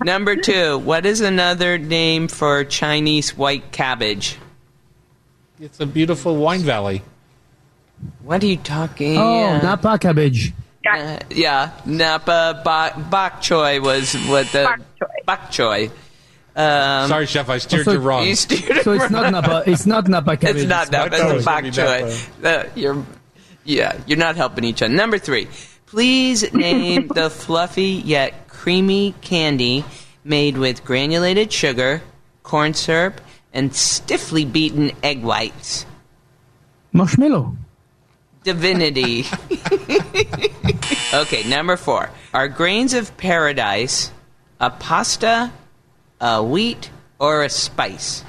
Number 0.04 0.36
two, 0.36 0.78
what 0.78 1.04
is 1.04 1.20
another 1.20 1.76
name 1.76 2.28
for 2.28 2.64
Chinese 2.64 3.36
white 3.36 3.72
cabbage? 3.72 4.38
It's 5.60 5.78
a 5.80 5.86
beautiful 5.86 6.36
wine 6.36 6.60
valley. 6.60 7.02
What 8.22 8.42
are 8.42 8.46
you 8.46 8.56
talking? 8.56 9.18
oh, 9.18 9.40
Yeah. 9.40 9.58
napa 9.62 9.98
cabbage. 9.98 10.52
Uh, 10.84 11.18
yeah, 11.30 11.70
Napa 11.86 12.60
bok, 12.64 13.08
bok 13.08 13.40
choy 13.40 13.80
was 13.80 14.14
what 14.26 14.48
the 14.48 14.64
Bok 14.64 14.80
choy. 15.00 15.24
bok 15.24 15.40
choy. 15.50 15.90
Um, 16.56 17.08
Sorry, 17.08 17.26
chef, 17.26 17.48
I 17.48 17.58
steered 17.58 17.84
so 17.84 17.92
you 17.92 17.98
wrong. 18.00 18.26
you 18.26 18.34
steered 18.34 18.82
So 18.82 18.92
it's 18.92 19.08
not 19.10 19.30
napa. 19.30 19.62
It's 19.66 19.86
not 19.86 20.08
napa 20.08 20.36
cabbage. 20.36 20.62
It's 20.62 20.68
not 20.68 20.90
Napa. 20.90 21.16
thought 21.16 21.26
It's 21.30 21.34
was 21.34 21.44
bok 21.44 21.64
choy. 21.64 22.44
Uh, 22.44 22.64
you're, 22.74 23.04
yeah, 23.64 23.96
you're 24.08 24.18
not 24.18 24.34
helping 24.36 24.64
each 24.64 24.82
other. 24.82 24.92
Number 24.92 25.18
three, 25.18 25.46
please 25.86 26.52
name 26.52 27.06
the 27.08 27.30
fluffy 27.30 28.02
yet 28.04 28.48
creamy 28.48 29.14
candy 29.20 29.84
made 30.24 30.58
with 30.58 30.84
granulated 30.84 31.52
sugar, 31.52 32.02
corn 32.42 32.74
syrup, 32.74 33.20
and 33.52 33.72
stiffly 33.74 34.44
beaten 34.44 34.90
egg 35.04 35.22
whites. 35.22 35.86
Marshmallow. 36.92 37.56
Divinity. 38.44 39.24
okay, 41.14 41.48
number 41.48 41.76
four. 41.76 42.10
Are 42.34 42.48
grains 42.48 42.94
of 42.94 43.16
paradise 43.16 44.10
a 44.60 44.70
pasta, 44.70 45.52
a 46.20 46.42
wheat, 46.42 46.90
or 47.18 47.42
a 47.42 47.48
spice? 47.48 48.24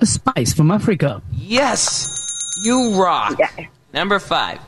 A 0.00 0.06
spice 0.06 0.52
from 0.52 0.70
Africa. 0.70 1.22
Yes, 1.32 2.58
you 2.64 3.00
rock. 3.00 3.38
Yeah. 3.38 3.66
Number 3.92 4.18
five. 4.18 4.60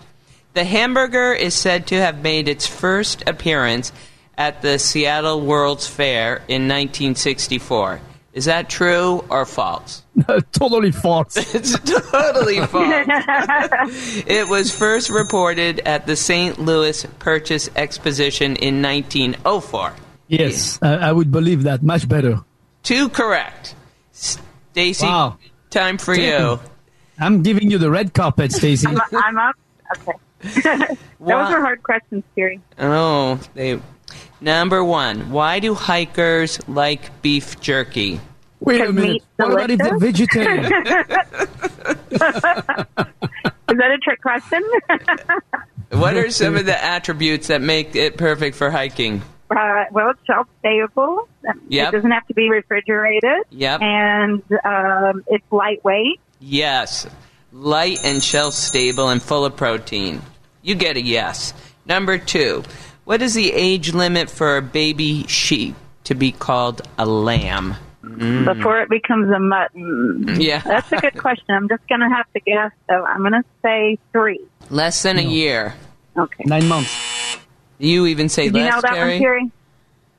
The 0.54 0.64
hamburger 0.64 1.32
is 1.32 1.54
said 1.54 1.88
to 1.88 1.96
have 1.96 2.22
made 2.22 2.48
its 2.48 2.66
first 2.66 3.24
appearance 3.26 3.92
at 4.38 4.62
the 4.62 4.78
Seattle 4.78 5.40
World's 5.40 5.86
Fair 5.86 6.36
in 6.48 6.68
1964. 6.68 8.00
Is 8.34 8.46
that 8.46 8.68
true 8.68 9.24
or 9.30 9.46
false? 9.46 10.02
totally 10.52 10.90
false. 10.90 11.36
It's 11.54 11.78
totally 11.78 12.58
false. 12.66 13.06
it 14.26 14.48
was 14.48 14.70
first 14.74 15.08
reported 15.08 15.80
at 15.86 16.06
the 16.06 16.16
St. 16.16 16.58
Louis 16.58 17.06
Purchase 17.20 17.70
Exposition 17.76 18.56
in 18.56 18.82
1904. 18.82 19.94
Yes, 20.26 20.80
I, 20.82 20.94
I 20.94 21.12
would 21.12 21.30
believe 21.30 21.62
that 21.62 21.82
much 21.84 22.08
better. 22.08 22.40
Two 22.82 23.08
correct. 23.08 23.76
Stacy, 24.12 25.06
Wow. 25.06 25.38
time 25.70 25.96
for 25.98 26.14
you. 26.16 26.58
I'm 27.18 27.42
giving 27.42 27.70
you 27.70 27.78
the 27.78 27.90
red 27.90 28.12
carpet, 28.14 28.50
Stacy. 28.52 28.88
I'm, 28.88 29.00
I'm 29.12 29.38
up. 29.38 29.54
Okay. 29.96 30.18
Those 30.42 30.96
Why- 31.18 31.52
are 31.54 31.60
hard 31.60 31.82
questions, 31.84 32.24
Terry. 32.34 32.60
Oh, 32.78 33.38
they. 33.54 33.80
Number 34.40 34.84
one, 34.84 35.30
why 35.30 35.60
do 35.60 35.74
hikers 35.74 36.58
like 36.68 37.22
beef 37.22 37.60
jerky? 37.60 38.20
Wait 38.60 38.80
a 38.80 38.92
minute. 38.92 39.22
What 39.36 39.52
about 39.52 39.70
if 39.70 39.78
they're 39.78 39.98
vegetarian? 39.98 40.64
Is 43.74 43.78
that 43.78 43.90
a 43.90 43.98
trick 44.02 44.20
question? 44.22 44.62
What 45.90 46.16
are 46.16 46.28
some 46.30 46.56
of 46.56 46.66
the 46.66 46.84
attributes 46.84 47.48
that 47.48 47.60
make 47.60 47.94
it 47.94 48.16
perfect 48.16 48.56
for 48.56 48.68
hiking? 48.68 49.22
uh, 49.50 49.84
well, 49.92 50.10
it's 50.10 50.20
shelf 50.26 50.48
stable. 50.58 51.28
Yep. 51.68 51.88
It 51.88 51.96
doesn't 51.96 52.10
have 52.10 52.26
to 52.26 52.34
be 52.34 52.50
refrigerated. 52.50 53.44
Yep. 53.50 53.82
And 53.82 54.42
um, 54.64 55.24
it's 55.28 55.44
lightweight. 55.50 56.20
Yes. 56.40 57.06
Light 57.52 58.00
and 58.02 58.22
shelf 58.22 58.54
stable 58.54 59.08
and 59.08 59.22
full 59.22 59.44
of 59.44 59.56
protein. 59.56 60.22
You 60.62 60.74
get 60.74 60.96
a 60.96 61.00
yes. 61.02 61.54
Number 61.86 62.18
two, 62.18 62.64
what 63.04 63.22
is 63.22 63.34
the 63.34 63.52
age 63.52 63.92
limit 63.94 64.30
for 64.30 64.56
a 64.56 64.62
baby 64.62 65.26
sheep 65.26 65.74
to 66.04 66.14
be 66.14 66.32
called 66.32 66.82
a 66.98 67.06
lamb? 67.06 67.76
Mm. 68.02 68.44
Before 68.44 68.80
it 68.80 68.90
becomes 68.90 69.30
a 69.30 69.38
mutton. 69.38 70.36
Yeah. 70.38 70.58
That's 70.60 70.92
a 70.92 70.96
good 70.96 71.16
question. 71.16 71.54
I'm 71.54 71.68
just 71.68 71.86
going 71.88 72.00
to 72.02 72.08
have 72.08 72.30
to 72.34 72.40
guess, 72.40 72.70
so 72.88 73.02
I'm 73.04 73.20
going 73.20 73.32
to 73.32 73.44
say 73.62 73.98
three. 74.12 74.44
Less 74.68 75.02
than 75.02 75.18
a 75.18 75.22
year. 75.22 75.74
Okay. 76.16 76.44
Nine 76.46 76.68
months. 76.68 77.38
You 77.78 78.06
even 78.06 78.28
say 78.28 78.50
Did 78.50 78.56
you 78.56 78.70
know 78.70 78.80
that 78.82 78.94
Terry? 78.94 79.12
one, 79.14 79.20
Terry? 79.20 79.50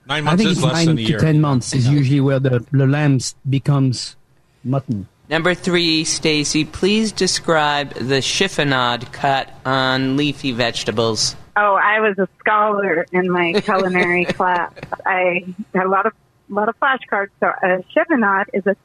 Nine 0.07 0.23
months 0.23 0.41
I 0.41 0.43
months 0.43 0.43
think 0.43 0.49
is 0.51 0.57
it's 0.57 0.65
less 0.65 0.73
nine 0.73 0.85
than 0.87 0.97
a 0.97 1.01
to 1.03 1.09
year. 1.09 1.19
ten 1.19 1.41
months 1.41 1.73
is 1.73 1.87
usually 1.87 2.21
where 2.21 2.39
the, 2.39 2.65
the 2.71 2.85
lamb 2.87 3.19
becomes 3.49 4.15
mutton. 4.63 5.07
Number 5.29 5.53
three, 5.55 6.03
Stacy, 6.03 6.65
please 6.65 7.11
describe 7.11 7.93
the 7.93 8.15
chiffonade 8.21 9.11
cut 9.11 9.49
on 9.65 10.17
leafy 10.17 10.51
vegetables. 10.51 11.35
Oh, 11.57 11.75
I 11.75 12.01
was 12.01 12.19
a 12.19 12.27
scholar 12.39 13.05
in 13.11 13.29
my 13.29 13.53
culinary 13.63 14.25
class. 14.25 14.73
I 15.05 15.45
had 15.73 15.85
a 15.85 15.89
lot 15.89 16.05
of 16.05 16.13
a 16.49 16.53
lot 16.53 16.69
of 16.69 16.75
flashcards. 16.79 17.29
So 17.39 17.47
a 17.47 17.83
chiffonade 17.95 18.45
is 18.53 18.63
a, 18.67 18.75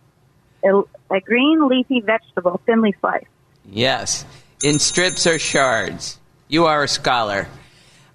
a 0.65 0.83
a 1.17 1.21
green 1.21 1.69
leafy 1.69 2.01
vegetable, 2.01 2.61
thinly 2.67 2.95
sliced. 3.01 3.27
Yes, 3.69 4.25
in 4.63 4.79
strips 4.79 5.27
or 5.27 5.39
shards. 5.39 6.19
You 6.49 6.67
are 6.67 6.85
a 6.85 6.89
scholar. 6.89 7.49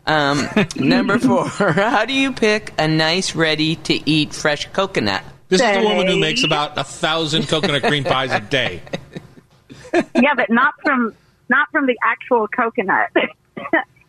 Um, 0.06 0.48
number 0.76 1.20
four, 1.20 1.48
how 1.50 2.06
do 2.06 2.14
you 2.14 2.32
pick 2.32 2.74
a 2.78 2.88
nice, 2.88 3.36
ready 3.36 3.76
to 3.76 4.10
eat 4.10 4.34
fresh 4.34 4.68
coconut? 4.72 5.24
This 5.50 5.62
is 5.62 5.78
the 5.78 5.84
woman 5.84 6.08
who 6.08 6.20
makes 6.20 6.44
about 6.44 6.78
a 6.78 6.84
thousand 6.84 7.48
coconut 7.48 7.84
cream 7.84 8.04
pies 8.04 8.32
a 8.32 8.40
day. 8.40 8.82
yeah, 9.94 10.34
but 10.36 10.50
not 10.50 10.74
from 10.82 11.14
not 11.50 11.70
from 11.72 11.86
the 11.88 11.98
actual 12.04 12.48
coconut. 12.48 13.12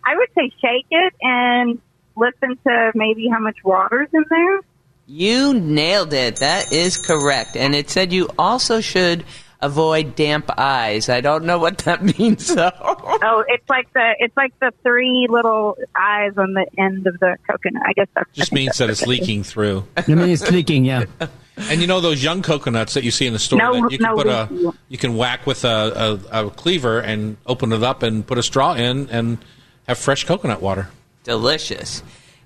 I 0.06 0.16
would 0.16 0.28
say 0.36 0.50
shake 0.60 0.86
it 0.90 1.14
and 1.20 1.80
listen 2.16 2.56
to 2.66 2.92
maybe 2.94 3.28
how 3.28 3.40
much 3.40 3.56
water's 3.64 4.08
in 4.12 4.24
there. 4.30 4.60
You 5.06 5.54
nailed 5.54 6.12
it. 6.12 6.36
That 6.36 6.72
is 6.72 6.96
correct. 6.96 7.56
And 7.56 7.74
it 7.74 7.90
said 7.90 8.12
you 8.12 8.28
also 8.38 8.80
should 8.80 9.24
avoid 9.60 10.14
damp 10.16 10.50
eyes. 10.58 11.08
I 11.08 11.20
don't 11.20 11.44
know 11.44 11.58
what 11.58 11.78
that 11.78 12.02
means, 12.18 12.54
though. 12.54 12.70
Oh, 12.80 13.44
it's 13.48 13.68
like 13.68 13.92
the 13.92 14.14
it's 14.18 14.36
like 14.36 14.52
the 14.60 14.72
three 14.82 15.26
little 15.30 15.76
eyes 15.96 16.32
on 16.36 16.54
the 16.54 16.66
end 16.78 17.06
of 17.06 17.18
the 17.20 17.36
coconut. 17.48 17.82
I 17.86 17.92
guess 17.92 18.08
that's 18.14 18.30
Just 18.32 18.52
means 18.52 18.68
that's 18.68 18.78
that 18.78 18.90
it's 18.90 19.02
what 19.06 19.10
it 19.10 19.14
is. 19.14 19.20
leaking 19.20 19.42
through. 19.44 19.86
I 19.96 20.04
mean, 20.08 20.18
it's 20.30 20.50
leaking, 20.50 20.84
yeah. 20.84 21.04
And 21.58 21.80
you 21.80 21.86
know 21.86 22.02
those 22.02 22.22
young 22.22 22.42
coconuts 22.42 22.92
that 22.94 23.02
you 23.02 23.10
see 23.10 23.26
in 23.26 23.32
the 23.32 23.38
store 23.38 23.58
No, 23.58 23.72
that 23.80 23.90
you 23.90 23.96
can 23.96 24.04
no 24.10 24.14
put 24.14 24.26
a 24.26 24.74
you 24.90 24.98
can 24.98 25.16
whack 25.16 25.46
with 25.46 25.64
a, 25.64 26.20
a, 26.30 26.46
a 26.46 26.50
cleaver 26.50 27.00
and 27.00 27.38
open 27.46 27.72
it 27.72 27.82
up 27.82 28.02
and 28.02 28.26
put 28.26 28.36
a 28.36 28.42
straw 28.42 28.74
in 28.74 29.08
and 29.08 29.38
have 29.86 29.98
fresh 29.98 30.24
coconut 30.24 30.60
water. 30.62 30.88
Delicious. 31.24 32.02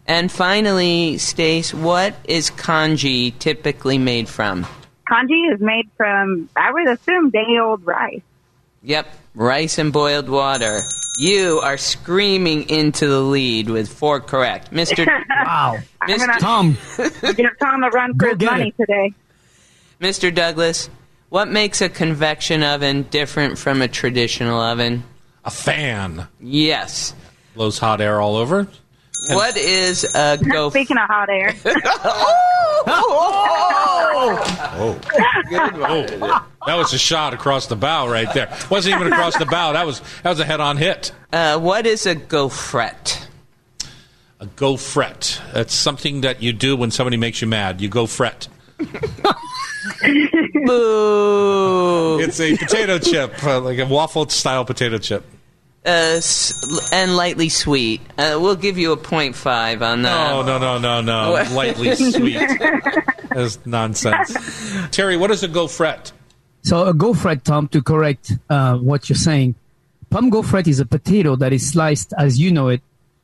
And 0.07 0.31
finally, 0.33 1.19
Stace, 1.19 1.73
what 1.75 2.15
is 2.25 2.51
kanji 2.51 3.39
typically 3.39 3.99
made 3.99 4.29
from? 4.29 4.67
Kanji 5.09 5.53
is 5.53 5.61
made 5.61 5.89
from 5.97 6.49
I 6.57 6.73
would 6.73 6.89
assume 6.89 7.31
day 7.31 7.59
old 7.61 7.85
rice. 7.87 8.23
Yep, 8.83 9.07
rice 9.35 9.79
and 9.79 9.93
boiled 9.93 10.29
water. 10.29 10.81
You 11.19 11.61
are 11.63 11.77
screaming 11.77 12.71
into 12.71 13.07
the 13.07 13.21
lead 13.21 13.69
with 13.69 13.93
four 13.93 14.21
correct. 14.21 14.71
Mr. 14.73 15.07
Wow. 15.45 15.79
I'm 16.03 16.19
gonna 16.19 16.39
Tom, 16.39 16.77
give 16.97 17.51
Tom 17.61 17.83
a 17.83 17.89
run 17.89 18.17
for 18.19 18.29
his 18.29 18.39
money 18.41 18.69
it. 18.69 18.77
today. 18.81 19.13
Mr. 20.01 20.35
Douglas, 20.35 20.89
what 21.29 21.49
makes 21.49 21.81
a 21.83 21.89
convection 21.89 22.63
oven 22.63 23.03
different 23.11 23.59
from 23.59 23.83
a 23.83 23.89
traditional 23.89 24.61
oven? 24.61 25.03
A 25.45 25.51
fan 25.51 26.27
Yes. 26.41 27.15
Blows 27.61 27.79
hot 27.79 28.01
air 28.01 28.23
all 28.23 28.37
over. 28.37 28.67
What 29.29 29.59
is 29.59 30.05
a 30.15 30.39
go? 30.39 30.71
Speaking 30.71 30.97
of 30.97 31.07
hot 31.07 31.29
air, 31.29 31.55
Oh, 34.83 34.99
that 36.65 36.75
was 36.77 36.95
a 36.95 36.99
shot 36.99 37.35
across 37.35 37.67
the 37.67 37.77
bow 37.77 38.09
right 38.09 38.33
there. 38.33 38.51
Wasn't 38.71 38.95
even 38.95 39.13
across 39.13 39.37
the 39.37 39.45
bow. 39.45 39.75
That 39.75 39.85
was 39.85 40.01
that 40.23 40.31
was 40.31 40.41
a 40.41 40.47
head-on 40.47 40.79
hit. 40.79 41.13
Uh, 41.35 41.59
what 41.59 41.85
is 41.85 42.07
a 42.07 42.17
gaufrette? 42.17 43.27
A 44.41 44.47
go 44.47 44.79
fret. 44.79 45.39
That's 45.53 45.75
something 45.75 46.23
that 46.23 46.43
you 46.43 46.55
do 46.55 46.77
when 46.77 46.91
somebody 46.91 47.19
makes 47.19 47.43
you 47.43 47.47
mad. 47.47 47.83
You 47.83 47.91
go 47.91 48.07
fret. 48.07 48.49
Boo. 50.65 52.21
It's 52.23 52.41
a 52.41 52.57
potato 52.57 52.99
chip, 52.99 53.45
uh, 53.45 53.61
like 53.61 53.79
a 53.79 53.85
waffle-style 53.85 54.65
potato 54.65 54.97
chip. 54.97 55.27
Uh, 55.85 56.21
and 56.93 57.17
lightly 57.17 57.49
sweet. 57.49 58.01
Uh, 58.19 58.39
we'll 58.41 58.55
give 58.57 58.77
you 58.77 58.93
a 58.93 58.97
point 58.99 59.35
five 59.35 59.81
on 59.83 60.03
that. 60.03 60.31
No, 60.31 60.43
no, 60.43 60.59
no, 60.59 60.79
no, 60.79 61.01
no. 61.01 61.33
Lightly 61.55 61.95
sweet. 62.13 62.39
That's 63.31 63.59
nonsense. 63.65 64.37
Terry, 64.91 65.17
what 65.17 65.31
is 65.31 65.43
a 65.43 65.49
go 65.49 65.67
fret? 65.69 66.13
So 66.63 66.85
a 66.87 66.93
gaufrette, 66.93 67.43
Tom, 67.45 67.69
to 67.69 67.81
correct 67.83 68.33
uh, 68.51 68.77
what 68.77 69.09
you're 69.09 69.17
saying. 69.17 69.55
Pomme 70.11 70.31
gaufrette 70.31 70.69
is 70.69 70.81
a 70.81 70.85
potato 70.85 71.35
that 71.37 71.53
is 71.55 71.71
sliced 71.71 72.13
as 72.19 72.39
you 72.39 72.53
know 72.53 72.69
it, 72.69 72.83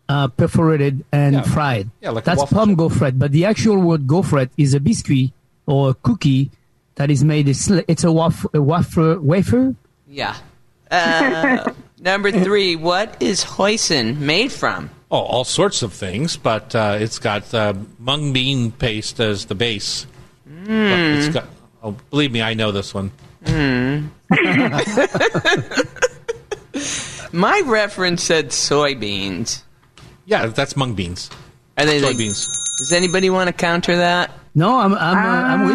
uh, 0.08 0.28
perforated 0.28 1.04
and 1.12 1.34
Yeah. 1.34 1.42
fried. 1.42 1.90
Yeah, 2.00 2.10
like 2.10 2.22
a 2.24 2.26
That's 2.26 2.40
waffle 2.40 2.56
palm 2.56 2.68
chip. 2.70 2.78
gaufrette. 2.78 3.18
But 3.18 3.32
the 3.32 3.44
actual 3.44 3.76
word 3.78 4.06
gaufrette 4.06 4.50
is 4.56 4.72
a 4.72 4.80
biscuit 4.80 5.32
or 5.66 5.90
a 5.90 5.94
cookie 5.94 6.50
that 6.94 7.10
is 7.10 7.22
made. 7.24 7.48
It's, 7.48 7.68
it's 7.68 8.04
a 8.04 8.12
waffle, 8.12 8.50
a 8.54 8.62
wafer, 8.62 9.20
wafer. 9.20 9.74
Yeah. 10.08 10.36
Number 11.98 12.30
three. 12.30 12.76
What 12.76 13.16
is 13.20 13.42
hoisin 13.44 14.18
made 14.18 14.52
from? 14.52 14.90
Oh, 15.10 15.18
all 15.18 15.44
sorts 15.44 15.82
of 15.82 15.92
things, 15.92 16.36
but 16.36 16.74
uh, 16.74 16.98
it's 17.00 17.18
got 17.18 17.52
uh, 17.54 17.74
mung 17.98 18.32
bean 18.32 18.72
paste 18.72 19.20
as 19.20 19.46
the 19.46 19.54
base. 19.54 20.06
But 20.44 20.70
It's 20.70 21.28
got. 21.34 21.44
Oh, 21.82 21.96
believe 22.10 22.32
me, 22.32 22.42
I 22.42 22.54
know 22.54 22.72
this 22.72 22.92
one. 22.92 23.12
My 27.32 27.62
reference 27.64 28.22
said 28.22 28.48
soybeans. 28.48 29.62
Yeah, 30.26 30.46
that's 30.46 30.76
mung 30.76 30.94
beans. 30.94 31.30
Are 31.78 31.84
they 31.86 32.00
like- 32.00 32.16
Soybeans. 32.16 32.78
Does 32.78 32.92
anybody 32.92 33.30
want 33.30 33.46
to 33.48 33.52
counter 33.52 33.96
that? 33.96 34.30
No, 34.54 34.78
I'm 34.80 34.94
I'm, 34.94 35.16
uh, 35.16 35.30
I'm 35.30 35.66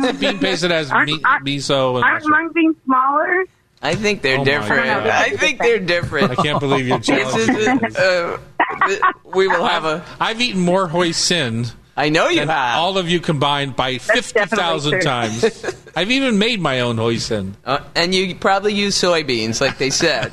with 0.00 0.14
it. 0.14 0.20
Bean 0.20 0.38
paste 0.38 0.62
that 0.62 0.70
has 0.70 0.90
Aren't- 0.90 1.06
me- 1.10 1.20
aren't- 1.24 1.44
miso 1.46 1.96
and. 1.96 2.04
aren't 2.04 2.28
mung 2.28 2.50
beans 2.54 2.76
smaller? 2.84 3.44
I 3.80 3.94
think 3.94 4.22
they're 4.22 4.38
Oh 4.38 4.44
different. 4.44 4.88
I 4.88 5.30
think 5.36 5.58
they're 5.58 5.78
different. 5.78 6.32
I 6.32 6.34
can't 6.34 6.60
believe 6.60 6.88
you 6.88 6.98
This 6.98 7.06
challenged 7.06 7.84
is, 7.84 7.96
uh, 7.96 8.38
we 9.24 9.46
will 9.48 9.64
have 9.64 9.84
a. 9.84 10.04
I've 10.20 10.40
eaten 10.40 10.60
more 10.60 10.88
hoisin 10.88 11.72
I 11.96 12.08
know 12.08 12.28
you 12.28 12.40
than 12.40 12.48
have. 12.48 12.78
all 12.78 12.98
of 12.98 13.08
you 13.08 13.20
combined 13.20 13.76
by 13.76 13.98
fifty 13.98 14.44
thousand 14.46 15.00
times. 15.02 15.44
I've 15.96 16.10
even 16.10 16.38
made 16.38 16.60
my 16.60 16.80
own 16.80 16.96
hoisin. 16.96 17.54
Uh, 17.64 17.80
and 17.94 18.14
you 18.14 18.34
probably 18.34 18.74
use 18.74 19.00
soybeans, 19.00 19.60
like 19.60 19.78
they 19.78 19.90
said. 19.90 20.32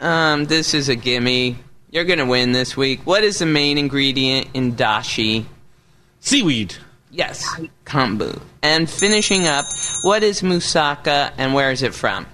um, 0.00 0.44
this 0.46 0.74
is 0.74 0.88
a 0.88 0.96
gimme. 0.96 1.56
You're 1.90 2.04
going 2.04 2.18
to 2.18 2.26
win 2.26 2.52
this 2.52 2.76
week. 2.76 3.00
What 3.06 3.24
is 3.24 3.38
the 3.38 3.46
main 3.46 3.78
ingredient 3.78 4.48
in 4.52 4.74
dashi? 4.74 5.46
Seaweed. 6.20 6.74
Yes, 7.10 7.48
kombu. 7.86 8.38
And 8.62 8.88
finishing 8.90 9.46
up, 9.46 9.64
what 10.02 10.22
is 10.22 10.42
moussaka 10.42 11.32
and 11.38 11.54
where 11.54 11.70
is 11.70 11.82
it 11.82 11.94
from? 11.94 12.26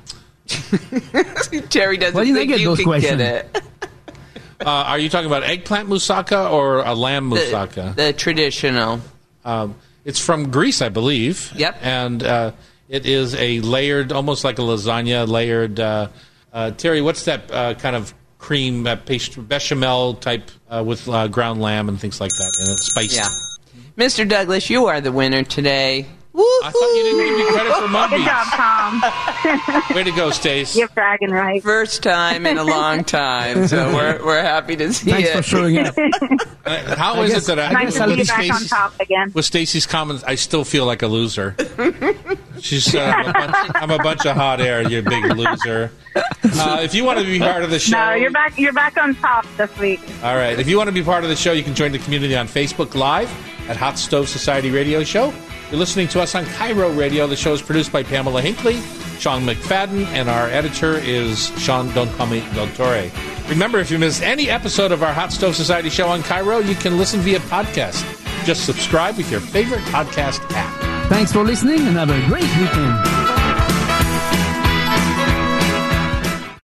Terry 1.70 1.96
doesn't 1.96 2.14
Why 2.14 2.24
did 2.24 2.32
I 2.34 2.38
think 2.38 2.48
get 2.50 2.60
you 2.60 2.68
those 2.68 2.78
can 2.78 2.84
questions? 2.86 3.18
get 3.18 3.54
it. 3.54 3.62
Uh, 4.60 4.70
are 4.70 4.98
you 4.98 5.10
talking 5.10 5.26
about 5.26 5.42
eggplant 5.42 5.90
moussaka 5.90 6.50
or 6.50 6.78
a 6.78 6.94
lamb 6.94 7.28
The, 7.28 7.36
moussaka? 7.36 7.94
the 7.96 8.12
traditional. 8.14 9.00
Um, 9.44 9.74
it's 10.06 10.18
from 10.24 10.50
Greece, 10.50 10.80
I 10.80 10.88
believe. 10.88 11.52
Yep. 11.56 11.78
And 11.82 12.22
uh, 12.22 12.52
it 12.88 13.04
is 13.04 13.34
a 13.34 13.60
layered, 13.60 14.10
almost 14.12 14.42
like 14.42 14.58
a 14.58 14.62
lasagna 14.62 15.28
layered. 15.28 15.80
Uh, 15.80 16.08
uh, 16.52 16.70
Terry, 16.70 17.02
what's 17.02 17.24
that 17.24 17.50
uh, 17.50 17.74
kind 17.74 17.94
of 17.96 18.14
cream, 18.38 18.86
uh, 18.86 18.96
pastry, 18.96 19.42
bechamel 19.42 20.14
type 20.14 20.50
uh, 20.70 20.82
with 20.86 21.06
uh, 21.10 21.28
ground 21.28 21.60
lamb 21.60 21.88
and 21.90 22.00
things 22.00 22.18
like 22.20 22.30
that, 22.30 22.56
and 22.60 22.68
it's 22.70 22.86
spiced. 22.90 23.16
Yeah. 23.16 23.28
Mr. 23.98 24.26
Douglas, 24.26 24.70
you 24.70 24.86
are 24.86 25.00
the 25.02 25.12
winner 25.12 25.42
today. 25.42 26.06
I 26.36 26.70
thought 26.72 26.94
you 26.96 27.02
didn't 27.04 27.26
give 27.26 27.38
me 27.46 27.52
credit 27.52 27.74
for 27.74 27.88
mung 27.88 28.10
Good 28.10 28.24
job. 28.24 28.46
Tom. 28.54 29.94
Way 29.96 30.02
to 30.02 30.10
go, 30.10 30.30
Stace. 30.30 30.76
You're 30.76 30.88
bragging 30.88 31.30
right. 31.30 31.62
First 31.62 32.02
time 32.02 32.44
in 32.46 32.58
a 32.58 32.64
long 32.64 33.04
time, 33.04 33.68
so 33.68 33.86
we're, 33.94 34.24
we're 34.24 34.42
happy 34.42 34.74
to 34.76 34.92
see 34.92 35.10
Thanks 35.12 35.28
it. 35.28 35.36
for 35.36 35.42
showing 35.42 35.78
up. 35.78 35.94
Uh, 36.66 36.96
How 36.96 37.20
is 37.20 37.30
guess- 37.30 37.44
it 37.44 37.56
that 37.56 37.58
I, 37.58 37.66
I 37.78 37.84
Nice 37.84 37.96
to 37.96 38.02
I'll 38.04 38.08
see 38.08 38.14
be 38.14 38.20
you 38.22 38.26
back 38.26 38.50
on 38.54 38.64
top 38.64 38.98
again. 38.98 39.30
with 39.34 39.44
Stacy's 39.44 39.84
comments, 39.84 40.24
I 40.24 40.34
still 40.36 40.64
feel 40.64 40.86
like 40.86 41.02
a 41.02 41.06
loser. 41.06 41.54
She's 42.60 42.94
uh, 42.94 43.00
I'm, 43.00 43.28
a 43.28 43.32
bunch, 43.34 43.70
I'm 43.74 43.90
a 43.90 43.98
bunch 43.98 44.24
of 44.24 44.34
hot 44.34 44.62
air, 44.62 44.80
you 44.88 45.02
big 45.02 45.26
loser. 45.36 45.90
Uh, 46.16 46.78
if 46.82 46.94
you 46.94 47.04
want 47.04 47.18
to 47.18 47.24
be 47.26 47.38
part 47.38 47.64
of 47.64 47.68
the 47.70 47.78
show, 47.78 47.98
No, 47.98 48.14
you're 48.14 48.30
back. 48.30 48.58
You're 48.58 48.72
back 48.72 48.96
on 48.96 49.14
top 49.16 49.44
this 49.58 49.76
week. 49.78 50.00
All 50.22 50.36
right. 50.36 50.58
If 50.58 50.66
you 50.66 50.78
want 50.78 50.88
to 50.88 50.92
be 50.92 51.02
part 51.02 51.22
of 51.22 51.28
the 51.28 51.36
show, 51.36 51.52
you 51.52 51.62
can 51.62 51.74
join 51.74 51.92
the 51.92 51.98
community 51.98 52.34
on 52.34 52.48
Facebook 52.48 52.94
Live 52.94 53.28
at 53.68 53.76
Hot 53.76 53.98
Stove 53.98 54.30
Society 54.30 54.70
Radio 54.70 55.04
Show. 55.04 55.34
You're 55.74 55.80
listening 55.80 56.06
to 56.10 56.20
us 56.20 56.36
on 56.36 56.44
KIRO 56.44 56.96
Radio. 56.96 57.26
The 57.26 57.34
show 57.34 57.52
is 57.52 57.60
produced 57.60 57.90
by 57.90 58.04
Pamela 58.04 58.40
Hinkley, 58.40 58.80
Sean 59.20 59.42
McFadden, 59.42 60.06
and 60.06 60.30
our 60.30 60.46
editor 60.46 60.98
is 60.98 61.48
Sean 61.60 61.92
Don 61.94 62.06
Pami 62.10 62.42
Del 62.54 62.68
Torre. 62.76 63.10
Remember, 63.48 63.80
if 63.80 63.90
you 63.90 63.98
miss 63.98 64.22
any 64.22 64.48
episode 64.48 64.92
of 64.92 65.02
our 65.02 65.12
Hot 65.12 65.32
Stove 65.32 65.56
Society 65.56 65.90
show 65.90 66.06
on 66.06 66.22
KIRO, 66.22 66.64
you 66.64 66.76
can 66.76 66.96
listen 66.96 67.18
via 67.22 67.40
podcast. 67.40 68.04
Just 68.44 68.64
subscribe 68.66 69.16
with 69.16 69.28
your 69.32 69.40
favorite 69.40 69.80
podcast 69.86 70.48
app. 70.52 71.08
Thanks 71.08 71.32
for 71.32 71.42
listening 71.42 71.80
and 71.80 71.96
have 71.96 72.08
a 72.08 72.24
great 72.28 72.42
weekend. 72.56 73.23